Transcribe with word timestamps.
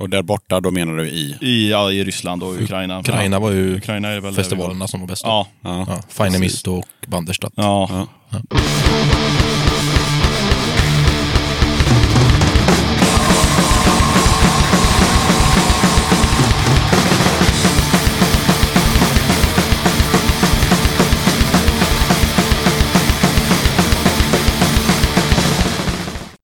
Och 0.00 0.10
där 0.10 0.22
borta, 0.22 0.60
då 0.60 0.70
menar 0.70 0.96
du 0.96 1.08
i? 1.08 1.36
I, 1.40 1.70
ja, 1.70 1.92
i 1.92 2.04
Ryssland 2.04 2.42
och 2.42 2.62
Ukraina. 2.62 3.00
Ukraina 3.00 3.38
var 3.38 3.50
ju 3.50 3.76
Ukraina 3.76 4.08
är 4.08 4.20
väl 4.20 4.34
festivalerna 4.34 4.88
som 4.88 5.00
var 5.00 5.06
bäst. 5.06 5.22
Ja. 5.24 5.46
ja. 5.60 5.86
ja 5.88 6.02
Finemist 6.08 6.68
och 6.68 6.84
Banderstadt. 7.06 7.52
Ja. 7.56 8.06
ja. 8.30 8.40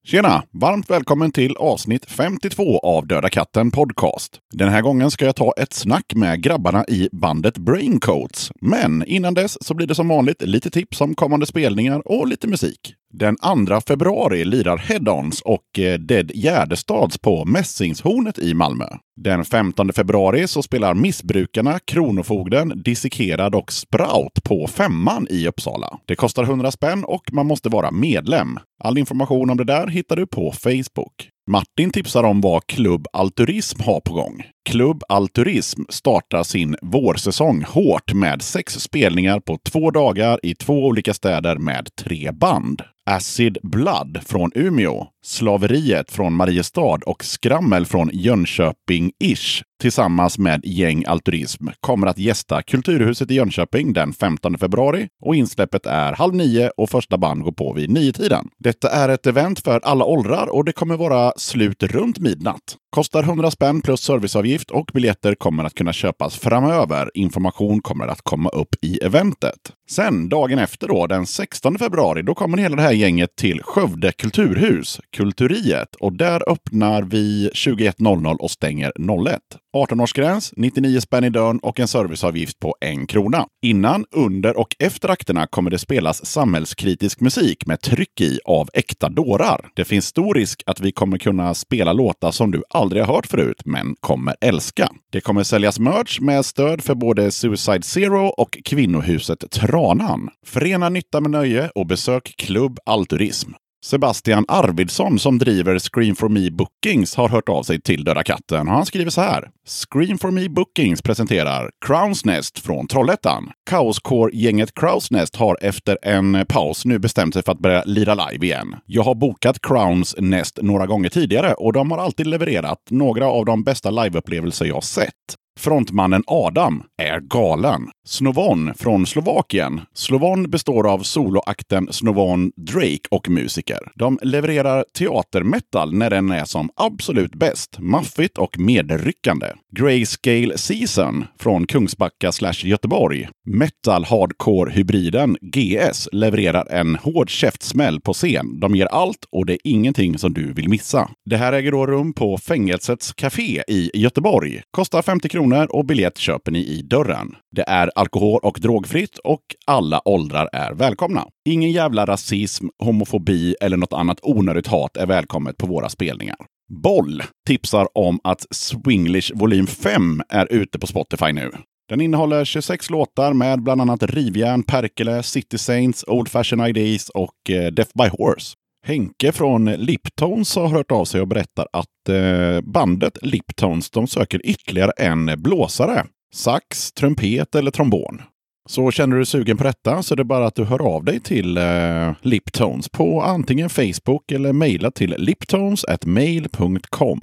Tjena! 0.06 0.42
Varmt 0.50 0.90
välkommen 0.90 1.32
till 1.32 1.56
avsnitt 1.56 2.10
52 2.10 2.78
av 2.78 3.06
Döda 3.06 3.28
katten 3.28 3.70
Podcast. 3.70 4.40
Den 4.50 4.68
här 4.68 4.82
gången 4.82 5.10
ska 5.10 5.24
jag 5.24 5.36
ta 5.36 5.52
ett 5.52 5.72
snack 5.72 6.14
med 6.14 6.42
grabbarna 6.42 6.84
i 6.88 7.08
bandet 7.12 7.58
Braincoats. 7.58 8.52
Men 8.60 9.04
innan 9.04 9.34
dess 9.34 9.66
så 9.66 9.74
blir 9.74 9.86
det 9.86 9.94
som 9.94 10.08
vanligt 10.08 10.42
lite 10.42 10.70
tips 10.70 11.00
om 11.00 11.14
kommande 11.14 11.46
spelningar 11.46 12.08
och 12.08 12.26
lite 12.26 12.48
musik. 12.48 12.94
Den 13.18 13.36
2 13.66 13.80
februari 13.80 14.44
lirar 14.44 14.76
Head-Ons 14.76 15.42
och 15.42 15.78
eh, 15.78 15.98
Dead 15.98 16.30
Gärdestads 16.34 17.18
på 17.18 17.44
Mässingshornet 17.44 18.38
i 18.38 18.54
Malmö. 18.54 18.84
Den 19.20 19.44
15 19.44 19.92
februari 19.92 20.48
så 20.48 20.62
spelar 20.62 20.94
Missbrukarna, 20.94 21.78
Kronofogden, 21.78 22.82
Dissekerad 22.82 23.54
och 23.54 23.72
Sprout 23.72 24.42
på 24.44 24.66
Femman 24.66 25.26
i 25.30 25.48
Uppsala. 25.48 25.98
Det 26.06 26.16
kostar 26.16 26.42
100 26.42 26.70
spänn 26.70 27.04
och 27.04 27.22
man 27.32 27.46
måste 27.46 27.68
vara 27.68 27.90
medlem. 27.90 28.58
All 28.84 28.98
information 28.98 29.50
om 29.50 29.56
det 29.56 29.64
där 29.64 29.86
hittar 29.86 30.16
du 30.16 30.26
på 30.26 30.52
Facebook. 30.52 31.28
Martin 31.50 31.90
tipsar 31.90 32.24
om 32.24 32.40
vad 32.40 32.66
Klubb 32.66 33.06
Alturism 33.12 33.82
har 33.82 34.00
på 34.00 34.14
gång. 34.14 34.42
Klubb 34.68 35.02
Alturism 35.08 35.82
startar 35.88 36.42
sin 36.42 36.76
vårsäsong 36.82 37.64
hårt 37.68 38.12
med 38.12 38.42
sex 38.42 38.72
spelningar 38.72 39.40
på 39.40 39.58
två 39.72 39.90
dagar 39.90 40.40
i 40.42 40.54
två 40.54 40.86
olika 40.86 41.14
städer 41.14 41.56
med 41.56 41.88
tre 42.02 42.32
band. 42.32 42.82
Acid 43.10 43.58
Blood 43.62 44.20
från 44.26 44.50
Umeå, 44.54 45.06
Slaveriet 45.26 46.10
från 46.10 46.32
Mariestad 46.32 46.98
och 47.06 47.24
Skrammel 47.24 47.86
från 47.86 48.10
Jönköping-ish 48.10 49.62
tillsammans 49.80 50.38
med 50.38 50.60
Gäng 50.64 51.04
Alturism 51.04 51.68
kommer 51.80 52.06
att 52.06 52.18
gästa 52.18 52.62
Kulturhuset 52.62 53.30
i 53.30 53.34
Jönköping 53.34 53.92
den 53.92 54.12
15 54.12 54.58
februari 54.58 55.08
och 55.22 55.36
insläppet 55.36 55.86
är 55.86 56.12
halv 56.12 56.34
nio 56.34 56.70
och 56.76 56.90
första 56.90 57.18
band 57.18 57.42
går 57.42 57.52
på 57.52 57.72
vid 57.72 57.90
nio 57.90 58.12
tiden. 58.12 58.48
Detta 58.58 58.90
är 58.90 59.08
ett 59.08 59.26
event 59.26 59.60
för 59.60 59.80
alla 59.84 60.04
åldrar 60.04 60.46
och 60.46 60.64
det 60.64 60.72
kommer 60.72 60.96
vara 60.96 61.32
slut 61.36 61.82
runt 61.82 62.18
midnatt. 62.18 62.76
Kostar 62.90 63.22
100 63.22 63.50
spänn 63.50 63.82
plus 63.82 64.00
serviceavgift 64.00 64.70
och 64.70 64.90
biljetter 64.94 65.34
kommer 65.34 65.64
att 65.64 65.74
kunna 65.74 65.92
köpas 65.92 66.36
framöver. 66.36 67.10
Information 67.14 67.80
kommer 67.80 68.06
att 68.08 68.22
komma 68.22 68.48
upp 68.48 68.74
i 68.82 68.98
eventet. 68.98 69.72
Sen 69.90 70.28
dagen 70.28 70.58
efter 70.58 70.88
då, 70.88 71.06
den 71.06 71.26
16 71.26 71.78
februari, 71.78 72.22
då 72.22 72.34
kommer 72.34 72.58
hela 72.58 72.76
det 72.76 72.82
här 72.82 72.92
gänget 72.92 73.36
till 73.36 73.62
Skövde 73.62 74.12
kulturhus, 74.12 75.00
Kulturiet. 75.16 75.94
Och 75.94 76.12
där 76.12 76.50
öppnar 76.50 77.02
vi 77.02 77.50
21.00 77.54 78.36
och 78.36 78.50
stänger 78.50 78.92
01. 79.28 79.40
18-årsgräns, 79.76 80.52
99 80.56 81.00
spänn 81.00 81.24
i 81.24 81.30
dörren 81.30 81.58
och 81.58 81.80
en 81.80 81.88
serviceavgift 81.88 82.58
på 82.58 82.76
en 82.80 83.06
krona. 83.06 83.46
Innan, 83.62 84.04
under 84.10 84.56
och 84.56 84.76
efter 84.78 85.08
akterna 85.08 85.46
kommer 85.46 85.70
det 85.70 85.78
spelas 85.78 86.26
samhällskritisk 86.26 87.20
musik 87.20 87.66
med 87.66 87.80
tryck 87.80 88.20
i 88.20 88.38
av 88.44 88.68
äkta 88.74 89.08
dårar. 89.08 89.68
Det 89.74 89.84
finns 89.84 90.06
stor 90.06 90.34
risk 90.34 90.62
att 90.66 90.80
vi 90.80 90.92
kommer 90.92 91.18
kunna 91.18 91.54
spela 91.54 91.92
låtar 91.92 92.30
som 92.30 92.50
du 92.50 92.62
aldrig 92.70 93.02
har 93.02 93.14
hört 93.14 93.26
förut, 93.26 93.62
men 93.64 93.94
kommer 94.00 94.36
älska. 94.40 94.88
Det 95.12 95.20
kommer 95.20 95.42
säljas 95.42 95.78
merch 95.78 96.20
med 96.20 96.44
stöd 96.44 96.82
för 96.82 96.94
både 96.94 97.30
Suicide 97.30 97.82
Zero 97.82 98.26
och 98.26 98.58
kvinnohuset 98.64 99.50
Tranan. 99.50 100.28
Förena 100.46 100.88
nytta 100.88 101.20
med 101.20 101.30
nöje 101.30 101.70
och 101.74 101.86
besök 101.86 102.34
Klubb 102.36 102.78
Alturism. 102.86 103.50
Sebastian 103.86 104.44
Arvidsson 104.48 105.18
som 105.18 105.38
driver 105.38 105.78
Scream 105.78 106.16
for 106.16 106.28
Me 106.28 106.50
Bookings 106.50 107.14
har 107.14 107.28
hört 107.28 107.48
av 107.48 107.62
sig 107.62 107.80
till 107.80 108.04
Döda 108.04 108.22
katten. 108.22 108.68
Han 108.68 108.86
skriver 108.86 109.10
så 109.10 109.20
här. 109.20 109.50
Scream 109.66 110.18
for 110.18 110.30
Me 110.30 110.48
Bookings 110.48 111.02
presenterar 111.02 111.70
Crowns 111.86 112.24
Nest 112.24 112.58
från 112.58 112.88
Trollhättan. 112.88 113.50
Kaoscore-gänget 113.70 114.74
Crowns 114.74 115.10
Nest 115.10 115.36
har 115.36 115.58
efter 115.60 115.98
en 116.02 116.46
paus 116.48 116.84
nu 116.84 116.98
bestämt 116.98 117.34
sig 117.34 117.42
för 117.42 117.52
att 117.52 117.58
börja 117.58 117.82
lira 117.84 118.14
live 118.14 118.46
igen. 118.46 118.74
Jag 118.86 119.02
har 119.02 119.14
bokat 119.14 119.58
Crowns 119.62 120.14
Nest 120.18 120.58
några 120.62 120.86
gånger 120.86 121.08
tidigare 121.08 121.54
och 121.54 121.72
de 121.72 121.90
har 121.90 121.98
alltid 121.98 122.26
levererat 122.26 122.78
några 122.90 123.26
av 123.26 123.44
de 123.44 123.64
bästa 123.64 123.90
liveupplevelser 123.90 124.64
jag 124.64 124.84
sett. 124.84 125.45
Frontmannen 125.58 126.22
Adam 126.26 126.82
är 127.02 127.20
galen. 127.20 127.88
Snovon 128.06 128.74
från 128.74 129.06
Slovakien. 129.06 129.80
Slovon 129.94 130.50
består 130.50 130.92
av 130.92 130.98
soloakten 130.98 131.88
Snovon 131.92 132.52
Drake 132.56 133.08
och 133.10 133.28
musiker. 133.28 133.78
De 133.94 134.18
levererar 134.22 134.84
teatermetal 134.98 135.94
när 135.94 136.10
den 136.10 136.30
är 136.30 136.44
som 136.44 136.70
absolut 136.76 137.34
bäst. 137.34 137.78
Maffigt 137.78 138.38
och 138.38 138.58
medryckande. 138.58 139.46
Grayscale 139.76 140.58
Season 140.58 141.24
från 141.38 141.66
Kungsbacka 141.66 142.32
slash 142.32 142.64
Göteborg. 142.64 143.28
Metal 143.46 144.04
hardcore-hybriden 144.04 145.36
GS 145.40 146.08
levererar 146.12 146.66
en 146.70 146.96
hård 146.96 147.30
käftsmäll 147.30 148.00
på 148.00 148.12
scen. 148.12 148.60
De 148.60 148.74
ger 148.74 148.86
allt 148.86 149.24
och 149.32 149.46
det 149.46 149.52
är 149.52 149.58
ingenting 149.64 150.18
som 150.18 150.34
du 150.34 150.52
vill 150.52 150.68
missa. 150.68 151.10
Det 151.24 151.36
här 151.36 151.52
äger 151.52 151.72
då 151.72 151.86
rum 151.86 152.12
på 152.12 152.38
Fängelsets 152.38 153.12
Café 153.12 153.62
i 153.68 153.90
Göteborg. 153.94 154.62
Kostar 154.70 155.02
50 155.02 155.28
kronor 155.28 155.45
och 155.52 155.86
biljett 155.86 156.18
köper 156.18 156.52
ni 156.52 156.58
i 156.58 156.82
dörren. 156.82 157.34
Det 157.56 157.64
är 157.68 157.90
alkohol 157.94 158.40
och 158.42 158.58
drogfritt 158.62 159.18
och 159.18 159.42
alla 159.66 160.08
åldrar 160.08 160.48
är 160.52 160.74
välkomna. 160.74 161.24
Ingen 161.48 161.72
jävla 161.72 162.06
rasism, 162.06 162.66
homofobi 162.84 163.54
eller 163.60 163.76
något 163.76 163.92
annat 163.92 164.18
onödigt 164.22 164.66
hat 164.66 164.96
är 164.96 165.06
välkommet 165.06 165.56
på 165.56 165.66
våra 165.66 165.88
spelningar. 165.88 166.36
Boll 166.82 167.22
tipsar 167.46 167.88
om 167.94 168.20
att 168.24 168.46
Swinglish 168.50 169.32
volym 169.34 169.66
5 169.66 170.22
är 170.28 170.52
ute 170.52 170.78
på 170.78 170.86
Spotify 170.86 171.32
nu. 171.32 171.50
Den 171.88 172.00
innehåller 172.00 172.44
26 172.44 172.90
låtar 172.90 173.32
med 173.32 173.62
bland 173.62 173.80
annat 173.80 174.02
Rivjärn, 174.02 174.62
Perkele, 174.62 175.22
City 175.22 175.58
Saints, 175.58 176.04
Old 176.06 176.28
Fashion 176.28 176.66
IDs 176.66 177.08
och 177.08 177.50
eh, 177.50 177.72
Death 177.72 177.90
by 177.94 178.08
Horse. 178.08 178.54
Henke 178.86 179.32
från 179.32 179.64
Liptones 179.64 180.56
har 180.56 180.68
hört 180.68 180.92
av 180.92 181.04
sig 181.04 181.20
och 181.20 181.28
berättar 181.28 181.68
att 181.72 182.08
eh, 182.08 182.60
bandet 182.60 183.18
Liptones 183.22 183.90
de 183.90 184.06
söker 184.06 184.46
ytterligare 184.46 184.92
en 184.96 185.30
blåsare. 185.36 186.04
Sax, 186.34 186.92
trumpet 186.92 187.54
eller 187.54 187.70
trombon. 187.70 188.22
Så 188.68 188.90
känner 188.90 189.16
du 189.16 189.22
dig 189.22 189.26
sugen 189.26 189.56
på 189.56 189.64
detta 189.64 190.02
så 190.02 190.14
är 190.14 190.16
det 190.16 190.24
bara 190.24 190.46
att 190.46 190.54
du 190.54 190.64
hör 190.64 190.82
av 190.82 191.04
dig 191.04 191.20
till 191.20 191.56
eh, 191.56 192.12
Liptones 192.22 192.88
på 192.88 193.22
antingen 193.22 193.70
Facebook 193.70 194.32
eller 194.32 194.52
mejla 194.52 194.90
till 194.90 195.14
liptones@mail.com. 195.18 197.20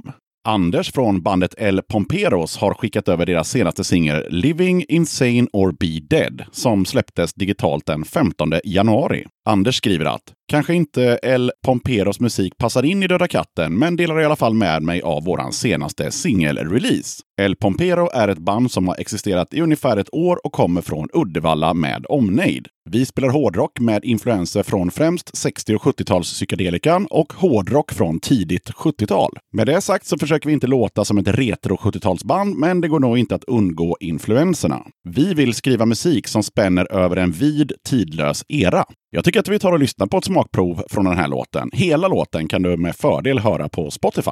Anders 0.48 0.92
från 0.92 1.22
bandet 1.22 1.56
El 1.58 1.82
Pomperos 1.82 2.58
har 2.58 2.74
skickat 2.74 3.08
över 3.08 3.26
deras 3.26 3.50
senaste 3.50 3.84
singel 3.84 4.26
Living 4.30 4.86
Insane 4.88 5.48
or 5.54 5.72
Be 5.72 6.18
Dead 6.18 6.44
som 6.52 6.86
släpptes 6.86 7.34
digitalt 7.34 7.86
den 7.86 8.06
15 8.06 8.54
januari. 8.64 9.26
Anders 9.46 9.78
skriver 9.78 10.06
att 10.06 10.34
Kanske 10.48 10.74
inte 10.74 11.20
El 11.24 11.52
Pomperos 11.66 12.20
musik 12.20 12.58
passar 12.58 12.86
in 12.86 13.04
i 13.04 13.08
Döda 13.08 13.28
katten, 13.28 13.80
men 13.80 13.96
delar 13.96 14.22
i 14.22 14.26
alla 14.26 14.36
fall 14.36 14.54
med 14.54 14.84
mig 14.84 15.02
av 15.02 15.24
våran 15.24 15.54
senaste 15.54 16.12
singelrelease. 16.12 17.22
El 17.42 17.56
Pompero 17.56 18.10
är 18.14 18.28
ett 18.28 18.38
band 18.38 18.72
som 18.72 18.88
har 18.88 18.96
existerat 19.00 19.54
i 19.54 19.62
ungefär 19.62 19.98
ett 19.98 20.14
år 20.14 20.46
och 20.46 20.52
kommer 20.52 20.82
från 20.82 21.08
Uddevalla 21.14 21.74
med 21.74 22.06
omnejd. 22.10 22.68
Vi 22.90 23.06
spelar 23.06 23.30
hårdrock 23.30 23.80
med 23.80 24.06
influenser 24.06 24.64
från 24.64 24.92
främst 24.92 25.38
60 25.38 25.76
och 25.76 25.82
70-tals 25.82 26.34
psykedelikan 26.34 27.08
och 27.10 27.34
hårdrock 27.34 27.92
från 27.92 28.20
tidigt 28.20 28.70
70-tal. 28.70 29.32
Med 29.54 29.68
det 29.68 29.82
sagt 29.82 30.06
så 30.06 30.18
försöker 30.18 30.48
vi 30.48 30.54
inte 30.54 30.68
låta 30.68 31.06
som 31.06 31.18
ett 31.18 31.28
retro 31.28 31.76
70-talsband, 31.76 32.56
men 32.56 32.82
det 32.82 32.88
går 32.88 33.00
nog 33.00 33.18
inte 33.18 33.36
att 33.36 33.44
undgå 33.44 33.98
influenserna. 34.00 34.82
Vi 35.10 35.34
vill 35.34 35.54
skriva 35.54 35.86
musik 35.86 36.28
som 36.28 36.44
spänner 36.44 36.92
över 36.92 37.18
en 37.18 37.32
vid, 37.32 37.74
tidlös 37.90 38.44
era. 38.48 38.86
Jag 39.16 39.26
tycker 39.26 39.40
att 39.40 39.48
vi 39.48 39.60
tar 39.60 39.72
och 39.72 39.80
lyssnar 39.80 40.08
på 40.08 40.18
ett 40.18 40.26
smakprov 40.26 40.84
från 40.90 41.06
den 41.06 41.18
här 41.18 41.28
låten. 41.28 41.70
Hela 41.74 42.08
låten 42.08 42.48
kan 42.48 42.62
du 42.62 42.78
med 42.78 42.96
fördel 42.96 43.40
höra 43.40 43.70
på 43.70 43.92
Spotify. 43.92 44.32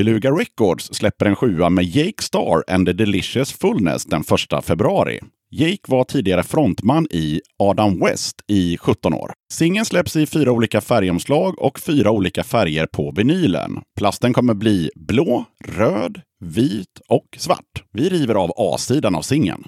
Beluga 0.00 0.30
Records 0.30 0.94
släpper 0.94 1.26
en 1.26 1.36
sjua 1.36 1.70
med 1.70 1.84
Jake 1.84 2.22
Star 2.22 2.64
and 2.74 2.86
the 2.86 2.92
Delicious 2.92 3.52
Fullness 3.52 4.04
den 4.04 4.20
1 4.20 4.64
februari. 4.64 5.20
Jake 5.50 5.80
var 5.86 6.04
tidigare 6.04 6.42
frontman 6.42 7.06
i 7.10 7.40
Adam 7.58 8.00
West 8.00 8.36
i 8.48 8.78
17 8.78 9.14
år. 9.14 9.32
Singeln 9.52 9.86
släpps 9.86 10.16
i 10.16 10.26
fyra 10.26 10.52
olika 10.52 10.80
färgomslag 10.80 11.58
och 11.58 11.80
fyra 11.80 12.10
olika 12.10 12.44
färger 12.44 12.86
på 12.86 13.12
vinylen. 13.16 13.80
Plasten 13.98 14.32
kommer 14.32 14.54
bli 14.54 14.90
blå, 14.94 15.44
röd, 15.64 16.20
vit 16.44 17.00
och 17.08 17.26
svart. 17.36 17.84
Vi 17.92 18.08
river 18.08 18.34
av 18.34 18.52
A-sidan 18.56 19.14
av 19.14 19.22
singeln. 19.22 19.64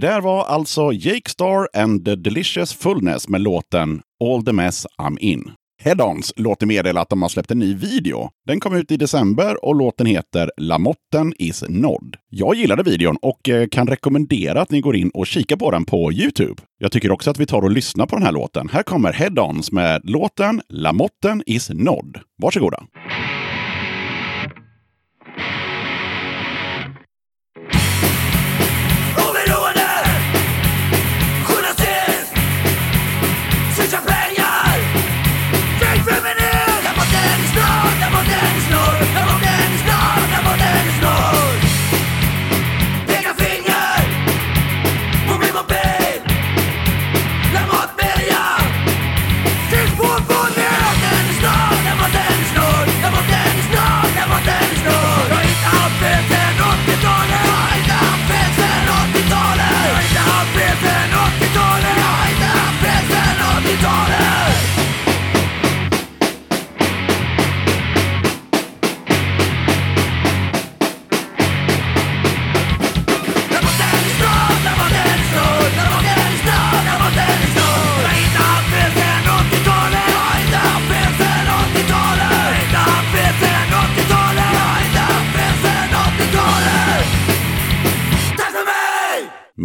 Det 0.00 0.06
där 0.06 0.20
var 0.20 0.44
alltså 0.44 0.92
Jake 0.92 1.30
Star 1.30 1.68
and 1.76 2.04
the 2.04 2.16
Delicious 2.16 2.72
Fullness 2.74 3.28
med 3.28 3.40
låten 3.40 4.00
All 4.24 4.44
the 4.44 4.52
Mess 4.52 4.86
I'm 5.02 5.18
In. 5.18 5.50
Head-Ons 5.82 6.32
låter 6.36 6.66
meddela 6.66 7.00
att 7.00 7.08
de 7.08 7.22
har 7.22 7.28
släppt 7.28 7.50
en 7.50 7.58
ny 7.58 7.74
video. 7.74 8.30
Den 8.46 8.60
kom 8.60 8.74
ut 8.74 8.92
i 8.92 8.96
december 8.96 9.64
och 9.64 9.74
låten 9.74 10.06
heter 10.06 10.50
Lamotten 10.56 11.34
is 11.38 11.64
Nod. 11.68 12.16
Jag 12.30 12.54
gillade 12.54 12.82
videon 12.82 13.16
och 13.22 13.48
eh, 13.48 13.68
kan 13.68 13.86
rekommendera 13.86 14.60
att 14.60 14.70
ni 14.70 14.80
går 14.80 14.96
in 14.96 15.10
och 15.14 15.26
kikar 15.26 15.56
på 15.56 15.70
den 15.70 15.84
på 15.84 16.12
Youtube. 16.12 16.62
Jag 16.78 16.92
tycker 16.92 17.10
också 17.10 17.30
att 17.30 17.40
vi 17.40 17.46
tar 17.46 17.62
och 17.62 17.70
lyssnar 17.70 18.06
på 18.06 18.16
den 18.16 18.24
här 18.24 18.32
låten. 18.32 18.68
Här 18.68 18.82
kommer 18.82 19.12
Head-Ons 19.12 19.74
med 19.74 20.00
låten 20.04 20.62
Lamotten 20.68 21.42
is 21.46 21.70
Nod. 21.70 22.18
Varsågoda! 22.42 22.78
Mm. 22.78 23.37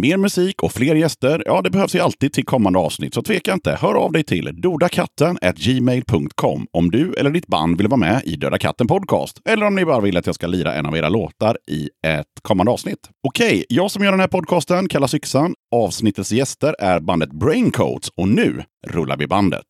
Mer 0.04 0.16
musik 0.16 0.62
och 0.62 0.72
fler 0.72 0.94
gäster, 0.94 1.42
ja 1.46 1.62
det 1.62 1.70
behövs 1.70 1.94
ju 1.94 2.00
alltid 2.00 2.32
till 2.32 2.44
kommande 2.44 2.78
avsnitt, 2.78 3.14
så 3.14 3.22
tveka 3.22 3.52
inte. 3.52 3.78
Hör 3.80 3.94
av 3.94 4.12
dig 4.12 4.24
till 4.24 4.60
dodakatten 4.60 5.38
gmail.com 5.56 6.66
om 6.72 6.90
du 6.90 7.14
eller 7.14 7.30
ditt 7.30 7.46
band 7.46 7.78
vill 7.78 7.88
vara 7.88 7.98
med 7.98 8.22
i 8.24 8.36
Döda 8.36 8.58
katten 8.58 8.86
Podcast. 8.86 9.40
Eller 9.44 9.66
om 9.66 9.74
ni 9.74 9.84
bara 9.84 10.00
vill 10.00 10.16
att 10.16 10.26
jag 10.26 10.34
ska 10.34 10.46
lira 10.46 10.74
en 10.74 10.86
av 10.86 10.96
era 10.96 11.08
låtar 11.08 11.58
i 11.70 11.88
ett 12.06 12.26
kommande 12.42 12.72
avsnitt. 12.72 12.98
Okej, 13.28 13.64
jag 13.68 13.90
som 13.90 14.04
gör 14.04 14.10
den 14.10 14.20
här 14.20 14.28
podcasten 14.28 14.88
kallas 14.88 15.14
Yxan. 15.14 15.54
Avsnittets 15.74 16.32
gäster 16.32 16.76
är 16.78 17.00
bandet 17.00 17.32
Braincoats 17.32 18.08
och 18.16 18.28
nu 18.28 18.62
rullar 18.86 19.16
vi 19.16 19.26
bandet. 19.26 19.66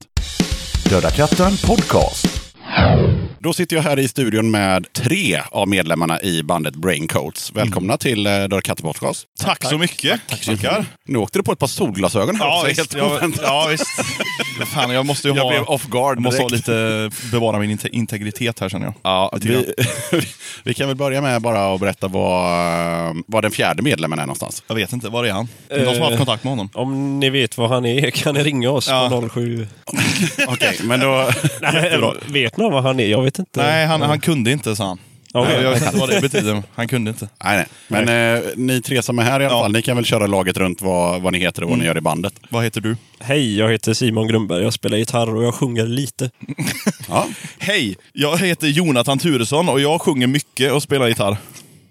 Döda 0.90 1.10
katten 1.10 1.52
Podcast. 1.66 2.26
Då 3.44 3.52
sitter 3.52 3.76
jag 3.76 3.82
här 3.82 3.98
i 3.98 4.08
studion 4.08 4.50
med 4.50 4.92
tre 4.92 5.40
av 5.50 5.68
medlemmarna 5.68 6.22
i 6.22 6.42
bandet 6.42 6.74
Braincoats. 6.74 7.52
Välkomna 7.52 7.96
till 7.96 8.26
eh, 8.26 8.32
Dörr 8.44 8.60
Katter 8.60 8.82
Podcast. 8.82 9.26
Tack, 9.40 9.64
så 9.64 9.78
mycket. 9.78 10.20
Tackar. 10.28 10.84
Nu 11.04 11.18
åkte 11.18 11.38
du 11.38 11.42
på 11.42 11.52
ett 11.52 11.58
par 11.58 11.66
solglasögon 11.66 12.36
här 12.36 12.44
Ja, 12.46 12.54
också, 12.56 12.66
visst. 12.68 12.78
helt 12.80 12.94
Jag, 12.94 13.12
oväntat. 13.12 13.40
ja, 13.44 13.66
visst. 13.70 13.86
Fan, 14.74 14.90
jag 14.90 15.06
måste 15.06 15.28
ju 15.28 15.34
Jag 15.34 15.42
ha... 15.42 15.50
blev 15.50 15.62
off 15.62 15.86
guard 15.86 16.18
måste 16.18 16.42
ha 16.42 16.48
lite, 16.48 17.10
bevara 17.32 17.58
min 17.58 17.70
inte- 17.70 17.88
integritet 17.96 18.60
här 18.60 18.68
känner 18.68 18.86
jag. 18.86 18.94
Ja, 19.02 19.32
vi, 19.42 19.72
vi 20.64 20.74
kan 20.74 20.86
väl 20.88 20.96
börja 20.96 21.20
med 21.20 21.42
bara 21.42 21.74
att 21.74 21.80
berätta 21.80 22.08
var, 22.08 23.32
var 23.32 23.42
den 23.42 23.50
fjärde 23.50 23.82
medlemmen 23.82 24.18
är 24.18 24.22
någonstans. 24.22 24.62
Jag 24.66 24.74
vet 24.74 24.92
inte, 24.92 25.08
var 25.08 25.24
är 25.24 25.32
han? 25.32 25.48
Är 25.68 25.78
det 25.78 25.84
någon 25.84 25.94
som 25.94 26.02
har 26.02 26.10
haft 26.10 26.20
Eh, 26.20 26.24
kontakt 26.26 26.44
med 26.44 26.50
honom? 26.50 26.68
Om 26.74 27.20
ni 27.20 27.30
vet 27.30 27.58
var 27.58 27.68
han 27.68 27.84
är 27.86 28.10
kan 28.10 28.34
ni 28.34 28.42
ringa 28.42 28.70
oss 28.70 28.88
Ja. 28.88 29.08
på 29.10 29.28
07. 29.28 29.66
Okej, 30.48 30.78
men 30.82 31.00
då... 31.00 31.30
Nej, 31.62 31.98
vet 32.26 32.56
någon 32.56 32.72
var 32.72 32.82
han 32.82 33.00
är? 33.00 33.06
Jag 33.06 33.22
vet 33.22 33.33
inte. 33.38 33.62
Nej, 33.62 33.86
han, 33.86 34.02
han 34.02 34.20
kunde 34.20 34.52
inte 34.52 34.76
sa 34.76 34.86
han. 34.86 34.98
Okej. 35.36 35.62
Jag 35.62 35.70
vet 35.70 35.82
inte 35.86 35.96
vad 35.98 36.08
det 36.08 36.20
betyder. 36.20 36.62
Han 36.74 36.88
kunde 36.88 37.10
inte. 37.10 37.28
Nej, 37.44 37.56
nej. 37.56 37.66
Men 38.06 38.36
eh, 38.36 38.42
ni 38.56 38.82
tre 38.82 39.02
som 39.02 39.18
är 39.18 39.22
här 39.22 39.40
i 39.40 39.44
alla 39.46 39.54
Ja. 39.54 39.62
fall, 39.62 39.72
ni 39.72 39.82
kan 39.82 39.96
väl 39.96 40.04
köra 40.04 40.26
laget 40.26 40.56
runt 40.56 40.82
vad, 40.82 41.22
vad 41.22 41.32
ni 41.32 41.38
heter 41.38 41.64
och 41.64 41.70
vad 41.70 41.78
ni 41.78 41.84
gör 41.84 41.98
i 41.98 42.00
bandet. 42.00 42.34
Vad 42.48 42.64
heter 42.64 42.80
du? 42.80 42.96
Hej, 43.20 43.58
jag 43.58 43.72
heter 43.72 43.94
Simon 43.94 44.28
Grundberg. 44.28 44.62
Jag 44.62 44.72
spelar 44.72 44.96
gitarr 44.98 45.34
och 45.34 45.44
jag 45.44 45.54
sjunger 45.54 45.86
lite. 45.86 46.30
Ja. 47.08 47.26
Hej! 47.58 47.96
Jag 48.12 48.38
heter 48.38 48.66
Jonathan 48.66 49.18
Turesson 49.18 49.68
och 49.68 49.80
jag 49.80 50.00
sjunger 50.00 50.26
mycket 50.26 50.72
och 50.72 50.82
spelar 50.82 51.08
gitarr. 51.08 51.36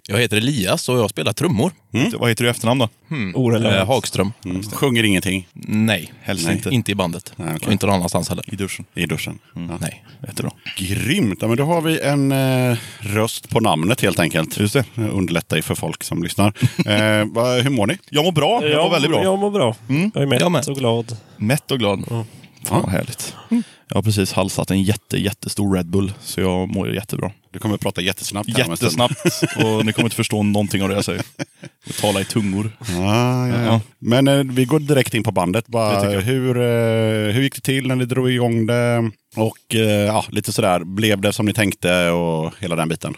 Jag 0.07 0.19
heter 0.19 0.37
Elias 0.37 0.89
och 0.89 0.97
jag 0.97 1.09
spelar 1.09 1.33
trummor. 1.33 1.71
Vad 2.17 2.29
heter 2.29 2.43
du 2.43 2.47
i 2.47 2.51
efternamn 2.51 2.79
då? 2.79 2.89
Orelevant. 3.35 3.75
Eh, 3.75 3.87
Hagström. 3.87 4.31
Mm. 4.45 4.63
Sjunger 4.63 5.03
ingenting 5.03 5.47
Nej, 5.53 6.13
Helst 6.21 6.45
Nej, 6.45 6.55
inte. 6.55 6.69
inte 6.69 6.91
i 6.91 6.95
bandet. 6.95 7.33
Nej, 7.35 7.47
okej. 7.55 7.65
Och 7.67 7.71
inte 7.71 7.85
någon 7.85 7.95
annanstans 7.95 8.29
heller. 8.29 8.53
I 8.53 8.55
duschen. 8.55 8.85
i 8.93 9.05
duschen. 9.05 9.39
Ja. 9.55 9.77
Nej. 9.81 10.05
Jättebra. 10.27 10.51
Grymt! 10.77 11.41
Ja, 11.41 11.47
men 11.47 11.57
då 11.57 11.63
har 11.63 11.81
vi 11.81 11.99
en 12.01 12.31
eh, 12.31 12.77
röst 12.99 13.49
på 13.49 13.59
namnet 13.59 14.01
helt 14.01 14.19
enkelt. 14.19 14.59
Just 14.59 14.73
det. 14.73 14.85
Underlättar 14.95 15.55
ju 15.55 15.61
för 15.61 15.75
folk 15.75 16.03
som 16.03 16.23
lyssnar. 16.23 16.47
eh, 16.85 17.63
hur 17.63 17.69
mår 17.69 17.87
ni? 17.87 17.97
Jag 18.09 18.25
mår 18.25 18.31
bra. 18.31 18.67
Jag 18.67 18.83
mår 18.83 18.91
väldigt 18.91 19.11
bra. 19.11 19.23
Jag 19.23 19.39
mår 19.39 19.51
bra. 19.51 19.75
Jag 19.87 20.23
är 20.23 20.25
mätt 20.25 20.41
Jag 20.41 20.51
med. 20.51 20.67
och 20.69 20.75
glad. 20.77 21.17
Mätt 21.37 21.71
och 21.71 21.79
glad. 21.79 22.05
Fan 22.63 22.81
vad 22.81 22.89
härligt. 22.91 23.35
Jag 23.87 23.95
har 23.97 24.01
precis 24.03 24.33
halsat 24.33 24.71
en 24.71 24.83
jätte, 24.83 25.17
jättestor 25.17 25.75
Red 25.75 25.85
Bull, 25.85 26.13
så 26.21 26.41
jag 26.41 26.69
mår 26.69 26.93
jättebra. 26.93 27.31
Du 27.53 27.59
kommer 27.59 27.75
att 27.75 27.81
prata 27.81 28.01
jättesnabbt. 28.01 28.57
här. 28.57 28.69
Jättesnabbt. 28.69 29.15
Och 29.63 29.85
ni 29.85 29.93
kommer 29.93 30.05
inte 30.05 30.15
förstå 30.15 30.43
någonting 30.43 30.83
av 30.83 30.89
det 30.89 30.95
jag 30.95 31.05
säger. 31.05 31.21
Jag 31.85 31.95
talar 31.95 32.21
i 32.21 32.25
tungor. 32.25 32.77
Ja, 32.89 33.47
ja, 33.47 33.55
ja. 33.55 33.63
Ja. 33.65 33.81
Men 33.99 34.27
eh, 34.27 34.43
vi 34.43 34.65
går 34.65 34.79
direkt 34.79 35.13
in 35.13 35.23
på 35.23 35.31
bandet. 35.31 35.65
Det 35.65 35.71
Bara, 35.71 36.09
hur, 36.19 36.57
eh, 36.57 37.33
hur 37.33 37.41
gick 37.41 37.55
det 37.55 37.61
till 37.61 37.87
när 37.87 37.95
ni 37.95 38.05
drog 38.05 38.31
igång 38.31 38.65
det? 38.65 39.11
Och 39.35 39.75
eh, 39.75 39.81
ja, 39.81 40.25
lite 40.29 40.51
sådär, 40.53 40.83
blev 40.83 41.21
det 41.21 41.33
som 41.33 41.45
ni 41.45 41.53
tänkte 41.53 42.09
och 42.09 42.53
hela 42.59 42.75
den 42.75 42.89
biten? 42.89 43.13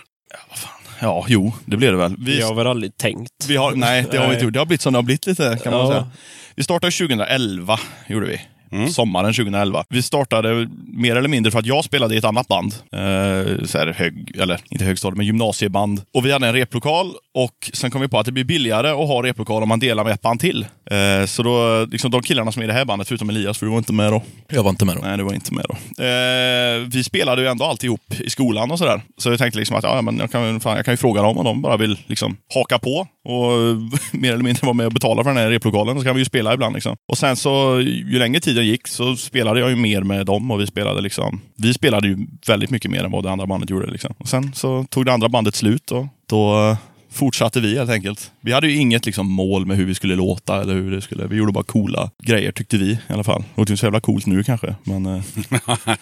Ja, 1.00 1.26
jo, 1.28 1.54
det 1.66 1.78
blev 1.78 1.92
det 1.92 1.98
väl. 1.98 2.16
Vi, 2.20 2.42
har 2.42 2.54
väl 2.54 2.68
aldrig 2.68 2.98
tänkt. 2.98 3.32
vi 3.48 3.58
har, 3.58 3.72
nej, 3.76 4.06
det 4.12 4.18
har 4.18 4.28
vi 4.28 4.34
inte 4.34 4.46
gjort. 4.46 4.54
Det 4.54 4.60
har 4.60 4.66
blivit 4.66 4.82
som 4.82 4.94
det 4.94 4.98
har 4.98 5.04
blivit 5.04 5.28
lite, 5.28 5.60
kan 5.64 5.74
man 5.74 5.82
Ja. 5.82 5.88
säga. 5.92 6.08
Vi 6.56 6.64
startade 6.64 6.92
2011, 6.92 7.80
gjorde 8.08 8.26
vi. 8.28 8.42
Mm. 8.72 8.90
Sommaren 8.90 9.34
2011. 9.34 9.84
Vi 9.90 10.02
startade 10.02 10.70
mer 10.88 11.16
eller 11.16 11.30
mindre 11.30 11.52
för 11.52 11.60
att 11.60 11.66
jag 11.66 11.84
spelade 11.84 12.16
i 12.16 12.18
ett 12.18 12.26
annat 12.26 12.48
band. 12.48 12.74
Eh, 12.92 13.66
så 13.66 13.78
här 13.78 13.94
hög, 13.98 14.38
eller 14.40 14.60
inte 14.70 14.86
högstadiet, 14.86 15.18
men 15.18 15.26
gymnasieband. 15.26 16.02
Och 16.14 16.26
vi 16.26 16.32
hade 16.32 16.48
en 16.48 16.54
replokal 16.54 17.12
och 17.34 17.72
sen 17.74 17.92
kom 17.92 18.02
vi 18.02 18.08
på 18.08 18.20
att 18.20 18.26
det 18.26 18.32
blir 18.32 18.44
billigare 18.44 18.90
att 18.90 19.08
ha 19.08 19.24
replokal 19.24 19.64
om 19.64 19.70
man 19.70 19.80
delar 19.80 20.04
med 20.04 20.14
ett 20.14 20.22
band 20.22 20.40
till. 20.40 20.66
Eh, 20.92 21.26
så 21.26 21.44
då, 21.44 21.86
liksom 21.92 22.12
de 22.12 22.22
killarna 22.22 22.52
som 22.52 22.62
är 22.62 22.64
i 22.64 22.68
det 22.68 22.74
här 22.74 22.86
bandet, 22.86 23.08
förutom 23.08 23.30
Elias, 23.30 23.58
för 23.58 23.66
du 23.66 23.72
var 23.72 23.78
inte 23.78 23.94
med 23.94 24.12
då. 24.12 24.22
Jag 24.50 24.64
var 24.64 24.70
inte 24.70 24.86
med 24.86 24.96
då. 24.96 25.02
Nej, 25.02 25.18
det 25.18 25.24
var 25.24 25.34
inte 25.34 25.54
med 25.54 25.66
då. 25.70 26.04
Eh, 26.04 26.88
vi 26.88 27.04
spelade 27.04 27.42
ju 27.42 27.48
ändå 27.48 27.66
alltid 27.66 27.88
ihop 27.88 28.20
i 28.20 28.30
skolan 28.30 28.72
och 28.72 28.80
sådär. 28.80 29.02
Så 29.18 29.30
jag 29.30 29.40
tänkte 29.40 29.60
liksom 29.60 29.78
att 29.78 29.84
ja, 29.84 30.02
men 30.02 30.18
jag, 30.18 30.32
kan, 30.32 30.60
fan, 30.60 30.76
jag 30.76 30.86
kan 30.86 30.94
ju 30.94 30.98
fråga 30.98 31.22
dem 31.22 31.38
om 31.38 31.46
de 31.46 31.62
bara 31.62 31.78
vill 31.78 31.98
liksom 32.08 32.38
haka 32.54 32.80
på 32.80 33.08
och 33.26 33.52
mer 34.12 34.34
eller 34.34 34.44
mindre 34.44 34.66
vara 34.66 34.74
med 34.74 34.86
och 34.86 34.92
betala 34.92 35.24
för 35.24 35.30
den 35.30 35.38
här 35.38 35.50
replokalen. 35.50 36.00
Så 36.00 36.06
kan 36.06 36.16
vi 36.16 36.22
ju 36.22 36.26
spela 36.26 36.54
ibland. 36.54 36.74
Liksom. 36.74 36.96
Och 37.08 37.18
sen 37.18 37.36
så, 37.36 37.82
ju 37.82 38.20
längre 38.20 38.40
tiden 38.40 38.66
gick 38.66 38.88
så 38.88 39.16
spelade 39.16 39.60
jag 39.60 39.70
ju 39.70 39.76
mer 39.76 40.02
med 40.02 40.26
dem 40.26 40.52
och 40.52 40.62
vi 40.62 40.68
spelade 40.68 41.02
liksom, 41.02 41.42
vi 41.58 41.74
spelade 41.74 42.08
ju 42.08 42.18
väldigt 42.48 42.70
mycket 42.70 42.92
mer 42.92 43.04
än 43.04 43.12
vad 43.12 43.24
det 43.24 43.32
andra 43.32 43.48
bandet 43.48 43.70
gjorde. 43.70 43.88
Liksom. 43.88 44.14
Och 44.18 44.28
sen 44.28 44.54
så 44.54 44.86
tog 44.90 45.06
det 45.06 45.14
andra 45.14 45.30
bandet 45.30 45.56
slut 45.56 45.92
och 45.92 46.08
då 46.30 46.78
fortsatte 47.16 47.60
vi 47.62 47.78
helt 47.78 47.92
enkelt. 47.92 48.32
Vi 48.42 48.52
hade 48.52 48.68
ju 48.68 48.78
inget 48.78 49.06
liksom, 49.06 49.32
mål 49.32 49.66
med 49.66 49.78
hur 49.78 49.86
vi 49.86 49.96
skulle 49.96 50.16
låta 50.16 50.62
eller 50.62 50.74
hur 50.74 50.92
det 50.92 51.02
skulle. 51.02 51.28
Vi 51.28 51.36
gjorde 51.36 51.52
bara 51.52 51.64
coola 51.64 52.12
grejer 52.24 52.52
tyckte 52.52 52.78
vi 52.78 52.92
i 52.92 53.00
alla 53.08 53.24
fall. 53.24 53.42
Det 53.42 53.62
låter 53.62 53.72
inte 53.72 53.80
så 53.80 53.86
jävla 53.86 54.00
coolt 54.00 54.26
nu 54.26 54.44
kanske, 54.44 54.76
men 54.84 55.06
eh, 55.06 55.24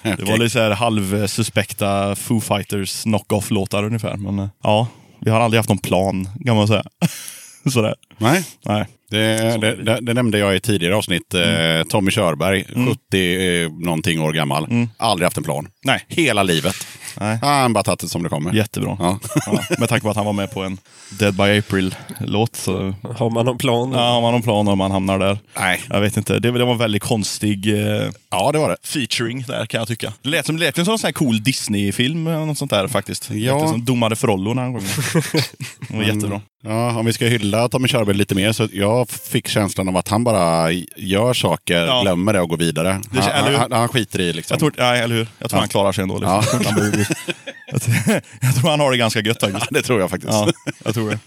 det 0.18 0.24
var 0.24 0.38
lite 0.38 0.50
så 0.50 0.60
här 0.60 0.72
halvsuspekta 0.72 2.16
Foo 2.16 2.40
Fighters 2.40 3.04
knock-off-låtar 3.04 3.84
ungefär. 3.84 4.18
Men 4.18 4.40
eh, 4.40 4.48
ja, 4.64 4.88
vi 5.26 5.32
har 5.32 5.40
aldrig 5.40 5.60
haft 5.60 5.70
någon 5.70 5.78
plan 5.78 6.28
kan 6.46 6.56
man 6.56 6.68
säga. 6.68 6.84
Sådär. 7.74 7.96
Nej, 8.18 8.44
Nej. 8.66 8.86
det, 9.10 9.58
det, 9.58 10.00
det, 10.02 10.14
nämnde 10.14 10.40
jag 10.40 10.56
i 10.56 10.60
tidigare 10.60 10.96
avsnitt. 10.96 11.34
Eh, 11.34 11.84
Tommy 11.90 12.12
Körberg, 12.12 12.66
70 13.10 13.64
eh, 13.64 13.72
någonting 13.72 14.22
år 14.22 14.34
gammal. 14.34 14.88
Aldrig 14.98 15.26
haft 15.26 15.38
en 15.38 15.44
plan. 15.44 15.68
Nej. 15.84 16.06
Hela 16.08 16.44
livet. 16.44 16.76
Nej. 17.20 17.38
Han 17.42 17.74
bara 17.74 17.84
tagit 17.84 18.00
det 18.00 18.08
som 18.10 18.24
det 18.24 18.30
kommer. 18.30 18.54
Jättebra. 18.54 18.98
Ja. 19.00 19.20
Ja, 19.46 19.60
med 19.78 19.90
tanke 19.90 20.04
på 20.04 20.10
att 20.10 20.16
han 20.16 20.26
var 20.26 20.34
med 20.34 20.52
på 20.52 20.64
en 20.64 20.78
Dead 21.20 21.34
by 21.34 21.58
April-låt 21.60 22.56
så 22.56 22.94
Har 23.18 23.30
man 23.30 23.46
någon 23.46 23.58
plan? 23.58 23.92
ja, 23.92 24.00
har 24.14 24.22
man 24.22 24.32
någon 24.32 24.42
plan 24.42 24.68
om 24.68 24.78
man 24.78 24.92
hamnar 24.92 25.20
där. 25.20 25.38
Nej. 25.60 25.82
Jag 25.90 26.02
vet 26.02 26.18
inte. 26.18 26.34
Det, 26.40 26.52
det 26.52 26.66
var 26.66 26.72
en 26.72 26.78
väldigt 26.78 27.04
konstig 27.04 27.68
eh, 27.74 28.10
Ja, 28.32 28.52
det 28.52 28.60
var 28.60 28.70
det. 28.70 28.78
featuring 28.84 29.44
där 29.48 29.66
kan 29.66 29.80
jag 29.80 29.88
tycka. 29.88 30.14
Det 30.22 30.30
lät 30.30 30.46
som, 30.46 30.56
det 30.58 30.66
lät 30.66 30.76
som 30.76 30.82
en 30.94 30.98
sån 31.00 31.08
här 31.08 31.12
cool 31.12 31.44
Disney-film 31.44 32.28
eller 32.28 32.46
något 32.46 32.58
sånt 32.58 32.72
där 32.72 32.88
faktiskt. 32.88 33.30
Ja. 33.30 33.36
Ja. 33.36 33.68
Som 33.68 33.86
domade 33.86 34.16
Frollo 34.16 34.54
några 34.54 34.68
gånger. 34.70 34.84
Det 35.90 35.98
var 35.98 36.04
jättebra. 36.04 36.42
Ja, 36.66 37.00
om 37.00 37.06
vi 37.06 37.14
ska 37.14 37.26
hylla 37.26 37.70
Tommy 37.70 37.88
Körberg 37.88 38.16
lite 38.18 38.36
mer 38.36 38.52
så 38.52 38.68
jag 38.74 39.10
fick 39.10 39.48
känslan 39.48 39.88
av 39.90 39.98
att 39.98 40.08
han 40.08 40.24
bara 40.24 40.72
gör 40.98 41.34
saker, 41.34 41.86
Ja. 41.86 42.02
glömmer 42.02 42.34
det 42.34 42.42
och 42.42 42.50
går 42.50 42.58
vidare. 42.58 43.02
Det- 43.12 43.20
han, 43.22 43.30
eller 43.32 43.50
hur? 43.52 43.58
han, 43.58 43.72
han 43.72 43.88
skiter 43.88 44.22
i 44.22 44.34
liksom. 44.34 44.54
Jag 44.56 44.60
tror, 44.60 44.74
nej, 44.78 45.02
eller 45.02 45.16
hur? 45.16 45.28
Jag 45.40 45.50
tror 45.50 45.58
Ja. 45.58 45.62
han 45.62 45.70
klarar 45.70 45.92
sig 45.92 46.02
ändå. 46.02 46.16
Liksom. 46.18 46.42
Ja. 46.64 47.03
Behöver- 47.72 48.22
jag, 48.42 48.56
tror- 48.56 48.70
han 48.70 48.80
har 48.80 48.92
det 48.92 48.98
ganska 48.98 49.20
gött 49.20 49.38
Ja, 49.42 49.48
faktiskt. 49.50 49.74
det 49.74 49.82
tror 49.82 50.00
jag 50.00 50.10
faktiskt. 50.10 50.34
Ja, 50.34 50.52
jag 50.86 50.94
tror 50.94 51.10
det. 51.10 51.20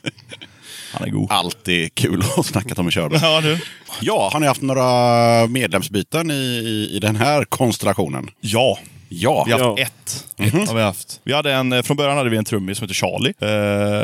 Han 0.93 1.09
är 1.09 1.13
god. 1.13 1.33
Alltid 1.33 1.95
kul 1.95 2.23
att 2.37 2.47
snacka 2.47 2.75
Tommy 2.75 2.91
Körberg. 2.91 3.21
Ja, 3.23 3.41
du. 3.41 3.59
Ja, 4.01 4.31
har 4.33 4.41
ni 4.41 4.47
haft 4.47 4.63
några 4.63 5.47
medlemsbyten 5.47 6.31
i, 6.31 6.35
i, 6.35 6.97
i 6.97 6.99
den 6.99 7.17
här 7.17 7.45
konstellationen? 7.45 8.31
Ja, 8.41 8.79
Ja. 9.09 9.45
vi 9.47 9.53
har 9.53 9.59
haft 9.61 9.79
Ja. 9.79 9.85
ett. 9.87 10.25
Har 10.69 10.75
vi, 10.75 10.83
haft. 10.83 11.21
vi 11.25 11.33
hade 11.33 11.53
en, 11.53 11.73
eh, 11.73 11.83
från 11.83 11.97
början 11.97 12.17
hade 12.17 12.31
vi 12.31 12.37
en 12.37 12.45
trummis 12.45 12.79
som 12.79 12.85
heter 12.85 12.95
Charlie. 12.95 13.33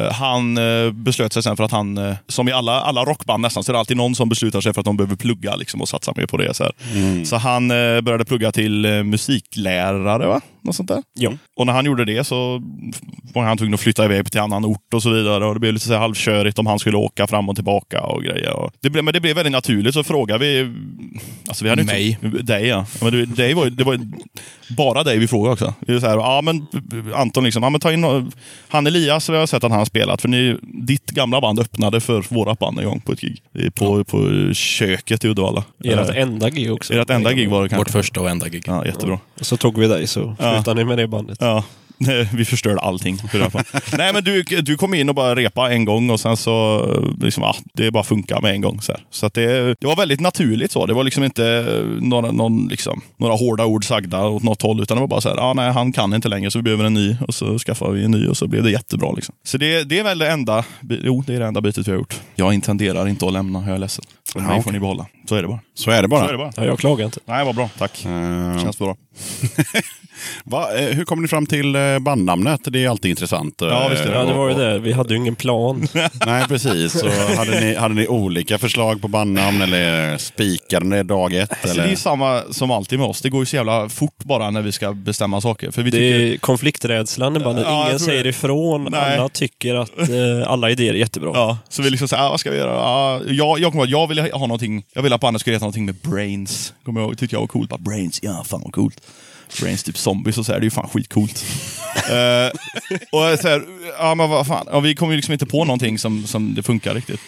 Eh, 0.06 0.12
han 0.12 0.58
eh, 0.58 0.90
beslöt 0.92 1.32
sig 1.32 1.42
sen 1.42 1.56
för 1.56 1.64
att 1.64 1.70
han, 1.70 1.98
eh, 1.98 2.14
som 2.28 2.48
i 2.48 2.52
alla, 2.52 2.80
alla 2.80 3.04
rockband 3.04 3.40
nästan, 3.42 3.64
så 3.64 3.70
är 3.70 3.72
det 3.72 3.78
alltid 3.78 3.96
någon 3.96 4.14
som 4.14 4.28
beslutar 4.28 4.60
sig 4.60 4.74
för 4.74 4.80
att 4.80 4.84
de 4.84 4.96
behöver 4.96 5.16
plugga 5.16 5.56
liksom, 5.56 5.80
och 5.80 5.88
satsa 5.88 6.12
mer 6.16 6.26
på 6.26 6.36
det. 6.36 6.54
Så, 6.54 6.64
här. 6.64 7.24
så 7.24 7.36
han 7.36 7.70
eh, 7.70 8.00
började 8.00 8.24
plugga 8.24 8.52
till 8.52 8.84
eh, 8.84 9.02
musiklärare, 9.02 10.26
va? 10.26 10.40
Något 10.64 10.76
sånt 10.76 10.88
där. 10.88 11.02
Ja. 11.14 11.32
Och 11.56 11.66
när 11.66 11.72
han 11.72 11.84
gjorde 11.84 12.04
det 12.04 12.24
så 12.24 12.62
var 13.34 13.42
han 13.44 13.56
tvungen 13.58 13.74
att 13.74 13.80
flytta 13.80 14.04
iväg 14.04 14.30
till 14.32 14.40
annan 14.40 14.64
ort 14.64 14.94
och 14.94 15.02
så 15.02 15.10
vidare. 15.10 15.46
Och 15.46 15.54
det 15.54 15.60
blev 15.60 15.72
lite 15.72 15.86
så 15.86 15.92
här 15.92 16.00
halvkörigt 16.00 16.58
om 16.58 16.66
han 16.66 16.78
skulle 16.78 16.96
åka 16.96 17.26
fram 17.26 17.48
och 17.48 17.54
tillbaka 17.54 18.00
och 18.02 18.22
grejer. 18.22 18.70
Det 18.80 18.90
blev, 18.90 19.04
men 19.04 19.14
det 19.14 19.20
blev 19.20 19.36
väldigt 19.36 19.52
naturligt. 19.52 19.94
Så 19.94 20.04
frågade 20.04 20.44
vi... 20.44 20.72
Alltså 21.48 21.64
vi 21.64 21.70
hade 21.70 21.82
inte- 21.82 21.94
Mig. 21.94 22.18
Dig 22.42 22.66
ja. 22.66 22.86
ja 23.00 23.04
men 23.04 23.12
det, 23.12 23.26
dig 23.26 23.54
var, 23.54 23.66
det 23.70 23.84
var 23.84 23.98
bara 24.76 25.02
dig 25.04 25.18
vi 25.18 25.28
frågade 25.28 25.52
också. 25.52 25.74
Var 25.86 25.98
så 26.00 26.06
här, 26.06 26.16
ja 26.16 26.40
men 26.42 26.66
Anton, 27.14 27.44
liksom, 27.44 27.62
ja, 27.62 27.70
men 27.70 27.80
ta 27.80 27.92
in 27.92 28.32
han 28.68 28.86
Elias, 28.86 29.28
vi 29.30 29.36
har 29.36 29.46
sett 29.46 29.64
att 29.64 29.70
han 29.70 29.78
har 29.78 29.84
spelat. 29.86 30.20
För 30.22 30.28
ni, 30.28 30.56
ditt 30.62 31.10
gamla 31.10 31.40
band 31.40 31.60
öppnade 31.60 32.00
för 32.00 32.24
vårat 32.34 32.58
band 32.58 32.78
en 32.78 32.84
gång 32.84 33.00
på 33.00 33.12
ett 33.12 33.20
gig. 33.20 33.42
På, 33.74 34.04
på 34.04 34.50
köket 34.54 35.24
i 35.24 35.28
Uddevalla. 35.28 35.64
Ert 35.84 36.10
Eh, 36.10 36.22
enda 36.22 36.50
gig 36.50 36.72
också. 36.72 36.94
Ert 36.94 37.10
enda 37.10 37.32
gig 37.32 37.48
var 37.50 37.58
det 37.58 37.62
Vårt 37.62 37.70
kanske. 37.70 37.92
första 37.92 38.20
och 38.20 38.30
enda 38.30 38.48
gig. 38.48 38.62
Ja, 38.66 38.86
jättebra. 38.86 39.18
Och 39.40 39.46
så 39.46 39.56
tog 39.56 39.78
vi 39.78 39.86
dig 39.88 40.06
så 40.06 40.36
Ja. 40.38 40.51
Slutade 40.54 40.80
ni 40.80 40.84
med 40.84 40.98
det 40.98 41.08
bandet. 41.08 41.38
Ja, 41.40 41.64
vi 42.32 42.44
förstörde 42.44 42.80
allting. 42.80 43.16
för. 43.16 43.96
Nej 43.96 44.12
men 44.12 44.24
du, 44.24 44.42
du 44.42 44.76
kom 44.76 44.94
in 44.94 45.08
och 45.08 45.14
bara 45.14 45.34
repa 45.34 45.72
en 45.72 45.84
gång 45.84 46.10
och 46.10 46.20
sen 46.20 46.36
så, 46.36 46.86
liksom, 47.20 47.42
ja, 47.42 47.54
det 47.74 47.90
bara 47.90 48.04
funkar 48.04 48.40
med 48.40 48.52
en 48.52 48.60
gång. 48.60 48.80
Så, 48.80 48.92
här. 48.92 49.00
så 49.10 49.28
det, 49.28 49.74
det 49.80 49.86
var 49.86 49.96
väldigt 49.96 50.20
naturligt 50.20 50.72
så. 50.72 50.86
Det 50.86 50.94
var 50.94 51.04
liksom 51.04 51.24
inte 51.24 51.64
några, 52.00 52.32
någon, 52.32 52.68
liksom, 52.68 53.00
några 53.16 53.34
hårda 53.34 53.64
ord 53.64 53.84
sagda 53.84 54.26
åt 54.26 54.42
något 54.42 54.62
håll, 54.62 54.82
utan 54.82 54.96
det 54.96 55.00
var 55.00 55.08
bara 55.08 55.20
så 55.20 55.28
här, 55.28 55.36
ja, 55.36 55.52
nej, 55.54 55.72
han 55.72 55.92
kan 55.92 56.14
inte 56.14 56.28
längre 56.28 56.50
så 56.50 56.58
vi 56.58 56.62
behöver 56.62 56.84
en 56.84 56.94
ny. 56.94 57.16
Och 57.28 57.34
så 57.34 57.58
skaffade 57.58 57.92
vi 57.92 58.04
en 58.04 58.10
ny 58.10 58.26
och 58.26 58.36
så 58.36 58.46
blev 58.46 58.62
det 58.62 58.70
jättebra. 58.70 59.12
Liksom. 59.12 59.34
Så 59.44 59.58
det, 59.58 59.84
det 59.84 59.98
är 59.98 60.04
väl 60.04 60.18
det 60.18 60.30
enda, 60.30 60.64
jo, 60.80 61.24
det 61.26 61.34
är 61.34 61.40
det 61.40 61.46
enda 61.46 61.60
bytet 61.60 61.88
vi 61.88 61.90
har 61.92 61.98
gjort. 61.98 62.20
Jag 62.34 62.54
intenderar 62.54 63.08
inte 63.08 63.26
att 63.26 63.32
lämna, 63.32 63.64
jag 63.66 63.74
är 63.74 63.78
ledsen. 63.78 64.04
Ja, 64.34 64.40
mig 64.40 64.62
får 64.62 64.72
ni 64.72 64.80
behålla. 64.80 65.06
Så 65.28 65.34
är 65.34 65.42
det 65.42 65.48
bara. 65.48 65.60
Så 65.74 65.90
är 65.90 66.02
det 66.02 66.08
bara. 66.08 66.20
Så 66.20 66.28
är 66.28 66.32
det 66.32 66.38
bara. 66.38 66.52
Ja, 66.56 66.64
jag 66.64 66.78
klagar 66.78 67.04
inte. 67.04 67.20
Nej, 67.24 67.44
vad 67.44 67.54
bra. 67.54 67.70
Tack. 67.78 68.04
Eh, 68.04 68.62
Känns 68.62 68.78
bra. 68.78 68.96
Va, 70.44 70.78
eh, 70.78 70.84
hur 70.88 71.04
kom 71.04 71.22
ni 71.22 71.28
fram 71.28 71.46
till 71.46 71.74
eh, 71.76 71.98
bandnamnet? 71.98 72.60
Det 72.64 72.84
är 72.84 72.88
alltid 72.88 73.10
intressant. 73.10 73.54
Ja, 73.60 73.88
visst 73.88 74.02
är 74.04 74.10
det. 74.10 74.18
Ja, 74.18 74.24
det 74.24 74.32
var 74.34 74.48
ju 74.48 74.54
det. 74.54 74.78
Vi 74.78 74.92
hade 74.92 75.14
ju 75.14 75.20
ingen 75.20 75.34
plan. 75.34 75.86
Nej, 76.26 76.44
precis. 76.48 76.92
Så 77.00 77.08
hade, 77.36 77.60
ni, 77.60 77.74
hade 77.74 77.94
ni 77.94 78.08
olika 78.08 78.58
förslag 78.58 79.02
på 79.02 79.08
bandnamn 79.08 79.62
eller 79.62 80.18
spikade 80.18 80.86
ni 80.86 81.02
dag 81.02 81.34
ett? 81.34 81.52
Så 81.64 81.68
Eller? 81.68 81.86
det 81.86 81.92
är 81.92 81.96
samma 81.96 82.42
som 82.50 82.70
alltid 82.70 82.98
med 82.98 83.08
oss. 83.08 83.20
Det 83.20 83.28
går 83.30 83.40
ju 83.42 83.46
så 83.46 83.56
jävla 83.56 83.88
fort 83.88 84.18
bara 84.24 84.50
när 84.50 84.62
vi 84.62 84.72
ska 84.72 84.92
bestämma 84.92 85.40
saker. 85.40 85.70
För 85.70 85.82
vi 85.82 85.90
Det 85.90 85.96
tycker... 85.96 86.20
är 86.20 86.36
konflikträdslan 86.36 87.36
i 87.36 87.40
bandet. 87.40 87.64
Ja, 87.68 87.86
Ingen 87.86 87.98
säger 88.00 88.22
det. 88.24 88.30
ifrån. 88.30 88.88
Nej. 88.90 89.18
Alla 89.18 89.28
tycker 89.28 89.74
att 89.74 89.98
eh, 89.98 90.06
alla 90.50 90.70
idéer 90.70 90.94
är 90.94 90.98
jättebra. 90.98 91.30
Ja, 91.34 91.58
så 91.68 91.82
vi 91.82 91.90
liksom 91.90 92.08
säger, 92.08 92.22
ah, 92.26 92.30
vad 92.30 92.40
ska 92.40 92.50
vi 92.50 92.56
göra? 92.56 92.80
Ah, 92.80 93.20
jag, 93.26 93.58
jag 93.60 93.72
kommer 93.72 93.84
ihåg, 93.84 94.00
jag 94.02 94.06
ville 94.06 94.22
ha 94.22 94.38
någonting, 94.46 94.84
jag 94.94 95.02
ville 95.02 95.14
att 95.14 95.20
bandet 95.20 95.40
skulle 95.40 95.56
heta 95.56 95.64
någonting 95.64 95.84
med 95.86 95.94
brains. 95.94 96.72
Kommer 96.84 97.00
jag 97.00 97.08
ihåg, 97.08 97.18
tyckte 97.18 97.36
jag 97.36 97.40
var 97.40 97.46
coolt. 97.46 97.70
Bara, 97.70 97.78
brains, 97.80 98.18
ja 98.22 98.44
fan 98.46 98.60
vad 98.64 98.72
coolt. 98.72 99.00
Brains 99.60 99.82
typ 99.82 99.98
zombies 99.98 100.38
och 100.38 100.46
så 100.46 100.52
här, 100.52 100.60
det 100.60 100.62
är 100.64 100.66
ju 100.66 100.70
fan 100.70 100.88
skitcoolt. 100.88 101.44
uh, 101.96 102.96
och 103.32 103.38
så 103.40 103.48
här, 103.48 103.62
ja 103.98 104.14
men 104.14 104.30
vad 104.30 104.46
fan, 104.46 104.66
ja, 104.72 104.80
vi 104.80 104.94
kom 104.94 105.10
ju 105.10 105.16
liksom 105.16 105.32
inte 105.32 105.46
på 105.46 105.64
någonting 105.64 105.98
som, 105.98 106.26
som 106.26 106.54
det 106.54 106.62
funkar 106.62 106.94
riktigt. 106.94 107.20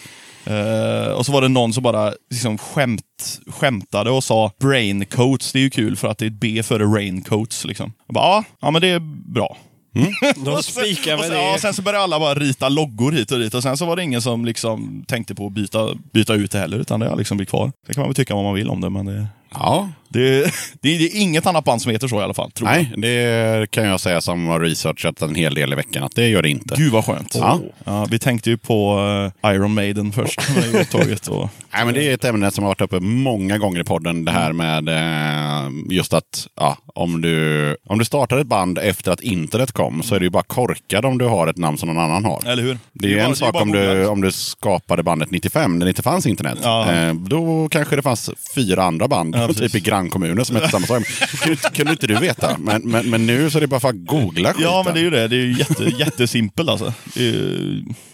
Eh, 0.47 1.11
och 1.11 1.25
så 1.25 1.31
var 1.31 1.41
det 1.41 1.47
någon 1.47 1.73
som 1.73 1.83
bara 1.83 2.13
liksom 2.29 2.57
skämt, 2.57 3.39
skämtade 3.47 4.09
och 4.11 4.23
sa 4.23 4.51
braincoats, 4.59 5.51
det 5.51 5.59
är 5.59 5.63
ju 5.63 5.69
kul 5.69 5.95
för 5.97 6.07
att 6.07 6.17
det 6.17 6.25
är 6.25 6.27
ett 6.27 6.39
B 6.39 6.63
före 6.63 6.83
raincoats. 6.83 7.65
Liksom. 7.65 7.93
Jag 8.07 8.13
bara, 8.13 8.25
ja, 8.25 8.43
ja 8.61 8.71
men 8.71 8.81
det 8.81 8.87
är 8.89 8.99
bra. 9.33 9.57
De 10.35 10.51
Och 10.51 10.65
sen- 10.65 10.83
spikar 10.83 11.13
och 11.13 11.19
med 11.19 11.29
sen, 11.29 11.37
ja, 11.37 11.53
det. 11.53 11.59
sen 11.59 11.73
så 11.73 11.81
började 11.81 12.03
alla 12.03 12.19
bara 12.19 12.33
rita 12.35 12.69
loggor 12.69 13.11
hit 13.11 13.31
och 13.31 13.39
dit 13.39 13.53
och 13.53 13.63
sen 13.63 13.77
så 13.77 13.85
var 13.85 13.95
det 13.95 14.03
ingen 14.03 14.21
som 14.21 14.45
liksom 14.45 15.05
tänkte 15.07 15.35
på 15.35 15.47
att 15.47 15.53
byta, 15.53 15.89
byta 16.13 16.33
ut 16.33 16.51
det 16.51 16.59
heller, 16.59 16.77
utan 16.77 16.99
det 16.99 17.09
har 17.09 17.15
liksom 17.17 17.37
blivit 17.37 17.49
kvar. 17.49 17.71
Sen 17.85 17.95
kan 17.95 18.01
man 18.01 18.09
väl 18.09 18.15
tycka 18.15 18.35
vad 18.35 18.43
man 18.43 18.53
vill 18.53 18.69
om 18.69 18.81
det, 18.81 18.89
men 18.89 19.05
det, 19.05 19.27
Ja, 19.59 19.89
det, 20.09 20.41
det, 20.41 20.51
det 20.81 20.89
är 21.05 21.21
inget 21.21 21.45
annat 21.47 21.63
band 21.63 21.81
som 21.81 21.91
heter 21.91 22.07
så 22.07 22.19
i 22.19 22.23
alla 22.23 22.33
fall. 22.33 22.51
Nej, 22.61 22.93
det 22.97 23.71
kan 23.71 23.85
jag 23.85 23.99
säga 23.99 24.21
som 24.21 24.47
har 24.47 24.59
researchat 24.59 25.21
en 25.21 25.35
hel 25.35 25.53
del 25.55 25.73
i 25.73 25.75
veckan 25.75 26.03
att 26.03 26.15
det 26.15 26.27
gör 26.27 26.41
det 26.41 26.49
inte. 26.49 26.65
jag. 26.69 26.77
Gud 26.77 26.91
vad 26.91 27.05
skönt. 27.05 27.35
Ja. 27.35 27.59
Ja, 27.83 28.05
vi 28.09 28.19
tänkte 28.19 28.49
ju 28.49 28.57
på 28.57 28.99
eh, 29.43 29.51
Iron 29.51 29.73
Maiden 29.73 30.11
först, 30.11 30.39
upptaget. 30.75 31.27
Och, 31.27 31.49
Nej, 31.73 31.85
men 31.85 31.93
det 31.93 32.09
är 32.09 32.13
ett 32.13 32.25
ämne 32.25 32.51
som 32.51 32.63
har 32.63 32.69
varit 32.71 32.81
uppe 32.81 32.99
många 32.99 33.57
gånger 33.57 33.79
i 33.79 33.83
podden. 33.83 34.25
Det 34.25 34.31
här 34.31 34.53
med 34.53 34.89
eh, 34.89 35.71
just 35.89 36.13
att 36.13 36.47
ja, 36.55 36.77
om, 36.95 37.21
du, 37.21 37.77
om 37.87 37.99
du 37.99 38.05
startar 38.05 38.37
ett 38.37 38.47
band 38.47 38.77
efter 38.79 39.11
att 39.11 39.21
internet 39.21 39.71
kom 39.71 40.03
så 40.03 40.15
är 40.15 40.19
det 40.19 40.25
ju 40.25 40.29
bara 40.29 40.43
korkad 40.43 41.05
om 41.05 41.17
du 41.17 41.25
har 41.25 41.47
ett 41.47 41.57
namn 41.57 41.77
som 41.77 41.89
någon 41.89 41.97
annan 42.03 42.25
har. 42.25 42.41
eller 42.47 42.63
hur? 42.63 42.77
Det 42.93 43.07
är 43.07 43.11
ju 43.11 43.17
bara- 43.17 43.25
en 43.27 43.35
sak 43.35 43.53
bara 43.53 43.63
om 43.63 43.69
att 43.69 43.75
googla, 43.75 43.93
du, 43.93 44.07
om 44.07 44.21
du 44.21 44.31
skapade 44.31 45.03
bandet 45.03 45.31
95 45.31 45.79
när 45.79 45.85
det 45.85 45.89
inte 45.89 46.03
fanns 46.03 46.25
internet. 46.25 46.59
Ja. 46.63 46.91
Eh, 46.93 47.13
då 47.13 47.67
kanske 47.71 47.95
det 47.95 48.01
fanns 48.01 48.29
fyra 48.55 48.83
andra 48.83 49.07
band, 49.07 49.35
Ja, 49.35 49.44
precis. 49.47 49.71
typ 49.71 49.81
i 49.81 49.85
grannkommuner 49.89 50.43
som 50.43 50.55
hette 50.55 50.69
samma 50.69 50.85
sak. 50.85 51.03
kunde, 51.41 51.57
kunde 51.57 51.91
inte 51.91 52.07
du 52.07 52.15
veta. 52.15 52.57
Men, 52.59 52.81
men, 52.81 53.09
men 53.09 53.25
nu 53.25 53.49
så 53.49 53.57
är 53.57 53.61
det 53.61 53.67
bara 53.67 53.79
för 53.79 53.89
att 53.89 54.05
googla 54.05 54.53
skiten. 54.53 54.71
Ja, 54.71 54.81
men 54.85 54.93
det 54.93 54.99
är 54.99 55.03
ju 55.03 55.09
det. 55.09 55.27
Det 55.27 55.35
är 55.35 55.39
ju 55.45 55.57
jätte, 55.57 55.83
jättesimpelt 55.83 56.69
alltså. 56.69 56.93
Ju 57.15 57.59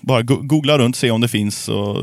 bara 0.02 0.22
go- 0.22 0.42
googla 0.42 0.78
runt, 0.78 0.96
se 0.96 1.12
om 1.12 1.22
det 1.22 1.28
finns. 1.28 1.70
Och 1.70 1.98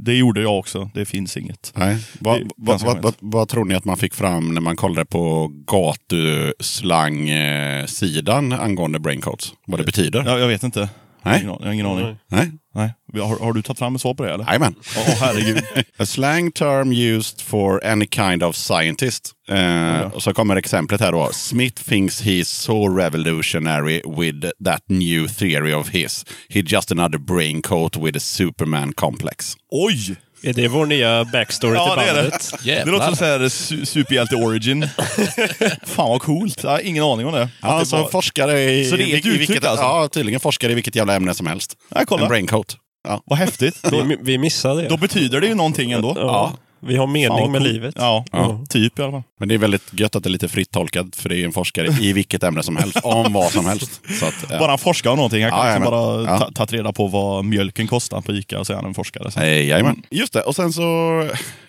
det 0.00 0.14
gjorde 0.14 0.42
jag 0.42 0.58
också. 0.58 0.90
Det 0.94 1.04
finns 1.04 1.36
inget. 1.36 1.72
Nej. 1.76 1.96
Vad, 2.18 2.40
vad, 2.56 2.80
vad, 3.02 3.14
vad, 3.20 3.48
tror 3.48 3.64
ni 3.64 3.74
att 3.74 3.84
man 3.84 3.96
fick 3.96 4.14
fram 4.14 4.54
när 4.54 4.60
man 4.60 4.76
kollade 4.76 5.04
på 5.04 5.50
gatuslang-sidan 5.66 8.52
angående 8.52 8.98
braincoats? 8.98 9.52
Vad 9.66 9.80
det 9.80 9.84
betyder? 9.84 10.24
Jag, 10.24 10.40
jag 10.40 10.48
vet 10.48 10.62
inte. 10.62 10.88
Nej. 11.22 11.42
Jag 11.44 11.50
har 11.66 11.72
ingen 11.72 11.86
aning. 11.86 12.16
Nej? 12.30 12.50
Nej. 12.74 12.92
Har, 13.20 13.38
har 13.38 13.52
du 13.52 13.62
tagit 13.62 13.78
fram 13.78 13.94
ett 13.94 14.00
svar 14.00 14.14
på 14.14 14.22
det 14.24 14.32
eller? 14.34 14.44
Jajamän. 14.44 14.74
Åh 14.96 15.14
herregud. 15.20 15.62
A 15.98 16.06
slang 16.06 16.52
term 16.52 16.92
used 16.92 17.40
for 17.40 17.86
any 17.86 18.06
kind 18.06 18.42
of 18.42 18.56
scientist. 18.56 19.30
Eh, 19.48 20.00
och 20.00 20.22
så 20.22 20.34
kommer 20.34 20.56
exemplet 20.56 21.00
här 21.00 21.12
då. 21.12 21.30
Smith 21.32 21.82
thinks 21.82 22.22
he's 22.22 22.44
so 22.44 22.88
revolutionary 22.96 24.02
with 24.16 24.48
that 24.64 24.82
new 24.88 25.28
theory 25.28 25.72
of 25.74 25.88
his. 25.90 26.24
He's 26.48 26.66
just 26.74 26.92
another 26.92 27.18
brain 27.18 27.62
coat 27.62 27.96
with 27.96 28.16
a 28.16 28.20
superman 28.20 28.92
complex. 28.92 29.54
Oj! 29.70 30.16
Är 30.46 30.52
det 30.52 30.68
vår 30.68 30.86
nya 30.86 31.24
backstory 31.24 31.74
Ja, 31.74 31.94
till 31.94 32.04
det 32.04 32.10
är 32.10 32.14
det. 32.14 32.22
bandet? 32.22 32.52
Det 32.64 32.90
låter 32.90 33.14
som 33.14 33.26
su- 33.76 33.84
superhjälte-origin. 33.84 34.88
Fan 35.86 36.08
vad 36.08 36.22
coolt. 36.22 36.62
Jag 36.62 36.70
har 36.70 36.80
ingen 36.80 37.04
aning 37.04 37.26
om 37.26 37.32
det. 37.32 37.38
Det 37.38 37.48
Alltså 37.68 37.96
var- 37.96 38.08
forskare 38.08 38.62
i, 38.72 38.90
Så 38.90 38.96
det 38.96 39.02
är 39.12 39.16
ett 39.18 39.26
i, 39.26 39.38
vilket, 39.38 39.64
alltså? 39.64 39.84
Ja, 39.84 40.08
tydligen 40.12 40.40
forskare 40.40 40.72
i 40.72 40.74
vilket 40.74 40.96
jävla 40.96 41.14
ämne 41.14 41.34
som 41.34 41.46
helst. 41.46 41.76
Nej, 41.88 42.04
kolla. 42.06 42.22
En 42.22 42.28
brain 42.28 42.46
coat. 42.46 42.76
Ja. 43.04 43.22
Vad 43.24 43.38
häftigt. 43.38 43.82
Då, 43.82 44.02
Vi, 44.02 44.18
vi 44.20 44.38
missade 44.38 44.82
det. 44.82 44.88
då 44.88 44.96
betyder 44.96 45.40
det 45.40 45.46
ju 45.46 45.54
någonting 45.54 45.92
ändå. 45.92 46.12
ja. 46.16 46.52
Vi 46.86 46.96
har 46.96 47.06
Fan, 47.06 47.12
mening 47.12 47.40
vad 47.40 47.50
med 47.50 47.62
livet. 47.62 47.94
Ja, 47.98 48.24
Ja. 48.32 48.64
typ 48.68 48.98
i 48.98 49.02
alla 49.02 49.12
fall. 49.12 49.22
Men 49.40 49.48
det 49.48 49.54
är 49.54 49.58
väldigt 49.58 49.82
gött 50.00 50.16
att 50.16 50.22
det 50.22 50.28
är 50.28 50.30
lite 50.30 50.48
fritt 50.48 50.70
tolkat, 50.70 51.16
för 51.16 51.28
det 51.28 51.36
är 51.40 51.44
en 51.44 51.52
forskare 51.52 51.86
i 52.00 52.12
vilket 52.12 52.42
ämne 52.42 52.62
som 52.62 52.76
helst, 52.76 52.96
om 53.02 53.32
vad 53.32 53.50
som 53.52 53.66
helst. 53.66 54.00
Så 54.20 54.26
att, 54.26 54.34
ja. 54.50 54.58
Bara 54.58 54.68
han 54.68 54.78
forskar 54.78 55.10
om 55.10 55.16
någonting. 55.16 55.42
Han 55.42 55.50
kan 55.50 55.82
Ja, 55.82 55.90
bara 55.90 56.22
Ja. 56.24 56.38
ta, 56.38 56.50
tagit 56.50 56.72
reda 56.72 56.92
på 56.92 57.06
vad 57.06 57.44
mjölken 57.44 57.86
kostar 57.86 58.20
på 58.20 58.32
Ica 58.32 58.58
och 58.58 58.66
så 58.66 58.72
är 58.72 58.76
han 58.76 58.84
en 58.86 58.94
forskare. 58.94 59.30
Så. 59.30 59.40
Eh, 59.40 59.66
Jajamän. 59.68 60.02
Just 60.10 60.32
det, 60.32 60.42
och 60.42 60.56
sen 60.56 60.72
så... 60.72 60.82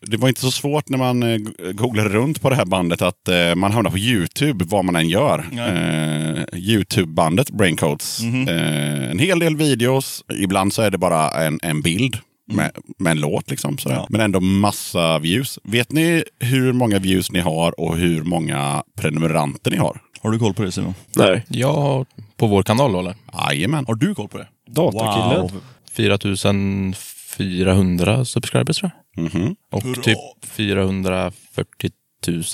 Det 0.01 0.17
var 0.17 0.27
inte 0.27 0.41
så 0.41 0.51
svårt 0.51 0.89
när 0.89 0.97
man 0.97 1.23
eh, 1.23 1.37
googlade 1.71 2.09
runt 2.09 2.41
på 2.41 2.49
det 2.49 2.55
här 2.55 2.65
bandet 2.65 3.01
att 3.01 3.27
eh, 3.27 3.55
man 3.55 3.71
hamnar 3.71 3.91
på 3.91 3.97
YouTube 3.97 4.65
vad 4.67 4.85
man 4.85 4.95
än 4.95 5.09
gör. 5.09 5.45
Eh, 5.53 6.59
YouTube-bandet 6.59 7.51
Braincoats. 7.51 8.19
Eh, 8.47 9.09
en 9.11 9.19
hel 9.19 9.39
del 9.39 9.55
videos. 9.57 10.23
Ibland 10.33 10.73
så 10.73 10.81
är 10.81 10.91
det 10.91 10.97
bara 10.97 11.29
en, 11.45 11.59
en 11.63 11.81
bild. 11.81 12.17
Med, 12.47 12.71
med 12.99 13.11
en 13.11 13.19
låt 13.19 13.49
liksom. 13.49 13.77
Sådär. 13.77 13.95
Ja. 13.95 14.07
Men 14.09 14.21
ändå 14.21 14.39
massa 14.39 15.19
views. 15.19 15.59
Vet 15.63 15.91
ni 15.91 16.23
hur 16.39 16.73
många 16.73 16.99
views 16.99 17.31
ni 17.31 17.39
har 17.39 17.79
och 17.79 17.97
hur 17.97 18.23
många 18.23 18.83
prenumeranter 18.97 19.71
ni 19.71 19.77
har? 19.77 20.01
Har 20.21 20.31
du 20.31 20.39
koll 20.39 20.53
på 20.53 20.63
det 20.63 20.71
Simon? 20.71 20.93
Nej. 21.15 21.45
Ja, 21.47 22.05
på 22.37 22.47
vår 22.47 22.63
kanal 22.63 22.95
eller? 22.95 23.15
Jajamän. 23.49 23.85
Har 23.87 23.95
du 23.95 24.15
koll 24.15 24.27
på 24.27 24.37
det? 24.37 24.47
Datakillen. 24.67 25.41
Wow. 25.41 25.51
4400 25.91 28.25
subscribers 28.25 28.77
tror 28.77 28.91
jag. 29.15 29.23
Mhm. 29.35 29.55
Och 29.71 29.83
Hurra. 29.83 30.01
typ 30.01 30.17
440 30.45 31.91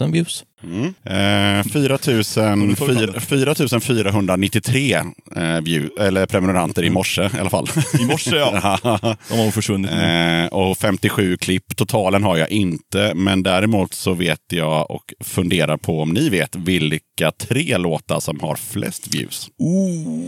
000 0.01 0.12
views. 0.12 0.43
Mm. 0.63 0.86
Eh, 1.04 1.63
4 1.71 1.97
000 2.08 2.24
du 2.69 2.76
tagit 2.76 2.78
fram 2.78 2.95
det? 2.97 3.19
4 3.19 3.56
493 3.82 4.93
eh, 5.36 5.62
view, 5.62 6.04
eller 6.06 6.26
prenumeranter 6.26 6.84
i 6.84 6.89
morse 6.89 7.30
i 7.38 7.39
alla 7.39 7.50
fall. 7.50 7.67
I 8.00 8.06
morse 8.06 8.38
ja. 8.38 8.78
De 9.30 9.39
har 9.39 9.52
försvunnit 9.52 9.91
nu. 9.91 10.43
Eh, 10.43 10.47
och 10.54 10.78
57 10.78 11.38
klipp. 11.38 11.76
Totalen 11.76 12.24
har 12.24 12.38
jag 12.38 12.50
inte, 12.52 13.12
men 13.15 13.43
däremot 13.43 13.93
så 13.93 14.13
vet 14.13 14.39
jag 14.47 14.91
och 14.91 15.13
funderar 15.19 15.78
på 15.78 16.02
om 16.02 16.10
ni 16.13 16.30
vet 16.30 16.56
vilka 16.56 17.32
tre 17.32 17.78
låtar 17.78 18.19
som 18.19 18.39
har 18.39 18.56
flest 18.56 19.15
views. 19.15 19.50
Oh, 19.58 20.19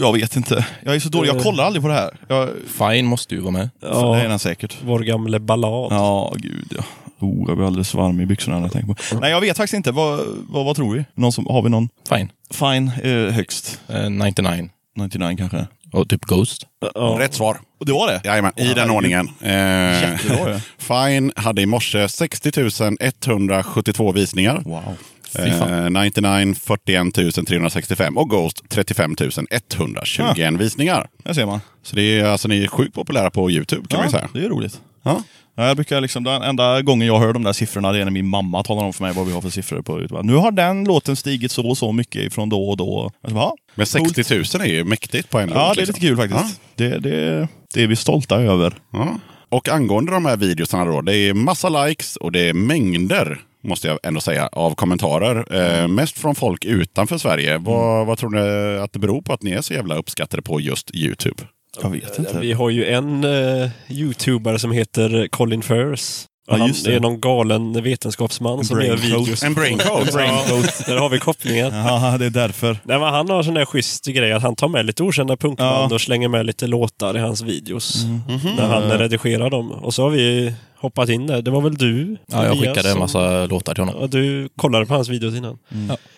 jag 0.00 0.12
vet 0.12 0.36
inte. 0.36 0.66
Jag 0.84 0.94
är 0.94 1.00
så 1.00 1.08
dålig. 1.08 1.28
Jag 1.28 1.42
kollar 1.42 1.64
aldrig 1.64 1.82
på 1.82 1.88
det 1.88 1.94
här. 1.94 2.16
Jag, 2.28 2.48
Fine 2.78 3.06
måste 3.06 3.34
ju 3.34 3.40
vara 3.40 3.50
med. 3.52 3.70
Det 3.80 3.86
är 3.86 3.90
Ja, 3.90 4.16
den 4.28 4.38
säkert. 4.38 4.76
vår 4.84 5.00
gamla 5.00 5.38
ballad. 5.38 5.92
Ja, 5.92 6.34
gud 6.36 6.72
ja. 6.76 6.84
Oh, 7.22 7.44
jag 7.48 7.56
blir 7.56 7.66
alldeles 7.66 7.94
varm 7.94 8.20
i 8.20 8.26
byxorna 8.26 8.56
när 8.56 8.64
jag 8.64 8.72
tänker 8.72 8.94
på 8.94 9.20
Nej, 9.20 9.30
jag 9.30 9.40
vet 9.40 9.56
faktiskt 9.56 9.74
inte. 9.74 9.92
Vad, 9.92 10.20
vad, 10.48 10.64
vad 10.64 10.76
tror 10.76 10.94
vi? 10.94 11.04
Någon 11.14 11.32
som, 11.32 11.46
har 11.46 11.62
vi 11.62 11.70
någon? 11.70 11.88
Fine. 12.08 12.28
Fine, 12.50 12.90
eh, 13.02 13.34
högst. 13.34 13.80
Eh, 13.88 14.10
99. 14.10 14.68
99 14.96 15.36
kanske. 15.38 15.66
Och 15.92 16.08
typ 16.08 16.24
Ghost. 16.24 16.66
Ja. 16.94 17.16
Rätt 17.20 17.34
svar. 17.34 17.58
Och 17.80 17.86
det 17.86 17.92
var 17.92 18.06
det? 18.06 18.20
Jajamän, 18.24 18.52
i 18.56 18.74
den 18.74 18.90
ordningen. 18.90 19.28
Eh, 19.40 19.50
Jättebra. 19.52 20.60
Fine 20.78 21.32
hade 21.36 21.62
i 21.62 21.66
morse 21.66 22.08
60 22.08 22.96
172 23.00 24.12
visningar. 24.12 24.62
Wow. 24.64 24.96
Eh, 25.38 25.90
99 25.90 26.54
41 26.54 27.14
365 27.46 28.18
och 28.18 28.30
Ghost 28.30 28.62
35 28.68 29.14
121 29.50 30.54
visningar. 30.60 31.08
Där 31.24 31.32
ser 31.32 31.46
man. 31.46 31.60
Så 31.82 31.96
det 31.96 32.02
är 32.02 32.24
alltså 32.24 32.48
ni 32.48 32.62
är 32.64 32.68
sjukt 32.68 32.94
populära 32.94 33.30
på 33.30 33.50
Youtube 33.50 33.88
kan 33.88 33.98
man 33.98 34.06
Ja, 34.06 34.10
säga. 34.10 34.28
det 34.32 34.44
är 34.44 34.48
roligt. 34.48 34.80
Ja. 35.02 35.22
Ja, 35.54 35.66
Jag 35.66 35.76
brukar 35.76 36.00
liksom, 36.00 36.24
den 36.24 36.42
enda 36.42 36.82
gången 36.82 37.06
jag 37.06 37.18
hör 37.18 37.32
de 37.32 37.42
där 37.42 37.52
siffrorna 37.52 37.92
det 37.92 37.98
är 38.00 38.04
när 38.04 38.10
min 38.12 38.26
mamma 38.28 38.62
talar 38.62 38.84
om 38.84 38.92
för 38.92 39.04
mig 39.04 39.12
vad 39.12 39.26
vi 39.26 39.32
har 39.32 39.40
för 39.40 39.50
siffror 39.50 39.82
på 39.82 39.98
YouTube. 39.98 40.22
Nu 40.22 40.34
har 40.34 40.50
den 40.50 40.84
låten 40.84 41.16
stigit 41.16 41.52
så 41.52 41.68
och 41.68 41.78
så 41.78 41.92
mycket 41.92 42.22
ifrån 42.22 42.48
då 42.48 42.68
och 42.68 42.76
då. 42.76 43.10
Bara, 43.22 43.34
ja, 43.34 43.56
Men 43.74 43.86
60 43.86 44.34
000 44.34 44.66
är 44.66 44.72
ju 44.72 44.84
mäktigt 44.84 45.30
på 45.30 45.38
en 45.38 45.48
låt. 45.48 45.56
ja, 45.56 45.62
det 45.74 45.82
är 45.82 45.86
liksom. 45.86 45.94
lite 45.94 46.06
kul 46.06 46.16
faktiskt. 46.16 46.60
Det, 46.76 46.98
det, 46.98 47.48
det 47.74 47.82
är 47.82 47.86
vi 47.86 47.96
stolta 47.96 48.36
över. 48.36 48.74
Ja. 48.92 49.18
Och 49.48 49.68
angående 49.68 50.12
de 50.12 50.24
här 50.24 50.36
videosarna 50.36 50.84
då, 50.84 51.00
det 51.00 51.16
är 51.16 51.34
massa 51.34 51.84
likes 51.86 52.16
och 52.16 52.32
det 52.32 52.48
är 52.48 52.52
mängder, 52.52 53.40
måste 53.64 53.88
jag 53.88 53.98
ändå 54.02 54.20
säga, 54.20 54.46
av 54.52 54.74
kommentarer. 54.74 55.54
Eh, 55.82 55.88
mest 55.88 56.18
från 56.18 56.34
folk 56.34 56.64
utanför 56.64 57.18
Sverige. 57.18 57.58
Vad, 57.58 58.06
vad 58.06 58.18
tror 58.18 58.30
ni 58.30 58.78
att 58.78 58.92
det 58.92 58.98
beror 58.98 59.22
på 59.22 59.32
att 59.32 59.42
ni 59.42 59.50
är 59.50 59.60
så 59.62 59.74
jävla 59.74 59.94
uppskattade 59.96 60.42
på 60.42 60.60
just 60.60 60.94
Youtube? 60.94 61.42
Jag 61.82 61.90
vet 61.90 62.18
inte. 62.18 62.38
Vi 62.40 62.52
har 62.52 62.70
ju 62.70 62.86
en 62.86 63.24
uh, 63.24 63.68
youtubare 63.88 64.58
som 64.58 64.72
heter 64.72 65.28
Colin 65.28 65.62
Firth. 65.62 66.02
Ja, 66.46 66.56
han 66.56 66.68
just 66.68 66.84
det. 66.84 66.94
är 66.94 67.00
någon 67.00 67.20
galen 67.20 67.82
vetenskapsman 67.82 68.64
som 68.64 68.80
gör 68.82 68.96
videos. 68.96 69.42
En 69.42 69.54
braincoat. 69.54 70.12
Där 70.86 70.96
har 70.96 71.08
vi 71.08 71.18
kopplingen. 71.18 71.72
Ja, 71.74 72.16
det 72.18 72.26
är 72.26 72.30
därför. 72.30 72.76
Nej, 72.82 72.98
men 72.98 73.14
han 73.14 73.28
har 73.30 73.38
en 73.38 73.44
sån 73.44 73.54
där 73.54 73.64
schysst 73.64 74.06
grej 74.06 74.32
att 74.32 74.42
han 74.42 74.56
tar 74.56 74.68
med 74.68 74.86
lite 74.86 75.02
okända 75.02 75.36
punkband 75.36 75.92
Ja. 75.92 75.94
och 75.94 76.00
slänger 76.00 76.28
med 76.28 76.46
lite 76.46 76.66
låtar 76.66 77.16
i 77.16 77.20
hans 77.20 77.42
videos. 77.42 78.04
Mhm. 78.04 78.56
När 78.56 78.66
han 78.68 78.82
redigerar 78.98 79.50
dem. 79.50 79.72
Och 79.72 79.94
så 79.94 80.02
har 80.02 80.10
vi 80.10 80.54
hoppat 80.82 81.08
in 81.08 81.26
där. 81.26 81.42
Det 81.42 81.50
var 81.50 81.60
väl 81.60 81.74
du? 81.74 82.16
Ja, 82.26 82.44
jag 82.44 82.58
skickade 82.58 82.90
en 82.90 82.98
massa 82.98 83.46
låtar 83.46 83.74
till 83.74 83.84
honom. 83.84 84.00
Ja, 84.00 84.06
du 84.06 84.48
kollade 84.56 84.86
på 84.86 84.94
hans 84.94 85.08
videos 85.08 85.34
innan. 85.34 85.58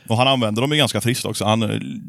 Och 0.09 0.17
han 0.17 0.29
använder 0.29 0.63
dem 0.63 0.73
ju 0.73 0.79
ganska 0.79 1.01
friskt 1.01 1.25
också. 1.25 1.45
Han, 1.45 1.61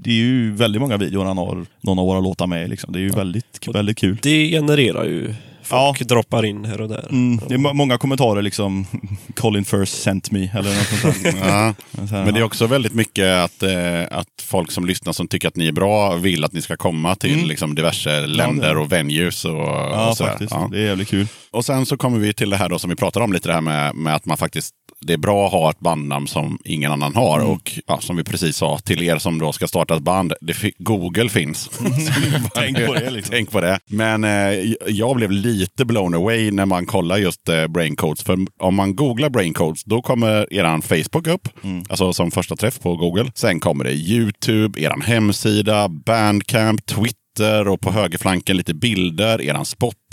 det 0.04 0.10
är 0.10 0.13
ju 0.13 0.52
väldigt 0.52 0.82
många 0.82 0.98
videor 0.98 1.26
han 1.26 1.38
har 1.38 1.65
någon 1.82 2.00
av 2.00 2.06
våra 2.06 2.20
låtar 2.20 2.48
med 2.48 2.70
liksom. 2.70 2.94
Det 2.94 3.00
är 3.00 3.02
ju 3.02 3.10
väldigt, 3.10 3.68
väldigt 3.74 3.98
kul. 3.98 4.18
Det 4.22 4.50
genererar 4.50 5.06
ju 5.06 5.34
folk 5.65 6.01
Ja. 6.01 6.06
droppar 6.06 6.45
in 6.45 6.65
här 6.65 6.82
och 6.82 6.89
där. 6.89 7.08
Mm, 7.10 7.39
det 7.47 7.54
är 7.54 7.58
må- 7.58 7.73
många 7.73 7.97
kommentarer 7.97 8.41
liksom, 8.41 8.86
Colin 9.36 9.65
First 9.65 10.01
sent 10.01 10.32
me, 10.32 10.49
eller 10.54 10.75
något 10.75 11.01
sånt. 11.01 11.36
Ja. 11.45 11.73
Men 11.91 12.25
det 12.25 12.38
är 12.38 12.39
ja. 12.39 12.45
också 12.45 12.67
väldigt 12.67 12.93
mycket 12.93 13.25
att, 13.25 13.63
eh, 13.63 14.01
att 14.12 14.28
folk 14.41 14.71
som 14.71 14.86
lyssnar 14.86 15.13
som 15.13 15.28
tycker 15.28 15.47
att 15.47 15.56
ni 15.56 15.67
är 15.67 15.71
bra 15.71 16.15
vill 16.15 16.43
att 16.43 16.54
ni 16.54 16.62
ska 16.62 16.78
komma 16.78 17.15
till 17.15 17.34
Mm. 17.34 17.45
liksom, 17.47 17.75
diverse 17.75 18.28
länder 18.28 18.78
och 18.78 18.91
venues. 18.91 19.45
Och, 19.45 19.51
Ja, 19.56 20.10
och 20.10 20.17
sådär. 20.17 20.30
faktiskt. 20.32 20.51
Ja. 20.51 20.69
Det 20.71 20.78
är 20.80 20.84
jävligt 20.86 21.10
kul. 21.10 21.28
Och 21.51 21.65
sen 21.65 21.86
så 21.86 21.97
kommer 21.97 22.19
vi 22.19 22.34
till 22.34 22.49
det 22.49 22.58
här 22.58 22.69
då 22.69 22.80
som 22.80 22.89
vi 22.89 22.95
pratade 22.95 23.23
om 23.23 23.34
lite, 23.34 23.47
det 23.49 23.54
här 23.54 23.62
med, 23.62 23.95
med 23.95 24.15
att 24.15 24.25
man 24.25 24.38
faktiskt 24.38 24.71
det 25.01 25.13
är 25.13 25.17
bra 25.17 25.45
att 25.45 25.51
ha 25.51 25.69
ett 25.69 25.79
bandnamn 25.79 26.27
som 26.27 26.58
ingen 26.63 26.91
annan 26.91 27.15
har. 27.15 27.39
Mm. 27.39 27.51
Och 27.51 27.79
ja, 27.88 27.99
som 28.01 28.15
vi 28.15 28.23
precis 28.23 28.58
sa, 28.58 28.77
till 28.77 29.03
er 29.03 29.17
som 29.17 29.39
då 29.39 29.51
ska 29.51 29.67
starta 29.67 29.95
ett 29.95 30.03
band, 30.03 30.34
Google 30.77 31.29
finns. 31.29 31.69
Tänk 32.55 32.86
på 32.86 32.93
det 32.93 33.10
liksom. 33.10 33.31
Tänk 33.31 33.51
på 33.51 33.62
det. 33.62 33.79
Men 33.86 34.23
eh, 34.23 34.73
jag 34.88 35.15
blev 35.15 35.31
lite 35.31 35.86
blown 35.86 36.13
away 36.13 36.51
när 36.51 36.65
man 36.65 36.86
kollar 36.86 37.17
just 37.17 37.49
eh, 37.49 37.67
Braincodes. 37.67 38.23
För 38.23 38.38
om 38.60 38.75
man 38.75 38.95
googlar 38.95 39.29
Braincodes, 39.29 39.84
då 39.84 40.01
kommer 40.01 40.53
eran 40.53 40.81
Facebook 40.81 41.27
upp. 41.27 41.47
Mm. 41.63 41.84
Alltså 41.89 42.13
som 42.13 42.31
första 42.31 42.55
träff 42.55 42.79
på 42.79 42.95
Google. 42.95 43.31
Sen 43.36 43.60
kommer 43.60 43.84
det 43.84 43.93
YouTube, 43.93 44.81
eran 44.81 45.01
hemsida, 45.01 45.89
Bandcamp, 45.89 46.86
Twitter 46.86 47.67
och 47.67 47.81
på 47.81 47.91
högerflanken 47.91 48.58
lite 48.58 48.73
bilder, 48.73 49.41
eran 49.41 49.65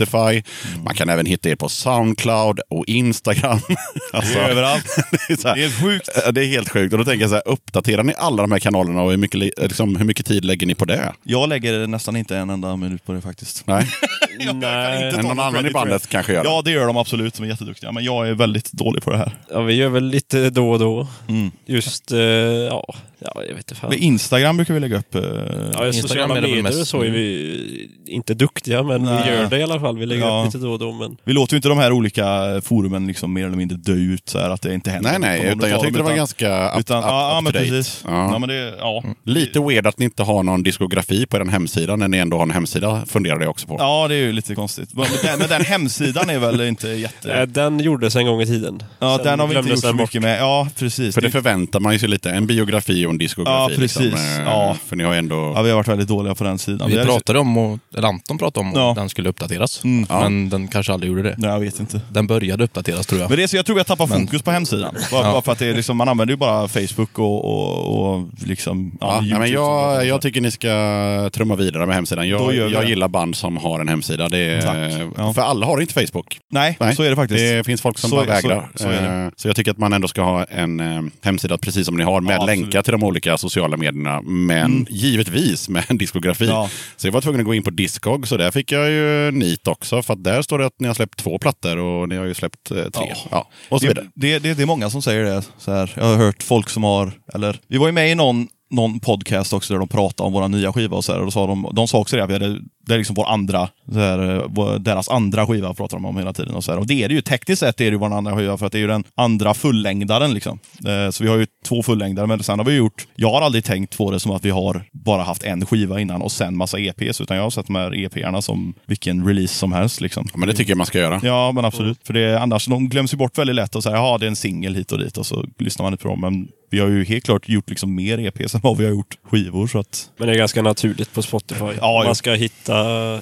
Spotify. 0.07 0.43
Mm. 0.73 0.85
Man 0.85 0.95
kan 0.95 1.09
även 1.09 1.27
hitta 1.27 1.49
er 1.51 1.57
på 1.57 1.69
Soundcloud 1.69 2.61
och 2.71 2.85
Instagram. 2.87 3.59
alltså, 4.13 4.35
Det 4.35 4.41
är 4.45 4.49
överallt. 4.49 4.97
det 5.29 5.33
är 5.33 5.37
så 5.37 5.49
här- 5.49 5.55
Det 5.57 5.61
är 5.65 5.69
helt 5.69 5.83
sjukt. 5.83 6.09
Det 6.35 6.45
är 6.45 6.49
helt 6.49 6.69
sjukt. 6.69 6.93
Och 6.93 6.99
då 6.99 7.05
tänker 7.05 7.21
jag 7.21 7.31
så 7.31 7.35
här, 7.37 7.49
uppdaterar 7.49 8.03
ni 8.03 8.15
alla 8.19 8.43
de 8.43 8.53
här 8.53 8.59
kanalerna 8.59 9.03
och 9.03 9.11
hur 9.11 9.17
mycket, 9.19 9.41
li- 9.41 9.53
liksom, 9.63 9.97
hur 9.97 10.05
mycket 10.05 10.27
tid 10.27 10.45
lägger 10.45 10.67
ni 10.67 10.75
på 10.75 10.85
det? 10.85 11.13
Jag 11.23 11.49
lägger 11.49 11.87
nästan 11.87 12.17
inte 12.17 12.37
en 12.37 12.51
enda 12.51 12.77
minut 12.77 13.05
på 13.07 13.13
det 13.13 13.21
faktiskt. 13.21 13.67
Nej, 13.67 13.87
Jag 14.39 14.57
Nej. 14.57 15.01
men 15.13 15.15
ta 15.15 15.23
någon 15.29 15.41
annan 15.41 15.67
i 15.67 15.71
bandet 15.71 16.03
det. 16.03 16.09
kanske 16.09 16.33
gör 16.33 16.43
det. 16.45 16.49
Ja, 16.49 16.63
det 16.65 16.71
gör 16.71 16.87
de 16.87 16.97
absolut 16.97 17.35
som 17.37 17.45
är 17.45 17.49
jätteduktiga. 17.49 17.93
Men 17.93 18.05
jag 18.05 18.29
är 18.29 18.35
väldigt 18.35 18.73
dålig 18.73 19.03
på 19.03 19.11
det 19.11 19.17
här. 19.19 19.39
Ja, 19.51 19.63
vi 19.63 19.75
gör 19.75 19.89
väl 19.89 20.05
lite 20.05 20.51
då 20.51 20.71
och 20.71 20.79
då. 20.79 21.07
Mm. 21.29 21.51
Just, 21.67 22.13
eh, 22.13 22.19
ja, 22.19 22.95
ja, 23.19 23.33
jag 23.35 23.55
vet 23.55 23.57
inte 23.71 23.75
fan. 23.75 23.91
Med 23.91 23.99
Instagram 23.99 24.57
brukar 24.57 24.75
vi 24.75 24.81
lägga 24.81 24.97
upp. 24.99 25.15
eh, 25.15 25.23
Ja, 25.23 25.87
Instagram 25.87 25.93
sociala 25.93 26.35
medier 26.35 26.81
och 26.81 26.87
så 26.87 27.03
är 27.03 27.11
vi 27.11 27.89
inte 28.07 28.35
duktiga, 28.35 28.83
men 28.83 29.03
Nej. 29.05 29.23
vi 29.25 29.31
gör 29.31 29.47
det 29.51 29.59
i 29.59 29.63
alla 29.63 29.81
fall. 29.81 29.92
Vi 29.99 30.07
lägger 30.07 30.27
Ja. 30.27 30.41
upp 30.41 30.55
lite 30.55 30.67
då 30.67 30.73
och 30.73 30.79
då. 30.79 30.93
Men 30.93 31.17
Vi 31.25 31.33
låter 31.33 31.55
ju 31.55 31.57
inte 31.57 31.69
de 31.69 31.79
här 31.79 31.93
olika 31.93 32.25
forumen 32.65 33.07
liksom 33.07 33.33
mer 33.33 33.47
eller 33.47 33.57
mindre 33.57 33.77
dö 33.79 33.93
ut, 33.93 34.29
så 34.29 34.39
här, 34.39 34.51
att 34.51 34.63
det 34.63 34.75
inte 34.75 34.91
händer 34.91 35.11
Nej, 35.11 35.19
nej, 35.41 35.53
utan 35.57 35.71
jag 35.71 35.81
tyckte 35.83 35.99
det 35.99 36.05
var 36.05 36.15
ganska 36.17 36.69
up, 36.75 36.81
Utan, 36.81 36.99
up, 36.99 37.05
ja, 37.09 37.39
up 37.39 37.45
men 37.45 37.53
precis. 37.53 38.05
Ja. 38.07 38.11
Ja. 38.33 38.39
men 38.39 38.49
det, 38.49 38.75
ja. 38.79 39.03
Lite 39.25 39.61
weird 39.61 39.87
att 39.87 39.99
ni 39.99 40.05
inte 40.05 40.23
har 40.23 40.43
någon 40.43 40.63
diskografi 40.63 41.27
på 41.27 41.37
er 41.37 41.45
hemsida 41.45 41.97
när 41.97 42.09
ni 42.09 42.19
ändå 42.19 42.37
har 42.37 42.43
en 42.43 42.51
hemsida, 42.51 43.07
funderar 43.07 43.41
jag 43.41 43.51
också 43.51 43.67
på. 43.67 43.77
ja, 43.79 44.09
det 44.09 44.15
är 44.15 44.19
ju 44.19 44.33
lite 44.33 44.55
konstigt. 44.55 44.95
Men 44.95 45.07
den, 45.23 45.39
men 45.39 45.49
den 45.49 45.65
hemsidan 45.65 46.31
är 46.31 46.39
väl 46.39 46.61
inte 46.61 46.89
jätte... 46.89 47.47
den 47.47 47.81
gjordes 47.81 48.17
en 48.17 48.27
gång 48.27 48.41
i 48.43 48.47
tiden. 48.47 48.83
Ja, 48.99 49.17
Sen 49.17 49.25
den 49.27 49.41
har 49.41 49.47
vi 49.47 49.57
inte 49.59 49.71
gjort 49.71 49.79
så 49.79 49.87
bort. 49.93 50.01
mycket 50.01 50.23
med. 50.23 50.41
Ja, 50.41 50.69
precis. 50.79 51.15
För 51.15 51.21
det 51.23 51.31
förväntar 51.31 51.81
man 51.81 51.93
ju 51.93 51.99
sig 51.99 52.09
lite, 52.09 52.31
en 52.31 52.47
biografi 52.47 53.07
och 53.07 53.11
en 53.11 53.19
diskografi. 53.19 53.73
Ja, 53.75 53.81
precis. 53.81 54.01
Liksom, 54.01 54.43
Ja. 54.47 54.77
För 54.87 54.97
ni 54.97 55.05
har 55.05 55.15
ändå... 55.15 55.53
Ja, 55.57 55.63
vi 55.63 55.71
har 55.71 55.77
varit 55.77 55.89
väldigt 55.89 56.09
dåliga 56.09 56.35
på 56.35 56.45
den 56.45 56.59
sidan. 56.59 56.91
Vi 56.91 57.05
pratade 57.05 57.39
om, 57.39 57.57
och, 57.59 57.79
eller 57.97 58.09
Anton 58.09 58.39
pratade 58.39 58.67
om 58.67 58.73
Ja. 58.77 58.93
den 58.97 59.09
skulle 59.09 59.29
uppdateras. 59.29 59.82
Mm. 59.85 60.07
Men 60.09 60.49
den 60.49 60.69
kanske 60.69 60.93
aldrig 60.93 61.11
gjorde 61.13 61.23
det. 61.23 61.35
Nej, 61.39 61.51
jag 61.51 61.61
vet 61.61 61.81
inte. 61.81 62.01
Den 62.11 62.27
började 62.27 62.65
uppdateras 62.65 63.07
tror 63.07 63.21
jag. 63.21 63.29
Men 63.31 63.37
det 63.39 63.43
är 63.43 63.47
så, 63.47 63.57
jag 63.57 63.67
tror 63.67 63.79
jag 63.79 63.87
tappar 63.87 64.07
fokus 64.07 64.43
på 64.43 64.51
hemsidan. 64.51 64.95
Bara, 65.11 65.27
Ja. 65.27 65.33
bara 65.33 65.43
för 65.43 65.53
att 65.53 65.59
det 65.59 65.67
är 65.67 65.75
liksom, 65.75 65.97
man 65.97 66.09
använder 66.09 66.33
ju 66.33 66.37
bara 66.39 66.69
Facebook 66.69 67.19
och, 67.19 67.45
och, 67.45 68.15
och 68.15 68.29
liksom... 68.47 68.99
Ja, 69.01 69.19
nej, 69.21 69.31
men 69.31 69.39
YouTube 69.43 69.53
jag, 69.63 70.07
jag 70.07 70.21
tycker 70.23 70.41
ni 70.41 70.51
ska 70.51 71.31
trumma 71.33 71.57
vidare 71.57 71.87
med 71.87 71.95
hemsidan. 71.95 72.29
Jag, 72.29 72.55
jag 72.55 72.89
gillar 72.89 73.09
band 73.09 73.37
som 73.37 73.57
har 73.57 73.81
en 73.81 73.89
hemsida. 73.89 74.29
Det 74.29 74.39
är. 74.39 75.11
Ja. 75.17 75.35
För 75.35 75.43
alla 75.43 75.67
har 75.67 75.81
inte 75.81 75.95
Facebook. 75.95 76.39
Nej, 76.51 76.77
Nej, 76.81 76.97
så 76.97 77.03
är 77.03 77.11
det 77.11 77.17
faktiskt. 77.17 77.41
Det 77.41 77.65
finns 77.67 77.81
folk 77.83 77.99
som 77.99 78.11
Så- 78.11 78.17
bara 78.17 78.27
vägrar. 78.27 78.69
så- 78.75 78.83
så 78.83 78.89
är 78.89 79.03
det. 79.03 79.25
Eh, 79.25 79.31
så 79.37 79.49
jag 79.49 79.57
tycker 79.57 79.71
att 79.71 79.79
man 79.79 79.93
ändå 79.93 80.09
ska 80.09 80.23
ha 80.23 80.45
en 80.45 80.81
eh, 80.81 81.03
hemsida 81.23 81.59
precis 81.59 81.87
som 81.87 81.97
ni 81.97 82.05
har 82.05 82.21
med 82.21 82.37
Ja, 82.37 82.45
länkar 82.47 82.83
till 82.83 82.93
de 82.93 83.03
olika 83.05 83.37
sociala 83.39 83.77
medierna. 83.77 84.21
Men 84.23 84.87
givetvis 84.91 85.69
med 85.69 85.85
en 85.89 85.99
diskografi. 85.99 86.47
Ja. 86.47 86.69
Så 86.97 87.07
jag 87.07 87.13
var 87.13 87.21
tvungen 87.21 87.41
att 87.41 87.47
gå 87.47 87.55
in 87.55 87.63
på 87.63 87.71
Discog, 87.71 88.29
så 88.29 88.37
där 88.37 88.51
fick 88.51 88.73
jag 88.73 88.91
ju 88.91 89.31
nit 89.31 89.62
också. 89.69 90.03
För 90.03 90.15
att 90.15 90.25
där 90.25 90.43
står 90.43 90.59
det 90.59 90.67
att 90.67 90.81
ni 90.81 90.87
har 90.87 90.95
släppt 90.95 91.19
två 91.19 91.39
plattor 91.39 91.79
och 91.79 92.09
ni 92.09 92.17
har 92.17 92.25
ju 92.25 92.35
släppt 92.35 92.71
eh, 92.71 92.77
tre. 92.77 92.91
Ja. 92.95 93.17
Ja. 93.31 93.49
Och 93.69 93.81
så 93.81 93.87
vidare. 93.87 94.07
Det, 94.15 94.33
det, 94.33 94.39
det, 94.39 94.55
det 94.55 94.63
är 94.63 94.67
många 94.67 94.91
som 94.91 95.03
säger 95.03 95.25
det. 95.25 95.43
Så 95.59 95.73
här. 95.73 95.93
Jag 95.97 96.05
har 96.05 96.17
hört 96.17 96.43
folk 96.43 96.69
som 96.69 96.85
har, 96.85 97.13
eller 97.35 97.61
vi 97.67 97.79
var 97.79 97.87
ju 97.87 97.93
med 97.93 98.11
i 98.11 98.15
någon, 98.15 98.49
någon 98.73 99.01
podcast 99.01 99.53
också 99.53 99.75
där 99.75 99.79
de 99.79 99.89
pratade 99.89 100.27
om 100.27 100.33
våra 100.33 100.49
nya 100.49 100.73
skiva 100.73 100.97
och 100.97 101.05
så 101.05 101.13
här, 101.13 101.19
och 101.19 101.25
då 101.25 101.31
sa 101.31 101.47
de, 101.47 101.71
de 101.73 101.89
sa 101.89 101.99
också 101.99 102.17
det, 102.17 102.27
vi 102.27 102.33
hade, 102.33 102.61
det 102.87 102.95
är 102.95 102.99
liksom 102.99 103.15
vår 103.15 103.29
andra, 103.29 103.69
så 103.93 103.99
här, 103.99 104.79
deras 104.79 105.09
andra 105.09 105.47
skiva 105.47 105.75
pratar 105.75 105.97
de 105.97 106.05
om 106.05 106.17
hela 106.17 106.33
tiden. 106.33 106.55
Och, 106.55 106.65
så 106.65 106.73
här. 106.73 106.79
och 106.79 106.87
det 106.87 107.03
är 107.05 107.09
det 107.09 107.15
ju, 107.15 107.21
tekniskt 107.21 107.61
sett 107.61 107.81
är 107.81 107.85
det 107.85 107.91
ju 107.91 107.97
vår 107.99 108.15
andra 108.15 108.37
skiva 108.37 108.59
för 108.59 108.67
att 108.67 108.73
det 108.73 108.79
är 108.79 108.81
ju 108.81 108.87
den 108.87 109.05
andra 109.15 109.55
fullängdaren. 109.55 110.35
Liksom. 110.35 110.59
Eh, 110.87 111.11
Så 111.11 111.25
vi 111.25 111.31
har 111.31 111.37
ju 111.37 111.47
två 111.69 111.83
fullängdare, 111.83 112.27
men 112.27 112.43
sen 112.43 112.59
har 112.59 112.67
vi 112.67 112.77
gjort, 112.77 113.07
jag 113.17 113.31
har 113.31 113.41
aldrig 113.41 113.65
tänkt 113.65 113.99
på 113.99 114.11
det 114.11 114.21
som 114.21 114.31
att 114.33 114.45
vi 114.45 114.51
har 114.51 114.85
bara 114.93 115.23
haft 115.23 115.43
en 115.43 115.67
skiva 115.67 116.01
innan 116.01 116.23
och 116.23 116.33
sen 116.33 116.57
massa 116.57 116.79
EPs, 116.79 117.21
utan 117.21 117.37
jag 117.37 117.45
har 117.45 117.51
sett 117.51 117.67
de 117.67 117.77
här 117.77 117.91
EP'erna 117.91 118.41
som 118.41 118.75
vilken 118.87 119.27
release 119.27 119.55
som 119.55 119.73
helst. 119.73 120.01
Liksom. 120.01 120.27
Ja, 120.33 120.39
men 120.39 120.49
det 120.49 120.55
tycker 120.55 120.71
jag 120.71 120.79
man 120.79 120.87
ska 120.87 120.99
göra. 120.99 121.21
Ja, 121.23 121.53
men 121.53 121.65
absolut. 121.65 121.99
För 122.07 122.13
det, 122.15 122.41
annars 122.41 122.67
de 122.67 122.89
glöms 122.89 123.13
ju 123.13 123.17
bort 123.19 123.39
väldigt 123.39 123.57
lätt 123.57 123.75
och 123.77 123.83
säger 123.83 123.97
jaha, 123.97 124.19
det 124.19 124.27
är 124.27 124.29
en 124.29 124.37
singel 124.37 124.75
hit 124.75 124.93
och 124.93 124.99
dit 124.99 125.17
och 125.19 125.27
så 125.27 125.45
lyssnar 125.59 125.83
man 125.85 125.93
inte 125.93 126.03
på 126.03 126.09
dem. 126.09 126.21
Men 126.21 126.49
vi 126.73 126.81
har 126.81 126.89
ju 126.89 127.05
helt 127.05 127.25
klart 127.25 127.49
gjort 127.49 127.71
liksom 127.71 127.95
mer 127.95 128.19
EPs 128.19 128.55
än 128.55 128.61
vad 128.61 128.77
vi 128.77 128.85
har 128.85 128.93
gjort 128.93 129.19
skivor. 129.25 129.67
Så 129.67 129.79
att, 129.79 130.11
Men 130.17 130.29
det 130.29 130.35
är 130.35 130.39
ganska 130.39 130.63
naturligt 130.63 131.15
på 131.15 131.23
Spotify. 131.23 131.65
Ja, 131.81 132.03
man 132.07 132.15
ska 132.15 132.33
hitta 132.33 132.77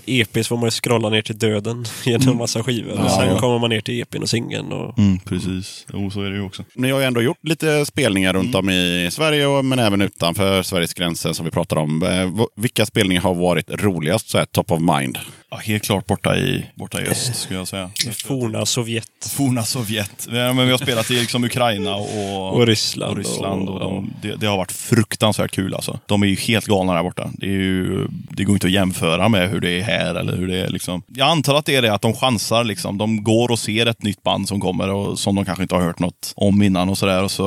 EPs 0.06 0.48
får 0.48 0.56
man 0.56 0.64
ju 0.64 0.70
scrolla 0.70 1.08
ner 1.08 1.22
till 1.22 1.38
döden 1.38 1.84
genom 2.04 2.36
massa 2.36 2.62
skivor. 2.62 3.04
och 3.04 3.10
sen 3.10 3.28
ja. 3.28 3.38
kommer 3.38 3.58
man 3.58 3.70
ner 3.70 3.80
till 3.80 4.00
EPn 4.00 4.22
och 4.22 4.28
singeln. 4.28 4.72
Och... 4.72 4.98
mm, 4.98 5.18
precis. 5.18 5.86
Jo, 5.92 6.10
så 6.10 6.22
är 6.22 6.30
det 6.30 6.36
ju 6.36 6.42
också. 6.42 6.64
Ni 6.74 6.90
har 6.90 7.00
ju 7.00 7.06
ändå 7.06 7.22
gjort 7.22 7.38
lite 7.42 7.86
spelningar 7.86 8.32
runt 8.32 8.54
om 8.54 8.70
i 8.70 9.08
Sverige, 9.12 9.46
och, 9.46 9.64
men 9.64 9.78
även 9.78 10.00
utanför 10.00 10.62
Sveriges 10.62 10.94
gränser 10.94 11.32
som 11.32 11.44
vi 11.44 11.50
pratar 11.50 11.76
om. 11.76 12.02
Eh, 12.02 12.46
Vilka 12.56 12.86
spelningar 12.86 13.22
har 13.22 13.34
varit 13.34 13.70
roligast, 13.70 14.30
så 14.30 14.38
här, 14.38 14.44
top 14.44 14.70
of 14.70 14.80
mind? 14.80 15.18
Ja, 15.50 15.56
helt 15.56 15.82
klart 15.84 16.06
borta 16.06 16.36
i, 16.36 16.66
borta 16.74 17.02
i 17.02 17.06
öst, 17.06 17.34
skulle 17.36 17.58
jag 17.58 17.68
säga. 17.68 17.90
Forna 18.24 18.66
Sovjet 18.66 19.04
Forna 19.36 19.62
Sovjet. 19.64 20.28
Ja, 20.32 20.52
men 20.52 20.64
vi 20.64 20.70
har 20.70 20.78
spelat 20.78 21.10
i 21.10 21.14
liksom 21.20 21.44
Ukraina 21.44 21.94
och, 21.94 22.54
och 22.56 22.66
Ryssland. 22.66 23.10
och 23.10 23.16
Ryssland. 23.18 23.68
Och 23.68 23.74
och- 23.74 23.80
de, 23.80 24.10
det, 24.22 24.36
det 24.36 24.46
har 24.46 24.56
varit 24.56 24.72
fruktansvärt 24.72 25.50
kul 25.50 25.74
alltså. 25.74 25.98
De 26.06 26.22
är 26.22 26.26
ju 26.26 26.34
helt 26.36 26.66
galna 26.66 26.94
där 26.94 27.02
borta. 27.02 27.30
Det, 27.32 27.46
är 27.46 27.50
ju, 27.50 28.06
det 28.30 28.44
går 28.44 28.54
inte 28.56 28.66
att 28.66 28.72
jämföra 28.72 29.28
med 29.28 29.50
hur 29.50 29.60
det 29.60 29.70
är 29.70 29.82
här 29.82 30.14
eller 30.14 30.36
hur 30.36 30.48
det 30.48 30.56
är 30.60 30.68
liksom. 30.68 31.02
Jag 31.06 31.28
antar 31.28 31.54
att 31.54 31.64
det 31.66 31.76
är 31.76 31.82
det 31.82 31.92
att 31.94 32.02
de 32.02 32.14
chansar 32.14 32.64
liksom. 32.64 32.98
De 32.98 33.22
går 33.24 33.50
och 33.50 33.58
ser 33.58 33.86
ett 33.86 34.02
nytt 34.02 34.22
band 34.22 34.48
som 34.48 34.60
kommer 34.60 34.90
och 34.90 35.18
som 35.18 35.34
de 35.34 35.44
kanske 35.44 35.62
inte 35.62 35.74
har 35.74 35.82
hört 35.82 35.98
något 35.98 36.32
om 36.36 36.62
innan 36.62 36.88
och 36.88 36.98
sådär. 36.98 37.22
Och, 37.24 37.30
så, 37.30 37.44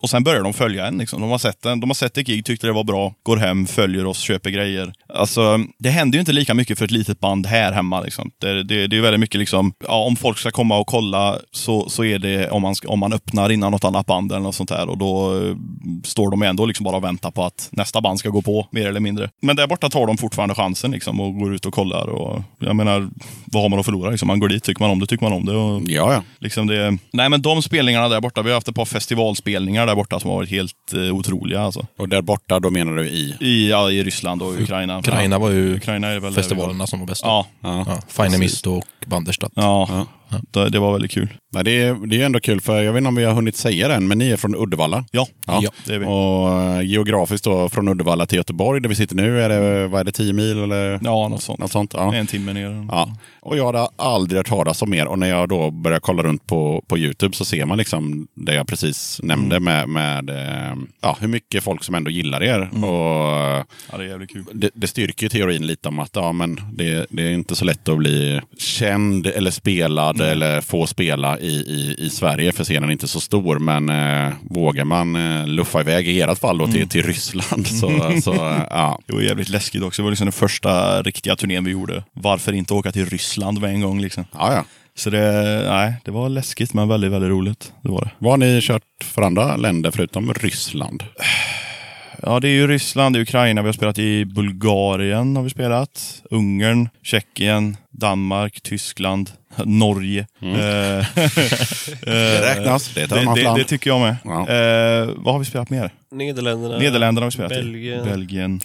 och 0.00 0.10
sen 0.10 0.24
börjar 0.24 0.42
de 0.42 0.52
följa 0.54 0.86
en 0.86 0.98
liksom. 0.98 1.20
De 1.20 1.30
har 1.30 1.38
sett 1.38 1.66
en, 1.66 1.80
de 1.80 1.90
har 1.90 1.94
sett 1.94 2.18
ett 2.18 2.26
gig, 2.26 2.44
tyckte 2.44 2.66
det 2.66 2.72
var 2.72 2.84
bra, 2.84 3.14
går 3.22 3.36
hem, 3.36 3.66
följer 3.66 4.06
oss, 4.06 4.18
köper 4.18 4.50
grejer. 4.50 4.92
Alltså, 5.14 5.60
det 5.78 5.90
händer 5.90 6.16
ju 6.16 6.20
inte 6.20 6.32
lika 6.32 6.54
mycket 6.54 6.78
för 6.78 6.84
ett 6.84 6.90
litet 6.90 7.20
band 7.20 7.41
här 7.48 7.72
hemma 7.72 8.00
liksom. 8.00 8.30
Det, 8.38 8.62
det, 8.62 8.86
det 8.86 8.96
är 8.96 9.00
väldigt 9.00 9.20
mycket 9.20 9.38
liksom, 9.38 9.72
ja, 9.86 10.04
om 10.04 10.16
folk 10.16 10.38
ska 10.38 10.50
komma 10.50 10.78
och 10.78 10.86
kolla 10.86 11.38
så, 11.52 11.88
så 11.88 12.04
är 12.04 12.18
det 12.18 12.50
om 12.50 12.62
man, 12.62 12.74
om 12.86 12.98
man 12.98 13.12
öppnar 13.12 13.52
innan 13.52 13.72
något 13.72 13.84
annat 13.84 14.06
band 14.06 14.32
eller 14.32 14.42
något 14.42 14.54
sånt 14.54 14.68
där 14.68 14.88
och 14.88 14.98
då 14.98 15.38
eh, 15.38 15.56
står 16.04 16.30
de 16.30 16.42
ändå 16.42 16.66
liksom 16.66 16.84
bara 16.84 16.96
och 16.96 17.04
väntar 17.04 17.30
på 17.30 17.44
att 17.44 17.68
nästa 17.72 18.00
band 18.00 18.18
ska 18.18 18.28
gå 18.28 18.42
på, 18.42 18.66
mer 18.70 18.88
eller 18.88 19.00
mindre. 19.00 19.30
Men 19.42 19.56
där 19.56 19.66
borta 19.66 19.88
tar 19.88 20.06
de 20.06 20.18
fortfarande 20.18 20.54
chansen 20.54 20.90
liksom 20.90 21.20
och 21.20 21.38
går 21.38 21.54
ut 21.54 21.66
och 21.66 21.74
kollar 21.74 22.08
och 22.08 22.42
jag 22.58 22.76
menar, 22.76 23.08
vad 23.44 23.62
har 23.62 23.68
man 23.68 23.78
att 23.78 23.84
förlora 23.84 24.10
liksom? 24.10 24.26
Man 24.26 24.38
går 24.38 24.48
dit, 24.48 24.64
tycker 24.64 24.82
man 24.82 24.90
om 24.90 24.98
det, 25.00 25.06
tycker 25.06 25.24
man 25.24 25.32
om 25.32 25.44
det. 25.44 25.56
Och, 25.56 25.82
Ja, 25.86 26.12
ja. 26.12 26.22
Liksom 26.38 26.66
det, 26.66 26.98
nej 27.12 27.28
men 27.28 27.42
de 27.42 27.62
spelningarna 27.62 28.08
där 28.08 28.20
borta, 28.20 28.42
vi 28.42 28.48
har 28.48 28.54
haft 28.54 28.68
ett 28.68 28.74
par 28.74 28.84
festivalspelningar 28.84 29.86
där 29.86 29.94
borta 29.94 30.20
som 30.20 30.30
har 30.30 30.36
varit 30.36 30.50
helt 30.50 30.92
eh, 30.94 31.14
otroliga 31.14 31.60
alltså. 31.60 31.86
Och 31.98 32.08
där 32.08 32.22
borta, 32.22 32.60
då 32.60 32.70
menar 32.70 32.96
du 32.96 33.08
i? 33.08 33.34
I, 33.40 33.70
ja, 33.70 33.90
I 33.90 34.02
Ryssland 34.02 34.42
och 34.42 34.60
Ukraina. 34.60 34.98
Ukraina 34.98 35.38
var 35.38 35.50
ju 35.50 35.76
Ukraina 35.76 36.08
är 36.08 36.20
väl 36.20 36.34
festivalerna 36.34 36.86
som 36.86 37.00
var 37.00 37.06
bäst. 37.06 37.24
var. 37.24 37.30
Ja, 37.32 37.46
Ja. 37.60 37.84
Ja, 37.86 38.00
Finemist 38.08 38.66
och 38.66 38.84
Banderstadt. 39.06 39.52
ja. 39.56 40.06
Det, 40.50 40.68
det 40.70 40.78
var 40.78 40.92
väldigt 40.92 41.10
kul. 41.10 41.28
Nej, 41.52 41.64
det, 41.64 41.82
är, 41.82 42.06
det 42.06 42.20
är 42.22 42.26
ändå 42.26 42.40
kul, 42.40 42.60
för 42.60 42.82
jag 42.82 42.92
vet 42.92 42.98
inte 43.00 43.08
om 43.08 43.14
vi 43.14 43.24
har 43.24 43.32
hunnit 43.34 43.56
säga 43.56 43.88
det 43.88 43.94
än, 43.94 44.08
men 44.08 44.18
ni 44.18 44.30
är 44.30 44.36
från 44.36 44.54
Uddevalla. 44.56 45.04
Ja, 45.10 45.26
Ja. 45.46 45.62
det 45.86 45.94
är 45.94 45.98
vi. 45.98 46.06
Och 46.06 46.62
eh, 46.76 46.82
geografiskt 46.82 47.44
då, 47.44 47.68
från 47.68 47.88
Uddevalla 47.88 48.26
till 48.26 48.36
Göteborg, 48.38 48.80
där 48.80 48.88
vi 48.88 48.94
sitter 48.94 49.16
nu, 49.16 49.42
är 49.42 49.48
det, 49.48 49.86
vad 49.88 50.00
är 50.00 50.04
det, 50.04 50.12
10 50.12 50.32
mil 50.32 50.62
eller 50.62 51.00
Ja, 51.04 51.28
något 51.28 51.42
sånt. 51.42 51.58
något 51.58 51.72
sånt? 51.72 51.94
Ja. 51.94 52.14
En 52.14 52.26
timme 52.26 52.52
ner. 52.52 52.86
Ja. 52.90 53.16
Och 53.40 53.56
jag 53.58 53.66
hade 53.66 53.88
aldrig 53.96 54.36
hört 54.38 54.48
talas 54.48 54.82
om 54.82 54.94
er. 54.94 55.06
Och 55.06 55.18
när 55.18 55.28
jag 55.28 55.48
då 55.48 55.70
börjar 55.70 56.00
kolla 56.00 56.22
runt 56.22 56.46
på, 56.46 56.84
på 56.88 56.98
YouTube 56.98 57.36
så 57.36 57.44
ser 57.44 57.64
man 57.66 57.78
liksom 57.78 58.28
det 58.34 58.54
jag 58.54 58.66
precis 58.66 59.20
nämnde 59.22 59.60
med, 59.60 59.88
med 59.88 60.30
eh, 60.30 60.76
ja, 61.00 61.16
hur 61.20 61.28
mycket 61.28 61.62
folk 61.64 61.84
som 61.84 61.94
ändå 61.94 62.10
gillar 62.10 62.42
er. 62.42 62.60
Och 62.84 63.66
Ja, 63.92 63.98
det 63.98 64.04
är 64.04 64.08
jävligt 64.08 64.30
kul. 64.32 64.44
det, 64.52 64.70
det 64.74 64.86
styrker 64.86 65.22
ju 65.22 65.28
teorin 65.28 65.66
lite 65.66 65.88
om 65.88 65.98
att 65.98 66.10
ja, 66.14 66.32
men 66.32 66.60
det, 66.72 67.06
det 67.10 67.22
är 67.22 67.30
inte 67.32 67.54
så 67.56 67.64
lätt 67.64 67.88
att 67.88 67.98
bli 67.98 68.40
känd 68.58 69.26
eller 69.26 69.50
spelad 69.50 70.20
eller 70.20 70.60
få 70.60 70.86
spela 70.86 71.38
i, 71.42 71.46
i, 71.46 71.94
i 71.98 72.10
Sverige 72.10 72.52
för 72.52 72.64
scenen 72.64 72.88
är 72.88 72.92
inte 72.92 73.08
så 73.08 73.20
stor. 73.20 73.58
Men 73.58 73.88
eh, 73.88 74.32
vågar 74.50 74.84
man 74.84 75.16
eh, 75.16 75.46
luffa 75.46 75.80
iväg 75.80 76.08
i 76.08 76.20
ert 76.20 76.38
fall 76.38 76.58
då 76.58 76.66
till, 76.66 76.88
till 76.88 77.02
Ryssland 77.02 77.66
så, 77.66 78.12
så 78.22 78.32
eh, 78.32 78.62
ja. 78.70 78.98
Det 79.06 79.12
var 79.12 79.20
jävligt 79.20 79.48
läskigt 79.48 79.82
också. 79.82 80.02
Det 80.02 80.04
var 80.04 80.10
liksom 80.10 80.24
den 80.24 80.32
första 80.32 81.02
riktiga 81.02 81.36
turnén 81.36 81.64
vi 81.64 81.70
gjorde. 81.70 82.04
Varför 82.12 82.52
inte 82.52 82.74
åka 82.74 82.92
till 82.92 83.06
Ryssland 83.06 83.60
med 83.60 83.70
en 83.70 83.80
gång 83.80 84.00
liksom? 84.00 84.24
ja, 84.32 84.54
ja. 84.54 84.64
Så 84.94 85.10
det, 85.10 85.64
nej, 85.68 85.94
det 86.04 86.10
var 86.10 86.28
läskigt 86.28 86.74
men 86.74 86.88
väldigt, 86.88 87.12
väldigt 87.12 87.30
roligt. 87.30 87.72
Det 87.82 87.88
var 87.88 88.00
det. 88.00 88.10
Vad 88.18 88.32
har 88.32 88.36
ni 88.36 88.60
kört 88.62 88.82
för 89.04 89.22
andra 89.22 89.56
länder 89.56 89.90
förutom 89.90 90.34
Ryssland? 90.34 91.04
Ja, 92.26 92.40
det 92.40 92.48
är 92.48 92.52
ju 92.52 92.66
Ryssland, 92.66 93.14
det 93.14 93.18
är 93.18 93.22
Ukraina, 93.22 93.62
vi 93.62 93.68
har 93.68 93.72
spelat 93.72 93.98
i 93.98 94.24
Bulgarien, 94.24 95.36
har 95.36 95.42
vi 95.42 95.50
spelat. 95.50 96.22
Ungern, 96.30 96.88
Tjeckien, 97.02 97.76
Danmark, 97.90 98.60
Tyskland, 98.60 99.30
Norge. 99.64 100.26
Eh, 100.40 101.04
Det 102.06 102.40
räknas, 102.54 102.88
det 102.94 103.00
är 103.00 103.04
ett 103.04 103.10
det, 103.10 103.20
annat 103.20 103.34
det, 103.34 103.42
land. 103.42 103.58
det 103.58 103.64
tycker 103.64 103.90
jag 103.90 104.00
med. 104.00 104.16
Ja. 104.24 104.40
Eh, 104.40 105.08
vad 105.16 105.34
har 105.34 105.38
vi 105.38 105.44
spelat 105.44 105.70
mer? 105.70 105.90
Nederländerna. 106.12 106.78
Nederländerna 106.78 107.24
har 107.24 107.30
vi 107.30 107.32
spelat 107.34 107.52
Belgien. 107.52 108.06
i. 108.06 108.10
Belgien. 108.10 108.60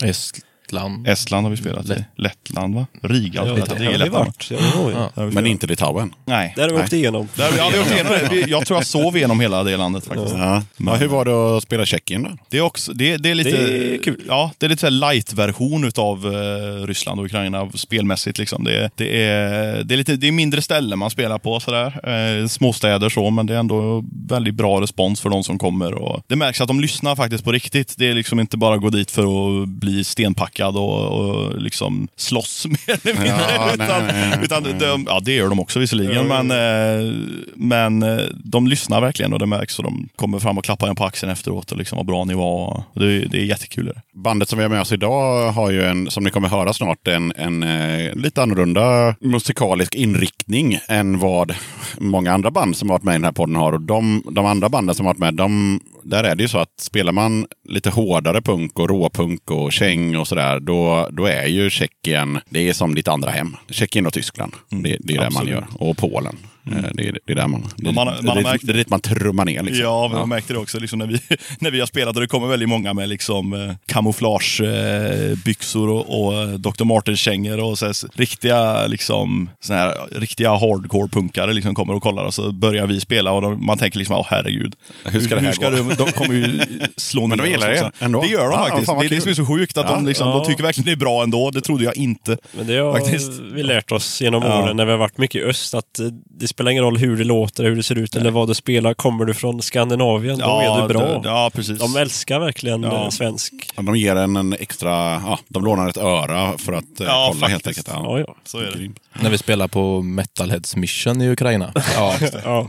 Estland. 0.68 1.08
Estland 1.08 1.46
har 1.46 1.52
vi 1.52 1.58
spelat 1.58 1.86
i. 1.86 1.90
Lätt- 1.90 2.06
Lettland 2.16 2.76
va? 2.76 2.86
Riga 3.02 3.42
har 3.42 3.48
Ja, 3.48 3.54
vi 3.54 3.60
det 3.60 3.66
spelat 3.66 3.82
i. 3.82 3.86
har 3.86 3.92
vi 3.92 3.98
Lettland, 3.98 4.14
va? 4.14 4.20
varit. 4.20 4.52
Ja, 4.52 4.58
det 4.58 4.78
har 4.78 4.88
vi. 4.88 4.94
Ja. 4.94 5.00
Där 5.00 5.04
har 5.04 5.12
vi 5.16 5.22
Men 5.24 5.32
spelat. 5.32 5.50
inte 5.50 5.68
Litauen? 5.68 6.14
Nej. 6.26 6.54
Där 6.56 6.64
har 6.64 6.70
vi 6.70 6.84
åkt 6.84 6.94
igenom. 6.94 7.28
Där, 7.36 7.50
ja, 7.58 7.70
vi 7.74 7.80
åkte 7.80 7.94
igenom 7.94 8.12
det. 8.14 8.30
Vi- 8.36 8.52
Jag 8.52 8.66
tror 8.66 8.78
jag 8.80 8.86
sov 8.86 9.18
igenom 9.18 9.40
hela 9.40 9.64
det 9.64 9.78
landet 9.78 10.06
faktiskt. 10.06 10.36
Ja. 10.38 10.64
Ja, 10.78 10.96
hur 10.96 11.08
var 11.08 11.26
det 11.26 11.58
att 11.58 11.64
spela 11.64 11.86
Tjeckien 11.86 12.24
då? 12.24 12.30
Det 12.50 12.58
är, 12.58 12.62
också, 12.62 12.94
det, 12.94 13.18
det 13.18 13.30
är 13.30 13.36
lite 13.36 13.50
Det 13.52 13.96
är 13.96 14.04
kul. 14.04 14.22
Ja, 14.28 14.52
det 14.58 14.66
är 14.66 14.70
lite 14.70 14.80
så 14.80 14.86
här 14.86 14.92
light-version 14.92 15.84
utav 15.88 16.26
eh, 16.34 16.88
Ryssland 16.88 17.20
och 17.20 17.26
Ukraina 17.26 17.72
spelmässigt. 17.74 18.38
Liksom. 18.40 18.64
Det, 18.64 18.78
är- 18.84 18.92
det, 18.96 19.24
är, 19.24 19.84
det, 19.84 19.96
är 19.96 19.98
lite, 19.98 20.16
det 20.16 20.28
är 20.28 20.32
mindre 20.32 20.62
ställen 20.62 21.00
man 21.00 21.10
spelar 21.10 21.38
på, 21.38 21.60
sådär. 21.60 22.10
Eh, 22.42 22.48
småstäder 22.48 23.10
så, 23.10 23.30
men 23.30 23.46
det 23.46 23.54
är 23.56 23.60
ändå 23.60 24.04
väldigt 24.28 24.56
bra 24.56 24.82
respons 24.82 25.22
för 25.22 25.30
de 25.30 25.44
som 25.44 25.60
kommer. 25.60 25.94
Och 25.94 26.24
det 26.28 26.36
märks 26.36 26.62
att 26.62 26.68
de 26.68 26.80
lyssnar 26.80 27.16
faktiskt 27.16 27.44
på 27.44 27.52
riktigt. 27.52 27.94
Det 27.98 28.08
är 28.10 28.14
liksom 28.14 28.40
inte 28.40 28.58
bara 28.58 28.78
gå 28.78 28.90
dit 28.90 29.12
för 29.12 29.24
att 29.62 29.68
bli 29.68 30.04
stenpackad 30.04 30.57
och, 30.66 31.08
och 31.08 31.62
liksom 31.62 32.08
slåss 32.16 32.66
mer 32.88 33.00
eller 33.04 33.14
mindre. 33.14 33.54
Ja, 33.56 33.66
nej, 33.66 33.74
utan, 33.74 34.08
nej, 34.08 34.30
nej. 34.30 34.40
utan 34.44 34.64
de, 34.64 35.06
ja, 35.10 35.20
det 35.20 35.34
gör 35.34 35.50
de 35.50 35.60
också 35.60 35.80
visserligen, 35.80 36.28
men, 36.28 36.52
eh, 36.52 37.14
men 37.56 38.04
eh, 38.04 38.26
de 38.44 38.68
lyssnar 38.68 39.02
verkligen 39.02 39.34
och 39.34 39.40
det 39.40 39.46
märks. 39.46 39.80
Och 39.80 39.84
de 39.84 40.10
kommer 40.16 40.40
fram 40.40 40.58
och 40.58 40.64
klappar 40.64 40.88
en 40.88 40.96
på 40.96 41.06
axeln 41.06 41.32
efteråt 41.32 41.72
och 41.72 41.78
liksom 41.78 41.96
vad 41.96 42.06
bra 42.06 42.26
ni 42.26 42.34
var. 42.34 42.84
Det, 42.94 43.20
det 43.20 43.38
är 43.38 43.46
jättekul. 43.46 43.94
Bandet 44.14 44.50
som 44.50 44.58
vi 44.58 44.64
har 44.64 44.70
med 44.70 44.82
oss 44.82 44.92
idag 44.92 45.52
har 45.52 45.72
ju, 45.72 45.84
en, 45.84 46.12
som 46.12 46.24
ni 46.24 46.30
kommer 46.30 46.48
höra 46.48 46.74
snart, 46.74 47.08
en, 47.08 47.34
en 47.36 47.64
eh, 47.64 48.16
lite 48.16 48.44
annorlunda 48.44 49.16
musikalisk 49.20 49.96
inriktning 49.96 50.80
än 50.88 51.20
vad 51.20 51.56
många 51.98 52.34
andra 52.34 52.52
band 52.52 52.78
som 52.78 52.90
har 52.90 52.98
varit 52.98 53.04
med 53.04 53.14
i 53.14 53.18
den 53.18 53.24
här 53.24 53.32
podden 53.32 53.56
har. 53.56 53.74
Och 53.74 53.82
de, 53.82 54.24
de 54.32 54.46
andra 54.46 54.70
banden 54.70 54.96
som 54.96 55.06
har 55.06 55.14
varit 55.14 55.20
med, 55.20 55.34
de, 55.34 55.80
där 56.10 56.24
är 56.24 56.36
det 56.36 56.44
ju 56.44 56.48
så 56.48 56.58
att 56.58 56.80
spelar 56.80 57.12
man 57.12 57.48
lite 57.64 57.90
hårdare 57.90 58.42
punk 58.42 58.80
och 58.80 58.90
råpunk 58.90 59.52
och 59.52 59.72
käng 59.72 60.16
och 60.16 60.28
sådär, 60.28 60.60
då, 60.60 61.10
då 61.12 61.26
är 61.26 61.46
ju 61.46 61.70
Tjeckien, 61.70 62.40
det 62.50 62.70
är 62.70 62.74
som 62.74 62.96
ditt 62.96 63.08
andra 63.08 63.30
hem. 63.30 63.56
Tjeckien 63.70 64.06
och 64.06 64.14
Tyskland, 64.14 64.56
det, 64.70 64.98
det 65.00 65.16
är 65.16 65.18
det 65.18 65.18
man 65.18 65.26
absolut. 65.26 65.54
gör. 65.54 65.68
Och 65.80 65.98
Polen. 65.98 66.38
Eh, 66.72 66.78
Det, 66.94 67.08
är, 67.08 67.20
det 67.26 67.32
är 67.32 67.36
där 67.36 67.48
man, 67.48 67.68
det, 67.78 67.92
man 67.92 68.08
har- 68.08 68.16
man 68.16 68.28
har 68.28 68.36
det, 68.36 68.42
märkt- 68.50 68.66
det 68.68 68.74
är 68.74 68.78
dit 68.78 68.90
man 68.90 69.00
trummar 69.00 69.46
ner. 69.46 69.64
Liksom. 69.64 69.84
Ja, 69.84 70.08
men 70.08 70.18
jag 70.20 70.28
märkte 70.28 70.54
det 70.54 70.60
också 70.60 70.80
liksom 70.80 71.00
när, 71.00 71.08
vi, 71.08 71.20
när 71.60 71.72
vi 71.72 71.80
har 71.80 71.88
spelat 71.88 72.16
och 72.16 72.22
det 72.22 72.28
kommer 72.28 72.48
väldigt 72.48 72.70
många 72.70 72.94
med 72.94 73.10
liksom, 73.10 73.54
eh, 73.54 73.72
kamouflagebyxor 73.86 75.88
eh, 75.90 75.96
och, 75.96 76.28
och 76.28 76.60
Dr. 76.60 76.84
Martens-kängor 76.84 77.60
och 77.60 77.78
så 77.80 77.92
riktiga, 78.16 78.88
liksom, 78.88 79.50
såna 79.60 79.80
här, 79.80 79.94
riktiga 80.20 80.50
hardcore-punkare 80.50 81.54
liksom 81.54 81.76
kommer 81.76 81.94
och 81.94 82.04
kollar 82.04 82.24
och 82.24 82.34
så 82.34 82.52
börjar 82.52 82.88
vi 82.88 83.00
spela 83.00 83.32
och 83.32 83.42
de, 83.42 83.66
man 83.66 83.78
tänker 83.78 83.98
liksom, 84.00 84.16
åh 84.16 84.26
herregud. 84.30 84.76
Hur 85.06 85.20
ska 85.22 85.36
det 85.36 85.42
här 85.42 85.56
gå? 85.56 85.70
du, 85.70 85.84
De 86.06 86.12
kommer 86.12 86.34
ju 86.36 86.60
slå 86.98 87.28
Men 87.28 87.38
ner 87.38 87.46
de 87.46 87.52
gillar 87.52 87.72
också. 87.72 87.92
ändå. 88.00 88.22
Det 88.22 88.28
gör 88.28 88.44
de 88.44 88.52
Ja, 88.52 88.66
faktiskt. 88.70 88.92
det 89.00 89.06
är 89.06 89.10
det 89.10 89.22
som 89.22 89.32
är 89.32 89.36
så 89.36 89.46
sjukt 89.46 89.78
att 89.78 89.86
Ja. 89.90 89.96
de, 89.96 90.06
liksom, 90.06 90.28
Ja. 90.28 90.34
de 90.38 90.46
tycker 90.46 90.64
verkligen 90.64 90.86
det 90.86 90.92
är 90.92 90.96
bra 90.96 91.24
ändå. 91.24 91.52
Det 91.52 91.62
trodde 91.62 91.84
jag 91.84 91.98
inte. 91.98 92.38
Men 92.58 92.68
det 92.68 92.78
har 92.78 93.00
Faktiskt. 93.00 93.32
vi 93.54 93.64
lärt 93.64 93.92
oss 93.92 94.22
genom 94.22 94.44
Ja. 94.44 94.64
åren 94.64 94.78
när 94.78 94.86
vi 94.86 94.92
har 94.92 94.98
varit 95.00 95.18
mycket 95.18 95.42
i 95.42 95.46
öst 95.46 95.74
att 95.74 96.00
det 96.40 96.48
spelar 96.58 96.72
ingen 96.72 96.84
roll 96.84 96.98
hur 96.98 97.18
det 97.18 97.24
låter, 97.24 97.64
hur 97.64 97.76
det 97.76 97.84
ser 97.84 97.98
ut 97.98 98.16
eller 98.16 98.32
vad 98.32 98.48
du 98.48 98.54
spelar. 98.54 98.94
Kommer 98.94 99.26
du 99.26 99.34
från 99.34 99.62
Skandinavien, 99.62 100.40
då 100.40 100.60
är 100.60 100.82
du 100.88 100.94
bra. 100.94 101.02
det- 101.20 101.22
ja, 101.30 101.52
precis. 101.54 101.80
De 101.80 101.96
älskar 101.96 102.40
verkligen 102.40 102.84
Ja. 102.84 103.04
eh, 103.04 103.10
svensk. 103.10 103.54
Ja, 103.76 103.82
De 103.82 103.96
ger 103.96 104.16
en, 104.16 104.36
en 104.36 104.54
extra, 104.54 104.90
ja, 105.26 105.40
de 105.48 105.66
lånar 105.66 105.90
ett 105.90 105.98
öra 105.98 106.58
för 106.58 106.74
att 106.74 107.00
eh, 107.00 107.08
Ja, 107.08 107.30
kolla 107.34 107.48
helt 107.48 107.64
faktiskt. 107.64 107.90
enkelt. 107.90 108.06
Ja, 108.08 108.20
ja. 108.20 108.36
Så 108.46 108.58
är 108.58 108.64
det. 108.64 109.22
När 109.24 109.30
vi 109.30 109.38
spelar 109.38 109.68
på 109.68 110.02
Metalheads 110.02 110.76
Mission 110.76 111.22
i 111.22 111.30
Ukraina. 111.30 111.72
Ja, 111.96 112.14
ja. 112.44 112.68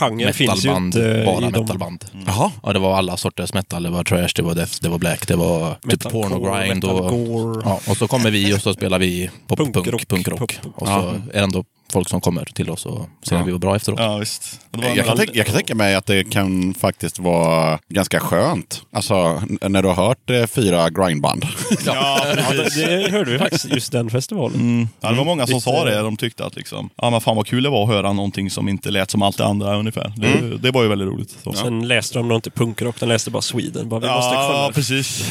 Genren 0.00 0.34
finns 0.34 0.64
ju 0.66 0.76
inte 0.76 0.98
i 0.98 1.22
bara 1.26 1.40
de- 1.40 1.60
metalband. 1.60 2.04
Jaha. 2.26 2.50
Ja, 2.62 2.72
det 2.72 2.78
var 2.78 2.96
alla 2.96 3.16
sorters 3.16 3.54
metal. 3.54 3.82
Det 3.82 3.90
var 3.90 4.04
trash, 4.04 4.28
det 4.36 4.42
var 4.42 4.54
death, 4.54 4.72
det 4.80 4.88
var 4.88 4.98
black, 4.98 5.28
det 5.28 5.36
var 5.36 5.76
typ 5.90 6.02
pornogrind. 6.10 6.84
Och, 6.84 7.60
ja, 7.64 7.80
och 7.88 7.96
så 7.96 8.08
kommer 8.08 8.30
vi 8.30 8.54
och 8.54 8.60
så 8.60 8.72
spelar 8.74 8.98
vi 8.98 9.30
poppunk, 9.46 9.74
Punkrock, 9.74 10.08
punkrock. 10.08 10.38
pop- 10.40 10.72
Och 10.74 10.86
så 10.86 10.92
Ja. 10.92 11.10
är 11.10 11.20
det 11.32 11.38
ändå 11.40 11.64
folk 11.94 12.08
som 12.08 12.20
kommer 12.20 12.44
till 12.44 12.70
oss 12.70 12.86
och 12.86 13.08
säger 13.22 13.36
Ja. 13.38 13.40
att 13.42 13.48
vi 13.48 13.52
var 13.52 13.58
bra 13.58 13.76
efteråt. 13.76 14.00
Ja, 14.00 14.16
visst. 14.16 14.60
Jag 14.96 15.06
kan, 15.06 15.16
tänka, 15.16 15.32
jag 15.34 15.46
kan 15.46 15.54
tänka 15.54 15.74
mig 15.74 15.94
att 15.94 16.06
det 16.06 16.24
kan 16.30 16.74
faktiskt 16.74 17.18
vara 17.18 17.78
ganska 17.88 18.20
skönt. 18.20 18.82
Alltså 18.92 19.42
när 19.60 19.82
du 19.82 19.88
har 19.88 19.94
hört 19.94 20.30
eh, 20.30 20.46
fyra 20.46 20.90
grindband. 20.90 21.44
Ja, 21.86 22.18
Ja, 22.36 22.44
precis. 22.48 22.74
det, 22.86 22.96
det 22.96 23.10
hörde 23.10 23.30
vi 23.32 23.38
faktiskt 23.38 23.64
just 23.64 23.92
den 23.92 24.10
festivalen. 24.10 24.60
Mm. 24.60 24.88
Ja, 25.00 25.10
det 25.10 25.16
var 25.16 25.24
många 25.24 25.46
som 25.46 25.54
Lite- 25.54 25.64
sa 25.64 25.84
det. 25.84 25.98
De 26.02 26.16
tyckte 26.16 26.44
att 26.44 26.56
liksom, 26.56 26.90
ja, 26.96 27.10
men 27.10 27.20
fan 27.20 27.36
vad 27.36 27.46
kul 27.46 27.62
det 27.62 27.68
var 27.70 27.82
att 27.82 27.88
höra 27.88 28.12
någonting 28.12 28.50
som 28.50 28.68
inte 28.68 28.90
lät 28.90 29.10
som 29.10 29.22
allt 29.22 29.38
det 29.38 29.46
andra 29.46 29.76
ungefär. 29.76 30.12
Det, 30.16 30.56
det 30.58 30.70
var 30.70 30.82
ju 30.82 30.88
väldigt 30.88 31.08
roligt. 31.08 31.36
Så. 31.44 31.52
Sen 31.52 31.88
läste 31.88 32.18
de 32.18 32.28
nog 32.28 32.36
inte 32.38 32.50
punkrock, 32.50 33.00
de 33.00 33.06
läste 33.06 33.30
bara 33.30 33.42
Sweden. 33.42 33.88
Bara, 33.88 34.00
vi 34.00 34.06
måste 34.08 34.34
Ja, 34.34 34.48
kolla. 34.52 34.72
precis. 34.72 35.22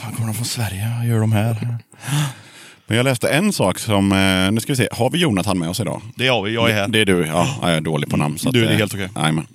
Fan, 0.00 0.12
kommer 0.12 0.26
de 0.28 0.34
från 0.34 0.44
Sverige? 0.44 0.92
Vad 0.98 1.06
gör 1.06 1.20
de 1.20 1.32
här? 1.32 1.78
Men 2.88 2.96
jag 2.96 3.04
läste 3.04 3.28
en 3.28 3.52
sak 3.52 3.78
som, 3.78 4.12
eh, 4.12 4.52
nu 4.52 4.60
ska 4.60 4.72
vi 4.72 4.76
se, 4.76 4.88
har 4.92 5.10
vi 5.10 5.18
Jonathan 5.18 5.58
med 5.58 5.68
oss 5.68 5.80
idag? 5.80 6.02
Det 6.16 6.28
har 6.28 6.42
vi, 6.42 6.54
jag 6.54 6.70
är 6.70 6.74
här. 6.74 6.88
Det 6.88 7.00
är 7.00 7.04
du, 7.06 7.26
ja. 7.26 7.48
Jag 7.62 7.70
är 7.70 7.80
dålig 7.80 8.10
på 8.10 8.16
namn. 8.16 8.38
Så 8.38 8.50
Du, 8.50 8.62
att, 8.62 8.68
det 8.68 8.70
är 8.70 8.74
eh, 8.74 8.78
helt 8.78 8.94
okej. 8.94 9.08
jajamän. 9.16 9.46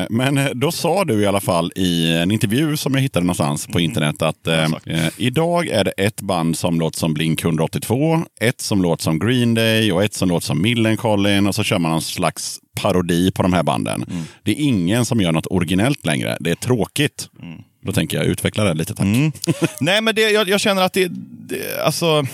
eh, 0.00 0.06
men 0.10 0.38
eh, 0.38 0.46
då 0.54 0.72
sa 0.72 1.04
du 1.04 1.20
i 1.22 1.26
alla 1.26 1.40
fall 1.40 1.72
i 1.76 2.12
en 2.16 2.30
intervju 2.30 2.76
som 2.76 2.94
jag 2.94 3.00
hittade 3.00 3.26
någonstans 3.26 3.66
på 3.66 3.80
internet 3.80 4.22
att 4.22 4.46
eh, 4.46 4.60
Mm. 4.64 4.80
eh, 4.86 5.08
idag 5.16 5.66
är 5.68 5.84
det 5.84 5.90
ett 5.90 6.20
band 6.20 6.56
som 6.58 6.80
låter 6.80 6.98
som 6.98 7.14
Blink 7.14 7.44
182, 7.44 8.20
ett 8.40 8.60
som 8.60 8.82
låter 8.82 9.02
som 9.02 9.18
Green 9.18 9.54
Day 9.54 9.92
och 9.92 10.04
ett 10.04 10.14
som 10.14 10.28
låter 10.28 10.46
som 10.46 10.62
Millencolin 10.62 11.46
och 11.46 11.54
så 11.54 11.62
kör 11.62 11.78
man 11.78 11.92
en 11.92 12.00
slags 12.00 12.58
parodi 12.80 13.30
på 13.30 13.42
de 13.42 13.52
här 13.52 13.62
banden. 13.62 14.04
Mm. 14.10 14.22
Det 14.42 14.50
är 14.50 14.64
ingen 14.64 15.04
som 15.04 15.20
gör 15.20 15.32
något 15.32 15.46
originellt 15.50 16.06
längre. 16.06 16.36
Det 16.40 16.50
är 16.50 16.54
tråkigt. 16.54 17.28
Då 17.80 17.92
tänker 17.92 18.16
jag 18.16 18.26
utveckla 18.26 18.64
det 18.64 18.74
lite 18.74 18.94
tack. 18.94 19.06
Mm. 19.06 19.32
Nej, 19.80 20.00
men 20.00 20.14
det, 20.14 20.30
jag, 20.30 20.48
jag 20.48 20.60
känner 20.60 20.82
att 20.82 20.92
det, 20.92 21.08
det 21.48 21.82
alltså, 21.84 22.26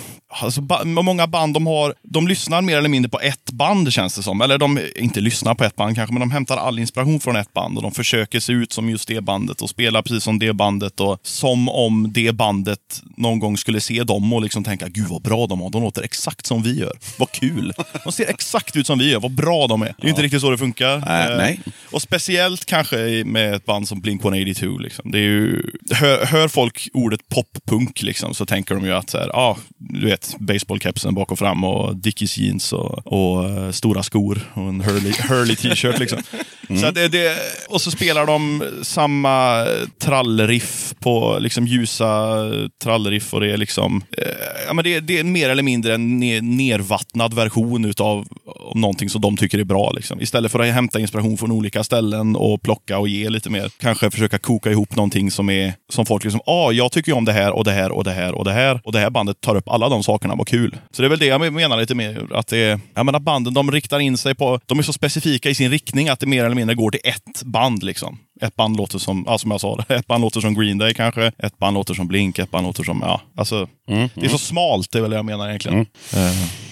alltså 0.42 0.61
ba, 0.61 0.85
många 0.85 1.27
band 1.27 1.55
de 1.55 1.66
har, 1.66 1.94
de 2.03 2.29
lyssnar 2.29 2.62
mer 2.62 2.79
eller 2.79 2.88
mindre 2.88 3.09
på 3.09 3.20
ett 3.20 3.51
band 3.51 3.92
känns 3.92 4.16
det 4.16 4.22
som. 4.22 4.40
Eller 4.40 4.59
de 4.59 4.81
inte 4.96 5.20
lyssnar 5.20 5.55
på 5.55 5.64
ett 5.64 5.77
band 5.77 5.96
kanske, 5.96 6.12
men 6.12 6.20
de 6.20 6.31
hämtar 6.31 6.57
all 6.57 6.79
inspiration 6.79 7.20
från 7.20 7.37
ett 7.37 7.53
band 7.53 7.77
och 7.77 7.83
de 7.83 7.92
försöker 7.92 8.40
se 8.40 8.53
ut 8.53 8.72
som 8.72 8.90
just 8.90 9.09
det 9.09 9.20
bandet 9.20 9.62
och 9.62 9.70
spela 9.70 10.03
precis 10.03 10.25
som 10.25 10.38
det 10.38 10.53
bandet 10.53 11.01
och 11.01 11.18
som 11.22 11.68
om 11.68 12.12
det 12.12 12.33
bandet 12.33 13.03
någon 13.16 13.38
gång 13.38 13.57
skulle 13.57 13.81
se 13.81 14.05
dem 14.05 14.33
och 14.33 14.42
liksom 14.42 14.64
tänka, 14.64 14.88
gud 14.88 15.07
vad 15.09 15.22
bra 15.22 15.46
de 15.46 15.61
har, 15.61 15.70
de 15.70 15.83
låter 15.83 16.03
exakt 16.03 16.46
som 16.46 16.62
vi 16.62 16.79
gör. 16.79 16.92
Vad 17.18 17.31
kul! 17.31 17.72
De 18.05 18.12
ser 18.12 18.31
exakt 18.31 18.77
ut 18.77 18.87
som 18.87 18.99
vi 18.99 19.11
gör, 19.11 19.20
vad 19.20 19.35
bra 19.35 19.66
de 19.66 19.83
är. 19.83 19.87
Det 19.87 20.03
är 20.03 20.05
ju 20.05 20.11
inte 20.11 20.22
riktigt 20.22 20.40
så 20.40 20.51
det 20.51 20.59
funkar. 20.59 20.96
Äh, 20.96 21.37
nej. 21.37 21.61
och 21.90 22.03
speciellt 22.03 22.64
kanske 22.64 22.96
med 23.25 23.55
ett 23.55 23.64
band 23.64 23.88
som 23.88 24.03
Blink-182. 24.03 24.81
Liksom. 24.81 25.11
Det 25.11 25.18
är 25.18 25.22
ju, 25.22 25.62
hör, 25.90 26.27
hör 26.27 26.49
folk 26.49 26.88
ordet 26.92 27.29
poppunk 27.29 28.03
liksom, 28.03 28.35
så 28.35 28.46
tänker 28.46 28.75
de 28.75 28.85
ju 28.85 28.92
att 28.92 29.11
så 29.11 29.18
här, 29.18 29.29
ah, 29.29 29.57
du 29.79 30.07
vet, 30.07 30.25
baseballkepsen 30.38 31.14
bak 31.14 31.32
och 31.32 31.38
fram 31.38 31.64
och 31.64 31.96
Dickies 31.96 32.38
jeans 32.38 32.72
och, 32.72 33.06
och 33.06 33.44
eh, 33.48 33.70
stora 33.70 34.02
skor 34.02 34.40
och 34.54 34.62
en 34.62 34.80
Hurley, 34.80 35.12
Hurley 35.28 35.56
t-shirt. 35.56 35.98
Liksom. 35.98 36.18
Så 36.80 36.86
att 36.86 36.94
det, 36.94 37.08
det, 37.08 37.36
och 37.68 37.80
så 37.80 37.90
spelar 37.90 38.26
de 38.26 38.64
samma 38.82 39.66
trallriff 39.98 40.94
på 41.00 41.38
liksom, 41.40 41.66
ljusa 41.66 42.36
trallriff 42.82 43.34
och 43.34 43.40
det 43.40 43.52
är 43.52 43.56
liksom, 43.56 44.04
eh, 44.18 44.24
ja, 44.66 44.72
men 44.72 44.84
det, 44.84 45.00
det 45.00 45.18
är 45.18 45.24
mer 45.24 45.50
eller 45.50 45.62
mindre 45.62 45.94
en 45.94 46.22
ne- 46.22 46.40
nervattnad 46.40 47.34
version 47.34 47.84
utav 47.84 48.26
om 48.66 48.80
någonting 48.80 49.10
som 49.10 49.20
de 49.20 49.36
tycker 49.36 49.58
är 49.58 49.64
bra. 49.64 49.90
Liksom. 49.90 50.20
Istället 50.20 50.52
för 50.52 50.60
att 50.60 50.74
hämta 50.74 51.00
inspiration 51.00 51.38
från 51.38 51.52
olika 51.52 51.84
ställen 51.84 52.36
och 52.36 52.62
plocka 52.62 52.98
och 52.98 53.08
ge 53.08 53.28
lite 53.28 53.50
mer. 53.50 53.70
Kanske 53.80 54.10
försöka 54.10 54.38
koka 54.38 54.70
ihop 54.70 54.96
någonting 54.96 55.30
som 55.30 55.50
är 55.50 55.74
som 55.92 56.06
folk 56.06 56.24
liksom, 56.24 56.40
ah, 56.46 56.70
jag 56.70 56.92
tycker 56.92 57.12
ju 57.12 57.16
om 57.18 57.24
det 57.24 57.32
här 57.32 57.52
och 57.52 57.64
det 57.64 57.72
här 57.72 57.92
och 57.92 58.04
det 58.04 58.12
här 58.12 58.34
och 58.34 58.44
det 58.44 58.52
här. 58.52 58.80
Och 58.84 58.92
det 58.92 58.98
här 58.98 59.10
bandet 59.10 59.40
tar 59.40 59.54
upp 59.54 59.68
alla 59.68 59.88
de 59.88 60.02
sakerna, 60.07 60.35
vad 60.35 60.49
kul. 60.49 60.77
Så 60.90 61.03
det 61.03 61.07
är 61.07 61.11
väl 61.11 61.19
det 61.19 61.27
jag 61.27 61.53
menar 61.53 61.77
lite 61.77 61.95
mer, 61.95 62.27
att 62.35 62.47
det 62.47 62.59
är, 62.59 62.81
jag 62.95 63.07
menar 63.07 63.21
banden 63.21 63.55
de 63.55 63.71
riktar 63.71 63.99
in 63.99 64.19
sig 64.19 64.35
på, 64.35 64.61
de 64.66 64.79
är 64.79 64.83
så 64.83 64.92
specifika 64.92 65.51
i 65.51 65.55
sin 65.55 65.71
riktning 65.71 66.09
att 66.09 66.21
det 66.21 66.27
mer 66.27 66.45
eller 66.45 66.57
mindre 66.57 66.75
går 66.75 66.90
till 66.90 67.01
ett 67.05 67.42
band 67.42 67.83
liksom. 67.83 68.19
Ett 68.40 68.57
band 68.57 68.77
låter 68.77 68.99
som, 68.99 69.25
ja, 69.27 69.38
som 69.38 69.51
jag 69.51 69.61
sa, 69.61 69.85
ett 69.88 70.07
band 70.07 70.23
låter 70.23 70.40
som 70.40 70.55
Green 70.55 70.79
Day 70.79 70.95
kanske, 70.95 71.33
ett 71.38 71.59
band 71.59 71.75
låter 71.75 71.95
som 71.95 72.07
Blink, 72.09 72.38
ett 72.38 72.51
band 72.51 72.66
låter 72.66 72.85
som, 72.85 73.01
ja, 73.03 73.21
alltså. 73.37 73.69
Det 74.14 74.27
är 74.27 74.29
så 74.29 74.38
smalt, 74.38 74.90
det 74.92 74.99
är 74.99 75.03
väl 75.03 75.11
det 75.11 75.16
jag 75.16 75.25
menar 75.25 75.49
egentligen. 75.49 75.87
Eh, 76.14 76.65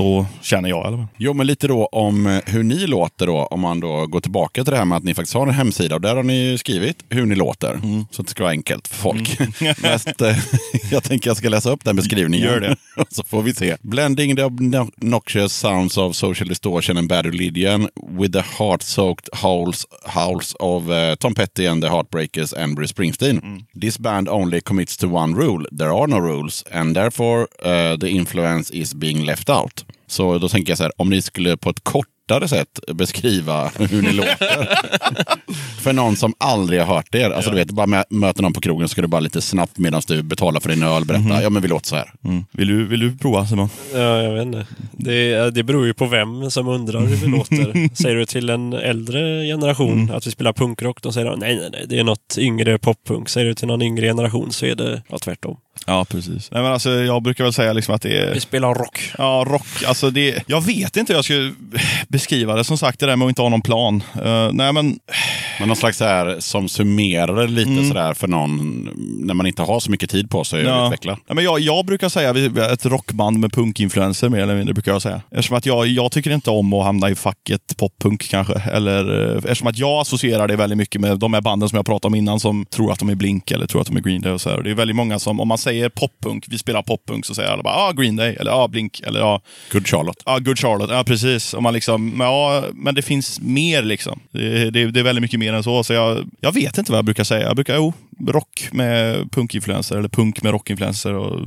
så 0.00 0.26
känner 0.42 0.68
jag 0.68 0.84
i 0.84 0.86
alla 0.86 0.96
fall. 0.96 1.06
Jo, 1.16 1.32
men 1.34 1.46
lite 1.46 1.68
då 1.68 1.86
om 1.86 2.26
eh, 2.26 2.40
hur 2.46 2.62
ni 2.62 2.86
låter 2.86 3.26
då, 3.26 3.36
om 3.36 3.60
man 3.60 3.80
då 3.80 4.06
går 4.06 4.20
tillbaka 4.20 4.64
till 4.64 4.70
det 4.70 4.78
här 4.78 4.84
med 4.84 4.96
att 4.96 5.04
ni 5.04 5.14
faktiskt 5.14 5.34
har 5.34 5.46
en 5.46 5.54
hemsida 5.54 5.94
och 5.94 6.00
där 6.00 6.16
har 6.16 6.22
ni 6.22 6.58
skrivit 6.58 7.04
hur 7.08 7.26
ni 7.26 7.34
låter. 7.34 7.72
Mm. 7.72 8.06
Så 8.10 8.22
att 8.22 8.26
det 8.26 8.30
ska 8.30 8.42
vara 8.42 8.50
enkelt 8.50 8.88
för 8.88 8.96
folk. 8.96 9.38
Mest, 9.82 10.20
eh, 10.20 10.36
jag 10.90 11.02
tänker 11.02 11.30
jag 11.30 11.36
ska 11.36 11.48
läsa 11.48 11.70
upp 11.70 11.84
den 11.84 11.96
beskrivningen. 11.96 12.46
Gör 12.46 12.60
det. 12.60 12.76
så 13.10 13.24
får 13.24 13.42
vi 13.42 13.54
se. 13.54 13.76
Blending 13.82 14.36
the 14.36 14.42
obnoxious 14.42 15.52
sounds 15.52 15.98
of 15.98 16.16
social 16.16 16.48
distortion 16.48 16.96
and 16.96 17.08
bad 17.08 17.26
religion 17.26 17.88
with 18.18 18.32
the 18.32 18.44
heart-soaked 18.58 19.28
howls, 19.32 19.86
howls 20.04 20.54
of 20.54 20.90
eh, 20.90 21.14
Tom 21.14 21.34
Petty 21.34 21.66
and 21.66 21.82
the 21.82 21.88
Heartbreakers 21.88 22.62
and 22.62 22.76
Bruce 22.76 22.92
Springsteen. 22.92 23.64
This 23.80 23.98
band 23.98 24.28
only 24.28 24.60
commits 24.60 24.96
to 24.96 25.08
one 25.08 25.34
rule. 25.34 25.66
There 25.78 25.92
are 25.92 26.06
no 26.06 26.18
rules 26.18 26.64
and 26.72 26.96
therefore 26.96 27.48
uh, 27.64 27.96
the 27.96 28.08
influence 28.08 28.70
is 28.70 28.94
being 28.94 29.26
left 29.26 29.50
out. 29.50 29.84
Så 30.10 30.38
då 30.38 30.48
tänker 30.48 30.70
jag 30.70 30.78
så 30.78 30.84
här, 30.84 30.92
om 30.96 31.10
ni 31.10 31.22
skulle 31.22 31.56
på 31.56 31.70
ett 31.70 31.80
kortare 31.84 32.48
sätt 32.48 32.80
beskriva 32.94 33.70
hur 33.78 34.02
ni 34.02 34.12
låter. 34.12 34.68
för 35.80 35.92
någon 35.92 36.16
som 36.16 36.34
aldrig 36.38 36.80
har 36.80 36.94
hört 36.94 37.14
er. 37.14 37.30
Alltså 37.30 37.50
du 37.50 37.56
vet, 37.56 37.70
bara 37.70 37.86
mö- 37.86 38.04
möter 38.10 38.42
någon 38.42 38.52
på 38.52 38.60
krogen 38.60 38.88
så 38.88 38.92
ska 38.92 39.02
du 39.02 39.08
bara 39.08 39.20
lite 39.20 39.40
snabbt 39.40 39.78
medan 39.78 40.02
du 40.06 40.22
betalar 40.22 40.60
för 40.60 40.68
din 40.68 40.82
öl 40.82 41.04
berätta, 41.04 41.42
ja 41.42 41.50
men 41.50 41.62
vi 41.62 41.68
låter 41.68 41.86
så 41.86 41.96
här. 41.96 42.12
Mm. 42.24 42.44
Vill, 42.52 42.68
du, 42.68 42.86
vill 42.86 43.00
du 43.00 43.18
prova 43.18 43.46
Simon? 43.46 43.68
Ja, 43.94 44.22
jag 44.22 44.32
vet 44.34 44.42
inte. 44.42 44.66
Det, 44.92 45.50
det 45.50 45.62
beror 45.62 45.86
ju 45.86 45.94
på 45.94 46.06
vem 46.06 46.50
som 46.50 46.68
undrar 46.68 47.00
hur 47.00 47.16
vi 47.16 47.26
låter. 47.36 47.96
Säger 48.02 48.16
du 48.16 48.26
till 48.26 48.50
en 48.50 48.72
äldre 48.72 49.44
generation 49.44 50.10
att 50.10 50.26
vi 50.26 50.30
spelar 50.30 50.52
punkrock, 50.52 51.02
då 51.02 51.12
säger 51.12 51.30
de 51.30 51.38
nej, 51.38 51.56
nej, 51.56 51.68
nej, 51.72 51.84
det 51.88 51.98
är 51.98 52.04
något 52.04 52.38
yngre 52.38 52.78
poppunk. 52.78 53.28
Säger 53.28 53.46
du 53.46 53.54
till 53.54 53.68
någon 53.68 53.82
yngre 53.82 54.06
generation 54.06 54.52
så 54.52 54.66
är 54.66 54.74
det 54.74 55.02
ja, 55.08 55.18
tvärtom. 55.18 55.56
Ja, 55.86 56.04
precis. 56.04 56.50
Nej, 56.50 56.62
men 56.62 56.72
alltså, 56.72 56.90
jag 56.90 57.22
brukar 57.22 57.44
väl 57.44 57.52
säga 57.52 57.72
liksom 57.72 57.94
att 57.94 58.02
det 58.02 58.18
är... 58.18 58.34
Vi 58.34 58.40
spelar 58.40 58.74
rock. 58.74 59.12
Ja, 59.18 59.44
rock. 59.48 59.66
Alltså 59.86 60.10
det, 60.10 60.42
jag 60.46 60.60
vet 60.66 60.96
inte 60.96 61.12
hur 61.12 61.18
jag 61.18 61.24
ska 61.24 61.50
beskriva 62.08 62.54
det. 62.54 62.64
Som 62.64 62.78
sagt, 62.78 63.00
det 63.00 63.06
där 63.06 63.16
med 63.16 63.26
att 63.26 63.28
inte 63.28 63.42
ha 63.42 63.48
någon 63.48 63.62
plan. 63.62 64.02
Eh, 64.24 64.48
nej, 64.52 64.72
men 64.72 64.98
Men 65.58 65.68
någon 65.68 65.76
slags 65.76 65.98
så 65.98 66.04
här 66.04 66.36
som 66.38 66.68
summerar 66.68 67.48
lite 67.48 67.70
Mm. 67.70 67.88
sådär 67.88 68.14
för 68.14 68.28
någon 68.28 68.88
när 69.26 69.34
man 69.34 69.46
inte 69.46 69.62
har 69.62 69.80
så 69.80 69.90
mycket 69.90 70.10
tid 70.10 70.30
på 70.30 70.44
sig 70.44 70.60
att 70.60 70.66
Ja. 70.66 70.86
utveckla. 70.86 71.18
Ja, 71.28 71.34
men 71.34 71.44
jag, 71.44 71.60
jag 71.60 71.86
brukar 71.86 72.08
säga 72.08 72.32
vi- 72.32 72.48
vi 72.48 72.60
är 72.60 72.72
ett 72.72 72.86
rockband 72.86 73.38
med 73.38 73.52
punkinfluenser 73.52 74.28
mer 74.28 74.38
eller 74.40 74.54
mindre. 74.56 74.74
brukar 74.74 74.92
jag 74.92 75.02
säga. 75.02 75.20
Eftersom 75.30 75.56
att 75.56 75.66
jag, 75.66 75.86
jag 75.86 76.12
tycker 76.12 76.30
inte 76.30 76.50
om 76.50 76.72
att 76.72 76.84
hamna 76.84 77.10
i 77.10 77.14
facket 77.14 77.76
poppunk 77.76 78.28
kanske. 78.30 78.54
Eller, 78.72 79.30
eh, 79.30 79.36
eftersom 79.36 79.66
att 79.68 79.78
jag 79.78 80.00
associerar 80.00 80.48
det 80.48 80.56
väldigt 80.56 80.78
mycket 80.78 81.00
med 81.00 81.18
de 81.18 81.34
här 81.34 81.40
banden 81.40 81.68
som 81.68 81.76
jag 81.76 81.86
pratade 81.86 82.06
om 82.06 82.14
innan 82.14 82.40
som 82.40 82.66
tror 82.66 82.92
att 82.92 82.98
de 82.98 83.08
är 83.08 83.14
Blink 83.14 83.50
eller 83.50 83.66
tror 83.66 83.80
att 83.80 83.86
de 83.86 83.96
är 83.96 84.00
Green 84.00 84.22
Day. 84.22 84.32
Och 84.32 84.40
så 84.40 84.48
här. 84.50 84.56
Och 84.56 84.62
Det 84.64 84.70
är 84.70 84.74
väldigt 84.74 84.96
många 84.96 85.18
som, 85.18 85.40
om 85.40 85.48
man 85.48 85.58
säger 85.58 85.69
poppunk, 85.94 86.46
vi 86.48 86.58
spelar 86.58 86.82
poppunk, 86.82 87.26
så 87.26 87.34
säger 87.34 87.50
alla 87.50 87.62
bara 87.62 87.74
ah, 87.74 87.92
Green 87.92 88.16
Day 88.16 88.36
eller 88.40 88.50
ah, 88.50 88.68
Blink 88.68 89.00
eller 89.00 89.20
ah, 89.20 89.40
Good 89.72 89.86
Charlotte. 89.86 90.22
Ja, 90.26 90.38
Good 90.38 90.58
Charlotte. 90.58 90.90
Ja, 90.90 91.04
precis. 91.04 91.54
Och 91.54 91.62
man 91.62 91.74
liksom, 91.74 92.10
men 92.10 92.26
ja, 92.26 92.64
men 92.72 92.94
det 92.94 93.02
finns 93.02 93.40
mer 93.40 93.82
liksom. 93.82 94.20
Det, 94.30 94.70
det, 94.70 94.90
det 94.90 95.00
är 95.00 95.04
väldigt 95.04 95.22
mycket 95.22 95.40
mer 95.40 95.52
än 95.52 95.62
så. 95.62 95.84
Så 95.84 95.92
jag, 95.92 96.30
jag 96.40 96.52
vet 96.52 96.78
inte 96.78 96.92
vad 96.92 96.98
jag 96.98 97.04
brukar 97.04 97.24
säga. 97.24 97.46
Jag 97.46 97.56
brukar, 97.56 97.76
jo, 97.76 97.92
rock 98.28 98.68
med 98.72 99.32
punkinfluenser 99.32 99.96
eller 99.96 100.08
punk 100.08 100.42
med 100.42 100.52
rockinfluenser. 100.52 101.14
Och 101.14 101.40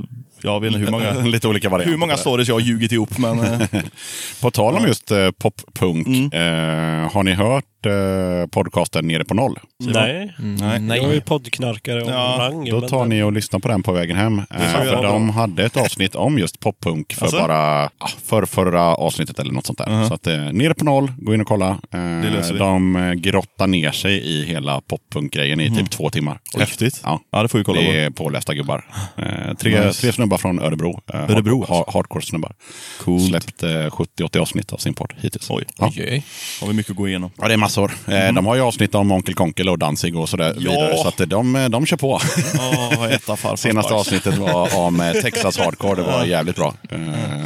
jag 0.44 0.60
vet 0.60 0.66
inte 0.68 0.78
hur 0.84 0.90
många, 0.90 1.12
Lite 1.24 1.48
olika 1.48 1.68
varianter. 1.68 1.90
hur 1.90 1.98
många 1.98 2.16
stories 2.16 2.48
jag 2.48 2.54
har 2.54 2.60
ljugit 2.60 2.92
ihop. 2.92 3.18
Men, 3.18 3.38
eh, 3.40 3.60
På 4.42 4.50
tal 4.50 4.74
om 4.76 4.86
just 4.86 5.10
eh, 5.10 5.30
poppunk, 5.30 6.06
Mm. 6.06 6.24
eh, 6.32 7.12
har 7.12 7.22
ni 7.22 7.32
hört 7.32 7.64
eh, 7.86 8.46
podcasten 8.50 9.06
Nere 9.08 9.24
på 9.24 9.34
noll? 9.34 9.58
Nej. 9.84 10.34
nej. 10.38 10.98
Jag 10.98 11.10
är 11.10 11.14
ju 11.14 11.20
poddknarkare 11.20 12.02
och 12.02 12.10
Ja, 12.10 12.36
rang. 12.38 12.64
Då 12.70 12.80
men- 12.80 12.88
tar 12.88 13.04
ni 13.06 13.22
och 13.22 13.32
lyssnar 13.32 13.60
på 13.60 13.68
den 13.68 13.82
på 13.82 13.92
vägen 13.92 14.16
hem. 14.16 14.38
Eh, 14.38 14.72
för 14.72 15.02
de 15.02 15.30
hade 15.30 15.64
ett 15.64 15.76
avsnitt 15.76 16.14
om 16.14 16.38
just 16.38 16.60
poppunk 16.60 17.12
för 17.14 17.22
Alltså? 17.22 17.38
bara 17.40 17.84
ah, 17.98 18.08
för 18.24 18.46
förra 18.46 18.82
avsnittet 18.82 19.38
eller 19.38 19.52
något 19.52 19.66
sånt 19.66 19.78
där. 19.78 20.04
Så 20.08 20.14
att 20.14 20.26
eh, 20.26 20.36
Nere 20.52 20.74
på 20.74 20.84
noll, 20.84 21.12
gå 21.18 21.34
in 21.34 21.40
och 21.40 21.46
kolla. 21.46 21.68
Eh, 21.92 22.54
de 22.58 23.12
grottar 23.16 23.66
ner 23.66 23.90
sig 23.90 24.18
i 24.26 24.44
hela 24.44 24.80
poppunk-grejen 24.80 25.60
i 25.60 25.76
typ 25.76 25.90
två 25.90 26.10
timmar. 26.10 26.38
Häftigt. 26.58 27.00
Ja. 27.04 27.20
Ja, 27.30 27.42
det 27.42 27.48
får 27.48 27.58
vi 27.58 27.64
kolla 27.64 27.80
Det 27.80 27.86
på. 27.86 27.92
är 27.92 28.10
pålästa 28.10 28.54
gubbar. 28.54 28.84
Eh, 29.16 29.54
tre, 29.58 29.86
Nice. 29.86 30.00
tre 30.00 30.12
snubbar 30.12 30.33
från 30.38 30.58
Örebro. 30.60 31.00
Eh, 31.14 31.20
Örebro, 31.30 31.64
hard, 31.68 31.84
hard, 31.86 31.94
Hardcore-snubbar. 31.94 32.52
Coolt. 33.00 33.28
Släppt 33.28 33.62
eh, 33.62 33.68
70-80 33.68 34.38
avsnitt 34.38 34.72
av 34.72 34.76
sin 34.78 34.94
podd 34.94 35.12
hittills. 35.20 35.50
Oj. 35.50 35.64
Ja. 35.78 35.86
Okej. 35.86 36.24
Har 36.60 36.68
vi 36.68 36.74
mycket 36.74 36.90
att 36.90 36.96
gå 36.96 37.08
igenom. 37.08 37.30
Ja, 37.40 37.48
det 37.48 37.54
är 37.54 37.58
massor. 37.58 37.92
Eh, 38.08 38.32
De 38.32 38.46
har 38.46 38.54
ju 38.54 38.60
avsnitt 38.60 38.94
om 38.94 39.12
Onkel 39.12 39.34
Konkel 39.34 39.68
och 39.68 39.78
Danzig 39.78 40.16
och 40.16 40.28
sådär 40.28 40.54
Ja. 40.58 40.70
vidare. 40.70 40.96
Så 40.96 41.08
att 41.08 41.20
eh, 41.20 41.26
de, 41.26 41.56
eh, 41.56 41.68
de 41.68 41.86
kör 41.86 41.96
på. 41.96 42.20
Ja, 42.54 43.08
äta 43.08 43.56
Senaste 43.56 43.94
avsnittet 43.94 44.38
var 44.38 44.76
om 44.78 45.00
eh, 45.00 45.12
Texas 45.12 45.58
Hardcore. 45.58 45.94
Det 45.94 46.02
var 46.02 46.24
jävligt 46.24 46.56
bra. 46.56 46.74
Eh, 46.90 46.98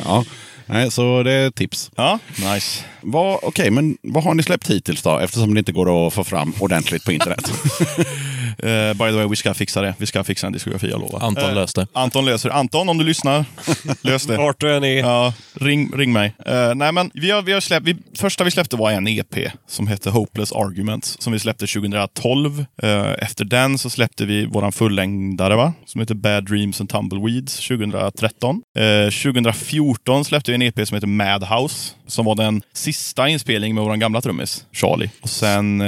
ja. 0.05 0.25
Nej, 0.71 0.91
så 0.91 1.23
det 1.23 1.33
är 1.33 1.51
tips. 1.51 1.91
Ja, 1.97 2.19
nice. 2.55 2.85
Vad- 3.01 3.39
Okej, 3.43 3.71
men 3.71 3.97
vad 4.03 4.25
har 4.25 4.35
ni 4.35 4.43
släppt 4.43 4.71
hittills 4.71 5.03
då? 5.03 5.19
Eftersom 5.19 5.55
det 5.55 5.59
inte 5.59 5.73
går 5.73 6.07
att 6.07 6.15
få 6.15 6.25
fram 6.25 6.53
ordentligt 6.59 7.05
på 7.05 7.13
internet. 7.13 7.53
Eh, 8.59 8.93
by 8.93 9.05
the 9.05 9.17
way, 9.17 9.27
vi 9.29 9.37
ska 9.37 9.55
fixa 9.55 9.81
det. 9.81 9.95
Vi 9.99 10.07
ska 10.07 10.25
fixa 10.25 10.47
en 10.47 10.53
diskografi, 10.53 10.91
jag 10.91 11.01
lovar. 11.01 11.27
Anton 11.27 11.55
löste. 11.55 11.87
Anton 11.93 12.25
löser 12.25 12.51
Anton, 12.51 12.89
om 12.89 12.99
du 12.99 13.05
lyssnar, 13.05 13.45
lös 14.03 14.27
det. 14.27 14.37
Vart 14.37 14.61
du 14.61 14.77
än 14.77 14.85
är. 14.85 14.99
Ja, 14.99 15.35
ring, 15.55 15.93
ring 15.97 16.13
mig. 16.13 16.35
Eh, 16.47 16.75
nej, 16.75 16.93
men 16.93 17.11
vi 17.15 17.31
har, 17.31 17.43
vi 17.43 17.53
har 17.53 17.61
släppt, 17.61 17.87
vi, 17.87 17.97
första 18.19 18.45
vi 18.45 18.51
släppte 18.51 18.77
var 18.77 18.91
en 18.91 19.09
EP 19.09 19.37
som 19.69 19.87
hette 19.87 20.11
Hopeless 20.11 20.53
Arguments 20.53 21.17
som 21.21 21.33
vi 21.33 21.39
släppte 21.39 21.67
2012. 21.67 22.65
Eh, 22.83 23.13
efter 23.19 23.45
den 23.45 23.79
så 23.79 23.91
släppte 23.91 24.25
vi 24.25 24.47
våran 24.47 24.73
fullängdare 24.73 25.57
va? 25.57 25.73
som 25.87 26.01
heter 26.01 26.15
Bad 26.15 26.45
Dreams 26.49 26.81
and 26.81 26.91
Tumbleweeds 26.91 27.69
2013. 27.69 28.63
Eh, 28.79 29.11
2014 29.11 30.25
släppte 30.25 30.51
vi 30.51 30.55
en 30.55 30.63
EP 30.63 30.89
som 30.89 30.95
heter 30.95 31.07
Madhouse 31.07 31.95
som 32.07 32.25
var 32.25 32.35
den 32.35 32.63
sista 32.75 33.29
inspelningen 33.29 33.75
med 33.75 33.85
våran 33.85 34.01
gamla 34.01 34.21
trummis 34.21 34.67
Charlie. 34.73 35.11
Och 35.23 35.31
sen, 35.31 35.81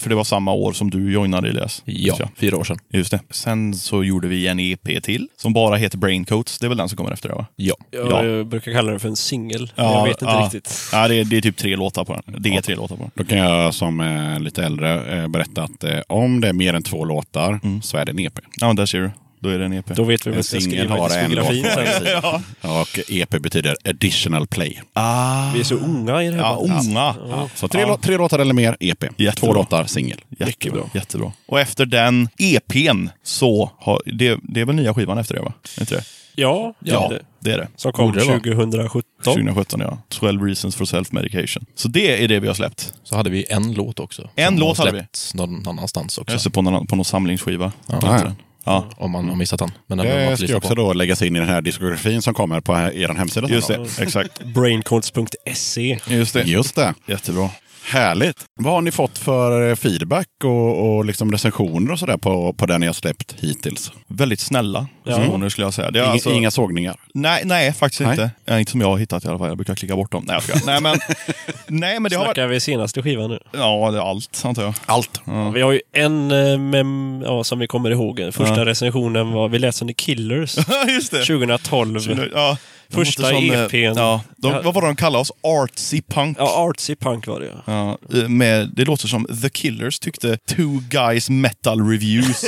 för 0.00 0.08
det 0.08 0.14
var 0.14 0.24
samma 0.24 0.52
år 0.52 0.72
som 0.72 0.90
du 0.90 1.12
joinade 1.12 1.48
Elias. 1.48 1.82
Ja, 2.06 2.16
Just 2.18 2.38
fyra 2.38 2.56
år 2.56 2.64
sedan. 2.64 2.78
Just 2.92 3.10
det. 3.10 3.20
Sen 3.30 3.74
så 3.74 4.04
gjorde 4.04 4.28
vi 4.28 4.46
en 4.48 4.60
EP 4.60 5.02
till 5.02 5.28
som 5.36 5.52
bara 5.52 5.76
heter 5.76 5.98
Braincoats. 5.98 6.58
Det 6.58 6.66
är 6.66 6.68
väl 6.68 6.78
den 6.78 6.88
som 6.88 6.96
kommer 6.96 7.10
efter 7.12 7.28
det 7.28 7.34
va? 7.34 7.46
Ja. 7.56 7.74
Jag, 7.90 8.10
Ja. 8.10 8.24
jag 8.24 8.46
brukar 8.46 8.72
kalla 8.72 8.90
den 8.90 9.00
för 9.00 9.08
en 9.08 9.16
singel. 9.16 9.72
Ja, 9.76 9.92
jag 9.98 10.04
vet 10.04 10.22
inte 10.22 10.34
ja. 10.34 10.42
riktigt. 10.44 10.88
Ja, 10.92 11.08
det 11.08 11.14
är, 11.14 11.24
det 11.24 11.36
är 11.36 11.40
typ 11.40 11.56
tre 11.56 11.76
låtar 11.76 12.04
på 12.04 12.12
den. 12.26 12.42
Det 12.42 12.48
är 12.56 12.60
tre 12.60 12.74
låtar 12.74 12.96
på 12.96 13.02
den. 13.02 13.10
Då 13.14 13.24
kan 13.24 13.38
jag 13.38 13.74
som 13.74 14.00
eh, 14.00 14.40
lite 14.40 14.64
äldre 14.64 15.18
eh, 15.22 15.28
berätta 15.28 15.62
att 15.62 15.84
eh, 15.84 15.98
om 16.08 16.40
det 16.40 16.48
är 16.48 16.52
mer 16.52 16.74
än 16.74 16.82
två 16.82 17.04
låtar 17.04 17.60
så 17.82 17.96
är 17.96 18.04
det 18.04 18.12
en 18.12 18.18
EP. 18.18 18.38
Ja, 18.60 18.66
men 18.66 18.76
där 18.76 18.86
ser 18.86 19.00
du. 19.00 19.10
Då 19.42 19.48
är 19.48 19.58
det 19.58 19.64
en 19.64 19.72
EP. 19.72 19.86
Då 19.96 20.04
vet 20.04 20.26
vi 20.26 20.30
vad 20.30 20.36
vi 20.36 20.42
ska 20.42 20.60
singel 20.60 20.86
skriva 20.88 20.98
i 20.98 21.08
diskografin 21.08 21.64
sen. 21.74 21.86
sida. 21.98 22.42
Och 22.60 22.98
EP 23.08 23.30
betyder 23.42 23.76
additional 23.84 24.46
play. 24.46 24.82
Ah, 24.92 25.52
Vi 25.54 25.60
är 25.60 25.64
så 25.64 25.74
unga 25.74 26.22
i 26.22 26.26
det 26.30 26.32
här 26.36 26.42
ja, 26.42 26.56
bandet. 26.68 26.86
unga. 26.86 27.14
Ja. 27.30 27.48
Så 27.54 27.68
tre, 27.68 27.84
lå- 27.84 28.00
tre 28.02 28.16
låtar 28.16 28.38
eller 28.38 28.54
mer, 28.54 28.76
EP. 28.80 29.02
Jättebra. 29.02 29.32
Två 29.32 29.52
låtar, 29.54 29.84
singel. 29.84 30.20
Jättebra. 30.38 30.82
Jättebra. 30.94 31.32
Och 31.46 31.60
efter 31.60 31.86
den 31.86 32.28
EPn 32.38 33.06
så 33.22 33.70
har... 33.78 34.02
Det, 34.06 34.38
det 34.42 34.60
är 34.60 34.64
väl 34.64 34.76
nya 34.76 34.94
skivan 34.94 35.18
efter 35.18 35.34
det 35.34 35.40
va? 35.40 35.52
Är 35.76 35.80
inte 35.80 35.94
det? 35.94 36.04
Ja, 36.34 36.74
Ja, 36.80 37.08
det. 37.10 37.20
det 37.40 37.52
är 37.52 37.58
det. 37.58 37.68
Som 37.76 37.92
kom 37.92 38.06
Borde 38.06 38.20
det 38.20 38.26
vara. 38.26 38.38
2017. 38.38 39.02
2017 39.24 39.80
ja. 39.80 39.98
12 40.08 40.42
reasons 40.44 40.76
for 40.76 40.84
self-medication. 40.84 41.64
Så 41.74 41.88
det 41.88 42.24
är 42.24 42.28
det 42.28 42.40
vi 42.40 42.46
har 42.46 42.54
släppt. 42.54 42.94
Så 43.04 43.16
hade 43.16 43.30
vi 43.30 43.44
en 43.50 43.72
låt 43.74 44.00
också. 44.00 44.30
En 44.34 44.56
låt 44.56 44.78
har 44.78 44.86
hade 44.86 44.98
vi. 44.98 45.38
någon 45.38 45.68
annanstans 45.68 46.18
också. 46.18 46.38
Jag 46.44 46.52
på 46.52 46.62
någon, 46.62 46.86
på 46.86 46.96
någon 46.96 47.04
samlingsskiva. 47.04 47.72
Ja. 47.86 48.32
Ja, 48.64 48.84
Om 48.96 49.10
man 49.10 49.28
har 49.28 49.36
missat 49.36 49.58
den. 49.58 49.70
Men 49.86 49.98
den 49.98 50.06
behöver 50.06 50.24
man 50.30 50.36
Det 50.40 50.48
ska 50.48 50.56
också 50.56 50.68
på. 50.68 50.74
då 50.74 50.92
läggas 50.92 51.22
in 51.22 51.36
i 51.36 51.38
den 51.38 51.48
här 51.48 51.60
diskografin 51.60 52.22
som 52.22 52.34
kommer 52.34 52.60
på 52.60 52.72
er 52.72 53.14
hemsida. 53.14 53.48
just 53.48 53.68
det. 53.68 53.86
Exakt. 53.98 54.44
Braincodes.se. 54.54 55.98
Just 56.08 56.34
det. 56.34 56.42
Just 56.42 56.74
det. 56.74 56.94
Jättebra. 57.06 57.50
Härligt. 57.84 58.44
Vad 58.60 58.72
har 58.72 58.80
ni 58.80 58.90
fått 58.90 59.18
för 59.18 59.68
eh, 59.70 59.76
feedback 59.76 60.26
och, 60.44 60.96
och 60.96 61.04
liksom 61.04 61.32
recensioner 61.32 61.92
och 61.92 61.98
sådär 61.98 62.16
på, 62.16 62.52
på 62.52 62.66
den 62.66 62.80
ni 62.80 62.86
har 62.86 62.94
släppt 62.94 63.34
hittills? 63.40 63.92
Väldigt 64.08 64.40
snälla 64.40 64.86
recensioner 65.04 65.48
skulle 65.48 65.66
jag 65.66 65.74
säga. 65.74 65.90
Det 65.90 65.98
är 65.98 66.02
Inga, 66.02 66.12
alltså- 66.12 66.30
inga 66.32 66.50
sågningar? 66.50 66.96
Nej, 67.14 67.42
nej 67.44 67.72
faktiskt 67.72 68.00
Nej. 68.00 68.10
inte. 68.10 68.30
Ja, 68.44 68.58
inte 68.58 68.70
som 68.70 68.80
jag 68.80 68.88
har 68.88 68.98
hittat 68.98 69.24
i 69.24 69.28
alla 69.28 69.38
fall. 69.38 69.48
Jag 69.48 69.56
brukar 69.56 69.74
klicka 69.74 69.96
bort 69.96 70.12
dem. 70.12 70.24
Nej, 70.26 70.40
jag 70.48 70.66
nej, 70.66 70.80
men, 70.80 70.96
nej, 71.66 72.00
men 72.00 72.10
det 72.10 72.16
har 72.16 72.24
varit... 72.24 72.36
Snackar 72.36 72.48
vi 72.48 72.60
senaste 72.60 73.02
skivan 73.02 73.30
nu? 73.30 73.38
Ja, 73.52 73.90
det 73.90 73.98
är 73.98 74.02
allt, 74.10 74.42
antar 74.44 74.62
jag. 74.62 74.74
Allt. 74.86 75.20
Vi 75.54 75.60
har 75.62 75.72
ju 75.72 75.80
en 75.92 76.30
eh, 76.30 76.58
mem, 76.58 77.22
ja, 77.26 77.44
som 77.44 77.58
vi 77.58 77.66
kommer 77.66 77.90
ihåg. 77.90 78.18
Första 78.32 78.56
Ja. 78.56 78.64
recensionen 78.66 79.32
var, 79.32 79.48
vi 79.48 79.58
läste 79.58 79.84
om 79.84 79.88
The 79.88 79.94
Killers 79.94 80.56
Just 80.88 81.10
det. 81.12 81.24
2012. 81.24 82.00
Ja, 82.34 82.56
De 82.81 82.81
Första 82.92 83.28
som, 83.28 83.50
eh, 83.50 83.60
EPn. 83.62 83.76
Ja, 83.98 84.22
de, 84.36 84.52
vad 84.64 84.74
var 84.74 84.82
det 84.82 84.88
de 84.88 84.96
kallade 84.96 85.20
oss? 85.22 85.32
Artsy 85.42 86.02
punk. 86.08 86.36
Ja, 86.40 86.68
artsy 86.70 86.94
punk 86.96 87.26
var 87.26 87.40
det 87.40 87.46
ja. 87.66 87.98
Ja, 88.08 88.28
med, 88.28 88.70
det 88.76 88.84
låter 88.84 89.08
som 89.08 89.26
The 89.42 89.48
Killers 89.50 89.98
tyckte 89.98 90.36
Two 90.36 90.80
Guys 90.90 91.30
Metal 91.30 91.88
Reviews. 91.90 92.44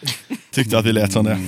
tyckte 0.54 0.78
att 0.78 0.84
vi 0.84 0.92
lät 0.92 1.12
som 1.12 1.24
det. 1.24 1.38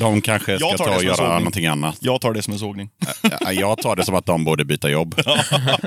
De 0.00 0.20
kanske 0.20 0.58
ska 0.58 0.76
ta 0.76 0.96
och 0.96 1.04
göra 1.04 1.38
någonting 1.38 1.66
annat. 1.66 1.96
Jag 2.00 2.20
tar 2.20 2.32
det 2.32 2.42
som 2.42 2.52
en 2.52 2.58
sågning. 2.58 2.90
Ja, 3.40 3.52
Jag 3.52 3.78
tar 3.78 3.96
det 3.96 4.04
som 4.04 4.14
att 4.14 4.26
de 4.26 4.44
borde 4.44 4.64
byta 4.64 4.90
jobb. 4.90 5.14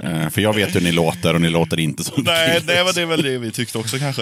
Eh, 0.04 0.30
För 0.30 0.42
jag 0.42 0.54
vet 0.54 0.76
hur 0.76 0.82
ni 0.82 0.92
låter 0.92 1.34
och 1.34 1.42
ni 1.42 1.50
låter 1.50 1.80
inte 1.80 2.04
som 2.04 2.24
Nej, 2.24 2.48
Killers. 2.48 2.66
det 2.76 2.84
var, 2.84 2.94
det 2.94 3.06
väl 3.06 3.22
det 3.24 3.38
vi 3.38 3.52
tyckte 3.52 3.78
också 3.78 3.98
kanske. 4.00 4.22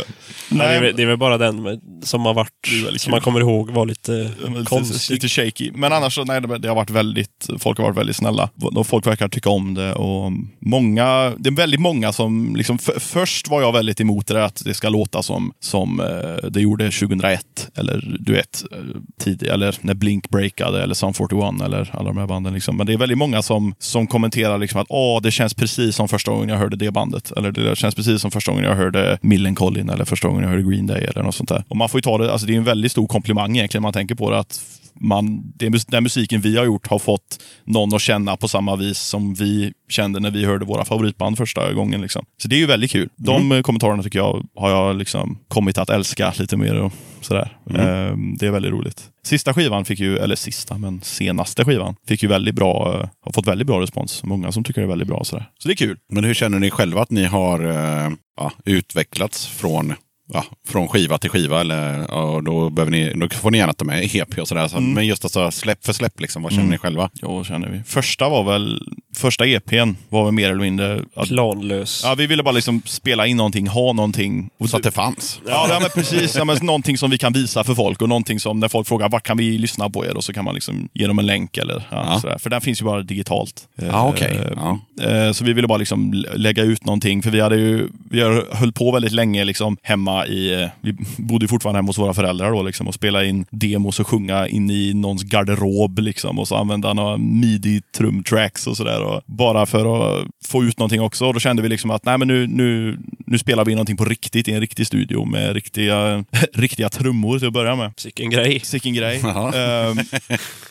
Ja, 0.49 0.57
det, 0.57 0.63
är, 0.63 0.93
det 0.93 1.01
är 1.03 1.05
väl 1.07 1.17
bara 1.17 1.37
den 1.37 1.81
som 2.03 2.25
har 2.25 2.33
varit, 2.33 3.01
som 3.01 3.11
man 3.11 3.21
kommer 3.21 3.39
ihåg 3.39 3.69
var 3.69 3.85
lite 3.85 4.11
Lite, 4.11 4.63
konstig. 4.65 5.13
lite 5.13 5.27
shaky. 5.27 5.71
Men 5.73 5.93
annars 5.93 6.15
så, 6.15 6.23
nej, 6.23 6.41
det 6.41 6.67
har 6.67 6.75
varit 6.75 6.89
väldigt, 6.89 7.47
folk 7.71 7.79
har 7.79 7.85
varit 7.85 7.97
väldigt 7.97 8.15
snälla. 8.15 8.49
Och 8.61 8.87
Folk 8.87 9.07
verkar 9.07 9.27
tycka 9.27 9.49
om 9.49 9.73
det. 9.73 9.93
Och 9.93 10.31
många, 10.59 11.33
det 11.37 11.49
är 11.49 11.55
väldigt 11.55 11.79
många 11.79 12.13
som, 12.13 12.55
liksom, 12.55 12.77
för, 12.77 12.99
först 12.99 13.47
var 13.47 13.61
jag 13.61 13.71
väldigt 13.71 14.01
emot 14.01 14.27
det, 14.27 14.45
att 14.45 14.61
det 14.65 14.73
ska 14.73 14.89
låta 14.89 15.23
som, 15.23 15.53
som 15.59 15.99
eh, 15.99 16.49
det 16.49 16.61
gjorde 16.61 16.83
2001. 16.83 17.71
Eller 17.75 18.17
du 18.19 18.33
vet, 18.33 18.63
eh, 18.71 18.77
tidigare. 19.19 19.53
eller 19.53 19.75
när 19.81 19.93
Blink 19.93 20.29
breakade, 20.29 20.83
eller 20.83 20.93
Sum 20.93 21.13
41, 21.13 21.61
eller 21.63 21.89
alla 21.93 22.09
de 22.09 22.17
här 22.17 22.27
banden. 22.27 22.53
Liksom. 22.53 22.77
Men 22.77 22.85
det 22.85 22.93
är 22.93 22.97
väldigt 22.97 23.17
många 23.17 23.41
som, 23.41 23.73
som 23.79 24.07
kommenterar 24.07 24.57
liksom 24.57 24.81
att 24.81 24.87
Åh, 24.89 25.21
det 25.21 25.31
känns 25.31 25.53
precis 25.53 25.95
som 25.95 26.07
första 26.07 26.31
gången 26.31 26.49
jag 26.49 26.57
hörde 26.57 26.75
det 26.75 26.91
bandet. 26.91 27.31
Eller 27.31 27.51
det 27.51 27.77
känns 27.77 27.95
precis 27.95 28.21
som 28.21 28.31
första 28.31 28.51
gången 28.51 28.65
jag 28.65 28.75
hörde 28.75 29.17
Millencolin, 29.21 29.89
eller 29.89 30.05
första 30.05 30.27
gången 30.27 30.43
jag 30.43 30.49
hörde 30.49 30.63
Green 30.63 30.87
Day, 30.87 31.03
eller 31.03 31.23
något 31.23 31.35
sånt 31.35 31.49
där. 31.49 31.63
Och 31.67 31.77
man 31.77 31.89
får 31.89 31.97
ju 31.97 32.01
ta 32.01 32.17
det, 32.17 32.31
alltså 32.31 32.47
det 32.47 32.53
är 32.53 32.57
en 32.57 32.63
väldigt 32.63 32.91
stor 32.91 33.07
komplimang 33.07 33.57
egentligen, 33.57 33.81
man 33.83 33.93
tänker 33.93 34.15
på 34.15 34.31
det, 34.31 34.39
att 34.39 34.61
man, 35.01 35.51
det, 35.55 35.87
den 35.87 36.03
musiken 36.03 36.41
vi 36.41 36.57
har 36.57 36.65
gjort 36.65 36.87
har 36.87 36.99
fått 36.99 37.43
någon 37.63 37.95
att 37.95 38.01
känna 38.01 38.37
på 38.37 38.47
samma 38.47 38.75
vis 38.75 38.99
som 38.99 39.33
vi 39.33 39.73
kände 39.89 40.19
när 40.19 40.31
vi 40.31 40.45
hörde 40.45 40.65
våra 40.65 40.85
favoritband 40.85 41.37
första 41.37 41.73
gången. 41.73 42.01
Liksom. 42.01 42.25
Så 42.41 42.47
det 42.47 42.55
är 42.55 42.59
ju 42.59 42.65
väldigt 42.65 42.91
kul. 42.91 43.09
De 43.15 43.51
eh, 43.51 43.61
kommentarerna 43.61 44.03
tycker 44.03 44.19
jag 44.19 44.45
har 44.55 44.69
jag 44.69 44.95
liksom 44.95 45.37
kommit 45.47 45.77
att 45.77 45.89
älska 45.89 46.33
lite 46.39 46.57
mer. 46.57 46.75
Och 46.75 46.93
sådär. 47.21 47.57
Eh, 47.69 48.17
det 48.39 48.47
är 48.47 48.51
väldigt 48.51 48.71
roligt. 48.71 49.09
Sista 49.23 49.53
skivan 49.53 49.85
fick 49.85 49.99
ju, 49.99 50.17
eller 50.17 50.35
sista, 50.35 50.77
men 50.77 51.01
senaste 51.01 51.65
skivan 51.65 51.95
fick 52.07 52.23
ju 52.23 52.29
väldigt 52.29 52.55
bra, 52.55 52.93
eh, 52.93 53.09
har 53.21 53.31
fått 53.31 53.47
väldigt 53.47 53.67
bra 53.67 53.81
respons. 53.81 54.23
Många 54.23 54.51
som 54.51 54.63
tycker 54.63 54.81
det 54.81 54.85
är 54.85 54.89
väldigt 54.89 55.07
bra. 55.07 55.23
Sådär. 55.23 55.49
Så 55.59 55.67
det 55.67 55.73
är 55.73 55.75
kul. 55.75 55.97
Men 56.09 56.23
hur 56.23 56.33
känner 56.33 56.59
ni 56.59 56.71
själva 56.71 57.01
att 57.01 57.11
ni 57.11 57.25
har 57.25 57.65
eh, 57.69 58.11
ja, 58.37 58.51
utvecklats 58.65 59.47
från, 59.47 59.93
ja, 60.33 60.43
från 60.67 60.87
skiva 60.87 61.17
till 61.17 61.29
skiva? 61.29 61.59
Eller, 61.61 62.05
ja, 62.09 62.41
då, 62.45 62.69
behöver 62.69 62.91
ni, 62.91 63.13
då 63.15 63.29
får 63.29 63.51
ni 63.51 63.57
gärna 63.57 63.73
ta 63.73 63.85
med 63.85 64.15
EP 64.15 64.37
och 64.37 64.47
sådär. 64.47 64.67
Så, 64.67 64.77
Mm. 64.77 64.93
Men 64.93 65.05
just 65.07 65.25
alltså, 65.25 65.51
släpp 65.51 65.85
för 65.85 65.93
släpp, 65.93 66.19
liksom, 66.19 66.43
vad 66.43 66.51
känner 66.53 66.69
ni 66.69 66.77
själva? 66.77 67.09
Ja, 67.13 67.43
känner 67.43 67.69
vi. 67.69 67.81
Första 67.85 68.29
var 68.29 68.43
väl, 68.43 68.81
första 69.15 69.45
EPn 69.45 69.91
var 70.09 70.23
väl 70.25 70.33
mer 70.33 70.49
eller 70.49 70.61
mindre 70.61 71.01
att 71.15 71.27
Planlös. 71.27 72.01
Ja, 72.05 72.15
vi 72.15 72.27
ville 72.27 72.43
bara 72.43 72.51
liksom 72.51 72.81
spela 72.85 73.27
in 73.27 73.37
någonting, 73.37 73.67
ha 73.67 73.93
någonting. 73.93 74.49
Och 74.59 74.69
Så 74.69 74.77
att 74.77 74.83
det 74.83 74.91
fanns. 74.91 75.41
Ja, 75.47 75.65
ja 75.69 75.79
men 75.79 75.89
precis. 75.89 76.35
Ja, 76.35 76.45
men 76.45 76.57
någonting 76.61 76.97
som 76.97 77.09
vi 77.09 77.17
kan 77.17 77.33
visa 77.33 77.63
för 77.63 77.75
folk 77.75 78.01
och 78.01 78.09
någonting 78.09 78.39
som 78.39 78.59
när 78.59 78.67
folk 78.67 78.87
frågar 78.87 79.09
vad 79.09 79.23
kan 79.23 79.37
vi 79.37 79.57
lyssna 79.57 79.89
på 79.89 80.05
er 80.05 80.17
och 80.17 80.23
så 80.23 80.33
kan 80.33 80.45
man 80.45 80.53
liksom 80.55 80.89
ge 80.93 81.07
dem 81.07 81.19
en 81.19 81.25
länk 81.25 81.57
eller 81.57 81.83
ja, 81.89 82.05
Ja. 82.13 82.19
sådär. 82.19 82.37
För 82.37 82.49
den 82.49 82.61
finns 82.61 82.81
ju 82.81 82.85
bara 82.85 83.01
digitalt. 83.01 83.67
Ja, 83.75 84.07
okej. 84.09 84.39
Eh, 84.45 84.51
Ja. 84.55 84.79
eh, 85.09 85.31
Så 85.31 85.43
vi 85.43 85.53
ville 85.53 85.67
bara 85.67 85.77
liksom 85.77 86.13
lä- 86.13 86.35
lägga 86.35 86.63
ut 86.63 86.85
någonting. 86.85 87.21
För 87.23 87.29
vi 87.31 87.39
hade 87.41 87.55
ju, 87.55 87.87
vi 88.09 88.21
höll 88.51 88.71
på 88.73 88.91
väldigt 88.91 89.11
länge 89.11 89.43
liksom 89.43 89.77
hemma 89.83 90.20
i, 90.25 90.61
eh, 90.61 90.69
vi 90.81 90.95
bodde 91.17 91.47
fortfarande 91.47 91.77
hemma 91.77 91.89
hos 91.89 91.97
våra 91.97 92.13
föräldrar 92.13 92.51
då 92.51 92.63
liksom 92.63 92.87
och 92.87 92.93
spela 92.93 93.25
in 93.25 93.45
demos 93.49 93.99
och 93.99 94.07
sjunga 94.07 94.47
in 94.47 94.69
i 94.69 94.93
någons 94.93 95.23
garderob 95.23 95.99
liksom 95.99 96.39
och 96.39 96.47
så 96.47 96.55
använda 96.55 96.93
några 96.93 97.17
midi-trumtracks 97.17 98.67
och 98.67 98.77
sådär. 98.77 99.21
Bara 99.25 99.65
för 99.65 100.21
att 100.21 100.27
få 100.45 100.63
ut 100.63 100.79
någonting 100.79 101.01
också. 101.01 101.25
Och 101.25 101.33
då 101.33 101.39
kände 101.39 101.61
vi 101.61 101.69
liksom 101.69 101.91
att 101.91 102.05
nej 102.05 102.17
men 102.17 102.27
nu, 102.27 102.47
nu, 102.47 102.97
nu 103.25 103.37
spelar 103.37 103.65
vi 103.65 103.75
någonting 103.75 103.97
på 103.97 104.05
riktigt 104.05 104.47
i 104.47 104.51
en 104.51 104.61
riktig 104.61 104.87
studio 104.87 105.25
med 105.25 105.53
riktiga, 105.53 106.25
riktiga 106.53 106.89
trummor 106.89 107.39
till 107.39 107.47
att 107.47 107.53
börja 107.53 107.75
med. 107.75 107.93
Sicken 107.97 108.29
grej. 108.29 108.59
Sicken 108.59 108.93
grej. 108.93 109.17
Ehm, 109.17 109.95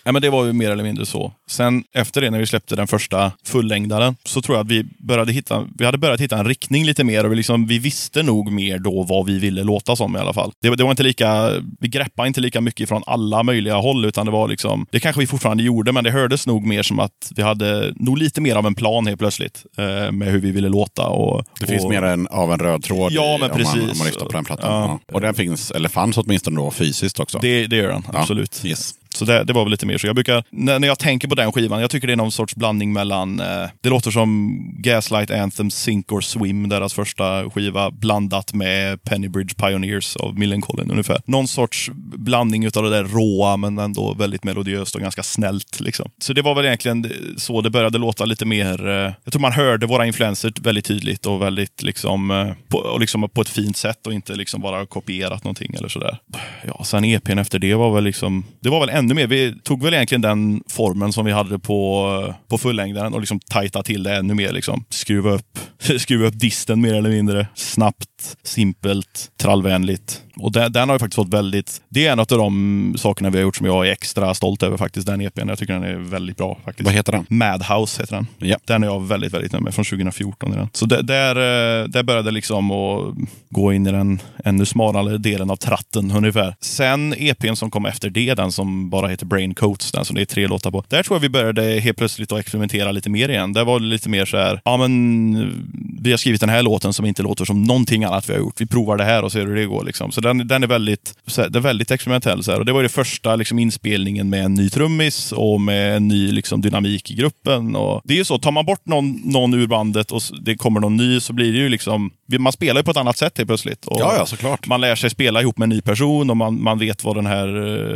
nej, 0.05 0.12
men 0.12 0.22
det 0.22 0.30
var 0.30 0.44
ju 0.44 0.53
mer 0.53 0.70
eller 0.70 0.84
mindre 0.84 1.07
så. 1.07 1.32
Sen 1.48 1.84
efter 1.92 2.20
det, 2.20 2.30
när 2.30 2.38
vi 2.38 2.46
släppte 2.46 2.76
den 2.76 2.86
första 2.86 3.32
fullängdaren, 3.44 4.16
så 4.24 4.42
tror 4.42 4.57
jag 4.57 4.64
att 4.64 4.70
vi 4.70 4.84
började 4.98 5.32
hitta, 5.32 5.66
vi 5.78 5.84
hade 5.84 5.98
börjat 5.98 6.20
hitta 6.20 6.38
en 6.38 6.44
riktning 6.44 6.84
lite 6.84 7.05
mer. 7.05 7.24
Och 7.24 7.32
vi, 7.32 7.36
liksom, 7.36 7.66
vi 7.66 7.78
visste 7.78 8.22
nog 8.22 8.53
mer 8.53 8.78
då 8.78 9.03
vad 9.03 9.26
vi 9.26 9.38
ville 9.41 9.62
låta 9.64 9.97
som 9.97 10.16
i 10.16 10.18
alla 10.18 10.32
fall. 10.32 10.53
Det, 10.62 10.76
det 10.76 10.82
var 10.84 10.91
inte 10.91 11.03
lika, 11.03 11.51
vi 11.80 11.88
greppade 11.88 12.28
inte 12.28 12.41
lika 12.41 12.61
mycket 12.61 12.88
från 12.88 13.03
alla 13.07 13.43
möjliga 13.43 13.76
håll, 13.76 14.05
utan 14.05 14.26
det 14.26 14.32
var 14.32 14.49
liksom, 14.49 14.86
det 14.91 15.01
kanske 15.01 15.20
vi 15.20 15.26
fortfarande 15.26 15.62
gjorde, 15.62 15.93
men 15.93 16.05
det 16.05 16.11
hördes 16.11 16.47
nog 16.47 16.66
mer 16.66 16.82
som 16.82 16.99
att 16.99 17.32
vi 17.36 17.43
hade 17.43 17.93
nog 17.97 18.18
lite 18.18 18.41
mer 18.41 18.57
av 18.57 18.66
en 18.66 18.74
plan 18.74 19.07
helt 19.07 19.18
plötsligt 19.18 19.64
eh, 19.78 20.12
med 20.12 20.28
hur 20.28 20.41
vi 20.41 20.51
ville 20.51 20.68
låta. 20.68 21.07
Och, 21.09 21.45
Det 21.61 21.66
finns 21.66 21.84
och, 21.84 21.91
mer 21.91 22.03
en, 22.03 22.28
av 22.28 22.53
en 22.53 22.59
röd 22.59 22.82
tråd 22.82 23.12
Ja, 23.12 23.36
i- 23.36 23.41
men 23.41 23.51
om, 23.51 23.57
man, 23.57 23.59
precis. 23.59 23.93
om 23.93 23.99
man 23.99 24.07
lyssnar 24.07 24.24
på 24.26 24.32
den 24.32 24.45
plattan. 24.45 24.72
Ja. 24.72 25.01
Ja. 25.07 25.14
Och 25.14 25.20
den 25.20 25.34
finns, 25.34 25.70
eller 25.70 25.88
fanns 25.88 26.18
åtminstone 26.18 26.57
då 26.57 26.70
fysiskt 26.70 27.20
också. 27.20 27.38
Det, 27.38 27.66
det 27.66 27.76
gör 27.76 27.88
den, 27.88 28.03
absolut. 28.12 28.64
Yes. 28.64 28.95
Så 29.14 29.24
det, 29.24 29.44
det 29.44 29.52
var 29.52 29.64
väl 29.64 29.70
lite 29.70 29.86
mer 29.86 29.98
så. 29.98 30.06
Jag 30.06 30.14
brukar, 30.14 30.44
när, 30.50 30.78
när 30.78 30.88
jag 30.88 30.98
tänker 30.98 31.28
på 31.28 31.34
den 31.34 31.52
skivan, 31.52 31.80
jag 31.80 31.90
tycker 31.90 32.06
det 32.06 32.12
är 32.12 32.16
någon 32.16 32.32
sorts 32.32 32.56
blandning 32.56 32.92
mellan, 32.92 33.40
eh, 33.40 33.68
det 33.80 33.88
låter 33.88 34.11
som 34.11 34.58
Gaslight 34.78 35.30
Anthem, 35.30 35.70
Sink 35.70 36.12
or 36.12 36.20
Swim, 36.20 36.68
deras 36.68 36.94
första 36.94 37.50
skiva, 37.50 37.90
blandat 37.90 38.54
med 38.54 39.02
Pennybridge 39.02 39.54
Pioneers 39.54 40.16
av 40.16 40.38
Millencolin 40.38 40.90
ungefär. 40.90 41.22
Någon 41.24 41.48
sorts 41.48 41.90
blandning 41.94 42.64
utav 42.64 42.82
det 42.84 42.90
där 42.90 43.04
råa, 43.04 43.56
men 43.56 43.78
ändå 43.78 44.14
väldigt 44.14 44.44
melodiöst 44.44 44.94
och 44.94 45.00
ganska 45.00 45.22
snällt. 45.22 45.80
Liksom. 45.80 46.11
Så 46.22 46.32
det 46.32 46.42
var 46.42 46.54
väl 46.54 46.66
egentligen 46.66 47.12
så 47.36 47.61
det 47.61 47.70
började 47.70 47.98
låta 47.98 48.24
lite 48.24 48.44
mer, 48.44 48.88
eh, 48.88 49.12
jag 49.24 49.32
tror 49.32 49.40
man 49.40 49.52
hörde 49.52 49.86
våra 49.86 50.06
influenser 50.06 50.52
väldigt 50.61 50.84
tydligt 50.84 51.26
och 51.26 51.42
väldigt 51.42 51.82
liksom, 51.82 52.30
eh, 52.30 52.52
på, 52.68 52.78
och 52.78 53.00
liksom 53.00 53.28
på 53.28 53.40
ett 53.40 53.48
fint 53.48 53.76
sätt 53.76 54.06
och 54.06 54.12
inte 54.12 54.34
liksom 54.34 54.61
bara 54.61 54.86
kopierat 54.86 55.44
någonting 55.44 55.74
eller 55.74 55.88
sådär. 55.88 56.18
Ja, 56.66 56.84
sen 56.84 57.04
EPn 57.04 57.38
efter 57.38 57.58
det 57.58 57.74
var 57.74 57.94
väl 57.94 58.04
liksom, 58.04 58.44
det 58.61 58.68
var 58.68 58.80
väl 58.80 58.99
ännu 59.01 59.14
mer, 59.14 59.26
vi 59.26 59.55
tog 59.62 59.82
väl 59.82 59.94
egentligen 59.94 60.22
den 60.22 60.62
formen 60.68 61.12
som 61.12 61.24
vi 61.24 61.32
hade 61.32 61.59
på, 61.59 62.34
på 62.48 62.59
fullängdaren 62.59 63.14
och 63.14 63.20
liksom 63.20 63.40
tajta 63.40 63.82
till 63.82 64.03
det 64.03 64.16
ännu 64.16 64.34
mer. 64.34 64.53
Liksom. 64.53 64.84
Skruva, 64.88 65.30
upp, 65.30 65.59
skruva 65.98 66.26
upp 66.26 66.38
disten 66.38 66.80
mer 66.80 66.94
eller 66.94 67.11
mindre. 67.11 67.46
Snabbt, 67.55 68.36
simpelt, 68.42 69.30
trallvänligt. 69.36 70.22
Och 70.43 70.53
den, 70.53 70.72
den 70.72 70.88
har 70.88 70.95
ju 70.95 70.99
faktiskt 70.99 71.16
fått 71.16 71.34
väldigt... 71.34 71.82
Det 71.88 72.07
är 72.07 72.12
en 72.12 72.20
av 72.20 72.26
de 72.26 72.95
sakerna 72.99 73.30
vi 73.30 73.38
har 73.38 73.43
gjort 73.43 73.57
som 73.57 73.66
jag 73.66 73.88
är 73.88 73.93
extra 73.93 74.34
stolt 74.34 74.62
över 74.62 74.76
faktiskt, 74.76 75.07
den 75.07 75.20
EPn. 75.20 75.49
Jag 75.49 75.59
tycker 75.59 75.72
den 75.72 75.84
är 75.84 75.97
väldigt 75.97 76.36
bra 76.36 76.59
faktiskt. 76.64 76.84
Vad 76.84 76.95
heter 76.95 77.12
den? 77.12 77.26
Madhouse 77.28 78.03
heter 78.03 78.16
den. 78.16 78.26
Ja. 78.38 78.57
Den 78.64 78.82
är 78.82 78.86
jag 78.86 79.09
väldigt, 79.09 79.34
väldigt 79.34 79.53
nöjd 79.53 79.64
med. 79.64 79.74
Från 79.74 79.84
2014. 79.84 80.53
Är 80.53 80.57
den. 80.57 80.68
Så 80.72 80.86
där, 80.86 81.03
där, 81.03 81.36
eh, 81.36 81.88
där 81.88 82.03
började 82.03 82.30
liksom 82.30 82.70
att 82.70 83.14
gå 83.51 83.72
in 83.72 83.86
i 83.86 83.93
den 83.93 84.20
ännu 84.45 84.66
smalare 84.66 85.18
delen 85.18 85.51
av 85.51 85.57
tratten 85.57 86.11
ungefär. 86.11 86.57
Sen 86.61 87.14
EPn 87.18 87.55
som 87.55 87.70
kom 87.70 87.86
efter 87.86 88.11
det, 88.11 88.34
den 88.34 88.53
som 88.53 88.91
bara 88.91 89.09
heter 89.09 89.26
Brain 89.26 89.55
Coats, 89.55 89.93
den 89.93 90.05
som 90.05 90.16
det 90.16 90.22
är 90.22 90.26
tre 90.26 90.47
låtar 90.47 90.70
på. 90.70 90.84
Där 90.88 91.03
tror 91.03 91.16
jag 91.16 91.20
vi 91.20 91.28
började 91.28 91.62
helt 91.62 91.99
plötsligt 91.99 92.32
att 92.32 92.41
experimentera 92.41 92.93
lite 92.93 93.11
mer 93.11 93.28
igen. 93.28 93.53
Där 93.53 93.64
var 93.64 93.80
det 93.80 93.86
lite 93.86 94.09
mer 94.09 94.24
så 94.24 94.36
här, 94.36 94.61
ja 94.64 94.76
men 94.76 95.70
vi 96.03 96.11
har 96.11 96.18
skrivit 96.18 96.41
den 96.41 96.51
här 96.51 96.62
låten 96.62 96.93
som 96.93 97.07
inte 97.07 97.22
låter 97.22 97.45
som 97.45 97.62
någonting 97.62 98.05
annat 98.05 98.28
vi 98.28 98.32
har 98.32 98.41
gjort. 98.41 98.61
Vi 98.61 98.66
provar 98.66 98.97
det 98.97 99.05
här 99.05 99.24
och 99.24 99.32
ser 99.32 99.47
hur 99.47 99.57
det 99.57 99.66
går. 99.66 99.84
Liksom. 99.84 100.12
Så 100.12 100.20
den, 100.37 100.49
den 100.49 100.62
är 100.62 100.66
väldigt, 100.66 101.14
så 101.26 101.43
här, 101.43 101.49
det 101.49 101.59
är 101.59 101.61
väldigt 101.61 101.91
experimentell. 101.91 102.45
Så 102.45 102.51
här. 102.51 102.59
Och 102.59 102.64
det 102.64 102.72
var 102.72 102.83
det 102.83 102.89
första 102.89 103.37
liksom, 103.37 103.59
inspelningen 103.59 104.31
med 104.31 104.45
en 104.45 104.55
ny 104.55 104.70
trummis 104.70 105.33
och 105.33 105.61
med 105.61 105.97
en 105.97 106.09
ny 106.09 106.33
liksom, 106.33 106.61
dynamik 106.61 107.11
i 107.11 107.14
gruppen. 107.14 107.76
Och 107.76 108.01
det 108.05 108.14
är 108.14 108.18
ju 108.18 108.24
så, 108.24 108.39
tar 108.39 108.53
man 108.53 108.66
bort 108.66 108.87
någon, 108.87 109.12
någon 109.24 109.55
ur 109.55 109.66
bandet 109.66 110.11
och 110.11 110.22
det 110.41 110.57
kommer 110.57 110.81
någon 110.81 110.97
ny 110.97 111.20
så 111.20 111.33
blir 111.33 111.53
det 111.53 111.59
ju 111.59 111.68
liksom, 111.68 112.11
man 112.39 112.53
spelar 112.53 112.81
ju 112.81 112.85
på 112.85 112.91
ett 112.91 112.97
annat 112.97 113.18
sätt 113.18 113.39
helt 113.39 113.49
plötsligt. 113.49 113.87
Och 113.87 114.01
Ja, 114.01 114.14
ja, 114.16 114.26
såklart. 114.26 114.66
Man 114.66 114.81
lär 114.81 114.95
sig 114.97 115.11
spela 115.11 115.41
ihop 115.41 115.59
med 115.59 115.66
en 115.66 115.70
ny 115.70 115.81
person 115.81 116.31
och 116.31 116.37
man, 116.37 116.62
man 116.62 116.78
vet 116.78 117.05
vad 117.05 117.16
den 117.16 117.26
här 117.26 117.49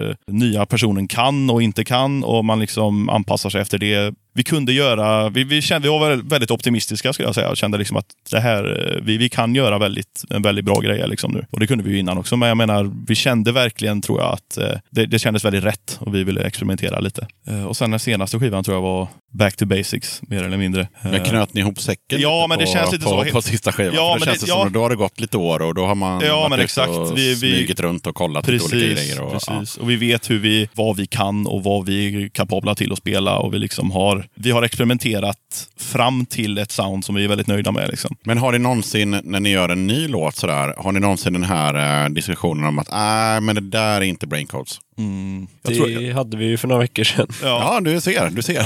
eh, 0.08 0.14
nya 0.26 0.66
personen 0.66 1.08
kan 1.08 1.50
och 1.50 1.62
inte 1.62 1.84
kan 1.84 2.24
och 2.24 2.44
man 2.44 2.60
liksom 2.60 3.08
anpassar 3.08 3.50
sig 3.50 3.60
efter 3.60 3.78
det. 3.78 4.14
Vi 4.36 4.42
kunde 4.42 4.72
göra, 4.72 5.28
vi, 5.28 5.44
vi, 5.44 5.62
kände, 5.62 5.88
vi 5.88 5.98
var 5.98 6.08
väl- 6.10 6.22
väldigt 6.22 6.50
optimistiska 6.50 7.12
skulle 7.12 7.28
jag 7.28 7.34
säga 7.34 7.48
och 7.48 7.56
kände 7.56 7.78
liksom 7.78 7.96
att 7.96 8.06
det 8.30 8.40
här, 8.40 8.92
eh, 8.96 9.02
vi, 9.02 9.16
vi 9.16 9.28
kan 9.28 9.54
göra 9.54 9.78
väldigt, 9.78 10.24
en 10.30 10.42
väldigt 10.42 10.64
bra 10.64 10.80
grej. 10.80 11.08
Liksom 11.08 11.32
nu. 11.32 11.46
Och 11.50 11.60
det 11.60 11.66
kunde 11.66 11.84
vi 11.84 11.90
ju 11.90 11.98
innan 11.98 12.18
också, 12.18 12.36
men 12.36 12.48
jag 12.48 12.56
menar, 12.56 12.92
vi 13.08 13.14
kände 13.14 13.52
verkligen 13.52 14.00
tror 14.02 14.20
jag 14.20 14.32
att 14.32 14.56
eh, 14.56 14.78
det, 14.90 15.06
det 15.06 15.18
kändes 15.18 15.44
väldigt 15.44 15.64
rätt 15.64 15.96
och 16.00 16.14
vi 16.14 16.24
ville 16.24 16.40
experimentera 16.42 17.00
lite. 17.00 17.26
Eh, 17.48 17.64
Och 17.64 17.76
sen 17.76 17.90
den 17.90 18.00
senaste 18.00 18.38
skivan 18.38 18.64
tror 18.64 18.76
jag 18.76 18.82
var 18.82 19.08
Back 19.32 19.56
to 19.56 19.66
Basics, 19.66 20.20
mer 20.22 20.42
eller 20.42 20.56
mindre. 20.56 20.88
Men 21.02 21.24
knöt 21.24 21.54
ni 21.54 21.60
ihop 21.60 21.80
säcken 21.80 22.20
Ja, 22.20 22.46
men 22.48 22.58
det 22.58 22.64
på, 22.64 22.70
känns 22.72 22.92
lite 22.92 23.04
på, 23.04 23.10
så. 23.24 23.30
På 23.32 23.42
sista 23.42 23.72
skivan? 23.72 23.94
Ja, 23.94 24.10
men 24.10 24.18
det 24.20 24.24
det- 24.24 24.30
känns 24.30 24.40
det 24.44 24.48
ja. 24.48 24.54
som 24.58 24.66
att 24.66 24.72
då 24.72 24.80
har 24.80 24.90
det 24.90 24.96
gått 24.96 25.20
lite 25.20 25.36
år 25.36 25.62
och 25.62 25.74
då 25.74 25.86
har 25.86 25.94
man 25.94 26.22
Ja, 26.26 26.36
varit 26.40 26.50
men 26.50 26.60
exakt. 26.60 26.90
och 26.90 27.18
Vi- 27.18 27.34
vi- 27.34 27.36
smugit 27.56 27.80
runt 27.80 28.06
och 28.06 28.14
kollat 28.14 28.48
lite 28.48 28.64
olika 28.76 28.94
grejer. 28.94 29.20
Och, 29.20 29.32
precis. 29.32 29.76
Och 29.76 29.90
vi 29.90 29.96
vet 29.96 30.30
hur 30.30 30.38
vi, 30.38 30.68
vad 30.74 30.96
vi 30.96 31.06
kan 31.06 31.46
och 31.46 31.64
vad 31.64 31.86
vi 31.86 32.24
är 32.24 32.28
kapabla 32.28 32.74
till 32.74 32.92
att 32.92 32.98
spela. 32.98 33.36
Och 33.38 33.54
vi, 33.54 33.58
liksom 33.58 33.90
har, 33.90 34.23
vi 34.34 34.50
har 34.50 34.62
experimenterat 34.62 35.68
fram 35.76 36.26
till 36.26 36.58
ett 36.58 36.70
sound 36.70 37.04
som 37.04 37.14
vi 37.14 37.24
är 37.24 37.28
väldigt 37.28 37.46
nöjda 37.46 37.72
med. 37.72 37.90
Liksom. 37.90 38.16
Men 38.22 38.38
har 38.38 38.52
ni 38.52 38.58
någonsin, 38.58 39.20
när 39.24 39.40
ni 39.40 39.50
gör 39.50 39.68
en 39.68 39.86
ny 39.86 40.08
låt 40.08 40.36
sådär, 40.36 40.74
har 40.76 40.92
ni 40.92 41.00
någonsin 41.00 41.32
den 41.32 41.44
här 41.44 42.04
eh, 42.04 42.08
diskussionen 42.08 42.64
om 42.64 42.78
att 42.78 42.88
äh, 42.88 43.40
men 43.40 43.54
det 43.54 43.60
där 43.60 43.96
är 43.96 44.02
inte 44.02 44.26
Braincodes? 44.26 44.80
Mm. 44.98 45.46
Jag 45.62 45.72
Det 45.72 45.76
tror, 45.78 46.12
hade 46.14 46.36
vi 46.36 46.44
ju 46.44 46.56
för 46.56 46.68
några 46.68 46.80
veckor 46.80 47.04
sedan. 47.04 47.26
ja, 47.42 47.74
Ja, 47.74 47.80
du 47.80 48.00
ser. 48.00 48.30
Du 48.30 48.42
ser. 48.42 48.64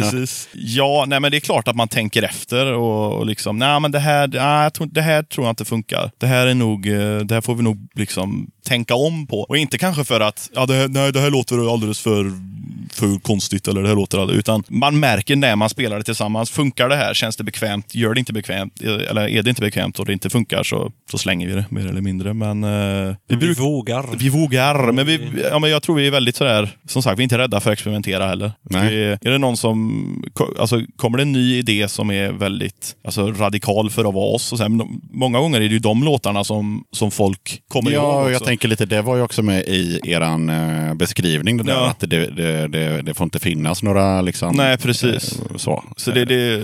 precis. 0.00 0.48
Ja, 0.52 1.04
nej 1.08 1.20
men 1.20 1.30
det 1.30 1.36
är 1.36 1.40
klart 1.40 1.68
att 1.68 1.76
man 1.76 1.88
tänker 1.88 2.22
efter 2.22 2.72
och, 2.72 3.12
och 3.18 3.26
liksom, 3.26 3.58
nej 3.58 3.80
men 3.80 3.92
det 3.92 3.98
här, 3.98 4.28
nej, 4.28 4.62
jag 4.62 4.74
tror, 4.74 4.86
det 4.86 5.02
här 5.02 5.22
tror 5.22 5.46
jag 5.46 5.50
inte 5.52 5.64
funkar. 5.64 6.10
Det 6.18 6.26
här 6.26 6.46
är 6.46 6.54
nog, 6.54 6.86
eh, 6.88 7.16
det 7.18 7.34
här 7.34 7.40
får 7.40 7.54
vi 7.54 7.62
nog 7.62 7.88
liksom 7.94 8.50
tänka 8.66 8.94
om 8.94 9.26
på. 9.26 9.40
Och 9.40 9.56
inte 9.56 9.78
kanske 9.78 10.04
för 10.04 10.20
att, 10.20 10.50
ja 10.54 10.66
det 10.66 10.74
här, 10.74 10.88
nej, 10.88 11.12
det 11.12 11.20
här 11.20 11.30
låter 11.30 11.72
alldeles 11.72 12.00
för, 12.00 12.24
för 12.92 13.18
konstigt 13.20 13.68
eller 13.68 13.82
det 13.82 13.88
här 13.88 13.96
låter 13.96 14.18
alldeles, 14.18 14.38
utan 14.40 14.62
man 14.68 15.00
märker 15.00 15.36
när 15.36 15.56
man 15.56 15.68
spelar 15.68 15.98
det 15.98 16.04
tillsammans. 16.04 16.50
Funkar 16.50 16.88
det 16.88 16.96
här? 16.96 17.14
Känns 17.14 17.36
det 17.36 17.44
bekvämt? 17.44 17.94
Gör 17.94 18.14
det 18.14 18.18
inte 18.20 18.32
bekvämt? 18.32 18.82
Eh, 18.82 18.90
Eller 19.10 19.28
är 19.28 19.42
det 19.42 19.48
inte 19.50 19.62
bekvämt 19.62 19.98
och 19.98 20.06
det 20.06 20.12
inte 20.12 20.30
funkar 20.30 20.62
så, 20.62 20.92
så 21.10 21.18
slänger 21.18 21.46
vi 21.48 21.52
det 21.54 21.64
mer 21.68 21.86
eller 21.86 22.00
mindre. 22.00 22.34
Men 22.34 22.64
eh, 22.64 23.14
vi, 23.28 23.36
Vi 23.36 23.46
bruk- 23.46 23.58
vågar. 23.60 24.04
vi 24.16 24.28
vågar, 24.28 24.92
men, 24.92 25.06
vi, 25.06 25.18
ja, 25.52 25.58
men 25.58 25.70
jag 25.70 25.82
tror 25.82 25.96
vi 25.96 26.06
är 26.06 26.10
väldigt 26.10 26.36
sådär, 26.36 26.68
som 26.86 27.02
sagt, 27.02 27.18
vi 27.18 27.22
är 27.22 27.24
inte 27.24 27.38
rädda 27.38 27.60
för 27.60 27.70
att 27.70 27.72
experimentera 27.72 28.26
heller. 28.26 28.52
Vi, 28.62 28.76
är 29.22 29.30
det 29.30 29.38
någon 29.38 29.56
som, 29.56 30.24
alltså 30.58 30.80
kommer 30.96 31.18
det 31.18 31.22
en 31.24 31.32
ny 31.32 31.56
idé 31.58 31.88
som 31.88 32.10
är 32.10 32.32
väldigt 32.32 32.96
alltså, 33.04 33.26
radikal 33.32 33.90
för 33.90 34.04
att 34.08 34.14
vara 34.14 34.34
oss, 34.34 34.52
och 34.52 34.58
sen, 34.58 34.78
de- 34.78 35.00
många 35.12 35.38
gånger 35.38 35.56
är 35.60 35.68
det 35.68 35.72
ju 35.74 35.78
de 35.78 36.04
låtarna 36.04 36.44
som, 36.44 36.84
som 36.92 37.10
folk 37.10 37.62
kommer 37.68 37.90
ihåg 37.90 38.04
Ja, 38.04 38.30
jag 38.30 38.44
tänker 38.44 38.68
lite, 38.68 38.86
det 38.86 39.02
var 39.02 39.16
ju 39.16 39.22
också 39.22 39.42
med 39.42 39.62
i 39.62 40.00
eran 40.04 40.48
eh, 40.48 40.94
beskrivning, 40.94 41.56
det 41.56 41.64
där, 41.64 41.72
Ja. 41.72 41.90
att 41.90 42.00
det, 42.00 42.06
det, 42.36 42.68
det, 42.68 43.02
det 43.02 43.14
får 43.14 43.24
inte 43.24 43.38
finnas 43.38 43.82
några 43.82 44.20
liksom... 44.22 44.56
Nej, 44.56 44.78
precis. 44.78 45.40
eh, 45.50 45.56
Så. 45.56 45.84
Så 45.96 46.10
det, 46.10 46.24
det, 46.24 46.62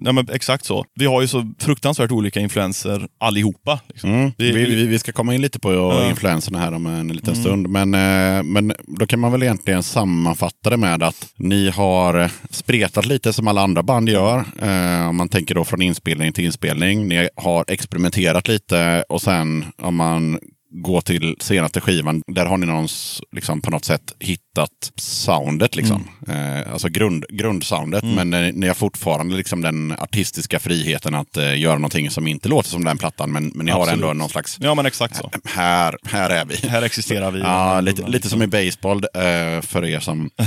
nej, 0.00 0.12
men 0.12 0.26
exakt 0.32 0.64
så. 0.64 0.84
Vi 0.94 1.06
har 1.06 1.20
ju 1.20 1.26
så 1.28 1.52
fruktansvärt 1.58 2.10
olika 2.10 2.40
influenser 2.40 3.08
allihopa. 3.20 3.80
Liksom. 3.88 4.10
Mm. 4.10 4.32
Vi- 4.38 4.52
Vi, 4.52 4.86
vi- 4.86 4.98
ska 4.98 5.12
komma 5.12 5.34
in 5.34 5.40
lite 5.42 5.58
på 5.60 5.72
Ja. 5.72 6.08
influenserna 6.08 6.58
här 6.58 6.72
om 6.72 6.86
en 6.86 7.08
liten 7.08 7.36
stund. 7.36 7.68
Men, 7.68 7.94
eh, 7.94 8.42
men 8.42 8.72
då 8.98 9.06
kan 9.06 9.20
man 9.20 9.32
väl 9.32 9.42
egentligen 9.42 9.82
sammanfatta 9.82 10.70
det 10.70 10.76
med 10.76 11.02
att 11.02 11.26
ni 11.36 11.70
har 11.70 12.30
spretat 12.50 13.06
lite 13.06 13.32
som 13.32 13.48
alla 13.48 13.60
andra 13.62 13.82
band 13.82 14.08
gör. 14.08 14.38
Eh, 14.62 15.08
om 15.08 15.16
man 15.16 15.28
tänker 15.28 15.54
då 15.54 15.64
från 15.64 15.82
inspelning 15.82 16.32
till 16.32 16.44
inspelning. 16.44 17.08
Ni 17.08 17.28
har 17.36 17.64
experimenterat 17.68 18.48
lite 18.48 19.04
och 19.08 19.22
sen 19.22 19.64
om 19.82 19.94
man 19.96 20.38
går 20.70 21.00
till 21.00 21.36
senaste 21.40 21.80
skivan, 21.80 22.22
där 22.26 22.46
har 22.46 22.56
ni 22.56 22.66
någons, 22.66 23.22
liksom, 23.32 23.60
på 23.60 23.70
något 23.70 23.84
sätt 23.84 24.12
hittat 24.18 24.92
soundet. 24.96 25.76
Liksom. 25.76 26.08
Eh, 26.28 26.72
alltså 26.72 26.88
grund, 26.88 27.24
grundsoundet. 27.28 28.04
Men 28.04 28.34
eh, 28.34 28.52
ni 28.52 28.66
har 28.66 28.74
fortfarande 28.74 29.36
liksom, 29.36 29.60
den 29.60 29.92
artistiska 29.92 30.58
friheten 30.58 31.14
att 31.14 31.36
eh, 31.36 31.58
göra 31.58 31.74
någonting 31.74 32.10
som 32.10 32.26
inte 32.26 32.48
låter 32.48 32.70
som 32.70 32.84
den 32.84 32.98
plattan. 32.98 33.32
Men, 33.32 33.52
men 33.54 33.66
ni 33.66 33.72
har 33.72 33.80
Absolut. 33.80 34.02
ändå 34.04 34.14
någon 34.14 34.28
slags 34.28 34.56
Ja, 34.60 34.74
men 34.74 34.86
exakt 34.86 35.16
så. 35.16 35.30
här, 35.44 35.96
här 36.04 36.30
är 36.30 36.44
vi. 36.44 36.68
Här 36.68 36.82
existerar 36.82 37.30
vi. 37.30 37.40
Ja, 37.50 37.80
lite, 37.80 38.08
lite 38.08 38.28
som 38.28 38.42
i 38.42 38.46
baseball, 38.46 39.04
eh, 39.14 39.60
för 39.60 39.84
er 39.84 40.00
som 40.00 40.30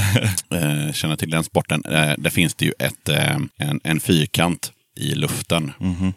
eh, 0.51 0.93
känner 0.93 1.15
till 1.15 1.29
den 1.29 1.43
sporten. 1.43 1.81
Där 2.17 2.29
finns 2.29 2.55
det 2.55 2.65
ju 2.65 2.73
ett, 2.79 3.09
en, 3.57 3.79
en 3.83 3.99
fyrkant 3.99 4.71
i 4.95 5.15
luften. 5.15 5.71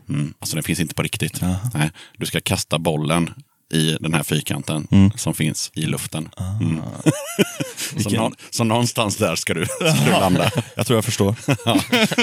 Mm. 0.09 0.35
Alltså 0.39 0.57
den 0.57 0.63
finns 0.63 0.81
inte 0.81 0.95
på 0.95 1.03
riktigt. 1.03 1.41
Nej, 1.75 1.91
du 2.19 2.27
ska 2.27 2.41
kasta 2.41 2.79
bollen 2.79 3.31
i 3.75 3.97
den 4.01 4.15
här 4.15 4.23
fyrkanten 4.23 4.87
som 5.17 5.35
finns 5.35 5.71
i 5.75 5.81
luften. 5.87 6.29
Mm. 6.61 6.81
så, 8.03 8.11
nå- 8.11 8.33
så 8.51 8.65
någonstans 8.65 9.17
där 9.17 9.37
ska 9.37 9.55
du, 9.55 9.65
ska 9.67 10.05
du 10.05 10.11
landa. 10.11 10.51
Jag 10.75 10.87
tror 10.87 10.97
jag 10.97 11.05
förstår. 11.05 11.35
Ja. 11.65 11.73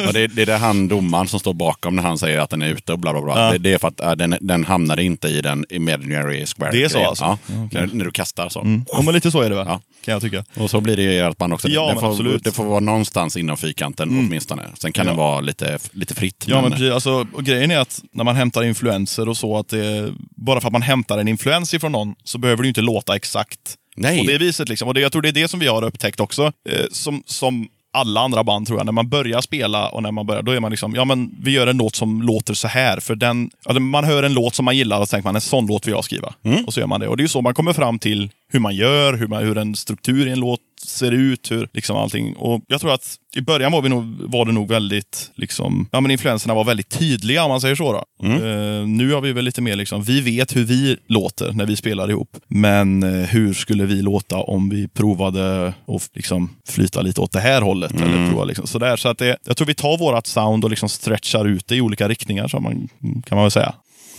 Och 0.08 0.14
det, 0.14 0.28
det 0.28 0.42
är 0.42 0.46
det 0.46 0.58
han 0.58 0.88
domaren 0.88 1.28
som 1.28 1.40
står 1.40 1.54
bakom 1.54 1.96
när 1.96 2.04
han 2.04 2.18
säger 2.18 2.40
att 2.40 2.50
den 2.50 2.62
är 2.62 2.68
ute 2.70 2.94
och 2.94 3.00
bla 3.00 3.12
bla 3.14 3.22
bla. 3.22 3.40
Ja. 3.46 3.52
Det, 3.52 3.58
det 3.58 3.74
är 3.74 3.78
för 3.78 3.88
att 3.88 4.00
äh, 4.00 4.12
den, 4.12 4.36
den 4.42 4.66
hamnar 4.66 5.00
inte 5.00 5.28
i 5.28 5.42
den 5.42 5.66
imaginary 5.70 6.46
square. 6.46 6.72
Det 6.72 6.84
är 6.84 6.90
så 6.90 7.06
alltså? 7.08 7.24
Ja, 7.24 7.38
när, 7.72 7.90
när 7.94 8.06
du 8.06 8.12
kastar 8.12 8.50
så. 8.50 8.62
Mm. 8.62 8.86
Ja, 8.92 9.12
lite 9.12 9.32
så 9.32 9.42
är 9.42 9.50
det 9.50 9.56
väl? 9.56 9.68
Ja. 9.68 9.82
Kan 10.04 10.12
jag 10.12 10.22
tycka. 10.22 10.44
Och 10.56 10.70
så 10.70 10.82
blir 10.82 10.98
det 10.98 11.04
i 11.04 11.20
ert 11.20 11.38
band 11.38 11.54
också. 11.54 11.68
Ja, 11.68 11.88
det, 11.88 11.94
men 11.94 12.02
får, 12.02 12.10
absolut. 12.12 12.32
Mm. 12.32 12.42
det 12.44 12.52
får 12.52 12.66
vara 12.66 12.80
någonstans 12.80 13.38
inom 13.38 13.58
fyrkanten 13.58 14.10
åtminstone. 14.10 14.64
Sen 14.80 14.92
kan 14.92 15.06
Ja. 15.06 15.10
den 15.12 15.18
vara 15.18 15.42
lite, 15.42 15.80
lite 15.92 16.16
fritt. 16.16 16.46
Ja, 16.48 16.62
men 16.62 16.72
precis. 16.72 16.92
Alltså, 16.92 17.28
och 17.34 17.44
grejen 17.44 17.72
är 17.72 17.78
att 17.80 18.02
när 18.12 18.24
man 18.24 18.36
hämtar 18.36 18.64
influenser 18.64 19.30
och 19.30 19.38
så, 19.38 19.58
att 19.58 19.68
det, 19.70 20.14
bara 20.36 20.62
för 20.62 20.68
att 20.68 20.74
man 20.74 20.82
hämtar 20.82 21.18
en 21.18 21.28
influens 21.28 21.74
ifrån 21.74 21.92
någon 21.92 22.16
så 22.24 22.38
behöver 22.38 22.64
det 22.64 22.68
inte 22.68 22.82
låta 22.82 23.16
exakt 23.16 23.60
Nej. 23.96 24.20
på 24.20 24.32
det 24.32 24.38
viset. 24.38 24.70
Liksom. 24.70 24.88
Och 24.88 24.94
det, 24.94 25.02
jag 25.02 25.12
tror 25.12 25.22
det 25.22 25.30
är 25.30 25.34
det 25.34 25.48
som 25.48 25.60
vi 25.60 25.68
har 25.68 25.84
upptäckt 25.84 26.20
också. 26.20 26.52
Eh, 26.70 26.86
som, 26.92 27.24
som 27.26 27.68
alla 27.96 28.22
andra 28.22 28.44
band 28.44 28.68
tror 28.68 28.80
jag, 28.80 28.86
när 28.86 28.92
man 28.92 29.10
börjar 29.10 29.42
spela 29.42 29.90
och 29.90 30.04
när 30.04 30.12
man 30.12 30.26
börjar, 30.26 30.42
då 30.42 30.52
är 30.52 30.60
man 30.60 30.72
liksom, 30.72 30.96
ja 30.96 31.06
men 31.06 31.32
vi 31.42 31.52
gör 31.52 31.68
en 31.68 31.78
låt 31.78 31.96
som 31.96 32.22
låter 32.22 32.54
så 32.54 32.68
här. 32.68 33.00
För 33.00 33.16
den, 33.16 33.52
alltså, 33.66 33.80
man 33.80 34.04
hör 34.04 34.24
en 34.24 34.34
låt 34.34 34.56
som 34.56 34.66
man 34.66 34.78
gillar 34.78 35.00
och 35.00 35.08
så 35.08 35.12
tänker 35.12 35.28
man, 35.28 35.36
en 35.36 35.42
sån 35.42 35.68
låt 35.68 35.88
vill 35.88 35.94
jag 35.94 36.04
skriva. 36.06 36.34
Mm. 36.44 36.66
Och 36.66 36.74
så 36.74 36.80
gör 36.80 36.88
man 36.88 37.00
det. 37.00 37.08
Och 37.08 37.18
det 37.18 37.22
är 37.22 37.24
ju 37.26 37.30
så 37.30 37.42
man 37.42 37.54
kommer 37.54 37.74
fram 37.74 38.00
till 38.00 38.30
hur 38.54 38.60
man 38.60 38.76
gör, 38.76 39.14
hur, 39.14 39.28
man, 39.28 39.44
hur 39.44 39.58
en 39.58 39.76
struktur 39.76 40.28
i 40.28 40.32
en 40.32 40.40
låt 40.40 40.60
ser 40.86 41.12
ut, 41.12 41.52
hur 41.52 41.68
liksom 41.74 41.98
allting. 41.98 42.36
Och 42.36 42.64
jag 42.68 42.82
tror 42.82 42.94
att 42.94 43.16
i 43.36 43.42
början 43.42 43.72
var, 43.72 43.82
vi 43.82 43.90
nog, 43.90 44.04
var 44.20 44.46
det 44.46 44.52
nog 44.52 44.70
väldigt, 44.70 45.32
liksom, 45.36 45.90
ja 45.92 46.02
men 46.02 46.12
influenserna 46.12 46.54
var 46.54 46.64
väldigt 46.64 46.90
tydliga 46.90 47.44
om 47.44 47.50
man 47.50 47.62
säger 47.62 47.76
så. 47.76 47.92
Då. 47.92 48.28
Eh, 48.28 48.88
nu 48.88 49.14
har 49.14 49.22
vi 49.22 49.34
väl 49.34 49.46
lite 49.46 49.62
mer, 49.62 49.76
liksom, 49.76 50.04
vi 50.04 50.22
vet 50.22 50.56
hur 50.56 50.64
vi 50.64 50.98
låter 51.08 51.52
när 51.52 51.66
vi 51.66 51.76
spelar 51.76 52.10
ihop. 52.10 52.38
Men 52.48 53.04
eh, 53.04 53.30
hur 53.30 53.54
skulle 53.54 53.86
vi 53.86 54.02
låta 54.02 54.38
om 54.38 54.70
vi 54.70 54.88
provade 54.88 55.68
att 55.68 56.10
liksom, 56.14 56.50
flyta 56.68 57.02
lite 57.02 57.22
åt 57.22 57.32
det 57.32 57.40
här 57.40 57.62
hållet? 57.62 58.02
Eller 58.02 58.30
prova, 58.30 58.44
liksom, 58.44 58.68
sådär. 58.68 58.96
Så 58.96 59.10
att 59.10 59.18
det, 59.18 59.38
jag 59.46 59.58
tror 59.58 59.68
vi 59.68 59.76
tar 59.76 59.98
vårt 59.98 60.28
sound 60.28 60.64
och 60.64 60.70
liksom 60.70 60.90
stretchar 60.90 61.46
ut 61.46 61.68
det 61.68 61.76
i 61.76 61.82
olika 61.82 62.08
riktningar, 62.08 62.48
så 62.48 62.60
man, 62.60 62.90
kan 63.26 63.36
man 63.36 63.44
väl 63.44 63.52
säga. 63.52 63.74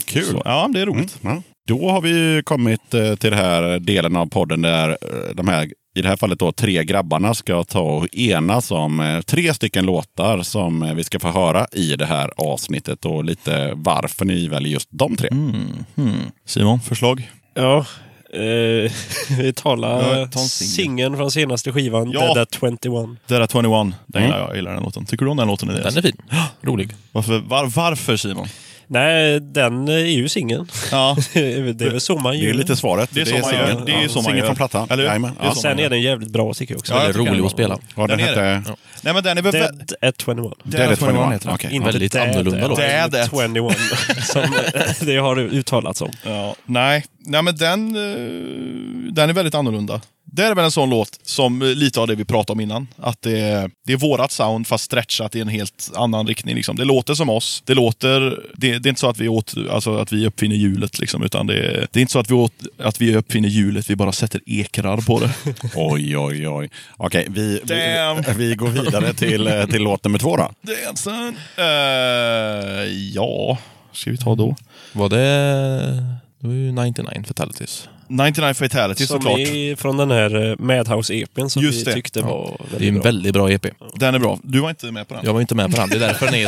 Kul. 0.05 0.25
Så, 0.25 0.43
ja, 0.45 0.71
det 0.73 0.81
är 0.81 0.87
roligt. 0.87 1.19
Ja. 1.21 1.43
Då 1.67 1.91
har 1.91 2.01
vi 2.01 2.43
kommit 2.45 2.95
eh, 2.95 3.15
till 3.15 3.31
den 3.31 3.39
här 3.39 3.79
delen 3.79 4.17
av 4.17 4.27
podden 4.27 4.63
där 4.63 4.89
eh, 4.91 5.35
de 5.35 5.49
här, 5.49 5.71
i 5.95 6.03
det 6.03 6.09
här 6.09 6.17
fallet 6.17 6.39
då, 6.39 6.53
tre 6.53 6.85
grabbarna 6.85 7.35
ska 7.35 7.65
ta 7.65 7.81
och 7.81 8.15
enas 8.15 8.71
om 8.71 9.01
eh, 9.01 9.21
tre 9.21 9.55
stycken 9.55 9.87
låtar 9.87 10.43
som 10.43 10.93
vi 10.97 11.05
ska 11.05 11.21
få 11.21 11.29
höra 11.29 11.67
i 11.73 11.97
det 11.97 12.07
här 12.07 12.31
avsnittet 12.37 13.05
och 13.05 13.25
lite 13.25 13.73
varför 13.75 14.25
ni 14.25 14.49
väljer 14.49 14.73
just 14.73 14.89
de 14.93 15.17
tre. 15.17 15.29
Simon, 16.47 16.81
förslag? 16.81 17.31
Ja, 17.55 17.79
eh, 18.33 18.93
vi 19.39 19.53
talar 19.57 20.19
Ja, 20.19 20.39
singeln 20.39 21.17
från 21.17 21.31
senaste 21.31 21.73
skivan, 21.73 22.11
Ja. 22.11 22.21
Dead 22.21 22.39
at 22.39 22.55
21. 22.61 22.83
Dead 23.29 23.43
at 23.43 23.53
21. 23.53 23.63
Den 23.63 24.23
Mm. 24.23 24.25
gillar 24.25 24.39
jag. 24.39 24.49
jag 24.49 24.57
gillar 24.57 24.75
den 24.75 24.83
låten. 24.83 25.05
Tycker 25.07 25.25
du 25.25 25.31
om 25.31 25.37
den 25.37 25.49
låten? 25.49 25.69
Den 25.69 25.97
är 25.97 26.03
fin. 26.03 26.17
Rolig. 26.61 26.91
Varför, 27.13 27.39
var, 27.39 27.67
varför 27.67 28.17
Simon? 28.17 28.47
Nej, 28.95 29.41
den 29.41 29.89
är 29.89 29.99
ju 29.99 30.29
singeln. 30.29 30.69
Ja, 30.91 31.17
det 31.35 31.41
är 31.85 31.91
väl 31.91 32.01
så 32.01 32.19
man 32.19 32.33
Det 32.33 32.39
gör. 32.39 32.51
är 32.51 32.55
lite 32.55 32.77
svaret. 32.77 33.09
Det 33.13 33.21
är 33.21 33.25
så 33.25 33.33
man 33.33 33.41
gör. 33.41 33.67
singeln. 33.67 33.85
Det 33.87 33.93
är 33.93 34.03
ju 34.03 34.09
så 34.09 34.15
man 34.15 34.25
Singeln 34.25 34.39
gör. 34.39 34.47
från 34.47 34.57
plattan. 34.57 34.89
Eller 34.91 35.03
hur? 35.13 35.21
Det 35.21 35.27
är 35.27 35.33
Ja. 35.43 35.55
så 35.55 35.61
Sen 35.61 35.79
är 35.79 35.91
den 35.91 36.01
jävligt 36.03 36.31
bra 36.31 36.55
tycker 36.55 36.75
jag 36.75 36.79
också. 36.79 36.93
Ja, 36.93 36.99
Väldigt 36.99 37.17
tycker 37.17 37.31
rolig 37.31 37.39
den 37.41 37.47
att 37.47 37.53
spela. 37.53 37.79
Ja, 37.97 38.07
den 38.07 38.19
Den 38.19 38.29
är 38.29 38.55
hette... 38.55 38.73
nej 39.03 39.15
men 39.15 39.23
den 39.23 39.39
är 39.39 39.43
väl... 39.43 39.53
Dead 39.53 39.93
at 40.03 40.15
21. 40.25 40.39
Dead 40.65 40.93
at 40.93 40.99
21 40.99 41.33
heter 41.33 41.47
den. 41.47 41.55
Okej. 41.55 41.75
Inte 41.75 41.87
Väldigt 41.91 42.13
Dead 42.13 42.29
annorlunda 42.29 42.69
låt. 42.69 42.79
Dead 42.79 43.15
at. 43.15 43.31
21, 43.31 43.77
som 44.25 44.43
det 45.07 45.17
har 45.17 45.39
uttalats 45.39 46.03
om. 46.03 46.11
Ja, 46.23 46.55
nej. 46.67 47.05
nej, 47.19 47.43
men 47.43 47.57
den, 47.57 47.97
eh, 47.97 49.13
den 49.13 49.31
är 49.31 49.33
väldigt 49.33 49.55
annorlunda. 49.55 50.01
Det 50.37 50.45
är 50.45 50.55
väl 50.55 50.65
en 50.65 50.71
sån 50.71 50.91
låt 50.91 51.19
som 51.23 51.63
eh, 51.63 51.69
lite 51.69 52.01
av 52.01 52.07
det 52.07 52.15
vi 52.15 52.25
pratade 52.25 52.53
om 52.53 52.61
innan. 52.61 52.89
Att 52.97 53.23
det 53.23 53.41
är, 53.41 53.71
det 53.87 53.93
är 53.93 53.97
vårat 53.97 54.33
sound 54.33 54.67
fast 54.67 54.85
stretchat 54.85 55.35
i 55.35 55.41
en 55.41 55.49
helt 55.49 55.91
annan 55.95 56.27
riktning. 56.27 56.55
Liksom. 56.55 56.77
Det 56.77 56.85
låter 56.85 57.15
som 57.15 57.31
oss. 57.31 57.63
Det 57.67 57.75
låter... 57.75 58.21
Det, 58.55 58.79
det 58.79 58.89
är 58.89 58.91
inte 58.91 59.01
så 59.01 59.09
att 59.09 59.19
vi, 59.19 59.29
åt, 59.29 59.55
alltså, 59.71 59.97
att 59.97 60.13
vi 60.13 60.27
uppfinner 60.27 60.57
hjulet. 60.57 60.99
Liksom, 60.99 61.23
utan 61.23 61.47
det 61.47 61.55
är, 61.55 61.87
det 61.93 61.99
är 61.99 62.01
inte 62.01 62.13
så 62.13 62.19
att 62.19 62.31
vi, 62.31 62.35
åt, 62.35 62.53
att 62.79 63.01
vi 63.01 63.17
uppfinner 63.17 63.49
hjulet, 63.49 63.91
vi 63.91 63.97
bara 63.97 64.13
sätter 64.13 64.41
ekrar 64.47 64.97
på 64.97 65.21
det. 65.21 65.31
Oj, 65.75 66.19
oj, 66.19 66.49
oj. 66.49 66.71
Okej, 66.97 67.27
vi, 67.31 67.61
vi, 67.65 68.15
Damn. 68.15 68.37
vi 68.39 68.55
går 68.55 68.69
vidare 68.69 69.15
till, 69.15 69.47
eh, 69.47 69.67
till 69.67 69.83
låt 69.83 70.05
nummer 70.05 70.19
två 70.19 70.37
då. 70.37 70.51
Dansen! 70.63 71.37
Uh, 71.59 71.65
ja, 73.15 73.59
ska 73.93 74.11
vi 74.11 74.17
ta 74.17 74.35
då? 74.35 74.57
Var 74.93 75.09
det... 75.09 76.15
Det 76.41 76.47
var 76.47 76.55
ju 76.55 76.73
99 76.73 77.25
Fatalities. 77.27 77.89
99 78.09 78.55
Fatality 78.55 79.07
Som 79.07 79.21
såklart. 79.23 79.39
är 79.39 79.77
från 79.77 79.97
den 79.97 80.11
här 80.11 80.51
eh, 80.51 80.57
Madhouse-EPn 80.57 81.49
som 81.49 81.63
Just 81.63 81.81
vi 81.81 81.85
det. 81.85 81.93
tyckte 81.93 82.21
var 82.23 82.57
Det 82.71 82.77
är 82.77 82.79
väldigt 82.79 82.89
en 82.89 82.95
bra. 82.95 83.03
väldigt 83.03 83.33
bra 83.33 83.51
EP. 83.53 83.67
Den 83.95 84.15
är 84.15 84.19
bra. 84.19 84.39
Du 84.43 84.61
var 84.61 84.71
inte 84.71 84.87
med 84.93 85.09
på 85.09 85.15
den? 85.15 85.23
Jag 85.25 85.33
var 85.33 85.41
inte 85.41 85.55
med 85.55 85.71
på 85.71 85.77
den. 85.77 85.89
Det 85.89 85.97
är 85.97 86.01
därför 86.01 86.27
den 86.27 86.35
är 86.35 86.47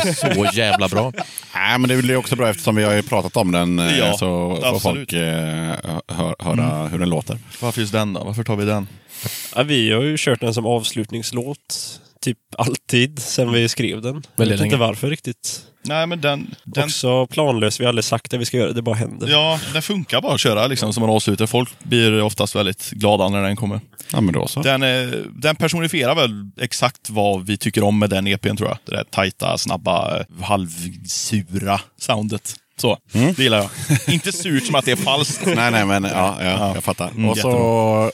så 0.49 0.49
jävla 0.57 0.87
bra. 0.87 1.11
Nej, 1.55 1.79
men 1.79 1.89
det 1.89 1.97
blir 1.97 2.15
också 2.15 2.35
bra 2.35 2.49
eftersom 2.49 2.75
vi 2.75 2.83
har 2.83 2.93
ju 2.93 3.01
pratat 3.03 3.37
om 3.37 3.51
den. 3.51 3.79
eh, 3.79 3.97
Ja, 3.97 4.17
så 4.17 4.57
får 4.63 4.79
folk 4.79 5.13
eh, 5.13 5.19
hö- 6.07 6.33
höra 6.39 6.87
hur 6.87 6.99
den 6.99 7.09
låter. 7.09 7.39
Varför 7.61 7.81
just 7.81 7.93
den 7.93 8.13
då? 8.13 8.23
Varför 8.23 8.43
tar 8.43 8.55
vi 8.55 8.65
den? 8.65 8.87
Ja, 9.55 9.63
vi 9.63 9.91
har 9.91 10.01
ju 10.01 10.17
kört 10.17 10.39
den 10.41 10.53
som 10.53 10.65
avslutningslåt 10.65 11.99
typ 12.21 12.37
alltid 12.57 13.19
sen 13.19 13.51
vi 13.51 13.69
skrev 13.69 14.01
den. 14.01 14.23
Jag 14.35 14.45
vet 14.45 14.51
inte 14.51 14.63
länge. 14.63 14.75
varför 14.75 15.09
riktigt. 15.09 15.63
Nej, 15.83 16.07
men 16.07 16.21
den... 16.21 16.55
den 16.63 16.83
Också 16.83 17.27
planlös. 17.27 17.79
Vi 17.79 17.83
har 17.83 17.89
aldrig 17.89 18.05
sagt 18.05 18.33
att 18.33 18.39
vi 18.39 18.45
ska 18.45 18.57
göra 18.57 18.67
det, 18.67 18.73
det 18.73 18.81
bara 18.81 18.95
händer. 18.95 19.27
Ja, 19.27 19.59
den 19.73 19.81
funkar 19.81 20.21
bara 20.21 20.33
att 20.33 20.39
köra 20.39 20.67
liksom, 20.67 20.93
som 20.93 21.03
en 21.03 21.09
avslutare. 21.09 21.47
Folk 21.47 21.69
blir 21.83 22.21
oftast 22.21 22.55
väldigt 22.55 22.89
glada 22.89 23.29
när 23.29 23.43
den 23.43 23.55
kommer. 23.55 23.79
Ja, 24.11 24.21
men 24.21 24.33
då 24.33 24.47
så. 24.47 24.61
Den, 24.61 24.83
är, 24.83 25.25
den 25.41 25.55
personifierar 25.55 26.15
väl 26.15 26.49
exakt 26.61 27.09
vad 27.09 27.45
vi 27.45 27.57
tycker 27.57 27.83
om 27.83 27.99
med 27.99 28.09
den 28.09 28.27
EPn 28.27 28.55
tror 28.55 28.69
jag. 28.69 28.77
Det 28.85 28.91
där 28.91 29.03
tajta, 29.03 29.57
snabba, 29.57 30.25
halvsura 30.41 31.81
soundet. 31.99 32.55
Så, 32.81 32.97
det 33.11 33.39
gillar 33.39 33.57
jag. 33.57 33.69
inte 34.13 34.31
surt 34.31 34.65
som 34.65 34.75
att 34.75 34.85
det 34.85 34.91
är 34.91 34.95
falskt. 34.95 35.45
Nej, 35.55 35.71
nej, 35.71 35.85
men 35.85 36.03
ja, 36.03 36.37
ja, 36.43 36.71
jag 36.75 36.83
fattar. 36.83 37.09
Mm, 37.09 37.29
och, 37.29 37.37
så, 37.37 37.51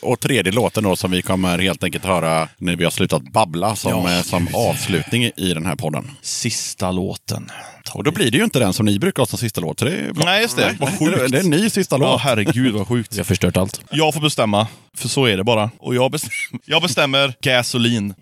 och 0.02 0.20
tredje 0.20 0.52
låten 0.52 0.84
då 0.84 0.96
som 0.96 1.12
vi 1.12 1.22
kommer 1.22 1.60
helt 1.60 1.84
enkelt 1.84 2.06
höra 2.06 2.48
när 2.58 2.76
vi 2.76 2.84
har 2.84 2.92
slutat 2.92 3.22
babbla 3.34 3.76
som, 3.76 3.92
Ja. 3.92 4.18
eh, 4.18 4.22
som 4.22 4.48
avslutning 4.54 5.24
i 5.38 5.54
den 5.54 5.66
här 5.66 5.76
podden. 5.76 6.12
Sista 6.22 6.92
låten. 6.92 7.52
Och 7.94 8.04
då 8.04 8.12
blir 8.12 8.32
det 8.32 8.38
ju 8.38 8.44
inte 8.44 8.60
den 8.60 8.74
som 8.74 8.86
ni 8.86 9.00
brukar 9.00 9.22
ha 9.22 9.28
som 9.28 9.40
sista 9.40 9.62
låt. 9.62 9.80
Så 9.80 9.86
det 9.86 9.92
är 9.92 10.14
bra. 10.14 10.26
Nej, 10.26 10.42
just 10.42 10.58
det. 10.58 10.76
Vad 10.80 11.00
sjukt. 11.00 11.32
Det 11.32 11.38
är 11.38 11.44
en 11.44 11.50
ny 11.50 11.70
sista 11.70 11.96
Ja, 12.00 12.12
låt. 12.12 12.22
herregud 12.22 12.74
vad 12.74 12.88
sjukt. 12.88 13.14
Vi 13.14 13.18
har 13.18 13.24
förstört 13.24 13.58
allt. 13.58 13.82
Jag 13.92 14.14
får 14.14 14.22
bestämma, 14.22 14.68
för 14.98 15.08
så 15.10 15.26
är 15.26 15.38
det 15.38 15.44
bara. 15.44 15.72
Och 15.80 15.96
jag, 15.96 16.12
bestäm 16.12 16.32
jag 16.66 16.82
bestämmer 16.82 17.34
gasolin. 17.42 18.14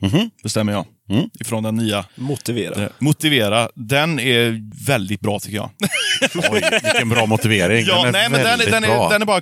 Bestämmer 0.44 0.74
jag. 0.74 0.86
Ifrån 1.40 1.64
den 1.64 1.76
nya. 1.76 2.06
Motivera. 2.16 2.84
Eh, 2.84 2.90
Motivera. 3.00 3.70
Den 3.76 4.20
är 4.20 4.62
väldigt 4.88 5.22
bra 5.22 5.40
tycker 5.40 5.56
jag. 5.58 5.70
Oj, 6.52 6.64
vilken 6.84 7.10
bra 7.10 7.26
motivering. 7.26 7.86
ja, 7.88 7.96
den 7.96 8.06
är 8.06 8.12
nej, 8.12 8.30
men 8.30 8.44
den, 8.44 8.60
den, 8.72 8.84
är, 8.84 9.10
den 9.10 9.22
är 9.22 9.26
bara 9.26 9.42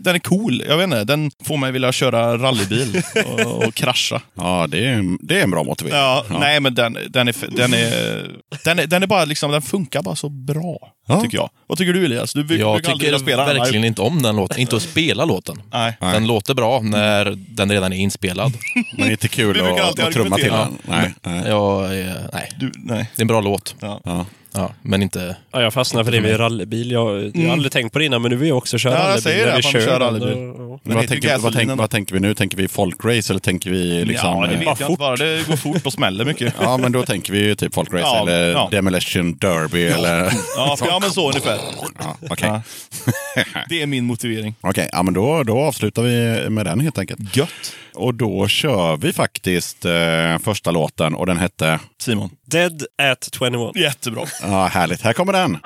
den 0.00 0.14
är 0.14 0.18
cool. 0.18 0.62
Jag 0.68 0.76
vet 0.76 0.84
inte, 0.84 1.04
den 1.04 1.30
får 1.44 1.56
mig 1.56 1.72
vilja 1.72 1.92
köra 1.92 2.38
rallybil 2.38 3.02
och, 3.26 3.64
och 3.64 3.74
krascha. 3.74 4.20
Ja, 4.34 4.66
det 4.68 4.86
är, 4.86 5.26
det 5.26 5.38
är 5.38 5.42
en 5.42 5.50
bra 5.50 5.64
motivering. 5.64 5.98
Ja, 5.98 6.24
Nej, 6.40 6.60
men 6.60 6.74
den, 6.74 6.98
den, 7.08 7.28
är, 7.28 7.34
den, 7.56 7.74
är, 7.74 8.30
den, 8.64 8.78
är, 8.78 8.86
den 8.86 9.02
är 9.02 9.06
bara 9.06 9.24
liksom, 9.24 9.50
den 9.50 9.62
funkar 9.62 10.02
bara 10.02 10.16
så 10.16 10.28
bra. 10.28 10.92
Ja. 11.10 11.20
Tycker 11.20 11.36
jag. 11.38 11.50
Vad 11.66 11.78
tycker 11.78 11.92
du 11.92 12.04
Elias? 12.04 12.32
Du 12.32 12.44
brukar 12.44 12.64
Jag 12.64 12.84
tycker 12.84 13.18
spela 13.18 13.46
den 13.46 13.56
verkligen 13.56 13.84
inte 13.84 14.02
om 14.02 14.22
den 14.22 14.36
låten. 14.36 14.58
Inte 14.60 14.76
att 14.76 14.82
spela 14.82 15.24
låten. 15.24 15.62
Nej. 15.72 15.96
Den 16.00 16.26
låter 16.26 16.54
bra 16.54 16.80
när 16.80 17.36
den 17.48 17.70
redan 17.72 17.92
är 17.92 17.96
inspelad. 17.96 18.52
Men 18.98 19.10
inte 19.10 19.28
kul 19.28 19.54
Vi 19.56 19.62
brukar 19.62 19.82
att, 19.84 20.00
att 20.00 20.12
trumma 20.12 20.36
till 20.36 20.50
den. 20.50 20.78
Nej, 20.88 21.14
nej. 21.22 21.42
Jag, 21.48 21.94
är- 21.98 22.28
nej, 22.32 22.52
Du, 22.60 22.72
nej. 22.76 23.10
det 23.16 23.20
är 23.20 23.24
en 23.24 23.26
bra 23.28 23.40
låt. 23.40 23.74
Ja. 23.80 24.00
Ja. 24.04 24.26
Ja, 24.52 24.72
men 24.82 25.02
inte... 25.02 25.36
Ja, 25.52 25.62
jag 25.62 25.72
fastnade 25.72 26.04
för 26.04 26.12
det 26.12 26.20
vid 26.20 26.40
rallybil. 26.40 26.90
Jag, 26.90 27.30
jag 27.36 27.46
har 27.46 27.52
aldrig 27.52 27.72
tänkt 27.72 27.92
på 27.92 27.98
det 27.98 28.04
innan, 28.04 28.22
men 28.22 28.30
nu 28.30 28.36
vill 28.36 28.48
jag 28.48 28.58
också 28.58 28.78
köra 28.78 28.92
Ja, 28.92 28.98
jag 28.98 29.04
rallybil. 29.06 29.22
säger 29.22 29.46
det, 29.46 29.56
vi 29.56 29.62
kör 29.62 30.00
rallybil. 30.00 30.28
och- 30.50 30.72
och- 30.74 30.80
Vad, 30.84 31.08
tänker, 31.08 31.28
vad, 31.38 31.42
tänk, 31.42 31.42
gasolinen. 31.42 31.76
vad 31.78 31.90
tänker 31.90 32.14
vi 32.14 32.20
nu? 32.20 32.34
Tänker 32.34 32.56
vi 32.56 32.68
folkrace 32.68 33.32
eller 33.32 33.40
tänker 33.40 33.70
vi 33.70 34.04
liksom... 34.04 34.28
ja, 34.42 34.46
det 34.46 34.56
vet 34.56 34.80
jag 34.80 34.90
inte. 34.90 34.98
Bara 35.00 35.16
det 35.16 35.46
går 35.48 35.56
fort 35.56 35.86
och 35.86 35.92
smäller 35.92 36.24
mycket. 36.24 36.54
Ja, 36.60 36.76
men 36.76 36.92
då 36.92 37.02
tänker 37.02 37.32
vi 37.32 37.38
ju 37.38 37.54
typ 37.54 37.74
folkrace 37.74 38.02
Ja, 38.02 38.22
eller 38.22 38.50
ja. 38.52 38.68
demolition 38.70 39.36
derby 39.38 39.86
eller... 39.86 40.32
Ja, 40.56 40.76
för, 40.78 40.86
ja 40.86 40.98
men 40.98 41.10
så 41.10 41.28
ungefär. 41.28 41.58
Ja, 41.98 42.16
Okej, 42.30 42.48
Ja. 42.48 42.62
Det 43.68 43.82
är 43.82 43.86
min 43.86 44.04
motivering. 44.04 44.54
Okej, 44.60 44.88
ja, 44.92 45.02
men 45.02 45.14
då, 45.14 45.42
då 45.42 45.58
avslutar 45.58 46.02
vi 46.02 46.50
med 46.50 46.66
den 46.66 46.80
helt 46.80 46.98
enkelt. 46.98 47.36
Gött. 47.36 47.48
Och 47.94 48.14
då 48.14 48.48
kör 48.48 48.96
vi 48.96 49.12
faktiskt 49.12 49.84
eh, 49.84 50.38
första 50.44 50.70
låten 50.70 51.14
och 51.14 51.26
den 51.26 51.36
hette... 51.36 51.78
Simon. 52.02 52.30
Dead 52.50 52.82
at 53.02 53.28
21. 53.38 53.76
Jättebra. 53.76 54.24
Ja, 54.42 54.66
härligt. 54.66 55.02
Här 55.02 55.12
kommer 55.12 55.32
den. 55.32 55.58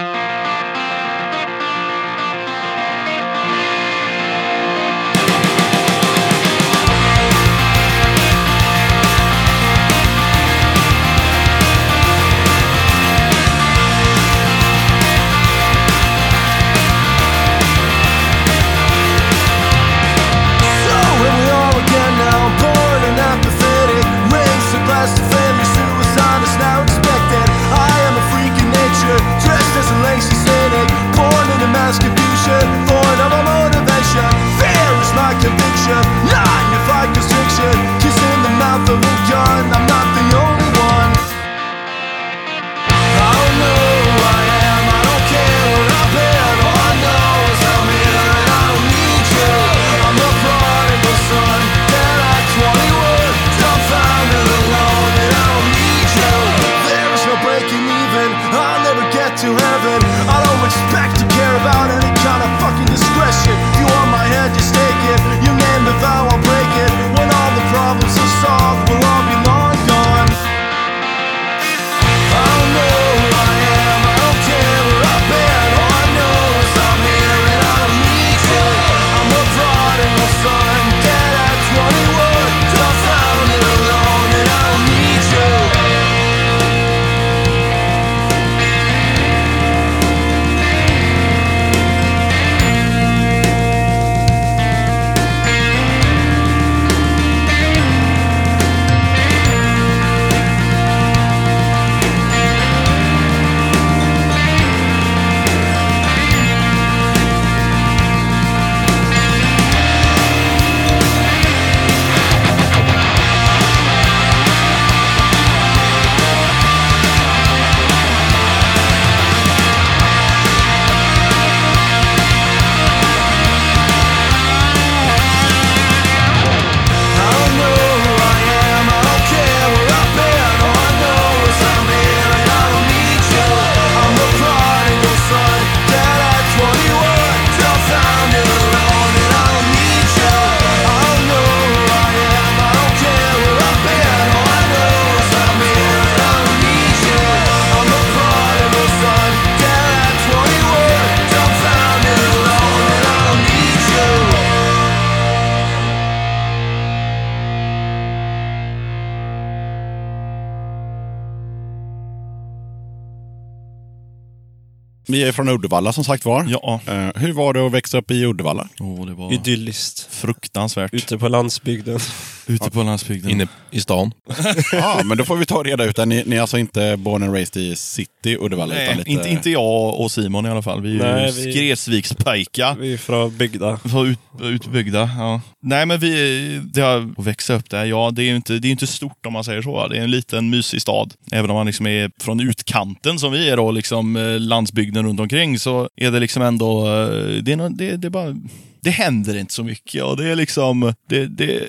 Är 165.28 165.32
från 165.32 165.48
Uddevalla 165.48 165.92
som 165.92 166.04
sagt 166.04 166.24
var. 166.24 166.46
Ja. 166.48 166.80
Eh, 166.86 167.10
hur 167.22 167.32
var 167.32 167.54
det 167.54 167.66
att 167.66 167.72
växa 167.72 167.98
upp 167.98 168.10
i 168.10 168.24
Uddevalla? 168.24 168.68
Åh, 168.80 169.06
det 169.06 169.14
var 169.14 169.32
Idylliskt. 169.32 170.08
fruktansvärt. 170.10 170.94
Ute 170.94 171.18
på 171.18 171.28
landsbygden. 171.28 171.98
Ute 172.46 172.70
på 172.70 172.82
landsbygden. 172.82 173.30
Inne 173.30 173.46
i 173.70 173.80
stan. 173.80 174.12
Ja, 174.72 175.00
men 175.04 175.18
då 175.18 175.24
får 175.24 175.36
vi 175.36 175.46
ta 175.46 175.56
och 175.58 175.64
reda 175.64 175.84
ut 175.84 175.96
det. 175.96 176.06
Ni, 176.06 176.22
ni 176.26 176.36
är 176.36 176.40
alltså 176.40 176.58
inte 176.58 176.96
born 176.96 177.22
and 177.22 177.32
raised 177.34 177.62
i 177.62 177.76
city 177.76 178.36
Uddevalla? 178.40 178.74
Nej, 178.74 178.96
lite... 178.96 179.10
inte, 179.10 179.28
inte 179.28 179.50
jag 179.50 180.00
och 180.00 180.10
Simon 180.12 180.46
i 180.46 180.48
alla 180.48 180.62
fall. 180.62 180.80
Vi 180.82 180.98
är 181.00 181.12
Nej, 181.14 181.32
ju 181.38 181.44
vi- 181.44 181.52
Skresvikspajka. 181.52 182.76
Vi 182.80 182.92
är 182.92 182.96
från 182.98 183.36
bygda. 183.36 183.78
Var 183.82 184.06
ut, 184.06 184.18
utbyggda, 184.42 185.10
ja. 185.18 185.40
Nej 185.62 185.86
men 185.86 185.98
vi, 186.00 186.60
det 186.64 186.80
har, 186.80 187.12
att 187.18 187.26
växa 187.26 187.54
upp 187.54 187.70
där, 187.70 187.84
ja 187.84 188.10
det 188.12 188.22
är 188.22 188.26
ju 188.26 188.36
inte, 188.36 188.58
det 188.58 188.68
är 188.68 188.72
inte 188.72 188.86
stort 188.86 189.26
om 189.26 189.32
man 189.32 189.44
säger 189.44 189.62
så. 189.62 189.88
Det 189.88 189.98
är 189.98 190.02
en 190.02 190.10
liten 190.10 190.50
mysig 190.50 190.82
stad. 190.82 191.14
Även 191.32 191.50
om 191.50 191.56
man 191.56 191.66
liksom 191.66 191.86
är 191.86 192.10
från 192.20 192.40
utkanten 192.40 193.18
som 193.18 193.32
vi 193.32 193.48
är 193.50 193.56
då, 193.56 193.70
liksom 193.70 194.16
eh, 194.16 194.40
landsbygden 194.40 195.06
runt 195.06 195.20
omkring 195.20 195.58
så 195.58 195.88
är 195.96 196.10
det 196.10 196.20
liksom 196.20 196.42
ändå, 196.42 196.86
eh, 196.86 197.42
det 197.42 197.52
är, 197.52 197.56
nå- 197.56 197.68
det, 197.68 197.96
det 197.96 198.08
är 198.08 198.10
bara, 198.10 198.36
det 198.84 198.90
händer 198.90 199.36
inte 199.36 199.52
så 199.54 199.64
mycket 199.64 200.02
och 200.04 200.16
det 200.16 200.28
är 200.28 200.36
liksom, 200.36 200.94
det, 201.08 201.26
det, 201.26 201.60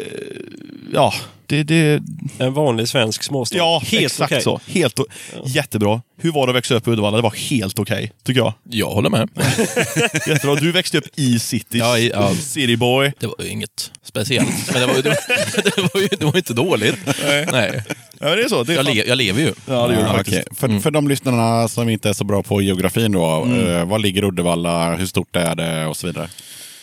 ja. 0.93 1.13
det, 1.45 1.63
det, 1.63 2.01
En 2.37 2.53
vanlig 2.53 2.87
svensk 2.87 3.23
småstad. 3.23 3.57
ja 3.57 3.81
Helt 3.85 4.05
exakt 4.05 4.31
okej. 4.31 4.41
så. 4.43 4.59
Helt, 4.67 4.99
o- 4.99 5.05
Jättebra. 5.45 6.01
Hur 6.21 6.31
var 6.31 6.47
det 6.47 6.51
att 6.51 6.55
växa 6.55 6.75
upp 6.75 6.87
i 6.87 6.91
Uddevalla? 6.91 7.17
Det 7.17 7.23
var 7.23 7.49
helt 7.49 7.79
okej, 7.79 8.11
tycker 8.23 8.39
jag. 8.41 8.53
Jag 8.69 8.87
håller 8.89 9.09
med. 9.09 9.29
Jättebra. 10.27 10.55
Du 10.55 10.71
växte 10.71 10.97
upp 10.97 11.05
i 11.15 11.39
city. 11.39 11.77
Ja, 11.77 11.97
i- 11.97 12.09
ja. 12.13 12.35
City 12.35 12.75
boy. 12.77 13.11
Det 13.19 13.27
var 13.27 13.35
ju 13.39 13.47
inget 13.49 13.91
speciellt. 14.03 14.71
Men 14.71 14.81
det 14.81 14.87
var 14.87 14.95
ju, 14.95 15.01
det 15.01 15.09
var 15.93 16.01
ju, 16.01 16.07
det 16.19 16.25
var 16.25 16.37
inte 16.37 16.53
dåligt. 16.53 16.95
Nej. 17.51 17.83
Ja, 18.19 18.25
men 18.27 18.37
det 18.37 18.43
är 18.43 18.49
så. 18.49 18.63
Det 18.63 18.73
är 18.73 18.75
Jag, 18.77 18.85
le, 18.85 19.03
jag 19.07 19.17
lever 19.17 19.41
ju. 19.41 19.53
Ja, 19.65 19.87
det 19.87 19.93
gör 19.93 20.01
du 20.01 20.07
Ja, 20.07 20.13
faktiskt. 20.13 20.37
okej. 20.51 20.55
för, 20.57 20.79
för 20.79 20.91
de 20.91 21.07
lyssnarna 21.07 21.67
som 21.67 21.89
inte 21.89 22.09
är 22.09 22.13
så 22.13 22.23
bra 22.23 22.43
på 22.43 22.61
geografin 22.61 23.11
då. 23.11 23.47
Eh, 23.67 23.85
var 23.85 23.99
ligger 23.99 24.23
Uddevalla? 24.23 24.95
Hur 24.95 25.05
stort 25.05 25.35
är 25.35 25.55
det? 25.55 25.85
Och 25.85 25.97
så 25.97 26.07
vidare. 26.07 26.29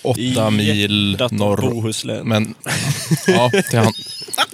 Åtta 0.03 0.51
mil 0.51 1.19
norr. 1.31 1.71
Bohuslän. 1.71 2.29
Men, 2.29 2.55
ja, 3.27 3.51
till 3.71 3.79
han. 3.79 3.93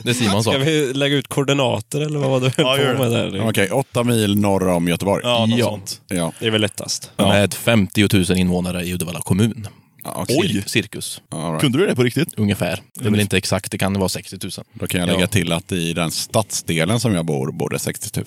Det 0.02 0.14
Simon 0.14 0.44
sa. 0.44 0.50
Ska 0.50 0.58
vi 0.58 0.92
lägga 0.94 1.16
ut 1.16 1.28
koordinater 1.28 2.00
eller 2.00 2.18
vad 2.18 2.30
var 2.30 2.40
du 2.40 2.50
Ja, 2.56 2.70
höll 2.70 2.80
gör 2.80 2.94
på 2.94 3.04
det. 3.04 3.10
med 3.10 3.32
där? 3.32 3.48
Okej, 3.48 3.70
åtta 3.70 4.04
mil 4.04 4.36
norr 4.38 4.68
om 4.68 4.88
Göteborg. 4.88 5.22
Ja, 5.24 5.46
något 5.46 5.58
Ja. 5.58 5.64
sånt. 5.66 6.00
Ja. 6.08 6.32
Det 6.40 6.46
är 6.46 6.50
väl 6.50 6.60
lättast. 6.60 7.10
Med 7.16 7.54
50 7.54 8.08
000 8.28 8.38
invånare 8.38 8.84
i 8.84 8.92
Uddevalla 8.94 9.20
kommun. 9.20 9.68
Ja. 10.04 10.26
Oj. 10.28 10.62
Cirkus. 10.66 11.20
Right. 11.34 11.60
Kunde 11.60 11.78
du 11.78 11.86
det 11.86 11.94
på 11.96 12.02
riktigt? 12.02 12.34
Ungefär. 12.36 12.80
Det 12.94 13.06
är 13.06 13.10
väl 13.10 13.20
inte 13.20 13.36
exakt, 13.36 13.70
det 13.72 13.78
kan 13.78 13.98
vara 13.98 14.08
60 14.08 14.36
000. 14.42 14.50
Då 14.72 14.86
kan 14.86 15.00
jag 15.00 15.06
lägga 15.06 15.20
Ja. 15.20 15.26
till 15.26 15.52
att 15.52 15.72
i 15.72 15.92
den 15.92 16.10
stadsdelen 16.10 17.00
som 17.00 17.14
jag 17.14 17.24
bor, 17.26 17.52
bor 17.52 17.70
det 17.70 17.78
60 17.78 18.20
000. 18.20 18.26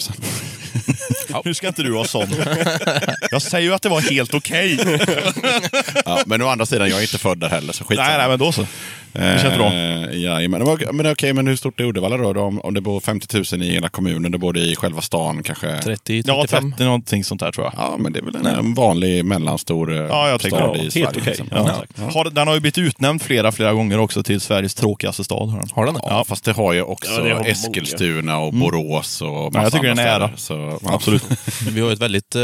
Hur 1.44 1.54
ska 1.54 1.68
inte 1.68 1.84
du 1.84 1.92
vara 1.92 2.04
sån? 2.08 2.28
jag 3.32 3.42
säger 3.42 3.68
ju 3.68 3.74
att 3.74 3.82
det 3.82 3.90
var 3.90 4.02
helt 4.02 4.34
okej. 4.34 4.78
ja, 6.06 6.20
men 6.26 6.42
å 6.42 6.48
andra 6.48 6.66
sidan, 6.66 6.90
jag 6.90 6.98
är 6.98 7.02
inte 7.02 7.18
född 7.18 7.38
där 7.40 7.50
heller, 7.50 7.74
så 7.74 7.84
skit 7.84 7.98
nej, 8.00 8.18
nej, 8.18 8.30
men 8.30 8.40
då 8.40 8.52
så. 8.52 8.66
Det 9.14 9.40
känns 9.42 9.58
bra. 9.58 9.74
Eh, 9.74 10.12
ja, 10.24 10.40
men 10.50 10.52
men, 10.52 10.96
men 10.96 11.12
okej, 11.12 11.34
men 11.34 11.48
hur 11.48 11.56
stort 11.56 11.80
är 11.80 11.84
Uddevalla 11.84 12.18
då? 12.18 12.34
då? 12.34 12.42
Om, 12.42 12.62
om 12.62 12.74
det 12.74 12.82
bor 12.82 13.00
50 13.00 13.44
000 13.58 13.64
i 13.64 13.72
hela 13.72 13.90
kommunen, 13.90 14.32
det 14.32 14.38
bor 14.38 14.58
i 14.58 14.76
själva 14.76 15.02
stan 15.02 15.44
kanske? 15.44 15.78
30, 15.82 16.24
Ja, 16.26 16.42
35. 16.42 16.72
30 16.72 16.84
någonting 16.84 17.24
sånt 17.24 17.42
där 17.42 17.52
tror 17.52 17.66
jag. 17.66 17.74
Ja, 17.78 17.96
men 18.00 18.14
det 18.14 18.20
är 18.20 18.24
väl 18.24 18.36
en, 18.36 18.46
en 18.46 18.74
vanlig 18.74 19.26
mellanstor 19.26 19.96
eh, 19.96 20.02
Ja, 20.02 20.30
jag 20.30 20.42
tänker 20.42 20.58
stad 20.58 20.74
det. 20.74 20.78
i 20.80 20.82
Helt 20.82 20.94
Sverige. 20.94 21.08
okej. 21.10 21.24
liksom. 21.26 21.48
Ja. 21.52 21.84
Ja. 21.96 22.04
Har, 22.14 22.30
den 22.30 22.48
har 22.48 22.54
ju 22.56 22.60
blivit 22.60 22.78
utnämnd 22.78 23.22
flera, 23.22 23.52
flera 23.52 23.74
gånger 23.74 24.00
också 24.00 24.24
till 24.24 24.42
Sveriges 24.42 24.76
tråkigaste 24.76 25.24
stad. 25.24 25.50
Har 25.50 25.60
den. 25.60 25.70
Har 25.74 25.86
den 25.86 25.94
det? 25.94 26.02
Ja, 26.04 26.24
fast 26.28 26.44
det 26.46 26.52
har 26.52 26.74
ju 26.74 26.82
också 26.82 27.12
Ja, 27.12 27.22
det 27.24 27.34
har. 27.34 27.46
Eskilstuna 27.46 28.38
och 28.38 28.54
Borås 28.54 29.22
och 29.22 29.28
Ja, 29.28 29.44
jag 29.44 29.54
massa 29.54 29.70
tycker 29.78 29.96
det 29.96 30.02
är 30.02 30.08
en 30.08 30.14
andra 30.14 30.28
ära. 30.28 30.38
städer. 30.38 30.61
Så, 30.62 30.80
ja. 30.86 30.94
Absolut. 30.96 31.24
Vi 31.72 31.82
har 31.82 31.92
ett 31.92 32.00
väldigt 32.02 32.36
eh, 32.36 32.42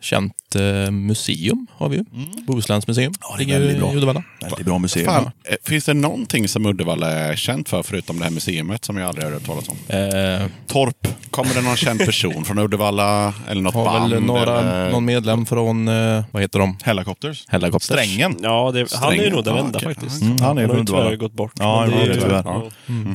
känt 0.00 0.34
eh, 0.56 0.90
museum. 0.90 1.66
har 1.76 1.88
vi 1.88 1.96
ju. 1.96 2.04
Bohusläns 2.46 2.86
museum. 2.86 3.12
Ja, 3.20 3.34
det 3.38 3.44
är 3.44 3.60
väldigt 3.60 3.78
bra. 3.78 3.92
i 3.92 3.96
Uddevalla. 3.96 4.22
Väldigt 4.42 4.66
bra 4.66 4.78
museum. 4.78 5.06
Fan, 5.06 5.24
eh, 5.24 5.56
finns 5.64 5.84
det 5.84 5.94
någonting 5.94 6.48
som 6.48 6.66
Uddevalla 6.66 7.10
är 7.10 7.36
känt 7.36 7.68
för 7.68 7.82
förutom 7.82 8.18
det 8.18 8.24
här 8.24 8.30
museet 8.30 8.84
som 8.84 8.96
jag 8.96 9.08
aldrig 9.08 9.24
har 9.26 9.32
hört 9.32 9.46
talas 9.46 9.68
om? 9.68 9.76
Eh, 9.88 10.46
Torp. 10.66 11.08
Kommer 11.30 11.54
det 11.54 11.60
någon 11.60 11.76
känd 11.76 12.00
person 12.00 12.44
från 12.44 12.58
Uddevalla 12.58 13.34
eller 13.48 13.62
något 13.62 13.74
har 13.74 13.84
band? 13.84 14.12
väl 14.12 14.22
några, 14.22 14.60
eller? 14.60 14.90
någon 14.90 15.04
medlem 15.04 15.46
från, 15.46 15.88
eh, 15.88 16.24
vad 16.30 16.42
heter 16.42 16.58
de? 16.58 16.76
Helicopters. 16.82 17.44
Helicopters. 17.48 17.82
Strängen. 17.82 18.36
Ja, 18.42 18.70
det, 18.74 18.92
han 18.94 19.12
är 19.12 19.24
ju 19.24 19.30
nog 19.30 19.44
den 19.44 19.56
enda 19.58 19.78
okej. 19.78 19.94
faktiskt. 19.94 20.22
Mm, 20.22 20.36
han 20.40 20.58
är 20.58 20.62
har 20.62 20.68
från 20.68 20.78
ju 20.78 20.84
tyvärr 20.86 20.98
Uddevalla. 21.00 21.16
gått 21.16 21.32
bort. 21.32 21.52
Ja, 21.58 21.80
men 21.80 21.92
han 21.92 22.00
är 22.02 22.06
det 22.08 22.14
är- 22.14 22.20
tyvärr. 22.20 22.42
ja. 22.44 22.62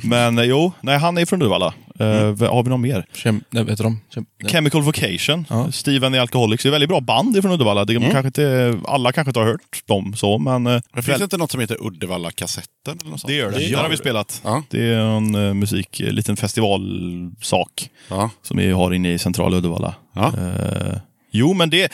Men 0.04 0.38
eh, 0.40 0.44
jo, 0.46 0.72
nej, 0.82 0.98
han 0.98 1.18
är 1.18 1.26
från 1.26 1.42
Uddevalla. 1.42 1.74
Eh, 2.00 2.06
Har 2.50 2.64
vi 2.64 2.70
någon 2.70 2.82
mer? 2.82 3.06
Kem, 3.14 3.44
nej, 3.50 3.64
vet 3.64 3.78
du 3.78 3.84
de? 3.84 4.00
Chemical 4.47 4.82
Vocation. 4.82 5.45
Ja. 5.49 5.72
Steven 5.72 6.12
the 6.14 6.20
Alcoholics. 6.20 6.64
Det 6.64 6.70
är 6.70 6.72
väldigt 6.72 6.89
bra 6.89 6.99
band 7.01 7.41
från 7.41 7.51
Uddevalla. 7.51 7.86
Det 7.86 7.93
kanske 7.99 8.20
inte, 8.28 8.78
alla 8.88 9.12
kanske 9.12 9.30
inte 9.30 9.39
har 9.39 9.47
hört 9.47 9.88
dem 9.88 10.14
så, 10.16 10.38
men... 10.38 10.68
eh, 10.68 10.82
Men 10.93 11.03
finns 11.03 11.18
det 11.18 11.24
inte 11.24 11.38
något 11.38 11.51
som 11.51 11.60
heter 11.62 11.78
Uddevalla-kassetten? 11.88 12.97
Eller 13.01 13.10
något 13.12 13.20
sånt? 13.20 13.28
det 13.30 13.34
gör 13.36 13.45
det. 13.45 13.51
Det 13.51 13.57
Det 13.60 13.64
gör 13.70 13.78
har 13.82 13.89
vi 13.89 13.95
det. 13.95 14.01
spelat. 14.01 14.41
Ja. 14.43 14.64
Det 14.70 14.84
är 14.93 14.97
en 14.99 15.36
eh, 15.36 15.53
musik, 15.53 15.99
eh, 15.99 16.12
liten 16.12 16.38
festivalsak 16.38 17.89
Ja. 18.10 18.30
som 18.41 18.57
vi 18.57 18.72
har 18.72 18.93
inne 18.93 19.14
i 19.14 19.18
centrala 19.20 19.57
Uddevalla. 19.57 19.95
Ja. 20.16 20.28
Eh, 20.28 20.97
jo, 21.32 21.54
men 21.54 21.70
det, 21.70 21.92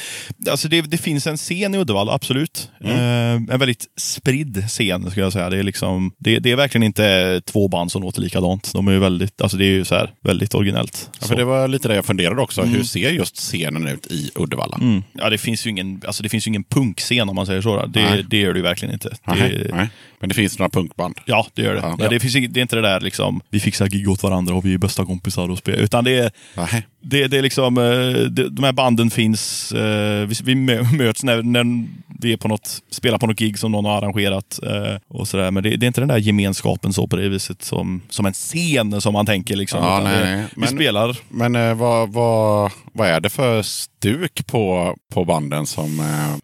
alltså 0.50 0.68
det, 0.68 0.82
det 0.82 0.98
finns 0.98 1.28
en 1.28 1.38
scen 1.38 1.76
i 1.76 1.78
Uddevalla, 1.78 2.14
absolut. 2.14 2.72
Mm. 2.84 2.96
Eh, 2.96 3.54
en 3.54 3.60
väldigt 3.60 3.86
spridd 3.98 4.64
scen, 4.68 5.12
skulle 5.12 5.26
jag 5.26 5.34
säga. 5.34 5.50
Det 5.50 5.58
är, 5.58 5.64
liksom, 5.64 6.12
det, 6.20 6.40
det 6.40 6.52
är 6.52 6.56
verkligen 6.56 6.84
inte 6.84 7.42
två 7.46 7.68
band 7.68 7.92
som 7.92 8.02
låter 8.02 8.22
likadant. 8.22 8.74
De 8.74 8.88
är 8.88 8.98
väldigt, 9.00 9.42
alltså 9.42 9.58
det 9.58 9.66
är 9.66 9.72
ju 9.72 9.86
så 9.86 9.96
här, 9.96 10.14
väldigt 10.24 10.56
originellt. 10.56 11.10
Ja, 11.22 11.28
för 11.28 11.36
det 11.36 11.46
var 11.46 11.68
lite 11.68 11.88
det 11.88 11.96
jag 11.96 12.06
funderade 12.06 12.42
också. 12.42 12.62
Hur 12.62 12.84
ser 12.84 13.10
just 13.10 13.38
scenen 13.38 13.88
ut 13.88 14.08
i 14.08 14.32
Uddevalla? 14.36 14.78
Mm. 14.82 15.04
Ja, 15.14 15.30
det 15.30 15.38
finns 15.38 15.66
ju 15.66 15.70
ingen, 15.70 16.02
alltså 16.06 16.24
det 16.24 16.30
finns 16.30 16.48
ju 16.48 16.50
ingen 16.50 16.64
punkscen 16.64 17.30
om 17.30 17.36
man 17.36 17.46
säger 17.46 17.62
så. 17.62 17.86
Det, 17.86 18.26
det 18.30 18.38
gör 18.38 18.54
det 18.54 18.60
ju 18.60 18.64
verkligen 18.64 18.94
inte. 18.94 19.10
Det, 19.10 19.18
Nej, 19.26 19.68
nej. 19.74 19.90
Men 20.26 20.30
det 20.30 20.36
finns 20.36 20.60
några 20.60 20.70
punkband. 20.70 21.16
Ja, 21.26 21.48
det 21.54 21.62
gör 21.62 21.74
det. 21.74 21.80
Ja. 21.82 21.96
Men 22.00 22.10
det, 22.10 22.20
finns, 22.20 22.34
det 22.34 22.60
är 22.60 22.62
inte 22.62 22.76
det 22.76 22.82
där 22.82 23.00
liksom, 23.00 23.42
vi 23.50 23.60
fixar 23.60 23.88
gig 23.88 24.10
åt 24.10 24.24
varandra 24.24 24.56
och 24.56 24.66
vi 24.66 24.74
är 24.74 24.78
bästa 24.78 25.06
kompisar 25.06 25.50
och 25.52 25.58
spelar. 25.58 25.80
Utan 25.80 26.04
det 26.04 26.18
är, 26.20 26.32
Nej. 26.58 26.88
det, 27.04 27.28
det 27.28 27.38
är 27.38 27.42
liksom, 27.42 27.78
eh, 27.78 27.84
det, 28.30 28.50
de 28.50 28.64
här 28.64 28.72
banden 28.72 29.10
finns, 29.10 29.72
eh, 29.72 30.26
vi, 30.28 30.36
vi 30.44 30.56
mö- 30.56 30.94
möts 30.98 31.24
när, 31.24 31.44
när 31.44 31.86
vi 32.20 32.34
är 32.34 32.38
på 32.38 32.48
något, 32.48 32.80
spelar 32.92 33.18
på 33.18 33.28
något 33.28 33.38
gig 33.40 33.60
som 33.60 33.72
någon 33.72 33.86
har 33.86 33.98
arrangerat. 33.98 34.60
eh, 34.64 34.96
Och 35.08 35.28
sådär. 35.28 35.52
Men 35.52 35.64
det, 35.64 35.70
det 35.78 35.86
är 35.86 35.88
inte 35.88 36.02
den 36.02 36.08
där 36.08 36.18
gemenskapen 36.18 36.94
så 36.94 37.08
på 37.08 37.16
det 37.16 37.30
viset 37.30 37.64
som, 37.64 38.02
som 38.10 38.26
en 38.26 38.34
scen 38.34 39.02
som 39.02 39.14
man 39.14 39.26
tänker. 39.26 39.56
Liksom, 39.56 39.80
Ja, 39.84 40.02
nej, 40.04 40.24
nej. 40.24 40.46
Vi 40.56 40.60
Men- 40.60 40.70
spelar, 40.70 41.18
Men 41.30 41.78
vad, 41.78 42.14
vad, 42.14 42.72
vad 42.94 43.08
är 43.08 43.20
det 43.20 43.30
för 43.30 43.62
stuk 43.62 44.48
på, 44.48 44.96
på 45.14 45.26
banden 45.26 45.66
som... 45.66 46.00
Eh, 46.00 46.36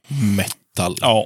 Metal. 0.77 0.97
Ja. 1.01 1.25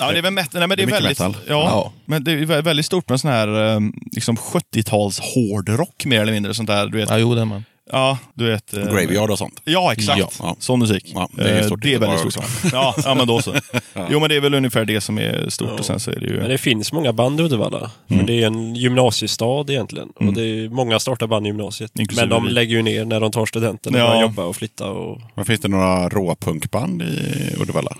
ja, 0.00 0.12
det 0.12 0.18
är 0.18 0.22
väl 0.22 0.32
met- 0.32 0.48
nej, 0.52 0.68
men 0.68 0.68
det 0.68 0.76
Det 0.76 0.82
är, 0.82 0.82
är 0.82 0.86
mycket 0.86 1.00
väldigt, 1.04 1.18
metal. 1.18 1.36
Ja, 1.48 1.52
Ja. 1.70 1.92
men 2.04 2.24
det 2.24 2.32
är 2.32 2.36
vä- 2.36 2.62
väldigt 2.62 2.86
stort 2.86 3.08
med 3.08 3.20
sån 3.20 3.30
här 3.30 3.74
eh, 3.74 3.80
liksom 4.12 4.36
70-tals 4.36 5.20
hårdrock 5.20 6.04
mer 6.04 6.20
eller 6.20 6.32
mindre. 6.32 6.54
Sånt 6.54 6.66
där, 6.68 6.86
du 6.86 6.98
vet. 6.98 7.10
Ja, 7.10 7.18
jo, 7.18 7.34
det 7.34 7.40
är 7.40 7.44
man. 7.44 7.64
Ja, 7.90 8.18
du 8.34 8.44
vet. 8.50 8.74
eh, 8.74 8.84
Graveyard 8.84 9.30
och 9.30 9.38
sånt? 9.38 9.60
Ja, 9.64 9.92
exakt. 9.92 10.18
Ja. 10.18 10.28
Ja. 10.38 10.56
Sån 10.58 10.78
musik. 10.78 11.12
Ja, 11.14 11.28
det 11.32 11.42
är 11.50 11.60
Eh, 11.60 11.66
stort 11.66 11.82
det 11.82 11.94
är 11.94 11.98
väldigt 11.98 12.20
stort. 12.32 12.44
Ja, 12.72 12.94
ja, 13.04 13.14
men 13.14 13.26
då 13.26 13.42
så. 13.42 13.54
Jo, 14.10 14.20
men 14.20 14.28
det 14.28 14.36
är 14.36 14.40
väl 14.40 14.54
ungefär 14.54 14.84
det 14.84 15.00
som 15.00 15.18
är 15.18 15.46
stort. 15.48 15.78
Och 15.80 15.84
sen 15.86 16.00
så 16.00 16.10
är 16.10 16.20
det 16.20 16.26
ju... 16.26 16.40
Men 16.40 16.48
det 16.48 16.58
finns 16.58 16.92
många 16.92 17.12
band 17.12 17.40
i 17.40 17.42
Uddevalla. 17.42 17.90
Men 18.06 18.26
det 18.26 18.42
är 18.42 18.46
en 18.46 18.74
gymnasiestad 18.74 19.70
egentligen. 19.70 20.08
Och 20.08 20.32
det 20.32 20.42
är 20.42 20.68
många 20.68 20.98
startar 20.98 21.26
band 21.26 21.46
i 21.46 21.48
gymnasiet. 21.48 21.98
Inklusive 21.98 22.26
men 22.26 22.30
de 22.36 22.44
vi. 22.46 22.52
lägger 22.52 22.76
ju 22.76 22.82
ner 22.82 23.04
när 23.04 23.20
de 23.20 23.32
tar 23.32 23.46
studenten 23.46 23.94
och 23.94 24.00
Ja. 24.00 24.06
börjar 24.08 24.22
jobba 24.22 24.44
och 24.44 24.56
flytta. 24.56 24.90
Och... 24.90 25.20
Men 25.34 25.44
finns 25.44 25.60
det 25.60 25.68
några 25.68 26.08
råpunkband 26.08 27.02
i 27.02 27.54
Uddevalla? 27.60 27.96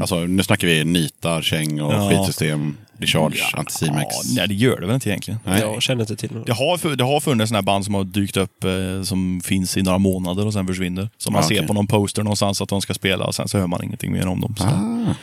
Alltså, 0.00 0.16
nu 0.20 0.42
snackar 0.42 0.68
vi 0.68 0.84
nitar, 0.84 1.42
käng 1.42 1.80
och 1.80 1.92
Ja. 1.94 2.10
skitsystem, 2.10 2.76
Discharge, 3.02 3.42
Anticimex. 3.52 4.06
Ja, 4.14 4.22
nej, 4.36 4.48
det 4.48 4.54
gör 4.54 4.80
det 4.80 4.86
väl 4.86 4.94
inte 4.94 5.08
egentligen. 5.10 5.40
Nej. 5.44 5.60
Jag 5.60 5.82
känner 5.82 6.00
inte 6.02 6.16
till 6.16 6.32
något. 6.32 6.46
Det 6.46 6.52
har, 6.52 6.96
det 6.96 7.04
har 7.04 7.20
funnits 7.20 7.48
såna 7.48 7.56
här 7.58 7.62
band 7.62 7.84
som 7.84 7.94
har 7.94 8.04
dykt 8.04 8.36
upp 8.36 8.64
eh, 8.64 9.02
som 9.02 9.40
finns 9.44 9.76
i 9.76 9.82
några 9.82 9.98
månader 9.98 10.46
och 10.46 10.52
sen 10.52 10.66
försvinner. 10.66 11.08
Som 11.18 11.32
man 11.32 11.42
Ah, 11.42 11.46
ser 11.48 11.54
okej. 11.54 11.66
på 11.66 11.72
någon 11.74 11.86
poster 11.86 12.22
någonstans 12.22 12.60
att 12.62 12.68
de 12.68 12.80
ska 12.82 12.94
spela 12.94 13.24
och 13.24 13.34
sen 13.34 13.48
så 13.48 13.58
hör 13.58 13.66
man 13.66 13.84
ingenting 13.84 14.12
mer 14.12 14.26
om 14.26 14.40
dem. 14.40 14.54
Så. 14.58 14.64
Ah, 14.64 15.14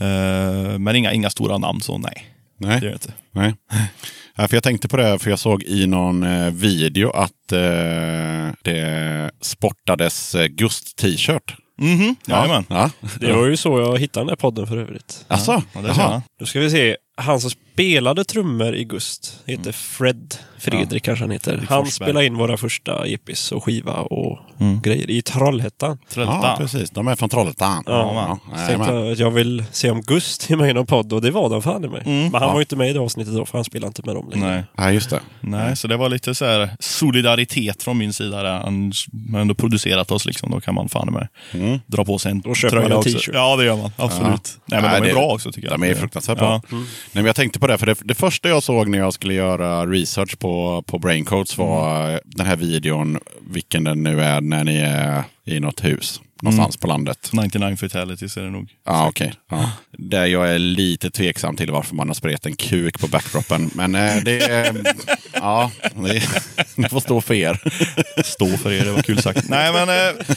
Eh, 0.00 0.78
men 0.78 0.96
inga, 0.96 1.12
inga 1.12 1.30
stora 1.30 1.58
namn 1.58 1.80
så 1.80 1.98
nej. 1.98 2.26
nej. 2.58 2.80
Det 2.80 2.86
gör 2.86 2.92
det 2.92 2.94
inte. 2.94 3.12
Nej. 3.32 3.54
Ja, 4.36 4.48
för 4.48 4.56
jag 4.56 4.62
tänkte 4.62 4.88
på 4.88 4.96
det, 4.96 5.18
för 5.18 5.30
jag 5.30 5.38
såg 5.38 5.62
i 5.62 5.86
någon 5.86 6.22
eh, 6.22 6.50
video 6.50 7.10
att 7.10 7.52
eh, 7.52 7.58
det 8.62 9.30
sportades 9.40 10.34
eh, 10.34 10.46
Gust-t-shirt. 10.46 11.54
Mhm, 11.80 12.16
jajamän. 12.26 12.64
Ja. 12.68 12.90
Det 13.20 13.32
var 13.32 13.46
ju 13.46 13.56
så 13.56 13.80
jag 13.80 13.98
hittade 13.98 14.24
den 14.24 14.28
här 14.28 14.36
podden 14.36 14.66
för 14.66 14.76
övrigt. 14.76 15.24
Alltså? 15.28 15.62
Ja. 15.74 16.22
Då 16.40 16.46
ska 16.46 16.60
vi 16.60 16.70
se. 16.70 16.96
Han 17.18 17.40
som 17.40 17.50
spelade 17.50 18.24
trummor 18.24 18.74
i 18.74 18.84
Gust 18.84 19.40
heter 19.46 19.72
Fred. 19.72 20.34
Fredrik 20.58 21.02
kanske 21.02 21.22
han 21.22 21.30
heter. 21.30 21.56
Han 21.68 21.84
Forsberg. 21.84 22.06
spelade 22.06 22.26
in 22.26 22.36
våra 22.36 22.56
första 22.56 23.06
EPs 23.06 23.52
och 23.52 23.64
skiva 23.64 23.92
och 23.94 24.38
Mm. 24.60 24.80
grejer 24.80 25.10
i 25.10 25.22
Trollhättan. 25.22 25.98
Ja, 26.08 26.14
Trollhättan. 26.14 26.58
precis. 26.58 26.90
De 26.90 27.08
är 27.08 27.16
från 27.16 27.28
Trollhättan. 27.28 27.82
Ja, 27.86 28.38
ja. 28.46 28.56
Så 28.58 28.66
tänkte 28.66 28.92
jag 28.92 29.12
att 29.12 29.18
jag 29.18 29.30
vill 29.30 29.64
se 29.72 29.90
om 29.90 30.00
Gust 30.02 30.50
är 30.50 30.56
med 30.56 30.70
i 30.70 30.72
någon 30.72 30.86
podd 30.86 31.12
och 31.12 31.22
det 31.22 31.30
var 31.30 31.48
de 31.50 31.62
fan 31.62 31.84
i 31.84 31.88
mig. 31.88 32.02
Mm. 32.06 32.22
Men 32.22 32.32
han 32.32 32.42
Ja. 32.42 32.48
var 32.48 32.54
ju 32.54 32.60
inte 32.60 32.76
med 32.76 32.90
i 32.90 32.92
det 32.92 33.00
avsnittet 33.00 33.34
då 33.34 33.44
för 33.46 33.58
han 33.58 33.64
spelade 33.64 33.86
inte 33.88 34.02
med 34.06 34.14
dem 34.14 34.30
längre. 34.32 34.48
Nej. 34.48 34.64
Ja, 34.76 34.92
just 34.92 35.10
det. 35.10 35.20
Nej, 35.40 35.76
så 35.76 35.88
det 35.88 35.96
var 35.96 36.08
lite 36.08 36.34
så 36.34 36.44
här 36.44 36.70
solidaritet 36.80 37.82
från 37.82 37.98
min 37.98 38.12
sida. 38.12 38.42
Där. 38.42 38.58
Han 38.60 38.92
har 39.32 39.40
ändå 39.40 39.54
producerat 39.54 40.10
oss, 40.10 40.26
liksom. 40.26 40.50
då 40.50 40.60
kan 40.60 40.74
man 40.74 40.88
fan 40.88 41.12
med 41.12 41.28
Mm. 41.54 41.78
dra 41.86 42.04
på 42.04 42.18
sig 42.18 42.30
en 42.30 42.40
Då 42.40 42.54
köper 42.54 42.76
man 42.82 42.92
en 42.92 43.02
t-shirt. 43.02 43.30
Ja, 43.34 43.56
det 43.56 43.64
gör 43.64 43.76
man. 43.76 43.90
Absolut. 43.96 44.58
Nej, 44.66 44.82
men 44.82 44.90
Nej, 44.90 45.00
de 45.00 45.04
är 45.04 45.08
det- 45.08 45.14
bra 45.14 45.26
också 45.34 45.52
tycker 45.52 45.68
jag. 45.70 45.80
De 45.80 45.86
är 45.90 45.94
fruktansvärt 45.94 46.38
bra. 46.38 46.60
Ja. 46.70 46.76
Nej, 46.78 46.84
men 47.12 47.24
jag 47.24 47.36
tänkte 47.36 47.58
på 47.60 47.66
det, 47.66 47.78
för 47.78 47.86
det, 47.86 47.94
det 48.04 48.14
första 48.14 48.48
jag 48.48 48.62
såg 48.62 48.88
när 48.88 48.98
jag 48.98 49.12
skulle 49.12 49.34
göra 49.34 49.86
research 49.86 50.38
på, 50.38 50.82
på 50.86 50.98
Braincoats 50.98 51.58
var 51.58 52.08
Mm. 52.08 52.20
den 52.24 52.46
här 52.46 52.56
videon, 52.56 53.18
vilken 53.50 53.84
den 53.84 54.02
nu 54.02 54.22
är, 54.22 54.40
när 54.48 54.64
ni 54.64 54.76
är 54.76 55.24
i 55.44 55.60
något 55.60 55.84
hus 55.84 56.20
någonstans 56.42 56.76
på 56.76 56.86
landet. 56.86 57.30
99 57.32 57.76
fatalities 57.76 58.36
är 58.36 58.42
det 58.42 58.50
nog. 58.50 58.70
Ja, 58.86 59.08
okej. 59.08 59.32
Ja. 59.50 59.70
Där 59.98 60.26
jag 60.26 60.50
är 60.54 60.58
lite 60.58 61.10
tveksam 61.10 61.56
till 61.56 61.70
varför 61.70 61.94
man 61.94 62.08
har 62.08 62.14
sprayat 62.14 62.46
en 62.46 62.56
kuk 62.56 63.00
på 63.00 63.08
backdropen. 63.08 63.70
Men 63.74 63.94
eh, 63.94 64.16
det 64.24 64.42
är... 64.42 64.82
ja, 65.34 65.70
det, 65.94 66.22
det 66.76 66.88
får 66.88 67.00
stå 67.00 67.20
för 67.20 67.34
er. 67.34 67.60
Stå 68.24 68.46
för 68.56 68.72
er, 68.72 68.84
det 68.84 68.92
var 68.92 69.02
kul 69.02 69.22
sagt. 69.22 69.48
nej, 69.48 69.72
men 69.72 69.88
eh, 69.88 70.36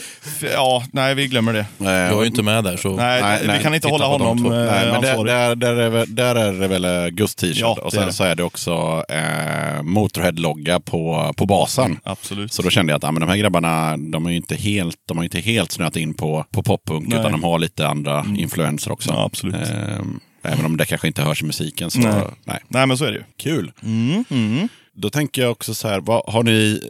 ja, 0.52 0.84
nej, 0.92 1.14
vi 1.14 1.26
glömmer 1.26 1.52
det. 1.52 1.66
Du 1.78 1.84
var 2.14 2.22
ju 2.22 2.26
inte 2.26 2.42
med 2.42 2.64
där 2.64 2.76
så... 2.76 2.96
Nej, 2.96 3.22
Nej, 3.22 3.38
vi 3.42 3.46
nej, 3.46 3.62
kan 3.62 3.74
inte 3.74 3.88
hålla 3.88 4.06
honom 4.06 4.46
eh, 4.46 4.52
Nej, 4.52 4.66
men 4.92 5.00
där, 5.02 5.10
ansvarig. 5.10 5.26
där, 5.26 5.54
där, 5.56 5.76
är, 5.76 5.90
väl- 5.90 6.14
där 6.14 6.34
är 6.34 6.52
det 6.52 6.68
väl 6.68 6.84
eh, 6.84 7.06
Gust 7.08 7.38
t-shirt 7.38 7.58
Ja, 7.60 7.78
och 7.82 7.94
är 7.94 7.98
sen 7.98 8.06
det. 8.06 8.12
så 8.12 8.24
är 8.24 8.34
det 8.34 8.42
också 8.44 9.04
eh, 9.08 9.82
Motorhead-logga 9.82 10.80
på, 10.80 11.32
på 11.36 11.46
basen. 11.46 11.98
Absolut. 12.04 12.52
Så 12.52 12.62
då 12.62 12.70
kände 12.70 12.92
jag 12.92 12.96
att 12.96 13.04
ah, 13.04 13.12
men 13.12 13.20
de 13.20 13.28
här 13.28 13.36
grabbarna, 13.36 13.96
de, 13.96 14.26
är 14.26 14.30
ju 14.30 14.36
inte 14.36 14.54
helt, 14.54 14.96
de 15.08 15.16
har 15.16 15.24
inte 15.24 15.40
helt 15.40 15.72
snöat 15.72 15.91
in 15.96 16.14
på, 16.14 16.46
på 16.50 16.62
poppunk, 16.62 17.08
Nej. 17.08 17.18
utan 17.18 17.32
de 17.32 17.44
har 17.44 17.58
lite 17.58 17.88
andra 17.88 18.26
influenser 18.36 18.92
också. 18.92 19.10
Ja, 19.10 19.24
absolut. 19.24 19.54
Ehm, 19.54 20.20
även 20.42 20.64
om 20.64 20.76
det 20.76 20.84
kanske 20.84 21.06
inte 21.06 21.22
hörs 21.22 21.42
i 21.42 21.46
musiken. 21.46 21.90
Så, 21.90 22.00
Nej. 22.00 22.24
nej. 22.44 22.60
Nej, 22.68 22.86
men 22.86 22.98
så 22.98 23.04
är 23.04 23.10
det 23.12 23.16
ju. 23.18 23.24
Kul. 23.36 23.72
Mm, 23.82 24.24
mm. 24.30 24.68
Då 24.94 25.10
tänker 25.10 25.42
jag 25.42 25.50
också 25.50 25.74
så 25.74 25.88
här, 25.88 26.00
vad 26.00 26.32
har 26.32 26.42
ni, 26.42 26.80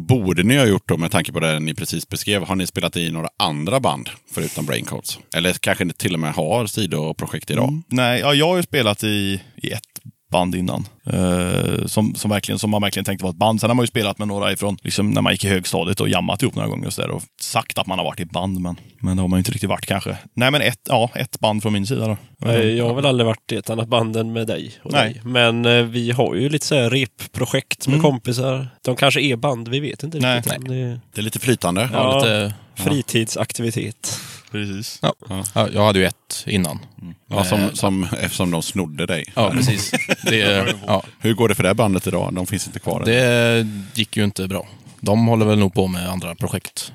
borde 0.00 0.42
ni 0.42 0.56
ha 0.58 0.66
gjort 0.66 0.88
då 0.88 0.96
med 0.96 1.10
tanke 1.10 1.32
på 1.32 1.40
det 1.40 1.60
ni 1.60 1.74
precis 1.74 2.08
beskrev, 2.08 2.42
har 2.42 2.56
ni 2.56 2.66
spelat 2.66 2.96
i 2.96 3.10
några 3.10 3.28
andra 3.36 3.80
band 3.80 4.10
förutom 4.34 4.66
Braincoats? 4.66 5.18
Eller 5.36 5.52
kanske 5.52 5.84
ni 5.84 5.92
till 5.92 6.14
och 6.14 6.20
med 6.20 6.32
har 6.32 6.66
sidoprojekt 6.66 7.50
idag? 7.50 7.82
Nej, 7.88 8.20
ja, 8.20 8.34
jag 8.34 8.46
har 8.46 8.56
ju 8.56 8.62
spelat 8.62 9.04
i, 9.04 9.40
i 9.56 9.70
ett 9.70 9.89
band 10.30 10.54
innan. 10.54 10.86
Eh, 11.06 11.86
som, 11.86 12.14
som, 12.14 12.30
verkligen, 12.30 12.58
som 12.58 12.70
man 12.70 12.82
verkligen 12.82 13.04
tänkte 13.04 13.24
var 13.24 13.30
ett 13.30 13.36
band. 13.36 13.60
Sen 13.60 13.70
har 13.70 13.74
man 13.74 13.82
ju 13.82 13.86
spelat 13.86 14.18
med 14.18 14.28
några 14.28 14.52
ifrån 14.52 14.76
liksom, 14.82 15.10
när 15.10 15.20
man 15.22 15.32
gick 15.32 15.44
i 15.44 15.48
högstadiet 15.48 16.00
och 16.00 16.08
jammat 16.08 16.42
ihop 16.42 16.54
några 16.54 16.68
gånger 16.68 16.86
och, 16.86 16.92
så 16.92 17.02
där, 17.02 17.10
och 17.10 17.22
sagt 17.40 17.78
att 17.78 17.86
man 17.86 17.98
har 17.98 18.04
varit 18.04 18.20
i 18.20 18.24
band. 18.24 18.60
Men, 18.60 18.76
men 19.00 19.16
det 19.16 19.22
har 19.22 19.28
man 19.28 19.36
ju 19.36 19.40
inte 19.40 19.50
riktigt 19.52 19.68
varit 19.70 19.86
kanske. 19.86 20.16
Nej, 20.34 20.50
men 20.50 20.60
ett, 20.62 20.80
ja, 20.88 21.10
ett 21.14 21.40
band 21.40 21.62
från 21.62 21.72
min 21.72 21.86
sida 21.86 22.06
då. 22.06 22.16
Nej, 22.38 22.76
Jag 22.76 22.86
har 22.88 22.94
väl 22.94 23.06
aldrig 23.06 23.26
varit 23.26 23.52
i 23.52 23.56
ett 23.56 23.70
annat 23.70 23.88
band 23.88 24.16
än 24.16 24.32
med 24.32 24.46
dig 24.46 24.72
och 24.82 24.92
Nej. 24.92 25.12
dig. 25.12 25.20
Men 25.24 25.64
eh, 25.66 25.82
vi 25.84 26.10
har 26.10 26.34
ju 26.34 26.48
lite 26.48 26.66
så 26.66 26.74
här 26.74 26.90
repprojekt 26.90 27.86
med 27.86 27.94
Mm. 27.94 28.04
kompisar. 28.10 28.68
De 28.84 28.96
kanske 28.96 29.20
är 29.20 29.36
band, 29.36 29.68
vi 29.68 29.80
vet 29.80 30.02
inte 30.02 30.18
Nej. 30.18 30.36
riktigt. 30.36 30.52
än. 30.54 30.64
Det 30.64 30.74
är 30.76 31.00
Det 31.14 31.20
är 31.20 31.22
lite 31.22 31.38
flytande. 31.38 31.88
Ja, 31.92 31.98
Ja. 31.98 32.16
lite, 32.18 32.54
fritidsaktivitet. 32.74 34.20
Precis. 34.50 34.98
ja. 35.02 35.14
Ja, 35.54 35.68
jag 35.74 35.84
hade 35.86 35.98
ju 35.98 36.04
ett 36.04 36.44
innan. 36.46 36.78
Ja, 37.30 37.44
som, 37.44 37.70
som, 37.74 38.04
eftersom 38.20 38.50
de 38.50 38.62
snodde 38.62 39.06
dig. 39.06 39.24
Ja, 39.36 39.50
precis. 39.50 39.90
Det, 40.22 40.74
ja, 40.86 41.02
Hur 41.18 41.34
går 41.34 41.48
det 41.48 41.54
för 41.54 41.62
det 41.62 41.74
bandet 41.74 42.06
idag? 42.06 42.34
De 42.34 42.46
finns 42.46 42.66
inte 42.66 42.78
kvar. 42.78 43.00
än. 43.00 43.04
det 43.06 43.66
gick 44.00 44.16
ju 44.16 44.24
inte 44.24 44.48
bra. 44.48 44.68
De 45.02 45.26
håller 45.26 45.46
väl 45.46 45.58
nog 45.58 45.74
på 45.74 45.86
med 45.86 46.08
andra 46.08 46.34
projekt 46.34 46.92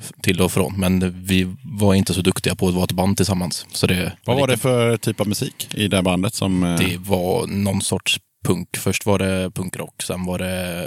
f- 0.00 0.12
till 0.22 0.40
och 0.40 0.52
från. 0.52 0.74
Men 0.80 1.24
vi 1.24 1.54
var 1.64 1.94
inte 1.94 2.14
så 2.14 2.20
duktiga 2.20 2.54
på 2.54 2.68
att 2.68 2.74
vara 2.74 2.84
ett 2.84 2.92
band 2.92 3.16
tillsammans. 3.16 3.66
Så 3.72 3.86
det, 3.86 4.12
Vad 4.24 4.36
var 4.36 4.46
det 4.48 4.56
för 4.56 4.96
typ 4.96 5.20
av 5.20 5.28
musik 5.28 5.68
i 5.74 5.88
det 5.88 6.02
bandet? 6.02 6.34
som... 6.34 6.62
eh, 6.64 6.78
Det 6.78 6.96
var 6.98 7.46
någon 7.46 7.82
sorts 7.82 8.20
punk. 8.44 8.76
Först 8.76 9.06
var 9.06 9.18
det 9.18 9.50
punkrock, 9.54 10.02
sen 10.02 10.24
var 10.24 10.38
det 10.38 10.86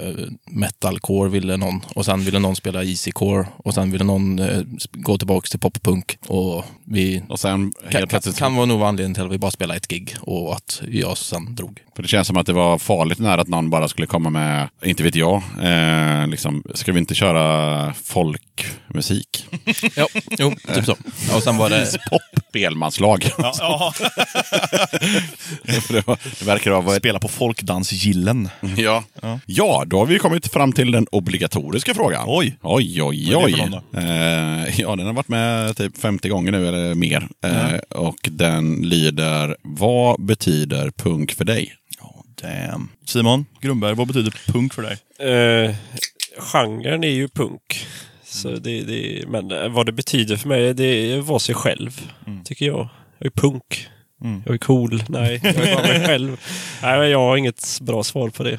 metalcore 0.50 1.28
ville 1.30 1.56
någon. 1.56 1.80
Och 1.94 2.04
sen 2.04 2.20
ville 2.20 2.38
någon 2.38 2.56
spela 2.56 2.84
easycore. 2.84 3.46
Och 3.56 3.74
sen 3.74 3.90
ville 3.90 4.04
någon 4.04 4.38
eh, 4.38 4.60
gå 4.92 5.18
tillbaka 5.18 5.46
till 5.48 5.60
poppunk. 5.60 6.18
Och 6.26 6.64
vi... 6.84 7.22
Och 7.28 7.40
sen 7.40 7.72
Kan, 7.90 8.08
plötsligt... 8.08 8.38
kan 8.38 8.54
vara 8.56 8.66
nog 8.66 8.82
anledningen 8.82 9.14
till 9.14 9.24
att 9.24 9.32
vi 9.32 9.38
bara 9.38 9.50
spelade 9.50 9.76
ett 9.76 9.88
gig 9.88 10.16
och 10.20 10.54
att 10.54 10.82
jag 10.90 11.18
sen 11.18 11.54
drog. 11.54 11.80
För 11.96 12.02
det 12.02 12.08
känns 12.08 12.26
som 12.26 12.36
att 12.36 12.46
det 12.46 12.52
var 12.52 12.78
farligt 12.78 13.18
nära 13.18 13.40
att 13.40 13.48
någon 13.48 13.70
bara 13.70 13.88
skulle 13.88 14.06
komma 14.06 14.30
med, 14.30 14.68
inte 14.84 15.02
vet 15.02 15.14
jag, 15.14 15.42
eh, 15.62 16.26
liksom, 16.26 16.62
ska 16.74 16.92
vi 16.92 16.98
inte 16.98 17.14
köra 17.14 17.94
folkmusik? 17.94 19.46
Ja, 19.96 20.06
jo, 20.38 20.54
typ 20.74 20.84
så. 20.84 20.96
Ja, 21.30 21.36
Och 21.36 21.42
sen 21.42 21.56
var 21.56 21.70
det... 21.70 21.86
Spelmanslag. 22.48 23.30
Ja, 23.38 23.92
det, 25.88 26.06
var, 26.06 26.18
det 26.38 26.44
verkar 26.44 26.70
vara 26.70 26.96
ett... 26.96 27.02
Spela 27.02 27.18
på 27.18 27.28
folkdansgillen. 27.48 28.48
Ja. 28.76 29.04
ja, 29.46 29.84
då 29.86 29.98
har 29.98 30.06
vi 30.06 30.18
kommit 30.18 30.52
fram 30.52 30.72
till 30.72 30.90
den 30.90 31.06
obligatoriska 31.12 31.94
frågan. 31.94 32.24
Oj. 32.26 32.56
Oj, 32.62 33.02
oj, 33.02 33.36
oj. 33.36 33.80
Eh, 33.96 34.80
ja, 34.80 34.96
den 34.96 35.06
har 35.06 35.12
varit 35.12 35.28
med 35.28 35.76
typ 35.76 35.98
50 35.98 36.28
gånger 36.28 36.52
nu 36.52 36.68
eller 36.68 36.94
mer. 36.94 37.28
Eh, 37.44 37.78
och 37.98 38.28
den 38.30 38.76
lyder, 38.76 39.56
vad 39.62 40.22
betyder 40.22 40.90
punk 40.90 41.32
för 41.32 41.44
dig? 41.44 41.74
Oh, 42.00 42.22
damn. 42.42 42.88
Simon 43.04 43.46
Grundberg, 43.60 43.94
vad 43.94 44.06
betyder 44.06 44.34
punk 44.46 44.74
för 44.74 44.82
dig? 44.82 44.96
Uh, 45.22 45.74
genren 46.38 47.04
är 47.04 47.08
ju 47.08 47.28
punk. 47.28 47.86
Så 48.24 48.48
det, 48.48 48.82
det, 48.82 49.24
men 49.28 49.50
eh, 49.50 49.68
vad 49.68 49.86
det 49.86 49.92
betyder 49.92 50.36
för 50.36 50.48
mig, 50.48 50.74
det 50.74 50.84
är 50.84 51.18
att 51.18 51.26
vara 51.26 51.38
sig 51.38 51.54
själv. 51.54 52.10
Tycker 52.44 52.66
jag. 52.66 52.88
Jag 53.18 53.26
är 53.26 53.30
punk. 53.30 53.88
Mm. 54.24 54.42
Jag 54.46 54.54
är 54.54 54.58
cool. 54.58 55.02
Nej, 55.08 55.40
jag 55.42 55.56
är 55.56 55.74
bara 55.76 55.88
mig 55.88 56.06
själv. 56.06 56.40
Nej, 56.82 56.98
men 56.98 57.10
jag 57.10 57.18
har 57.18 57.36
inget 57.36 57.78
bra 57.80 58.02
svar 58.04 58.28
på 58.30 58.42
det. 58.42 58.58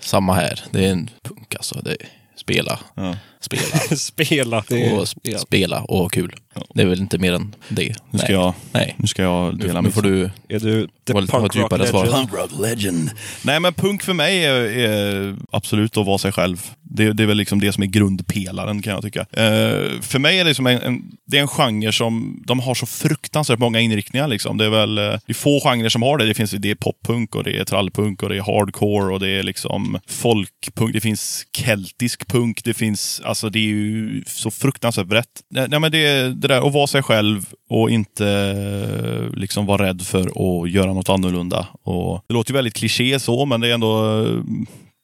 Samma 0.00 0.34
här. 0.34 0.60
Det 0.70 0.84
är 0.86 0.90
en 0.92 1.10
punk 1.22 1.54
alltså. 1.54 1.80
Det 1.84 1.90
är 1.90 1.96
spela, 2.36 2.78
Ja. 2.94 3.16
spela 3.40 3.62
Spela. 3.96 4.64
Det 4.68 4.92
och 4.92 5.04
sp- 5.04 5.36
spela 5.38 5.80
och 5.82 5.98
ha 5.98 6.08
kul. 6.08 6.34
Det 6.74 6.82
är 6.82 6.86
väl 6.86 7.00
inte 7.00 7.18
mer 7.18 7.32
än 7.32 7.54
det. 7.68 7.94
Nu 8.10 8.18
ska 8.18 8.26
Nej. 8.28 8.36
jag, 8.36 8.54
Nej. 8.72 8.94
nu 8.98 9.06
ska 9.06 9.22
jag 9.22 9.58
Nu, 9.58 9.66
dela 9.66 9.80
nu 9.80 9.90
får 9.90 10.02
du 10.02 10.30
är 10.48 10.58
du 10.60 10.88
the 11.06 11.12
punk 11.12 11.32
rock 11.32 11.56
djupare 11.56 11.86
svar. 11.86 12.04
legend? 12.04 12.30
Punk 12.30 12.40
rock 12.40 12.50
legend. 12.60 13.10
Nej, 13.44 13.60
men 13.60 13.74
punk 13.74 14.02
för 14.02 14.12
mig 14.14 14.44
är, 14.44 14.54
är 14.54 15.36
absolut 15.52 15.96
att 15.96 16.06
vara 16.06 16.18
sig 16.18 16.32
själv. 16.32 16.70
Det, 16.92 17.12
det 17.12 17.22
är 17.22 17.26
väl 17.26 17.36
liksom 17.36 17.60
det 17.60 17.72
som 17.72 17.82
är 17.82 17.86
grundpelaren 17.86 18.82
kan 18.82 18.92
jag 18.92 19.02
tycka. 19.02 19.20
Eh, 19.20 20.00
för 20.00 20.18
mig 20.18 20.38
är 20.38 20.44
det, 20.44 20.50
liksom 20.50 20.66
en, 20.66 20.82
en, 20.82 21.02
det 21.26 21.36
är 21.36 21.40
en 21.40 21.48
genre 21.48 21.92
som 21.92 22.42
de 22.46 22.60
har 22.60 22.74
så 22.74 22.86
fruktansvärt 22.86 23.58
många 23.58 23.80
inriktningar. 23.80 24.28
Liksom. 24.28 24.58
Det 24.58 24.64
är 24.64 24.70
väl 24.70 24.94
det 24.94 25.20
är 25.26 25.34
få 25.34 25.60
genrer 25.60 25.88
som 25.88 26.02
har 26.02 26.18
det. 26.18 26.26
Det 26.26 26.34
finns 26.34 26.50
det 26.50 26.70
är 26.70 26.74
poppunk 26.74 27.34
och 27.34 27.44
det 27.44 27.58
är 27.58 27.64
trallpunk 27.64 28.22
och 28.22 28.28
det 28.28 28.36
är 28.36 28.42
hardcore 28.42 29.14
och 29.14 29.20
det 29.20 29.28
är 29.28 29.42
liksom 29.42 29.98
folkpunk. 30.08 30.92
Det 30.92 31.00
finns 31.00 31.46
keltisk 31.56 32.28
punk. 32.28 32.64
Det 32.64 32.74
finns, 32.74 33.22
alltså 33.24 33.50
det 33.50 33.58
är 33.58 33.62
ju 33.62 34.24
så 34.26 34.50
fruktansvärt 34.50 35.06
brett. 35.06 35.26
Nej, 35.50 35.66
nej, 35.68 35.80
men 35.80 35.92
det, 35.92 36.22
det 36.22 36.48
där 36.48 36.66
att 36.66 36.72
vara 36.72 36.86
sig 36.86 37.02
själv 37.02 37.46
och 37.70 37.90
inte 37.90 39.30
liksom 39.34 39.66
vara 39.66 39.86
rädd 39.86 40.02
för 40.02 40.20
att 40.20 40.70
göra 40.70 40.92
något 40.92 41.08
annorlunda. 41.08 41.66
Och 41.82 42.24
det 42.28 42.34
låter 42.34 42.52
ju 42.52 42.54
väldigt 42.54 42.74
kliché 42.74 43.20
så, 43.20 43.46
men 43.46 43.60
det 43.60 43.68
är 43.68 43.74
ändå 43.74 44.24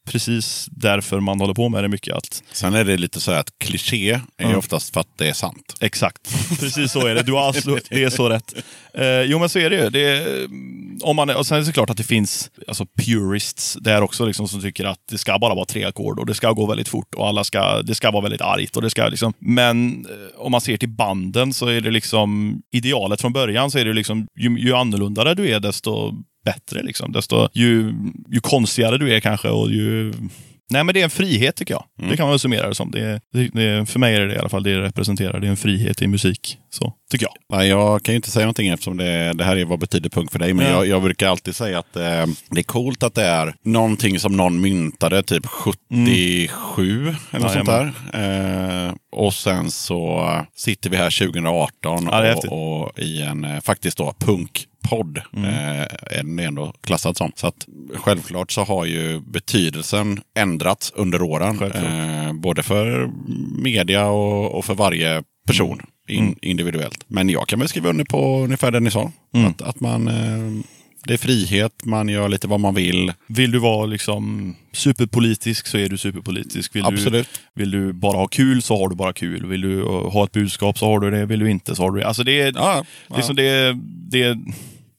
precis 0.07 0.67
därför 0.71 1.19
man 1.19 1.39
håller 1.39 1.53
på 1.53 1.69
med 1.69 1.83
det 1.83 1.87
mycket. 1.87 2.15
Att, 2.15 2.43
Sen 2.51 2.73
är 2.73 2.83
det 2.83 2.97
lite 2.97 3.19
så 3.19 3.31
här 3.31 3.39
att 3.39 3.51
kliché 3.59 4.09
är 4.37 4.45
ju 4.45 4.51
Ja. 4.51 4.57
oftast 4.57 4.93
för 4.93 5.01
att 5.01 5.17
det 5.17 5.29
är 5.29 5.33
sant. 5.33 5.75
exakt, 5.81 6.35
precis 6.59 6.91
så 6.91 7.07
är 7.07 7.15
det. 7.15 7.23
Du 7.23 7.31
har 7.33 7.41
alltså, 7.41 7.77
det 7.89 8.03
är 8.03 8.09
så 8.09 8.29
rätt. 8.29 8.53
Eh, 8.93 9.21
jo, 9.21 9.39
men 9.39 9.49
så 9.49 9.59
är 9.59 9.69
det 9.69 9.75
ju. 9.83 9.89
Det 9.89 10.01
är, 10.09 10.47
om 11.01 11.15
man, 11.15 11.29
och 11.29 11.47
sen 11.47 11.55
är 11.55 11.59
det 11.59 11.65
såklart 11.65 11.89
att 11.89 11.97
det 11.97 12.03
finns 12.03 12.51
alltså, 12.67 12.85
purists 12.85 13.77
där 13.81 14.01
också 14.01 14.25
liksom, 14.25 14.47
som 14.47 14.61
tycker 14.61 14.85
att 14.85 14.99
det 15.09 15.17
ska 15.17 15.39
bara 15.39 15.55
vara 15.55 15.65
tre 15.65 15.83
ackord 15.83 16.19
och 16.19 16.25
det 16.25 16.33
ska 16.33 16.51
gå 16.51 16.65
väldigt 16.67 16.87
fort 16.87 17.15
och 17.15 17.27
alla 17.27 17.43
ska, 17.43 17.81
det 17.81 17.95
ska 17.95 18.11
vara 18.11 18.21
väldigt 18.23 18.41
argt. 18.41 18.75
Och 18.75 18.81
det 18.81 18.89
ska, 18.89 19.07
liksom, 19.07 19.33
men 19.39 20.05
eh, 20.05 20.41
om 20.41 20.51
man 20.51 20.61
ser 20.61 20.77
till 20.77 20.89
banden 20.89 21.53
så 21.53 21.67
är 21.67 21.81
det 21.81 21.91
liksom 21.91 22.61
idealet 22.71 23.21
från 23.21 23.33
början 23.33 23.71
så 23.71 23.77
är 23.79 23.85
det 23.85 23.93
liksom 23.93 24.27
ju, 24.39 24.59
ju 24.59 24.73
annorlunda 24.73 25.33
du 25.35 25.49
är 25.49 25.59
desto 25.59 26.13
bättre. 26.51 26.83
Liksom. 26.83 27.11
Desto, 27.11 27.49
ju, 27.53 27.93
ju 28.29 28.39
konstigare 28.39 28.97
du 28.97 29.15
är 29.15 29.19
kanske 29.19 29.49
och 29.49 29.71
ju 29.71 30.13
Nej, 30.69 30.83
men 30.83 30.93
det 30.93 30.99
är 30.99 31.03
en 31.03 31.09
frihet 31.09 31.55
tycker 31.55 31.73
jag. 31.73 31.83
Det 32.09 32.17
kan 32.17 32.23
man 32.23 32.29
väl 32.31 32.39
summera 32.39 32.67
det 32.67 32.75
som. 32.75 32.91
Det, 32.91 33.21
det, 33.33 33.49
det, 33.53 33.85
för 33.85 33.99
mig 33.99 34.15
är 34.15 34.21
det, 34.27 34.35
i 34.35 34.37
alla 34.37 34.49
fall 34.49 34.63
det 34.63 34.75
det 34.75 34.81
representerar. 34.81 35.39
Det 35.39 35.47
är 35.47 35.51
en 35.51 35.57
frihet 35.57 36.01
i 36.01 36.07
musik. 36.07 36.57
Så, 36.69 36.93
tycker 37.11 37.25
jag. 37.25 37.57
Nej, 37.57 37.69
jag 37.69 38.03
kan 38.03 38.13
ju 38.13 38.15
inte 38.15 38.31
säga 38.31 38.45
någonting 38.45 38.67
eftersom 38.67 38.97
det, 38.97 39.33
det 39.33 39.43
här 39.43 39.55
är 39.55 39.65
vad 39.65 39.79
betyder 39.79 40.09
punk 40.09 40.31
för 40.31 40.39
dig. 40.39 40.53
Men 40.53 40.65
Ja. 40.65 40.71
jag, 40.71 40.87
jag 40.87 41.01
brukar 41.03 41.27
alltid 41.27 41.55
säga 41.55 41.79
att 41.79 41.95
eh, 41.95 42.25
det 42.49 42.59
är 42.59 42.63
coolt 42.63 43.03
att 43.03 43.15
det 43.15 43.25
är 43.25 43.55
någonting 43.63 44.19
som 44.19 44.37
någon 44.37 44.61
myntade 44.61 45.23
typ 45.23 45.45
77 45.45 47.15
eller 47.31 47.39
något 47.39 47.51
sånt 47.51 47.65
där. 47.65 47.93
Eh, 48.87 48.93
och 49.11 49.33
sen 49.33 49.71
så 49.71 50.31
sitter 50.55 50.89
vi 50.89 50.97
här 50.97 51.25
2018 51.27 52.09
Ja, 52.11 52.35
och, 52.35 52.83
och 52.83 52.99
i 52.99 53.21
en 53.21 53.43
eh, 53.43 53.61
faktiskt 53.61 53.97
då 53.97 54.13
punkpodd. 54.89 55.17
Eh, 55.17 55.81
är 56.17 56.23
den 56.23 56.39
ändå 56.39 56.73
klassad 56.81 57.17
som. 57.17 57.31
Så 57.35 57.47
att 57.47 57.67
självklart 57.95 58.51
så 58.51 58.63
har 58.63 58.85
ju 58.85 59.19
betydelsen 59.19 60.21
ändrats 60.39 60.93
under 60.95 61.21
åren. 61.21 61.61
Eh, 61.61 62.33
både 62.33 62.63
för 62.63 63.09
media 63.61 64.07
och, 64.07 64.57
och 64.57 64.65
för 64.65 64.75
varje 64.75 65.23
person 65.47 65.81
in, 66.07 66.35
individuellt. 66.41 67.03
Men 67.07 67.29
jag 67.29 67.47
kan 67.47 67.59
väl 67.59 67.67
skriva 67.67 67.89
under 67.89 68.05
på 68.05 68.43
ungefär 68.43 68.71
det 68.71 68.79
ni 68.79 68.91
sa. 68.91 69.11
Att, 69.47 69.61
att 69.61 69.79
man, 69.79 70.07
eh, 70.07 70.63
det 71.03 71.13
är 71.13 71.17
frihet, 71.17 71.71
man 71.85 72.09
gör 72.09 72.29
lite 72.29 72.47
vad 72.47 72.59
man 72.59 72.75
vill. 72.75 73.13
Vill 73.27 73.51
du 73.51 73.59
vara 73.59 73.85
liksom 73.85 74.55
superpolitisk 74.73 75.67
så 75.67 75.77
är 75.77 75.89
du 75.89 75.97
superpolitisk. 75.97 76.75
Vill 76.75 76.85
Absolut. 76.85 77.29
Du, 77.53 77.61
vill 77.61 77.71
du 77.71 77.93
bara 77.93 78.17
ha 78.17 78.27
kul 78.27 78.61
så 78.61 78.77
har 78.77 78.89
du 78.89 78.95
bara 78.95 79.13
kul. 79.13 79.45
Vill 79.45 79.61
du 79.61 79.83
ha 79.83 80.23
ett 80.23 80.31
budskap 80.31 80.77
så 80.77 80.85
har 80.85 80.99
du 80.99 81.11
det. 81.11 81.25
Vill 81.25 81.39
du 81.39 81.51
inte 81.51 81.75
så 81.75 81.83
har 81.83 81.91
du 81.91 81.99
det. 81.99 82.07
Alltså 82.07 82.23
det 82.23 82.41
är, 82.41 82.53
Ja, 82.55 82.85
det 83.07 83.15
är, 83.15 83.21
som 83.21 83.35
det, 83.35 83.77
det, 84.11 84.37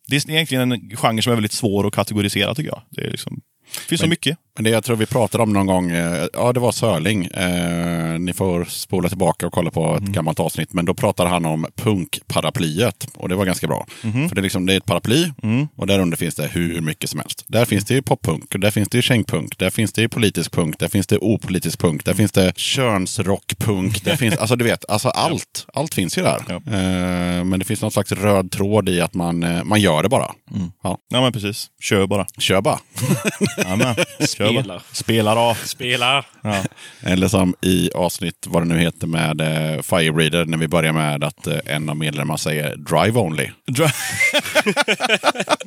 det 0.08 0.16
är 0.16 0.30
egentligen 0.30 0.72
en 0.72 0.96
genre 0.96 1.22
som 1.22 1.30
är 1.30 1.36
väldigt 1.36 1.52
svår 1.52 1.86
att 1.86 1.94
kategorisera 1.94 2.54
tycker 2.54 2.70
jag. 2.70 2.82
Det 2.90 3.00
är 3.00 3.10
liksom, 3.10 3.40
det 3.82 3.88
finns 3.88 4.00
så 4.00 4.06
mycket. 4.06 4.38
Men 4.54 4.64
det 4.64 4.70
jag 4.70 4.84
tror 4.84 4.96
vi 4.96 5.06
pratade 5.06 5.42
om 5.42 5.52
någon 5.52 5.66
gång, 5.66 5.90
eh, 5.90 6.26
ja 6.32 6.52
det 6.52 6.60
var 6.60 6.72
Sörling. 6.72 7.24
Eh, 7.24 8.18
ni 8.18 8.32
får 8.32 8.64
spola 8.64 9.08
tillbaka 9.08 9.46
och 9.46 9.52
kolla 9.52 9.70
på 9.70 9.96
ett 9.96 10.02
gammalt 10.02 10.40
avsnitt. 10.40 10.72
Men 10.72 10.84
då 10.84 10.94
pratade 10.94 11.28
han 11.28 11.44
om 11.44 11.66
punkparaplyet. 11.76 13.08
Och 13.14 13.28
det 13.28 13.34
var 13.34 13.44
ganska 13.44 13.66
bra. 13.66 13.86
För 14.00 14.34
det 14.34 14.40
är, 14.40 14.42
liksom, 14.42 14.66
det 14.66 14.72
är 14.72 14.76
ett 14.76 14.84
paraply 14.84 15.30
och 15.76 15.86
där 15.86 15.98
under 15.98 16.16
finns 16.16 16.34
det 16.34 16.46
hur 16.52 16.80
mycket 16.80 17.10
som 17.10 17.20
helst. 17.20 17.44
Där 17.48 17.64
finns 17.64 17.84
det 17.84 17.94
ju 17.94 18.02
poppunk, 18.02 18.44
där 18.60 18.70
finns 18.70 18.88
det 18.88 18.98
ju 18.98 19.02
kängpunk, 19.02 19.58
där 19.58 19.70
finns 19.70 19.92
det 19.92 20.02
ju 20.02 20.08
politisk 20.08 20.52
punk, 20.52 20.78
där 20.78 20.88
finns 20.88 21.06
det 21.06 21.18
opolitisk 21.18 21.78
punk, 21.80 22.04
där 22.04 22.14
finns 22.14 22.32
det 22.32 22.52
könsrockpunk. 22.58 24.04
Där 24.04 24.16
finns, 24.16 24.36
alltså 24.36 24.56
du 24.56 24.64
vet, 24.64 24.84
alltså 24.90 25.08
allt. 25.14 25.66
Allt 25.74 25.94
finns 25.94 26.18
ju 26.18 26.22
där. 26.22 26.44
Ja. 26.48 26.54
Eh, 26.54 27.44
men 27.44 27.58
det 27.58 27.64
finns 27.64 27.82
någon 27.82 27.90
slags 27.90 28.12
röd 28.12 28.50
tråd 28.50 28.88
i 28.88 29.00
att 29.00 29.14
man, 29.14 29.42
eh, 29.42 29.64
man 29.64 29.80
gör 29.80 30.02
det 30.02 30.08
bara. 30.08 30.34
Ja. 30.82 30.98
Ja, 31.08 31.20
men 31.20 31.32
precis. 31.32 31.66
Kör 31.80 32.06
bara. 32.06 32.26
Kör 32.38 32.60
bara. 32.60 32.78
Jajamän. 33.68 33.94
Kör 34.36 34.52
bara. 34.52 34.62
Spela. 34.62 34.82
Spela 34.92 35.34
då. 35.34 35.56
Spela! 35.64 36.24
Ja. 36.42 36.64
Eller 37.00 37.28
som 37.28 37.54
i 37.62 37.90
avsnitt, 37.94 38.46
vad 38.48 38.62
det 38.62 38.66
nu 38.68 38.78
heter, 38.78 39.06
med 39.06 39.40
eh, 39.40 39.82
Firebreeder, 39.82 40.44
när 40.44 40.58
vi 40.58 40.68
börjar 40.68 40.92
med 40.92 41.24
att 41.24 41.46
eh, 41.46 41.56
en 41.66 41.88
av 41.88 41.96
medlemmarna 41.96 42.38
säger 42.38 42.76
Drive 42.76 43.20
Only. 43.20 43.50
Dra- 43.70 43.90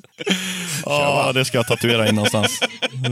Ja, 0.86 1.32
det 1.34 1.46
ska 1.46 1.58
jag 1.58 1.68
tatuera 1.68 2.10
in 2.10 2.16
någonstans. 2.16 2.60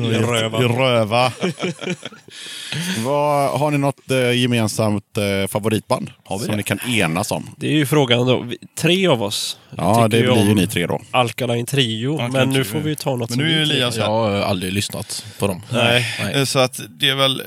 Röva. 0.08 0.58
Röva. 0.60 1.32
Vad, 3.06 3.60
har 3.60 3.72
ni 3.72 3.78
något 3.78 4.12
eh, 4.12 4.32
gemensamt 4.32 5.18
eh, 5.18 5.48
favoritband? 5.48 6.12
Har 6.26 6.38
vi 6.40 6.46
som 6.46 6.52
det? 6.52 6.58
ni 6.58 6.64
kan 6.64 6.80
enas 6.90 7.32
om? 7.32 7.50
Det 7.58 7.68
är 7.68 7.72
ju 7.72 7.86
frågan 7.86 8.28
då. 8.28 8.40
Vi- 8.42 8.58
Tre 8.78 9.08
av 9.08 9.24
oss 9.24 9.58
Ja, 9.78 10.08
det 10.08 10.22
blir 10.22 10.46
ju 10.48 10.54
ni 10.56 10.68
tre 10.68 10.88
då. 10.88 11.02
Alkaline 11.12 11.66
Trio. 11.66 12.12
Alkaline 12.14 12.32
men 12.34 12.50
nu 12.50 12.64
Trio. 12.64 12.72
får 12.74 12.80
vi 12.80 12.96
ta 12.96 13.16
något 13.16 13.30
Men 13.30 13.38
som 13.38 13.46
nu 13.48 13.52
är 13.52 13.56
ju 13.58 13.62
Elias 13.62 13.98
här. 13.98 14.04
Jag 14.04 14.12
har 14.12 14.32
aldrig 14.32 14.69
lyssnat 14.72 15.26
på 15.40 15.48
dem. 15.48 15.62
Nej. 15.72 16.16
Nej. 16.20 16.46
Så 16.46 16.60
att 16.60 16.80
det 16.90 17.10
är 17.10 17.16
väl... 17.16 17.44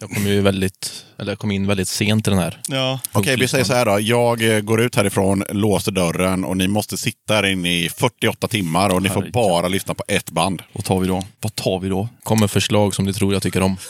Jag 0.00 0.10
kom 0.10 0.26
ju 0.26 0.40
väldigt, 0.40 1.05
eller 1.18 1.32
jag 1.32 1.38
kom 1.38 1.50
in 1.50 1.66
väldigt 1.66 1.88
sent 1.88 2.26
i 2.28 2.30
den 2.30 2.38
här. 2.38 2.58
Ja. 2.68 3.00
Okej, 3.12 3.36
vi 3.36 3.48
säger 3.48 3.64
så 3.64 3.74
här 3.74 3.84
då. 3.86 4.00
Jag 4.00 4.54
eh, 4.56 4.60
går 4.60 4.80
ut 4.82 4.96
härifrån, 4.96 5.44
låser 5.50 5.92
dörren 5.92 6.44
och 6.44 6.56
ni 6.56 6.68
måste 6.68 6.96
sitta 6.96 7.34
här 7.34 7.46
inne 7.46 7.84
i 7.84 7.88
48 7.88 8.48
timmar 8.48 8.94
och 8.94 9.02
ni 9.02 9.08
får 9.08 9.26
bara 9.32 9.68
lyssna 9.68 9.94
på 9.94 10.04
ett 10.08 10.30
band. 10.30 10.62
Vad 10.72 10.84
tar 10.84 11.00
vi 11.00 11.08
då? 11.08 11.22
Vad 11.40 11.54
tar 11.54 11.80
vi 11.80 11.88
då? 11.88 12.08
Kommer 12.22 12.46
förslag 12.46 12.94
som 12.94 13.04
ni 13.04 13.12
tror 13.12 13.32
jag 13.32 13.42
tycker 13.42 13.62
om. 13.62 13.76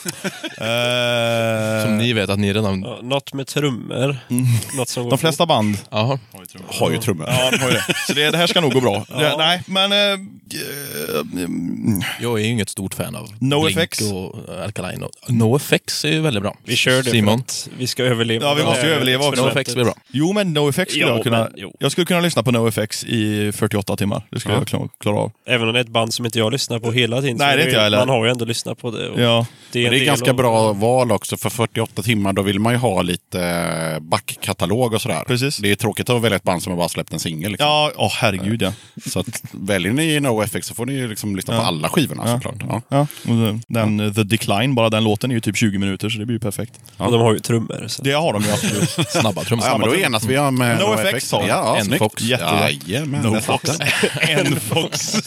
Eh, 0.59 1.85
Som 1.85 1.99
ni 1.99 2.13
vet 2.13 2.31
att 2.31 2.39
ni 2.39 2.53
redan... 2.53 2.83
Ja, 2.83 2.99
något 3.03 3.33
med 3.33 3.47
trummor. 3.47 4.17
Något 4.77 4.89
som 4.89 5.03
går 5.03 5.11
De 5.11 5.19
flesta 5.19 5.47
band 5.47 5.79
Jaha. 5.91 6.19
Har 6.69 6.91
ju 6.91 6.99
trummor. 6.99 7.27
Ja, 7.29 7.51
de 7.51 7.59
har 7.59 7.69
ju 7.69 7.75
det. 7.75 7.85
Så 8.07 8.13
det, 8.13 8.31
det 8.31 8.39
här 8.39 8.47
ska 8.47 8.61
nog 8.61 8.73
gå 8.73 8.81
bra. 8.81 9.05
Det, 9.09 9.35
nej, 9.39 9.63
men... 9.67 9.93
mm, 9.93 12.03
Jag 12.21 12.39
är 12.41 12.45
ju 12.45 12.51
inget 12.51 12.69
stort 12.69 12.95
fan 12.95 13.17
av 13.17 13.29
NoFX. 13.39 13.99
Blink 13.99 14.15
och 14.15 14.35
Alkaline. 14.65 15.03
Och 15.03 15.11
NoFX 15.29 16.05
är 16.05 16.09
ju 16.09 16.21
väldigt 16.21 16.43
bra. 16.43 16.57
Vi 16.65 16.77
kör 16.77 17.03
det 17.03 17.11
Simon. 17.17 17.43
vi 17.79 17.87
ska 17.87 18.05
överleva. 18.05 18.45
Ja, 18.47 18.55
vi 18.55 18.65
måste 18.65 18.87
ju 18.87 18.93
överleva 18.93 19.29
också. 19.29 19.45
NoFX 19.45 19.75
blir 19.75 19.85
bra. 19.85 19.95
jo, 20.13 20.33
men 20.33 20.53
NoFX 20.53 20.93
skulle 20.93 21.07
Jo, 21.07 21.15
jag 21.15 21.23
kunna... 21.23 21.49
men. 21.57 21.71
Jag 21.79 21.93
skulle 21.93 22.05
kunna 22.05 22.21
lyssna 22.21 22.43
på 22.43 22.51
NoFX 22.51 23.05
i 23.05 23.53
48 23.53 23.97
timmar. 23.97 24.23
Det 24.31 24.41
skulle 24.41 24.55
Ja. 24.55 24.61
jag 24.61 24.69
klara, 24.69 24.89
klara 25.01 25.17
av. 25.17 25.33
Även 25.47 25.67
om 25.69 25.75
det 25.75 25.81
är 25.81 25.85
ett 25.85 25.89
band 25.91 26.15
som 26.15 26.25
inte 26.27 26.39
jag 26.39 26.53
lyssnar 26.53 26.79
på 26.79 26.93
hela 26.93 27.21
tiden. 27.21 27.37
Nej, 27.37 27.57
det 27.57 27.63
är 27.63 27.67
inte 27.67 27.77
jag 27.77 27.83
heller. 27.83 27.99
Man 27.99 28.09
har 28.09 28.25
ju 28.25 28.31
ändå 28.31 28.45
lyssnat 28.45 28.79
på 28.79 28.91
det. 28.91 29.09
och 29.09 29.21
Ja. 29.21 29.47
Det 29.73 29.79
är, 29.79 29.83
Men 29.85 29.93
en 29.93 29.99
det 29.99 30.05
är 30.05 30.07
ganska 30.07 30.31
av- 30.31 30.37
bra 30.37 30.73
val 30.73 31.13
också. 31.13 31.37
För 31.37 31.51
48 31.51 32.03
timmar 32.03 32.33
då 32.33 32.43
vill 32.43 32.61
man 32.61 32.73
ju 32.73 32.79
ha 32.79 33.03
lite 33.03 33.41
eh, 33.43 34.01
backkatalog 34.01 34.95
och 34.95 35.03
sådär. 35.03 35.25
Precis. 35.27 35.57
Det 35.57 35.71
är 35.71 35.75
tråkigt 35.75 36.11
att 36.11 36.23
välja 36.23 36.37
ett 36.37 36.43
band 36.43 36.63
som 36.63 36.71
har 36.73 36.79
bara 36.79 36.89
släppt 36.89 37.13
en 37.13 37.19
singel. 37.19 37.51
Liksom. 37.51 37.67
Ja, 37.69 37.93
åh 37.97 38.13
herregud 38.15 38.63
ja. 38.63 38.73
Så 39.07 39.21
att, 39.21 39.43
väljer 39.53 39.93
ni 39.93 40.21
NoFX 40.21 40.67
så 40.67 40.75
får 40.75 40.87
ni 40.87 40.93
ju 40.93 41.09
liksom 41.09 41.37
lyssna 41.37 41.57
på 41.57 41.63
Ja. 41.63 41.67
alla 41.67 41.89
skivorna 41.89 42.23
Ja. 42.27 42.35
såklart. 42.35 42.55
Ja. 42.69 42.83
ja. 42.89 43.07
Den, 43.69 44.01
eh, 44.01 44.13
The 44.13 44.23
Decline, 44.23 44.75
bara 44.75 44.91
den 44.91 45.05
låten 45.05 45.31
är 45.31 45.35
ju 45.35 45.41
typ 45.41 45.57
20 45.57 45.79
minuter, 45.79 46.09
så 46.09 46.19
det 46.19 46.27
blir 46.27 46.37
ju 46.37 46.41
perfekt. 46.41 46.73
Och 47.07 47.13
de 47.13 47.21
har 47.21 47.33
ju 47.33 47.39
trummor. 47.39 47.85
Så. 47.89 48.03
Det 48.03 48.13
har 48.13 48.33
de 48.33 48.43
ju 48.43 48.53
absolut. 48.53 48.91
Snabba 49.09 49.45
trummor. 49.45 49.67
Ja, 49.67 49.79
men 49.79 49.89
då 49.89 49.97
enas 49.97 50.25
vi 50.25 50.39
om 50.39 50.63
eh, 50.63 50.79
NoFX 50.79 51.33
har 51.33 51.43
vi. 51.43 51.49
Ja, 51.49 51.63
ja, 51.65 51.77
En 51.77 51.85
snyggt. 51.85 51.99
Fox. 51.99 52.23
Jättebra. 52.23 52.71
Jajamän. 52.71 53.23
No 53.23 53.41
Fox. 53.41 53.71
en 54.21 54.61
Fox. 54.61 55.17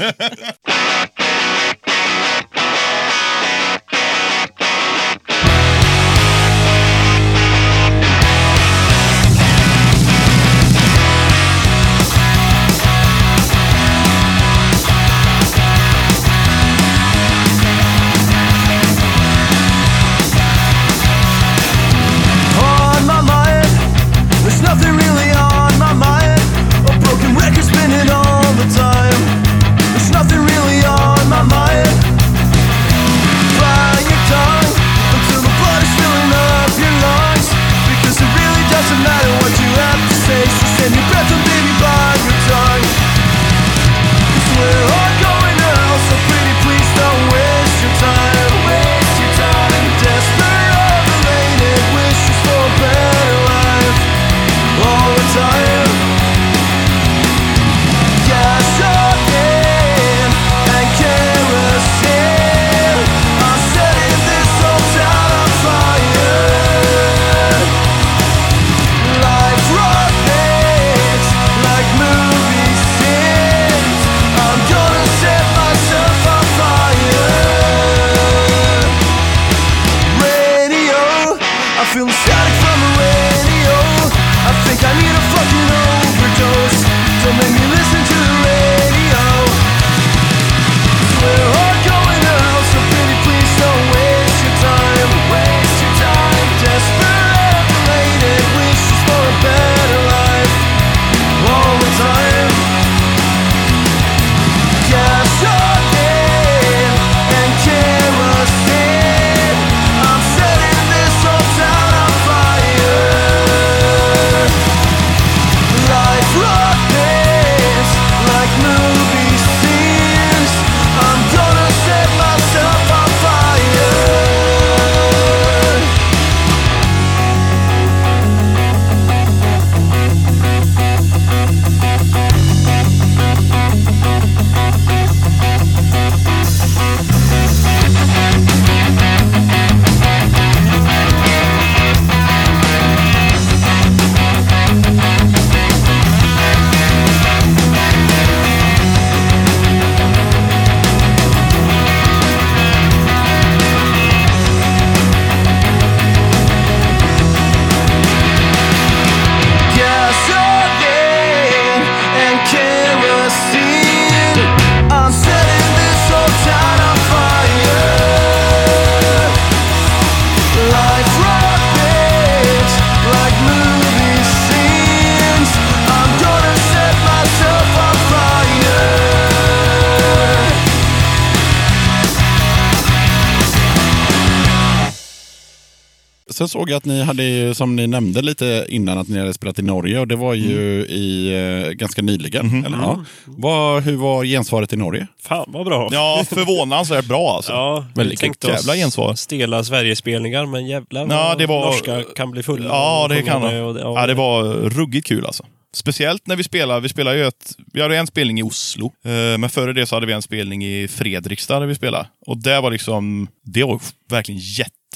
Sen 186.30 186.50
såg 186.50 186.70
jag 186.70 186.78
att 186.78 186.86
ni 186.86 187.02
hade, 187.04 187.56
som 187.56 187.76
ni 187.76 187.88
nämnde 187.88 188.22
lite 188.22 188.66
innan, 188.70 188.98
att 188.98 189.08
ni 189.08 189.20
hade 189.20 189.34
spelat 189.34 189.60
i 189.60 189.62
Norge 189.62 190.00
och 190.00 190.08
det 190.08 190.16
var 190.16 190.34
ju 190.34 190.86
i 190.86 191.34
eh, 191.68 191.72
ganska 191.72 192.02
nyligen. 192.02 192.66
Eller? 192.66 192.78
Ja. 192.78 193.04
Vad, 193.26 193.84
hur 193.84 193.96
var 193.96 194.24
gensvaret 194.26 194.74
i 194.74 194.76
Norge? 194.76 195.08
Fan 195.24 195.46
vad 195.48 195.66
bra. 195.66 195.90
Ja, 195.92 196.24
förvånansvärt 196.30 197.06
bra 197.06 197.36
alltså. 197.36 197.52
Ja, 197.52 197.86
Väldigt 197.96 198.20
tänkte 198.20 198.48
jävla 198.48 198.76
gensvar. 198.76 199.14
stela 199.16 199.64
Sverigespelningar, 199.64 200.46
men 200.46 200.68
jävlar 200.68 201.08
Ja, 201.10 201.36
det 201.38 201.46
var- 201.46 201.66
norska 201.66 202.04
kan 202.16 202.32
bli 202.32 202.44
fulla. 202.44 202.66
Ja, 202.70 203.08
det 203.10 203.22
kan 203.22 203.42
det. 203.42 203.62
och 203.62 203.80
Ja, 203.80 204.08
det 204.08 204.14
var 204.14 204.44
ruggigt 204.70 205.08
kul 205.08 205.26
alltså. 205.26 205.46
Speciellt 205.74 206.28
när 206.28 206.36
vi 206.36 206.44
spelar, 206.44 206.80
vi 206.80 206.90
spelar 206.90 207.14
ju 207.14 207.28
ett, 207.28 207.52
vi 207.74 207.82
hade 207.82 207.98
en 207.98 208.08
spelning 208.08 208.40
i 208.40 208.44
Oslo, 208.44 208.86
eh, 209.06 209.38
men 209.38 209.50
före 209.50 209.74
det 209.74 209.86
så 209.86 209.96
hade 209.96 210.06
vi 210.06 210.14
en 210.14 210.22
spelning 210.22 210.66
i 210.66 210.88
Fredrikstad 210.88 211.60
där 211.60 211.68
vi 211.68 211.76
spelade. 211.76 212.08
Och 212.28 212.38
det 212.44 212.62
var 212.62 212.72
liksom, 212.72 213.28
det 213.46 213.64
var 213.64 213.80
verkligen 214.10 214.42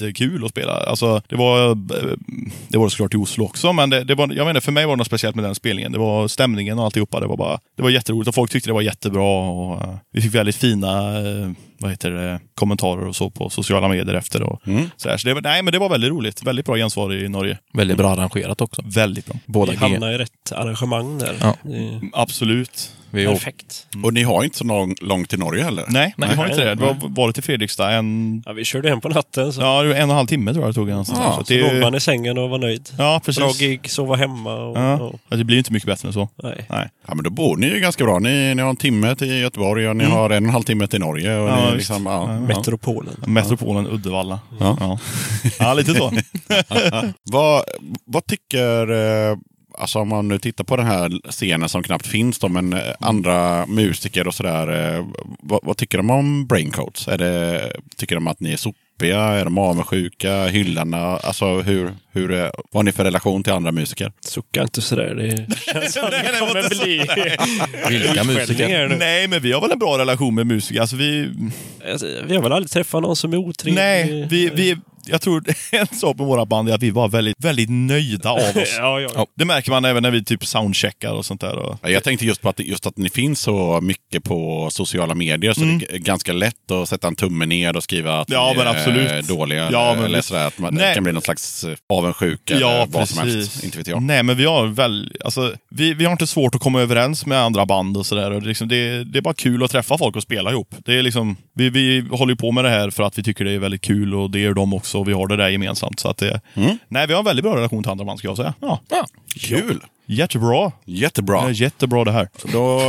jättekul 0.00 0.44
att 0.44 0.50
spela. 0.50 0.72
Alltså, 0.72 1.22
det 1.28 1.36
var, 1.36 1.70
eh, 1.70 1.76
det 2.68 2.78
var 2.78 2.84
det 2.86 2.90
såklart 2.90 3.14
i 3.14 3.16
Oslo 3.16 3.44
också, 3.44 3.72
men 3.72 3.90
det, 3.90 4.04
det 4.04 4.14
var, 4.14 4.32
jag 4.32 4.46
menar, 4.46 4.60
för 4.60 4.72
mig 4.72 4.86
var 4.86 4.92
det 4.92 4.98
något 4.98 5.06
speciellt 5.06 5.36
med 5.36 5.44
den 5.44 5.54
spelningen. 5.54 5.92
Det 5.92 5.98
var 5.98 6.28
stämningen 6.28 6.78
och 6.78 6.84
alltihopa. 6.84 7.20
Det 7.20 7.26
var 7.26 7.36
bara, 7.36 7.58
det 7.76 7.82
var 7.82 7.90
jätteroligt 7.90 8.28
och 8.28 8.34
folk 8.34 8.50
tyckte 8.50 8.68
det 8.70 8.74
var 8.74 8.82
jättebra. 8.82 9.48
Och, 9.50 9.82
eh, 9.82 9.94
vi 10.12 10.20
fick 10.20 10.34
väldigt 10.34 10.56
fina, 10.56 11.18
eh, 11.18 11.50
vad 11.78 11.90
heter 11.90 12.10
det, 12.10 12.40
kommentarer 12.54 13.06
och 13.06 13.16
så 13.16 13.30
på 13.30 13.50
sociala 13.50 13.88
medier 13.88 14.14
efter. 14.14 14.42
Och, 14.42 14.62
så 14.96 15.08
här. 15.08 15.16
så 15.16 15.28
det, 15.28 15.34
var- 15.34 15.40
nej, 15.42 15.62
men 15.62 15.72
det 15.72 15.78
var 15.78 15.88
väldigt 15.88 16.10
roligt. 16.10 16.42
Väldigt 16.42 16.66
bra 16.66 16.76
gensvar 16.76 17.12
i 17.14 17.28
Norge. 17.28 17.58
Väldigt 17.72 17.96
bra 17.96 18.10
arrangerat 18.10 18.60
också. 18.60 18.82
Väldigt 18.84 19.26
bra. 19.26 19.36
Båda 19.46 19.72
Vi 19.72 19.78
hamnade 19.78 20.14
i 20.14 20.18
rätt 20.18 20.52
arrangemang 20.52 21.18
där. 21.18 21.34
Ja. 21.40 21.48
Är 21.70 22.00
Absolut. 22.12 22.92
Vi 23.14 23.26
perfekt. 23.26 23.86
Och 24.04 24.14
ni 24.14 24.22
har 24.22 24.44
inte 24.44 24.58
så 24.58 24.64
lång, 24.64 24.94
långt 25.00 25.30
till 25.30 25.38
Norge 25.38 25.64
heller? 25.64 25.84
Nej, 25.88 26.14
Nej. 26.16 26.28
vi 26.30 26.36
har 26.36 26.46
inte 26.46 26.64
det. 26.64 26.74
Du 26.74 26.84
har 26.84 26.96
varit 27.08 27.38
i 27.38 27.42
Fredrikstad 27.42 27.90
en, 27.90 28.42
Ja, 28.46 28.52
vi 28.52 28.64
körde 28.64 28.88
hem 28.88 29.00
på 29.00 29.08
natten, 29.08 29.52
så, 29.52 29.60
ja, 29.60 29.82
en 29.84 29.90
och 29.90 29.96
en 29.96 30.10
halv 30.10 30.26
timme 30.26 30.52
tror 30.52 30.64
jag 30.64 30.70
det 30.70 30.74
tog. 30.74 30.88
Ja, 30.88 31.04
så 31.04 31.42
det, 31.48 31.60
låg 31.72 31.82
man 31.82 31.94
i 31.94 32.00
sängen 32.00 32.38
och 32.38 32.50
var 32.50 32.58
nöjd. 32.58 32.88
ja, 32.98 33.20
precis. 33.24 33.42
Bra 33.42 33.52
gig, 33.58 33.90
sova 33.90 34.16
hemma 34.16 34.54
och... 34.54 34.76
Ja. 34.78 34.94
och 35.00 35.20
Ja, 35.28 35.36
Det 35.36 35.44
blir 35.44 35.54
ju 35.56 35.58
inte 35.58 35.72
mycket 35.72 35.86
bättre 35.86 36.08
än 36.08 36.12
så. 36.12 36.28
nej. 36.42 36.66
Nej. 36.70 36.88
Ja, 37.06 37.14
men 37.14 37.24
då 37.24 37.30
bor 37.30 37.56
ni 37.56 37.66
ju 37.66 37.80
ganska 37.80 38.04
bra. 38.04 38.18
Ni, 38.18 38.54
ni 38.54 38.62
har 38.62 38.70
en 38.70 38.76
timme 38.76 39.14
till 39.14 39.28
Göteborg 39.40 39.88
och 39.88 39.96
ni 39.96 40.04
har 40.04 40.30
en 40.30 40.42
och 40.42 40.48
en 40.48 40.50
halv 40.50 40.62
timme 40.62 40.86
till 40.86 41.00
Norge. 41.00 41.38
Och 41.38 41.48
Ja, 41.48 41.70
ni 41.70 41.76
liksom, 41.76 42.06
ja, 42.06 42.32
ja. 42.32 42.40
Metropolen. 42.40 43.14
Metropolen 43.26 43.86
Uddevalla. 43.86 44.40
Ja. 44.60 44.76
Ja. 44.80 44.98
ja, 45.58 45.74
lite 45.74 45.94
så. 45.94 46.10
Vad, 47.32 47.62
vad 48.04 48.26
tycker, 48.26 48.90
eh, 49.30 49.36
alltså 49.78 49.98
om 49.98 50.08
man 50.08 50.28
nu 50.28 50.38
tittar 50.38 50.64
på 50.64 50.76
den 50.76 50.86
här 50.86 51.30
scenen 51.30 51.68
som 51.68 51.82
knappt 51.82 52.06
finns 52.06 52.38
då, 52.38 52.48
men 52.48 52.72
eh, 52.72 52.80
andra 53.00 53.66
musiker 53.66 54.26
och 54.26 54.34
sådär. 54.34 54.94
Eh, 54.96 55.04
vad, 55.40 55.60
vad 55.62 55.76
tycker 55.76 55.98
de 55.98 56.10
om 56.10 56.46
Braincoats? 56.46 57.08
Är 57.08 57.18
det, 57.18 57.72
tycker 57.96 58.14
de 58.14 58.26
att 58.28 58.40
ni 58.40 58.52
är 58.52 58.56
sopiga? 58.56 59.20
Är 59.20 59.44
de 59.44 59.58
avundsjuka? 59.58 60.46
Hyllarna? 60.46 60.98
Alltså 61.16 61.60
hur, 61.60 61.90
hur, 62.12 62.28
vad 62.38 62.52
har 62.72 62.82
ni 62.82 62.92
för 62.92 63.04
relation 63.04 63.42
till 63.42 63.52
andra 63.52 63.72
musiker? 63.72 64.12
Sucka 64.20 64.62
inte 64.62 64.82
sådär. 64.82 65.14
Det 65.14 65.56
känns 65.72 65.92
som 65.92 66.02
det 66.10 66.38
kommer 66.38 66.68
bli... 66.68 66.98
Vilka 67.98 68.24
musiker? 68.24 68.96
Nej, 68.98 69.28
men 69.28 69.42
vi 69.42 69.52
har 69.52 69.60
väl 69.60 69.72
en 69.72 69.78
bra 69.78 69.98
relation 69.98 70.34
med 70.34 70.46
musiker. 70.46 70.80
Alltså 70.80 70.96
vi, 70.96 71.30
Alltså, 71.92 72.06
Vi 72.26 72.34
har 72.36 72.42
väl 72.42 72.52
aldrig 72.52 72.70
träffat 72.70 73.02
någon 73.02 73.16
som 73.16 73.32
är 73.32 73.36
otrevlig. 73.36 73.74
nej, 73.82 74.26
vi, 74.30 74.50
vi, 74.54 74.76
jag 75.06 75.20
tror 75.20 75.44
en 75.72 75.86
sak 75.86 76.18
med 76.18 76.26
våra 76.26 76.46
band 76.46 76.68
är 76.68 76.74
att 76.74 76.82
vi 76.82 76.90
var 76.90 77.08
väldigt, 77.08 77.34
väldigt 77.38 77.70
nöjda 77.70 78.30
av 78.30 78.38
oss. 78.62 78.74
Ja, 78.78 79.00
ja. 79.00 79.08
Ja. 79.14 79.26
Det 79.36 79.44
märker 79.44 79.70
man 79.70 79.84
även 79.84 80.02
när 80.02 80.10
vi 80.10 80.24
typ 80.24 80.46
soundcheckar 80.46 81.12
och 81.12 81.26
sånt 81.26 81.40
där. 81.40 81.56
Och, 81.56 81.78
Ja, 81.82 81.88
Jag 81.90 82.04
tänkte 82.04 82.26
just 82.26 82.42
på 82.42 82.48
att, 82.48 82.60
just 82.60 82.86
att 82.86 82.96
ni 82.96 83.08
finns 83.10 83.40
så 83.40 83.80
mycket 83.82 84.24
på 84.24 84.68
sociala 84.70 85.14
medier 85.14 85.52
så 85.52 85.60
det 85.60 85.94
är 85.94 85.98
ganska 85.98 86.32
lätt 86.32 86.70
att 86.70 86.88
sätta 86.88 87.08
en 87.08 87.16
tumme 87.16 87.46
ner 87.46 87.76
och 87.76 87.82
skriva 87.82 88.20
att 88.20 88.30
Ja, 88.30 88.50
ni 88.52 88.58
men 88.58 88.66
är 88.66 88.70
absolut. 88.70 89.28
dåliga. 89.28 89.68
Ja, 89.72 89.84
eller, 89.86 89.96
men 89.96 90.04
eller 90.04 90.20
sådär, 90.20 90.46
att 90.46 90.58
man, 90.58 90.74
det 90.74 90.94
kan 90.94 91.04
bli 91.04 91.12
någon 91.12 91.22
slags 91.22 91.64
eh, 91.64 91.74
avundsjuka 91.88 92.58
Ja, 92.58 92.70
eller 92.72 92.86
vad 92.86 93.08
som 93.08 93.22
precis. 93.22 93.34
helst. 93.36 93.64
Inte 93.64 93.78
vet 93.78 93.86
jag. 93.86 94.02
Nej, 94.02 94.22
men 94.22 94.36
vi 94.36 94.44
har 94.44 94.66
väl, 94.66 95.12
alltså, 95.24 95.52
vi, 95.70 95.94
vi 95.94 96.04
har 96.04 96.12
inte 96.12 96.26
svårt 96.26 96.54
att 96.54 96.60
komma 96.60 96.80
överens 96.80 97.26
med 97.26 97.38
andra 97.40 97.66
band 97.66 97.96
och 97.96 98.06
sådär. 98.06 98.30
Och 98.30 98.40
det, 98.40 98.46
är 98.46 98.48
liksom, 98.48 98.68
det, 98.68 99.04
det 99.04 99.18
är 99.18 99.22
bara 99.22 99.34
kul 99.34 99.62
att 99.64 99.70
träffa 99.70 99.98
folk 99.98 100.16
och 100.16 100.22
spela 100.22 100.50
ihop. 100.50 100.74
Det 100.84 100.94
är 100.98 101.02
liksom, 101.02 101.36
vi, 101.54 101.70
vi 101.70 102.04
håller 102.10 102.34
på 102.34 102.52
med 102.52 102.64
det 102.64 102.70
här 102.70 102.90
för 102.90 103.02
att 103.02 103.18
vi 103.18 103.22
tycker 103.22 103.44
det 103.44 103.52
är 103.52 103.58
väldigt 103.58 103.82
kul 103.82 104.14
och 104.14 104.30
det 104.30 104.38
gör 104.38 104.54
de 104.54 104.74
också 104.74 104.93
och 104.94 105.08
vi 105.08 105.12
har 105.12 105.26
det 105.26 105.36
där 105.36 105.48
gemensamt. 105.48 106.00
Så 106.00 106.08
att 106.08 106.16
det, 106.16 106.40
Nej, 106.88 107.06
vi 107.06 107.12
har 107.12 107.18
en 107.18 107.24
väldigt 107.24 107.42
bra 107.44 107.56
relation 107.56 107.82
till 107.82 107.90
andra 107.92 108.04
band 108.04 108.18
ska 108.18 108.28
jag 108.28 108.36
säga. 108.36 108.54
Ja. 108.60 108.80
Kul! 109.40 109.80
Jättebra. 110.06 110.72
Jättebra. 110.84 111.40
Det 111.42 111.48
är 111.48 111.62
jättebra 111.62 112.04
det 112.04 112.12
här. 112.12 112.28
Då 112.52 112.80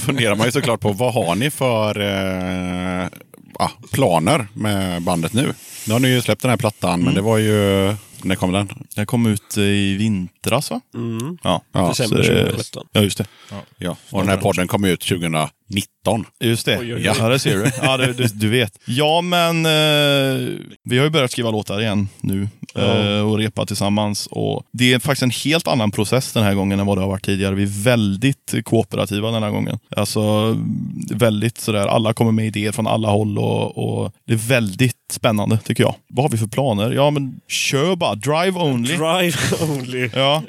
funderar 0.00 0.34
man 0.34 0.46
ju 0.46 0.52
såklart 0.52 0.80
på 0.80 0.92
vad 0.92 1.14
har 1.14 1.34
ni 1.34 1.50
för 1.50 2.00
eh, 2.00 3.06
ah, 3.58 3.70
planer 3.92 4.46
med 4.54 5.02
bandet 5.02 5.32
nu? 5.32 5.54
Nu 5.86 5.92
har 5.92 6.00
ni 6.00 6.08
ju 6.08 6.20
släppt 6.22 6.42
den 6.42 6.50
här 6.50 6.56
plattan, 6.58 7.00
men 7.00 7.14
det 7.14 7.20
var 7.20 7.38
ju... 7.38 7.94
När 8.24 8.34
kom 8.34 8.52
den? 8.52 8.68
Den 8.96 9.06
kom 9.06 9.26
ut 9.26 9.56
eh, 9.56 9.62
i 9.62 9.96
vintras 9.96 10.70
va? 10.70 10.80
Mm. 10.94 11.38
Ja. 11.42 11.62
Ja, 11.72 11.88
December 11.88 12.22
så 12.22 12.32
det- 12.32 12.38
2017. 12.44 12.86
Ja, 12.92 13.00
just 13.00 13.18
det. 13.18 13.24
Ja, 13.78 13.96
och 14.10 14.20
den 14.20 14.28
här 14.28 14.36
podden 14.36 14.68
kom 14.68 14.84
ut 14.84 15.04
2019. 15.68 16.24
Just 16.40 16.66
det. 16.66 16.78
Oj, 16.78 16.94
oj, 16.94 16.94
oj. 16.94 17.14
Ja, 17.18 17.28
det 17.28 17.38
ser 17.38 17.56
du. 17.56 17.70
Ja, 17.82 17.96
det, 17.96 18.12
det, 18.12 18.40
du 18.40 18.48
vet. 18.48 18.78
Ja, 18.86 19.20
men 19.20 19.66
eh, 19.66 20.58
vi 20.84 20.98
har 20.98 21.04
ju 21.04 21.10
börjat 21.10 21.30
skriva 21.30 21.50
låtar 21.50 21.80
igen 21.80 22.08
nu 22.20 22.48
eh, 22.74 23.30
och 23.30 23.38
repa 23.38 23.66
tillsammans. 23.66 24.28
Och 24.30 24.62
det 24.72 24.92
är 24.92 24.98
faktiskt 24.98 25.22
en 25.22 25.30
helt 25.30 25.68
annan 25.68 25.90
process 25.90 26.32
den 26.32 26.42
här 26.42 26.54
gången 26.54 26.80
än 26.80 26.86
vad 26.86 26.96
det 26.96 27.02
har 27.02 27.08
varit 27.08 27.24
tidigare. 27.24 27.54
Vi 27.54 27.62
är 27.62 27.84
väldigt 27.84 28.54
kooperativa 28.64 29.30
den 29.30 29.42
här 29.42 29.50
gången. 29.50 29.78
Alltså 29.96 30.56
väldigt 31.10 31.58
sådär, 31.58 31.86
alla 31.86 32.12
kommer 32.12 32.32
med 32.32 32.46
idéer 32.46 32.72
från 32.72 32.86
alla 32.86 33.08
håll 33.08 33.38
och, 33.38 33.78
och 33.78 34.12
det 34.26 34.32
är 34.32 34.48
väldigt 34.48 34.96
spännande 35.12 35.58
tycker 35.58 35.84
jag. 35.84 35.94
Vad 36.08 36.24
har 36.24 36.30
vi 36.30 36.38
för 36.38 36.46
planer? 36.46 36.90
Ja, 36.90 37.10
men 37.10 37.40
kör 37.48 37.96
bara. 37.96 38.14
Drive 38.14 38.60
only. 38.60 38.96
Drive 38.96 39.36
only. 39.70 40.10
Ja, 40.14 40.42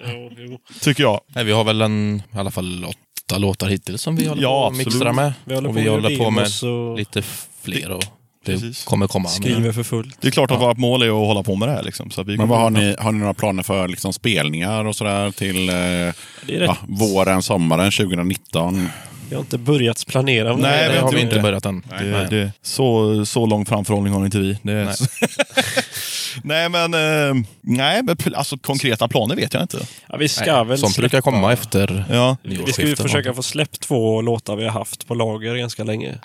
tycker 0.82 1.04
jag. 1.04 1.20
Nej, 1.36 1.44
vi 1.44 1.52
har 1.52 1.64
väl 1.64 1.82
en, 1.82 2.24
i 2.34 2.38
alla 2.38 2.52
fall 2.52 2.86
åtta 3.28 3.38
låtar 3.38 3.68
hittills 3.68 4.02
som 4.02 4.16
vi 4.16 4.28
håller 4.28 4.42
Ja, 4.42 4.50
på 4.50 4.66
att 4.66 4.72
absolut. 4.72 4.88
mixtra 4.88 5.14
med. 5.14 5.34
Vi 5.46 5.56
håller 5.56 5.70
och 5.70 5.78
vi 5.78 5.88
håller 5.88 6.18
på 6.18 6.30
med 6.32 6.48
och 6.64 6.98
lite 6.98 7.22
fler. 7.64 7.92
Och 7.92 8.04
det 8.46 8.52
Precis. 8.52 8.84
kommer 8.84 9.08
komma. 9.08 9.30
skriver 9.30 9.72
för 9.72 9.84
fullt. 9.84 10.18
Det 10.22 10.28
är 10.28 10.32
klart 10.32 10.52
att 10.52 10.62
vårt 10.62 10.78
mål 10.78 11.02
är 11.02 11.08
att 11.08 11.28
hålla 11.28 11.44
på 11.44 11.56
med 11.56 11.68
det 11.70 11.74
här. 11.74 11.84
Liksom, 11.84 12.12
så 12.12 12.22
att 12.22 12.28
vi 12.28 12.38
Men 12.38 12.48
vad 12.48 12.60
har 12.60 12.70
ni, 12.70 12.96
har 13.00 13.12
ni 13.12 13.20
några 13.20 13.34
planer 13.34 13.64
för 13.64 13.88
liksom 13.88 14.14
spelningar 14.14 14.86
och 14.86 14.96
sådär 14.96 15.32
till 15.32 15.70
eh, 15.70 15.76
ja, 16.66 16.78
våren, 16.88 17.42
sommaren 17.42 17.92
2019? 17.92 18.90
Vi 19.30 19.36
har 19.36 19.42
inte 19.42 19.58
börjat 19.58 20.06
planera. 20.08 20.56
Nej, 20.56 20.90
det 20.90 21.00
har 21.00 21.12
vi 21.12 21.22
inte 21.22 21.40
börjat 21.40 21.66
än. 21.66 21.84
Det, 21.90 22.04
Nej. 22.04 22.28
det, 22.30 22.52
så, 22.62 23.26
så 23.26 23.46
lång 23.46 23.66
framförhållning 23.66 24.14
har 24.14 24.26
inte 24.26 24.40
vi. 24.40 24.58
Det 24.62 24.72
är, 24.74 24.88
Nej. 26.44 26.70
men, 26.70 26.94
eh, 26.94 27.44
nej, 27.62 28.04
men 28.04 28.18
alltså, 28.36 28.58
konkreta 28.58 29.08
planer 29.08 29.36
vet 29.36 29.54
jag 29.54 29.64
inte. 29.64 29.80
Ja, 30.10 30.18
vi 30.18 30.30
ska 30.30 30.56
Nej, 30.56 30.66
väl 30.66 30.78
Sånt 30.78 30.98
brukar 30.98 31.22
komma 31.22 31.54
efter 31.54 32.06
Ja. 32.10 32.38
Vi 32.44 32.74
ska 32.74 32.88
ju 32.88 32.96
försöka 32.96 33.34
få 33.34 33.44
släppt 33.44 33.80
två 33.82 34.22
låtar 34.22 34.56
vi 34.56 34.64
har 34.64 34.72
haft 34.72 35.08
på 35.08 35.16
lager 35.16 35.56
ganska 35.56 35.84
länge. 35.84 36.16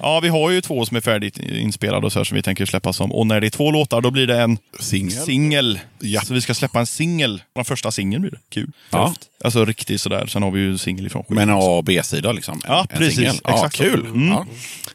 ja, 0.00 0.20
vi 0.20 0.28
har 0.28 0.50
ju 0.50 0.60
två 0.60 0.86
som 0.86 0.96
är 0.96 1.00
färdigt 1.00 1.38
inspelade 1.38 2.06
och 2.06 2.12
så 2.12 2.18
här, 2.18 2.24
som 2.24 2.34
vi 2.34 2.42
tänker 2.42 2.66
släppa 2.66 2.92
som. 2.92 3.12
Och 3.12 3.26
när 3.26 3.40
det 3.40 3.46
är 3.46 3.50
två 3.50 3.70
låtar, 3.70 4.00
då 4.00 4.10
blir 4.10 4.26
det 4.26 4.40
en 4.40 4.58
Singel? 4.80 5.12
singel. 5.24 5.80
Ja. 5.98 6.20
Så 6.20 6.34
vi 6.34 6.40
ska 6.40 6.54
släppa 6.54 6.80
en 6.80 6.86
singel. 6.86 7.42
Den 7.54 7.64
första 7.64 7.90
singeln 7.90 8.22
blir 8.22 8.30
det. 8.30 8.38
Kul. 8.50 8.70
Ja. 8.90 9.14
Alltså 9.44 9.64
riktigt 9.64 10.00
sådär. 10.00 10.26
Sen 10.26 10.42
har 10.42 10.50
vi 10.50 10.60
ju 10.60 10.70
en 10.70 10.78
singel 10.78 11.06
ifrån 11.06 11.24
en 11.28 11.36
skivan. 11.36 11.50
A 11.50 11.56
och 11.56 11.84
B-sida 11.84 12.32
liksom? 12.32 12.60
Ja, 12.66 12.86
En 12.90 12.98
precis. 12.98 13.40
Ja, 13.44 13.54
Exakt 13.54 13.76
så. 13.76 13.82
kul! 13.82 14.00
Mm. 14.00 14.28
Ja. 14.28 14.46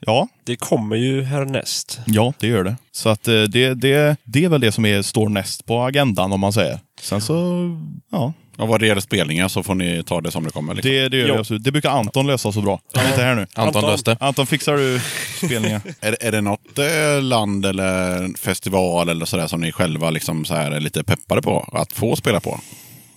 Ja, 0.05 0.27
Det 0.43 0.55
kommer 0.55 0.95
ju 0.95 1.23
härnäst. 1.23 1.99
ja, 2.05 2.33
det 2.39 2.47
gör 2.47 2.63
det. 2.63 2.75
Så 2.91 3.09
att 3.09 3.27
eh, 3.27 3.41
det, 3.41 3.73
det, 3.73 4.17
det 4.23 4.45
är 4.45 4.49
väl 4.49 4.61
det 4.61 4.71
som 4.71 4.85
är, 4.85 5.01
står 5.01 5.29
näst 5.29 5.65
på 5.65 5.81
agendan 5.81 6.31
om 6.33 6.39
man 6.39 6.53
säger. 6.53 6.79
Sen 7.01 7.21
så, 7.21 7.69
ja. 8.11 8.33
Och 8.57 8.67
vad 8.67 8.79
det 8.79 8.87
gäller 8.87 9.01
spelningar 9.01 9.47
så 9.47 9.63
får 9.63 9.75
ni 9.75 10.03
ta 10.03 10.21
det 10.21 10.31
som 10.31 10.43
det 10.43 10.49
kommer. 10.49 10.73
Liksom. 10.73 10.91
Det, 10.91 11.09
det 11.09 11.17
gör 11.17 11.39
absolut. 11.39 11.63
Det 11.63 11.71
brukar 11.71 11.89
Anton 11.89 12.27
lösa 12.27 12.51
så 12.51 12.61
bra. 12.61 12.79
Han 12.93 13.05
är 13.05 13.09
inte 13.09 13.23
här 13.23 13.35
nu. 13.35 13.41
Anton 13.41 13.67
Anton. 13.67 13.91
löste. 13.91 14.17
Anton, 14.19 14.47
fixar 14.47 14.77
du 14.77 15.01
spelningar? 15.47 15.81
Är, 16.01 16.17
är 16.21 16.31
det 16.31 16.41
något 16.41 16.79
eh, 16.79 17.21
land 17.21 17.65
eller 17.65 18.37
festival 18.37 19.09
eller 19.09 19.25
sådär 19.25 19.47
som 19.47 19.61
ni 19.61 19.71
själva 19.71 20.09
liksom 20.09 20.45
så 20.45 20.53
här 20.53 20.71
är 20.71 20.79
lite 20.79 21.03
peppade 21.03 21.41
på 21.41 21.69
att 21.73 21.93
få 21.93 22.15
spela 22.15 22.39
på? 22.39 22.59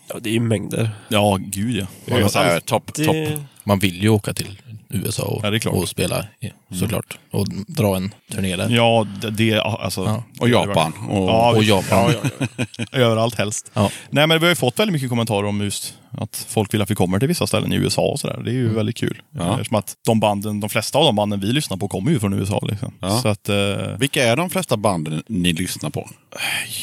Ja, 0.08 0.16
det 0.20 0.28
är 0.30 0.34
ju 0.34 0.40
mängder. 0.40 0.90
ja, 1.08 1.38
gud 1.40 1.76
ja. 2.04 2.16
Ni 2.18 2.28
så 2.28 2.38
här 2.38 2.60
topp, 2.60 2.94
Det... 2.94 3.04
topp? 3.04 3.40
Man 3.64 3.78
vill 3.78 4.02
ju 4.02 4.08
åka 4.08 4.34
till 4.34 4.60
USA 4.94 5.22
och, 5.22 5.40
Ja, 5.44 5.50
det 5.50 5.56
är 5.56 5.58
klart. 5.58 5.74
och 5.74 5.88
spela 5.88 6.24
i- 6.40 6.74
såklart. 6.76 7.18
Och 7.30 7.46
dra 7.66 7.96
en 7.96 8.14
turné 8.32 8.56
där. 8.56 8.68
Ja, 8.70 9.06
det, 9.22 9.30
det 9.30 9.58
alltså. 9.60 10.04
Ja. 10.04 10.24
Och 10.40 10.48
Japan. 10.48 10.92
Och, 11.08 11.28
Ja, 11.28 11.50
och 11.56 11.62
Japan. 11.64 12.12
Överallt 12.92 13.34
helst. 13.34 13.70
Ja. 13.74 13.90
Nej, 14.10 14.26
men 14.26 14.38
vi 14.38 14.44
har 14.44 14.50
ju 14.50 14.56
fått 14.56 14.78
väldigt 14.78 14.92
mycket 14.92 15.08
kommentarer 15.08 15.46
om 15.46 15.60
just 15.60 15.94
att 16.18 16.46
folk 16.48 16.74
vill 16.74 16.82
att 16.82 16.90
vi 16.90 16.94
kommer 16.94 17.18
till 17.18 17.28
vissa 17.28 17.46
ställen 17.46 17.72
i 17.72 17.76
USA 17.76 18.02
och 18.02 18.20
sådär. 18.20 18.40
Det 18.44 18.50
är 18.50 18.54
ju 18.54 18.74
väldigt 18.74 18.96
kul. 18.96 19.22
Ja. 19.38 19.52
Eftersom 19.52 19.76
att 19.78 19.94
de 20.06 20.20
banden, 20.20 20.60
de 20.60 20.70
flesta 20.70 20.98
av 20.98 21.04
de 21.04 21.16
banden 21.16 21.40
vi 21.40 21.46
lyssnar 21.46 21.76
på 21.76 21.88
kommer 21.88 22.10
ju 22.10 22.18
från 22.18 22.32
USA. 22.32 22.60
Liksom. 22.70 22.92
Ja. 23.00 23.10
Så 23.18 23.28
att, 23.28 23.48
eh, 23.48 23.56
Vilka 23.98 24.24
är 24.24 24.36
de 24.36 24.50
flesta 24.50 24.76
banden 24.76 25.22
ni 25.28 25.52
lyssnar 25.52 25.90
på? 25.90 26.08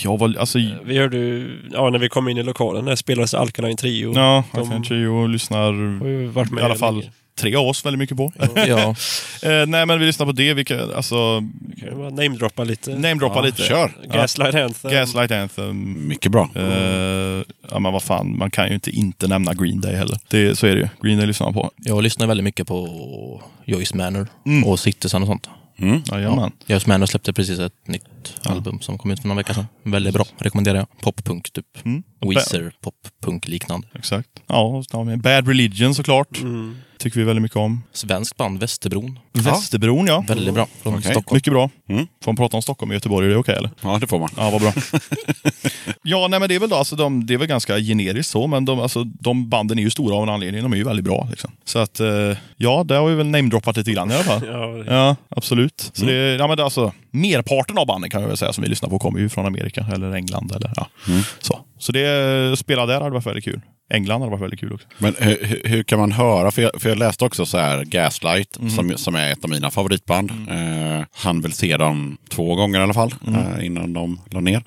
jag 0.03 0.17
var, 0.19 0.35
alltså, 0.39 0.59
Vi 0.83 0.97
hörde 0.97 1.17
ju, 1.17 1.61
ja, 1.73 1.89
när 1.89 1.99
vi 1.99 2.09
kom 2.09 2.29
in 2.29 2.37
i 2.37 2.43
lokalen, 2.43 2.85
där 2.85 2.95
spelades 2.95 3.33
Alkaline 3.33 3.77
Trio. 3.77 4.13
ja, 4.15 4.43
kanske 4.53 4.95
ju 4.95 5.27
lyssnar 5.27 5.73
i 6.59 6.63
alla 6.63 6.75
fall 6.75 6.93
länge. 6.95 7.11
Tre 7.39 7.55
av 7.55 7.67
oss 7.67 7.85
väldigt 7.85 7.99
mycket 7.99 8.17
på. 8.17 8.31
Ja, 8.55 8.95
Eh, 9.43 9.65
nej, 9.67 9.85
men 9.85 9.99
vi 9.99 10.05
lyssnar 10.05 10.25
på 10.25 10.31
det. 10.31 10.53
Vilka, 10.53 10.81
alltså, 10.95 11.39
Kan 11.79 11.87
jag 11.87 11.97
bara 11.97 12.09
namedroppa 12.09 12.63
lite? 12.63 12.91
namedroppa 12.95 13.35
Ja, 13.35 13.41
lite. 13.41 13.61
kör. 13.63 13.91
Gaslight 14.13 14.55
Anthem. 14.55 14.91
Gaslight 14.91 15.31
Anthem. 15.31 16.07
Mycket 16.07 16.31
bra. 16.31 16.49
Eh, 16.55 17.43
ja, 17.71 17.79
men 17.79 17.93
vad 17.93 18.03
fan, 18.03 18.37
man 18.37 18.51
kan 18.51 18.67
ju 18.67 18.73
inte 18.73 18.91
inte 18.91 19.27
nämna 19.27 19.53
Green 19.53 19.81
Day 19.81 19.95
heller. 19.95 20.17
Det, 20.27 20.55
så 20.57 20.67
är 20.67 20.75
det 20.75 20.81
ju. 20.81 20.87
Green 21.01 21.17
Day 21.17 21.27
lyssnar 21.27 21.47
man 21.47 21.53
på. 21.53 21.71
jag 21.77 22.03
lyssnar 22.03 22.27
väldigt 22.27 22.43
mycket 22.43 22.67
på 22.67 23.41
Joyce 23.65 23.95
Manor 23.97 24.27
Mm. 24.45 24.63
och 24.63 24.79
Citizen 24.79 25.21
och 25.21 25.27
sånt. 25.27 25.49
Mm. 25.79 26.01
Jajamän. 26.11 26.51
Joyce 26.67 26.87
Manor 26.89 27.05
släppte 27.05 27.33
precis 27.33 27.59
ett 27.59 27.87
nytt 27.87 28.03
album 28.43 28.79
som 28.81 28.97
kom 28.97 29.11
ut 29.11 29.19
för 29.21 29.27
några 29.27 29.37
veckor 29.37 29.53
sedan. 29.53 29.65
Väldigt 29.83 30.13
bra, 30.13 30.25
rekommenderar 30.37 30.77
jag. 30.77 30.87
Poppunk 31.01 31.53
typ. 31.53 31.65
Mm. 31.85 32.03
Weezer, 32.19 32.71
poppunk 32.81 33.47
liknande. 33.47 33.87
Exakt. 33.95 34.29
Ja, 34.47 34.61
och 34.61 34.85
så 34.85 34.97
har 34.97 35.05
vi 35.05 35.17
Bad 35.17 35.47
Religion 35.47 35.95
såklart. 35.95 36.41
Mm. 36.41 36.75
Tycker 37.01 37.19
vi 37.19 37.25
väldigt 37.25 37.41
mycket 37.41 37.57
om. 37.57 37.83
Svensk 37.93 38.37
band, 38.37 38.59
Västerbron. 38.59 39.19
Västerbron 39.33 40.07
ja. 40.07 40.23
Väldigt 40.27 40.53
bra. 40.53 40.67
Från 40.83 40.93
Okej. 40.93 41.11
Stockholm. 41.11 41.37
Mycket 41.37 41.53
bra. 41.53 41.69
Mm. 41.89 42.07
Får 42.23 42.31
man 42.31 42.35
prata 42.35 42.57
om 42.57 42.61
Stockholm 42.61 42.89
och 42.89 42.93
Göteborg? 42.93 43.27
Är 43.27 43.31
det 43.31 43.37
okej 43.37 43.55
eller? 43.55 43.69
Ja, 43.81 43.97
det 44.01 44.07
får 44.07 44.19
man. 44.19 44.29
Ja, 44.37 44.49
vad 44.49 44.61
bra. 44.61 44.73
ja, 46.03 46.27
nej 46.27 46.39
men 46.39 46.49
det 46.49 46.55
är 46.55 46.59
väl 46.59 46.69
då, 46.69 46.75
alltså, 46.75 46.95
de, 46.95 47.25
det 47.25 47.33
är 47.33 47.37
väl 47.37 47.47
ganska 47.47 47.79
generiskt 47.79 48.31
så, 48.31 48.47
men 48.47 48.65
de, 48.65 48.79
alltså, 48.79 49.03
de 49.03 49.49
banden 49.49 49.79
är 49.79 49.83
ju 49.83 49.89
stora 49.89 50.15
av 50.15 50.23
en 50.23 50.29
anledning. 50.29 50.63
De 50.63 50.73
är 50.73 50.77
ju 50.77 50.83
väldigt 50.83 51.05
bra. 51.05 51.27
Liksom. 51.29 51.51
Så 51.65 51.79
att, 51.79 51.99
eh, 51.99 52.37
ja, 52.57 52.83
där 52.83 52.99
har 52.99 53.09
vi 53.09 53.15
väl 53.15 53.27
namedroppat 53.27 53.77
lite 53.77 53.91
grann 53.91 54.11
i 54.11 54.13
alla 54.13 54.23
fall. 54.23 54.41
Ja, 54.47 54.83
Ja, 54.95 55.15
absolut. 55.29 55.91
Så 55.93 56.05
det, 56.05 56.13
ja, 56.13 56.47
men 56.47 56.57
det, 56.57 56.63
alltså, 56.63 56.93
merparten 57.11 57.77
av 57.77 57.87
banden 57.87 58.09
kan 58.09 58.21
jag 58.21 58.27
väl 58.27 58.37
säga 58.37 58.53
som 58.53 58.61
vi 58.61 58.69
lyssnar 58.69 58.89
på 58.89 58.99
kommer 58.99 59.19
ju 59.19 59.29
från 59.29 59.45
Amerika 59.45 59.85
eller 59.93 60.15
England. 60.15 60.51
Eller, 60.55 60.71
ja. 60.75 60.87
så. 61.39 61.59
så 61.79 61.91
det 61.91 62.59
spela 62.59 62.85
där 62.85 63.01
hade 63.01 63.09
varit 63.09 63.25
väldigt 63.25 63.43
kul. 63.43 63.61
England 63.91 64.21
hade 64.21 64.31
varit 64.31 64.41
väldigt 64.43 64.59
kul 64.59 64.73
också. 64.73 64.87
Men 64.97 65.15
hur, 65.19 65.61
hur- 65.63 65.83
kan 65.83 65.99
man 65.99 66.11
höra? 66.11 66.51
För 66.51 66.61
jag, 66.61 66.71
för 66.81 66.89
jag 66.89 66.97
läste 66.97 67.25
också 67.25 67.45
så 67.45 67.57
här 67.57 67.83
Gaslight, 67.85 68.57
som, 68.75 68.97
som 68.97 69.15
är 69.15 69.31
ett 69.31 69.43
av 69.43 69.49
mina 69.49 69.71
favoritband. 69.71 70.31
Eh, 70.49 71.05
han 71.13 71.41
vill 71.41 71.53
se 71.53 71.77
dem 71.77 72.17
två 72.29 72.55
gånger 72.55 72.79
i 72.79 72.83
alla 72.83 72.93
fall, 72.93 73.13
eh, 73.27 73.65
innan 73.65 73.93
de 73.93 74.19
la 74.31 74.39
ner. 74.39 74.63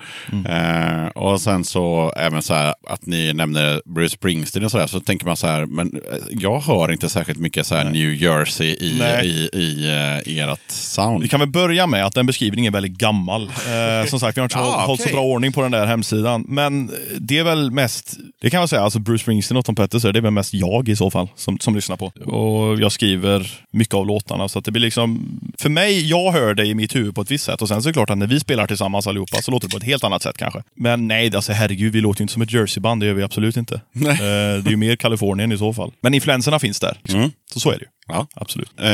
Eh, 0.49 1.07
och 1.07 1.41
sen 1.41 1.63
så 1.63 2.13
även 2.17 2.41
så 2.41 2.53
här 2.53 2.73
att 2.89 3.05
ni 3.05 3.33
nämner 3.33 3.81
Bruce 3.85 4.09
Springsteen 4.15 4.65
och 4.65 4.71
så 4.71 4.77
där, 4.77 4.87
så 4.87 4.99
tänker 4.99 5.25
man 5.25 5.37
så 5.37 5.47
här, 5.47 5.65
men 5.65 5.87
eh, 6.11 6.17
jag 6.29 6.59
hör 6.59 6.91
inte 6.91 7.09
särskilt 7.09 7.39
mycket 7.39 7.67
så 7.67 7.75
här 7.75 7.83
New 7.89 8.13
Jersey 8.13 8.67
i, 8.67 8.95
Nej. 8.99 9.27
i, 9.27 9.49
i, 9.59 9.87
eh, 10.27 10.37
ert 10.49 10.59
sound. 10.71 11.21
Vi 11.23 11.29
kan 11.29 11.39
väl 11.39 11.49
börja 11.49 11.87
med 11.87 12.05
att 12.05 12.13
den 12.13 12.25
beskrivningen 12.25 12.73
är 12.73 12.77
väldigt 12.81 12.97
gammal. 12.97 13.43
Eh, 13.43 14.05
som 14.09 14.19
sagt, 14.19 14.37
vi 14.37 14.41
har 14.41 14.45
inte 14.45 14.57
Ja, 14.57 14.83
hållit 14.87 15.01
så 15.01 15.05
okej. 15.05 15.13
bra 15.13 15.23
ordning 15.23 15.51
på 15.51 15.61
den 15.61 15.71
där 15.71 15.85
hemsidan. 15.85 16.45
Men 16.47 16.91
det 17.19 17.37
är 17.37 17.43
väl 17.43 17.71
mest, 17.71 18.13
det 18.41 18.49
kan 18.49 18.59
man 18.59 18.67
säga, 18.67 18.81
alltså 18.81 18.99
Bruce 18.99 19.14
Springsteen 19.17 19.57
och 19.57 19.65
Tom 19.65 19.75
Petty, 19.75 19.99
så 19.99 20.07
är 20.07 20.13
det 20.13 20.21
väl 20.21 20.31
mest 20.31 20.53
jag 20.53 20.89
i 20.89 20.95
så 20.95 21.11
fall 21.11 21.27
som, 21.35 21.59
som 21.59 21.75
lyssnar 21.75 21.97
på. 21.97 22.05
Och 22.05 22.79
jag 22.79 22.91
skriver 22.91 23.59
mycket 23.71 23.93
av 23.93 24.07
låtarna. 24.07 24.49
Så 24.49 24.59
att 24.59 24.65
det 24.65 24.71
blir 24.71 24.81
liksom, 24.81 25.39
för 25.57 25.69
mig, 25.69 26.09
jag 26.09 26.31
hör 26.31 26.53
det 26.53 26.65
i 26.65 26.75
mitt 26.75 26.95
huvud 26.95 27.15
på 27.15 27.21
ett 27.21 27.31
visst 27.31 27.45
sätt. 27.45 27.61
Och 27.61 27.67
sen 27.67 27.81
så 27.81 27.89
är 27.89 27.91
det 27.91 27.93
klart 27.93 28.09
att 28.09 28.17
när 28.17 28.27
vi 28.27 28.39
spelar 28.39 28.67
tillsammans 28.67 29.07
allihopa 29.07 29.41
så 29.41 29.51
låter 29.51 29.67
det 29.67 29.71
på 29.71 29.77
ett 29.77 29.83
helt 29.83 30.03
annat 30.03 30.21
sätt 30.23 30.37
kanske. 30.37 30.63
Men 30.75 31.07
nej, 31.07 31.35
alltså 31.35 31.51
herregud, 31.51 31.93
vi 31.93 32.01
låter 32.01 32.21
ju 32.21 32.23
inte 32.23 32.33
som 32.33 32.41
ett 32.41 32.51
Jersey-band, 32.53 33.01
det 33.01 33.05
gör 33.07 33.13
vi 33.13 33.23
absolut 33.23 33.57
inte. 33.57 33.75
Eh, 33.75 33.81
det 34.17 34.21
är 34.21 34.69
ju 34.69 34.77
mer 34.77 34.95
Kalifornien 34.95 35.51
i 35.51 35.57
så 35.57 35.73
fall. 35.73 35.91
Men 36.01 36.13
influenserna 36.13 36.59
finns 36.59 36.79
där. 36.79 36.97
Liksom. 37.01 37.19
Mm. 37.19 37.31
Så 37.53 37.59
så 37.59 37.69
är 37.69 37.73
det 37.73 37.81
ju. 37.81 37.87
Ja. 38.07 38.27
Absolut. 38.35 38.71
Eh, 38.79 38.87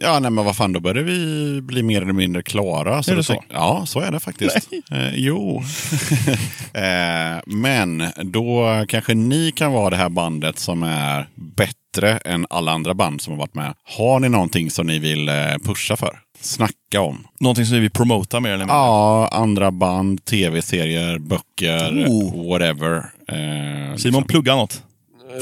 ja, 0.00 0.18
nej, 0.20 0.30
men 0.30 0.44
vad 0.44 0.56
fan, 0.56 0.72
då 0.72 0.80
börjar 0.80 1.04
vi 1.04 1.60
bli 1.62 1.82
mer 1.82 2.02
eller 2.02 2.12
mindre 2.12 2.42
klara. 2.42 2.94
Är 2.98 3.16
det 3.16 3.22
så? 3.24 3.32
tänk- 3.32 3.44
Ja, 3.52 3.82
så 3.86 4.00
är 4.00 4.12
det 4.12 4.20
faktiskt. 4.20 4.56
Eh, 4.92 5.14
jo. 5.14 5.62
eh, 6.74 7.40
men 7.46 8.04
då 8.24 8.66
kanske 8.88 9.14
ni 9.14 9.52
kan 9.52 9.72
vara 9.72 9.90
det 9.90 9.96
här 9.96 10.08
bandet 10.08 10.58
som 10.58 10.82
är 10.82 11.28
bättre 11.34 12.18
än 12.18 12.46
alla 12.50 12.72
andra 12.72 12.94
band 12.94 13.20
som 13.20 13.32
har 13.32 13.38
varit 13.38 13.54
med. 13.54 13.74
Har 13.96 14.20
ni 14.20 14.28
någonting 14.28 14.70
som 14.70 14.86
ni 14.86 14.98
vill 14.98 15.28
eh, 15.28 15.34
pusha 15.64 15.96
för? 15.96 16.18
Snacka 16.40 17.00
om. 17.00 17.26
Någonting 17.40 17.66
som 17.66 17.74
vi 17.74 17.80
vill 17.80 17.90
promota 17.90 18.40
mer 18.40 18.48
eller 18.50 18.58
mindre. 18.58 18.76
Ja, 18.76 19.28
andra 19.32 19.70
band, 19.70 20.24
tv-serier, 20.24 21.18
böcker, 21.18 22.04
Oh. 22.08 22.48
whatever. 22.52 22.96
Eh, 23.28 23.96
Simon, 23.96 24.24
plugga 24.24 24.54
något. 24.56 24.82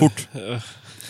Fort. 0.01 0.29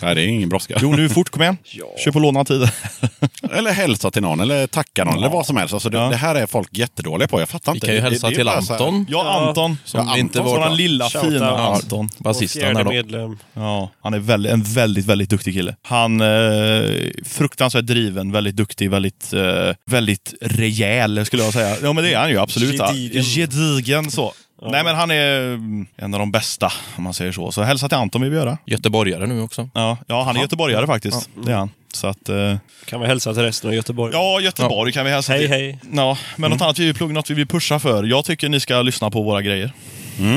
Nej, 0.03 0.15
det 0.15 0.23
är 0.23 0.27
ingen 0.27 0.49
brådska. 0.49 0.79
Jo, 0.83 0.93
nu 0.97 1.09
fort. 1.09 1.29
Kom 1.31 1.43
igen. 1.43 1.57
Kör 2.05 2.11
på 2.13 2.19
lånad 2.19 2.47
tid. 2.47 2.71
Eller 3.53 3.71
hälsa 3.73 4.11
till 4.11 4.23
någon, 4.23 4.41
eller 4.41 4.67
tacka 4.67 5.05
någon, 5.05 5.15
eller 5.17 5.29
vad 5.29 5.47
som 5.47 5.57
helst. 5.57 5.75
Alltså, 5.75 5.91
det, 5.91 5.99
Ja. 5.99 6.09
det 6.09 6.17
här 6.17 6.35
är 6.35 6.47
folk 6.47 6.69
jättedåliga 6.79 7.29
på. 7.29 7.41
Jag 7.41 7.49
fattar 7.49 7.73
Vi 7.73 7.77
inte. 7.77 7.87
kan 7.87 7.95
ju 7.95 8.01
Det- 8.01 8.09
hälsa 8.09 8.29
det 8.31 8.35
till 8.37 8.49
Anton. 8.49 9.07
Ja, 9.09 9.25
Ja. 9.25 9.49
Anton. 9.49 9.79
Som 9.85 10.09
Ja, 10.09 10.19
inte 10.19 10.39
Anton, 10.39 10.53
var 10.53 10.61
Våran 10.61 10.77
lilla 10.77 11.09
fina 11.11 11.37
Ja. 11.47 11.75
Anton. 11.75 12.09
basisten 12.19 12.77
här 12.77 12.85
då. 12.85 12.91
medlem. 12.91 13.39
Ja, 13.55 13.91
han 14.03 14.15
är 14.15 14.19
väldigt, 14.19 14.53
en 14.53 14.63
väldigt, 14.63 15.07
väldigt 15.07 15.31
duktig 15.31 15.55
kille. 15.55 15.77
Han 15.83 16.21
är 16.21 17.13
fruktansvärt 17.25 17.87
driven, 17.87 18.33
väldigt 18.33 18.57
duktig, 18.57 18.91
väldigt, 18.91 19.33
eh, 19.33 19.75
väldigt 19.87 20.35
rejäl 20.41 21.27
skulle 21.27 21.43
jag 21.45 21.53
säga. 21.53 21.77
Ja, 21.83 21.93
men 21.93 22.05
det 22.05 22.13
är 22.15 22.19
han 22.19 22.31
ju 22.31 22.39
absolut. 22.39 22.81
Gedigen. 22.81 23.23
Gedigen 23.23 24.11
så. 24.11 24.33
Nej, 24.63 24.85
men 24.85 24.97
han 24.97 25.11
är 25.11 25.41
mm, 25.55 25.87
en 25.97 26.15
av 26.15 26.21
de 26.21 26.31
bästa, 26.31 26.73
om 26.97 27.05
man 27.05 27.15
säger 27.15 27.33
så. 27.33 27.53
Så 27.53 27.63
hälsa 27.63 27.89
till 27.89 27.99
Anton 27.99 28.23
vill 28.23 28.31
vi 28.31 28.37
göra. 28.37 28.59
Göteborgare 28.67 29.27
nu 29.27 29.41
också. 29.41 29.69
Ja, 29.75 29.99
ja 30.07 30.23
han 30.23 30.37
är 30.37 30.41
göteborgare 30.41 30.87
faktiskt. 30.87 31.31
Det 31.45 31.53
är 31.53 31.57
han. 31.57 31.71
Så 31.93 32.07
att, 32.07 32.29
eh, 32.29 32.57
Kan 32.85 33.01
vi 33.01 33.07
hälsa 33.07 33.35
till 33.35 33.43
resten 33.43 33.71
av 33.71 33.75
Göteborg? 33.77 34.13
ja, 34.15 34.41
Göteborg 34.41 34.93
kan 34.93 35.05
vi 35.05 35.11
hälsa 35.11 35.33
Hej 35.33 35.41
till. 35.41 35.51
hej. 35.51 35.79
Ja, 35.93 36.19
men 36.37 36.51
något 36.51 36.61
annat 36.61 36.79
vi 36.79 36.85
vill 36.87 36.95
plugga, 36.95 37.13
något 37.13 37.31
vi 37.31 37.35
vill 37.35 37.47
pusha 37.47 37.79
för. 37.79 38.05
Jag 38.05 38.25
tycker 38.25 38.49
ni 38.49 38.61
ska 38.61 38.83
lyssna 38.83 39.11
på 39.11 39.23
våra 39.23 39.43
grejer. 39.43 39.73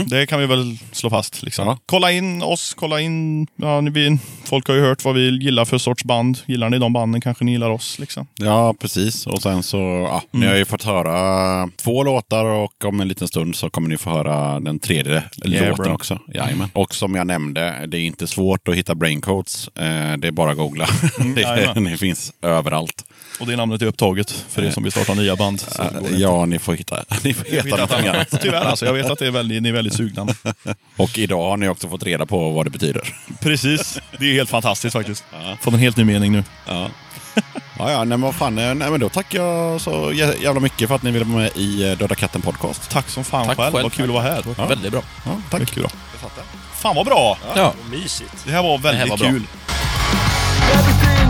Det 0.05 0.25
kan 0.25 0.39
vi 0.39 0.45
väl 0.45 0.77
slå 0.91 1.09
fast. 1.09 1.43
Liksom. 1.43 1.67
Ja. 1.67 1.77
Kolla 1.85 2.11
in 2.11 2.43
oss, 2.43 2.73
kolla 2.73 2.99
in... 3.01 3.47
Ja, 3.55 3.81
ni, 3.81 3.89
vi, 3.89 4.17
folk 4.49 4.67
har 4.67 4.75
ju 4.75 4.81
hört 4.81 5.05
vad 5.05 5.15
vi 5.15 5.37
gillar 5.43 5.65
för 5.65 5.77
sorts 5.77 6.03
band. 6.03 6.37
Gillar 6.45 6.69
ni 6.69 6.79
de 6.79 6.93
banden 6.93 7.21
kanske 7.21 7.43
ni 7.45 7.51
gillar 7.51 7.69
oss. 7.69 7.99
Liksom. 7.99 8.27
Ja, 8.35 8.73
precis. 8.79 9.27
Och 9.27 9.41
sen 9.41 9.63
så, 9.63 9.77
ja, 9.77 10.23
ni 10.31 10.45
har 10.45 10.55
ju 10.55 10.65
fått 10.65 10.83
höra 10.83 11.69
två 11.75 12.03
låtar 12.03 12.45
och 12.45 12.85
om 12.85 12.99
en 13.01 13.07
liten 13.07 13.27
stund 13.27 13.55
så 13.55 13.69
kommer 13.69 13.89
ni 13.89 13.97
få 13.97 14.09
höra 14.09 14.59
den 14.59 14.79
tredje 14.79 15.23
Yeah, 15.45 15.69
låten 15.69 15.83
bro. 15.85 15.93
också. 15.93 16.19
Jajamän. 16.33 16.69
Och 16.73 16.95
som 16.95 17.15
jag 17.15 17.27
nämnde, 17.27 17.85
det 17.87 17.97
är 17.97 18.01
inte 18.01 18.27
svårt 18.27 18.67
att 18.67 18.75
hitta 18.75 18.95
braincodes. 18.95 19.67
Eh, 19.67 20.17
det 20.17 20.27
är 20.27 20.31
bara 20.31 20.51
att 20.51 20.57
googla. 20.57 20.87
det, 21.35 21.41
jajamän. 21.41 21.83
det 21.83 21.97
finns 21.97 22.33
överallt. 22.41 23.05
Och 23.39 23.47
det 23.47 23.55
namnet 23.55 23.81
är 23.81 23.85
upptaget 23.85 24.45
för 24.49 24.65
er 24.65 24.71
som 24.71 24.83
vill 24.83 24.91
starta 24.91 25.13
nya 25.13 25.35
band. 25.35 25.63
Det 26.11 26.17
ja, 26.17 26.45
ni 26.45 26.59
får 26.59 26.73
hitta, 26.73 26.95
ni 27.23 27.33
får 27.33 27.69
någonting 27.69 27.97
han- 27.97 28.07
annat. 28.15 28.33
Tyvärr 28.41 28.61
alltså, 28.65 28.85
jag 28.85 28.93
vet 28.93 29.09
att 29.09 29.19
det 29.19 29.27
är 29.27 29.31
väldigt, 29.31 29.63
ni 29.63 29.69
är 29.69 29.73
väldigt 29.73 29.93
sugna. 29.93 30.27
Och 30.97 31.17
idag 31.17 31.49
har 31.49 31.57
ni 31.57 31.67
också 31.67 31.89
fått 31.89 32.03
reda 32.03 32.25
på 32.25 32.49
vad 32.49 32.65
det 32.65 32.69
betyder. 32.69 33.01
Precis, 33.41 33.99
det 34.19 34.25
är 34.25 34.33
helt 34.39 34.49
fantastiskt 34.49 34.93
faktiskt. 34.93 35.23
Fått 35.61 35.73
en 35.73 35.79
helt 35.79 35.97
ny 35.97 36.03
mening 36.03 36.31
nu. 36.31 36.43
Ja. 36.67 36.87
Ja, 37.81 37.91
ja, 37.91 37.97
nej, 37.97 38.07
men 38.07 38.21
vad 38.21 38.35
fan, 38.35 38.57
eh, 38.57 38.75
nej, 38.75 38.91
men 38.91 38.99
då 38.99 39.09
tackar 39.09 39.43
jag 39.43 39.81
så 39.81 39.91
jä- 40.11 40.41
jävla 40.43 40.59
mycket 40.59 40.87
för 40.87 40.95
att 40.95 41.03
ni 41.03 41.11
ville 41.11 41.25
vara 41.25 41.37
med 41.37 41.51
i 41.55 41.89
eh, 41.91 41.97
Döda 41.97 42.15
katten 42.15 42.41
podcast. 42.41 42.89
Tack 42.89 43.09
som 43.09 43.23
fan 43.23 43.47
Tack 43.47 43.57
själv, 43.57 43.71
själv. 43.73 43.83
vad 43.83 43.93
kul 43.93 44.05
att 44.05 44.13
vara 44.13 44.23
här. 44.23 44.43
Ja. 44.57 44.65
Väldigt 44.65 44.91
bra. 44.91 45.01
Ja, 45.25 45.31
tack. 45.49 45.59
Mycket 45.59 45.75
bra. 45.77 45.89
Fan 46.73 46.95
vad 46.95 47.05
bra! 47.05 47.37
Ja. 47.55 47.73
Mysigt. 47.91 48.33
Det 48.45 48.51
här 48.51 48.63
var 48.63 48.77
väldigt 48.77 49.01
här 49.01 49.09
var 49.09 49.17
bra. 49.17 49.27
kul. 49.29 49.43
Everything 50.73 51.29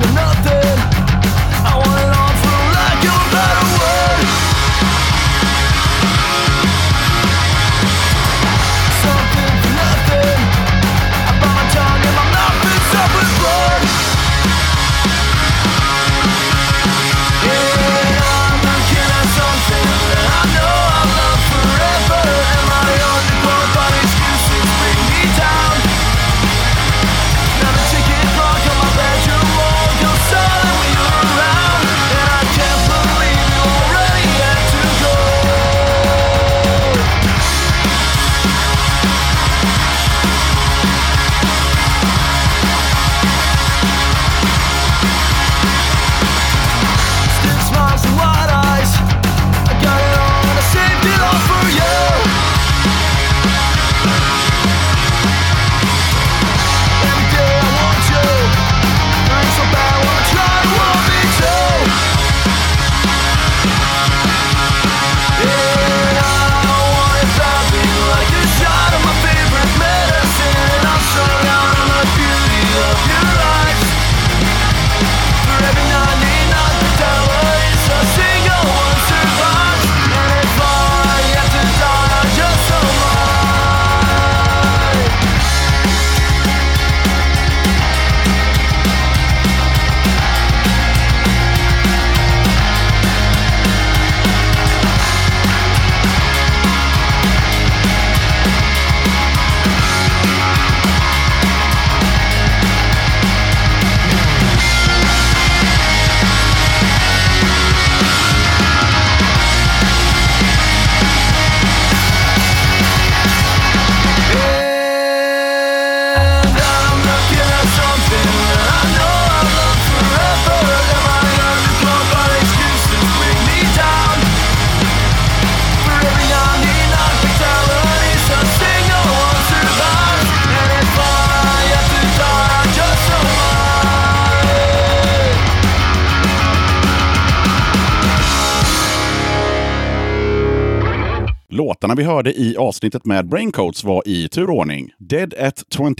Låtarna 141.89 142.01
vi 142.01 142.13
hörde 142.13 142.39
i 142.39 142.57
avsnittet 142.57 143.05
med 143.05 143.29
Braincoats 143.29 143.83
var 143.83 144.03
i 144.05 144.27
turordning 144.27 144.91
Dead 144.99 145.33
at 145.33 145.63
21, 145.69 145.97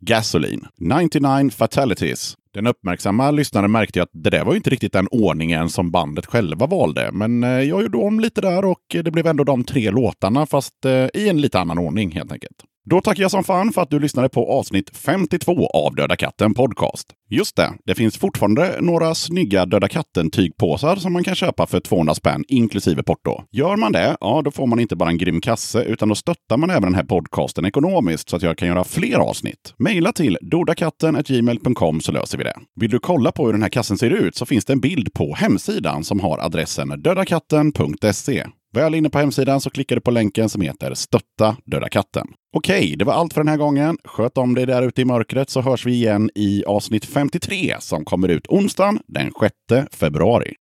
Gasoline, 0.00 0.66
99 0.78 1.50
Fatalities. 1.50 2.36
Den 2.54 2.66
uppmärksamma 2.66 3.30
lyssnaren 3.30 3.70
märkte 3.70 3.98
ju 3.98 4.02
att 4.02 4.10
det 4.12 4.30
där 4.30 4.44
var 4.44 4.52
ju 4.52 4.56
inte 4.56 4.70
riktigt 4.70 4.92
den 4.92 5.08
ordningen 5.10 5.68
som 5.68 5.90
bandet 5.90 6.26
själva 6.26 6.66
valde. 6.66 7.10
Men 7.12 7.44
eh, 7.44 7.50
jag 7.50 7.82
gjorde 7.82 7.98
om 7.98 8.20
lite 8.20 8.40
där 8.40 8.64
och 8.64 8.80
det 8.88 9.10
blev 9.10 9.26
ändå 9.26 9.44
de 9.44 9.64
tre 9.64 9.90
låtarna 9.90 10.46
fast 10.46 10.84
eh, 10.84 11.06
i 11.14 11.28
en 11.28 11.40
lite 11.40 11.60
annan 11.60 11.78
ordning 11.78 12.10
helt 12.12 12.32
enkelt. 12.32 12.56
Då 12.90 13.00
tackar 13.00 13.22
jag 13.22 13.30
som 13.30 13.44
fan 13.44 13.72
för 13.72 13.82
att 13.82 13.90
du 13.90 13.98
lyssnade 13.98 14.28
på 14.28 14.52
avsnitt 14.52 14.96
52 14.96 15.66
av 15.66 15.94
Döda 15.94 16.16
katten 16.16 16.54
Podcast. 16.54 17.06
Just 17.30 17.56
det, 17.56 17.72
det 17.84 17.94
finns 17.94 18.18
fortfarande 18.18 18.76
några 18.80 19.14
snygga 19.14 19.66
Döda 19.66 19.88
katten-tygpåsar 19.88 20.96
som 20.96 21.12
man 21.12 21.24
kan 21.24 21.34
köpa 21.34 21.66
för 21.66 21.80
200 21.80 22.14
spänn 22.14 22.44
inklusive 22.48 23.02
porto. 23.02 23.42
Gör 23.52 23.76
man 23.76 23.92
det, 23.92 24.16
ja 24.20 24.42
då 24.44 24.50
får 24.50 24.66
man 24.66 24.80
inte 24.80 24.96
bara 24.96 25.08
en 25.08 25.18
grym 25.18 25.40
kasse 25.40 25.82
utan 25.82 26.08
då 26.08 26.14
stöttar 26.14 26.56
man 26.56 26.70
även 26.70 26.82
den 26.82 26.94
här 26.94 27.04
podcasten 27.04 27.64
ekonomiskt 27.64 28.28
så 28.28 28.36
att 28.36 28.42
jag 28.42 28.58
kan 28.58 28.68
göra 28.68 28.84
fler 28.84 29.16
avsnitt. 29.16 29.74
Maila 29.78 30.12
till 30.12 30.38
dodakatten.gmail.com 30.40 32.00
så 32.00 32.12
löser 32.12 32.38
vi 32.38 32.44
det. 32.44 32.54
Vill 32.80 32.90
du 32.90 32.98
kolla 32.98 33.32
på 33.32 33.46
hur 33.46 33.52
den 33.52 33.62
här 33.62 33.68
kassen 33.68 33.98
ser 33.98 34.10
ut 34.10 34.36
så 34.36 34.46
finns 34.46 34.64
det 34.64 34.72
en 34.72 34.80
bild 34.80 35.12
på 35.12 35.34
hemsidan 35.34 36.04
som 36.04 36.20
har 36.20 36.38
adressen 36.38 36.88
dödakatten.se. 37.02 38.46
Väl 38.72 38.94
inne 38.94 39.10
på 39.10 39.18
hemsidan 39.18 39.60
så 39.60 39.70
klickar 39.70 39.96
du 39.96 40.02
på 40.02 40.10
länken 40.10 40.48
som 40.48 40.62
heter 40.62 40.94
Stötta 40.94 41.56
Döda 41.64 41.88
katten. 41.88 42.26
Okej, 42.56 42.94
det 42.98 43.04
var 43.04 43.12
allt 43.12 43.32
för 43.32 43.40
den 43.40 43.48
här 43.48 43.56
gången. 43.56 43.96
Sköt 44.04 44.38
om 44.38 44.54
dig 44.54 44.66
där 44.66 44.82
ute 44.82 45.00
i 45.00 45.04
mörkret 45.04 45.50
så 45.50 45.60
hörs 45.60 45.86
vi 45.86 45.92
igen 45.92 46.30
i 46.34 46.64
avsnitt 46.64 47.04
53 47.04 47.76
som 47.80 48.04
kommer 48.04 48.28
ut 48.28 48.46
onsdagen 48.46 48.98
den 49.06 49.32
6 49.70 49.96
februari. 49.96 50.54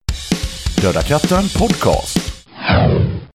Döda 0.83 1.03
katten 1.03 1.43
Podcast. 1.59 2.19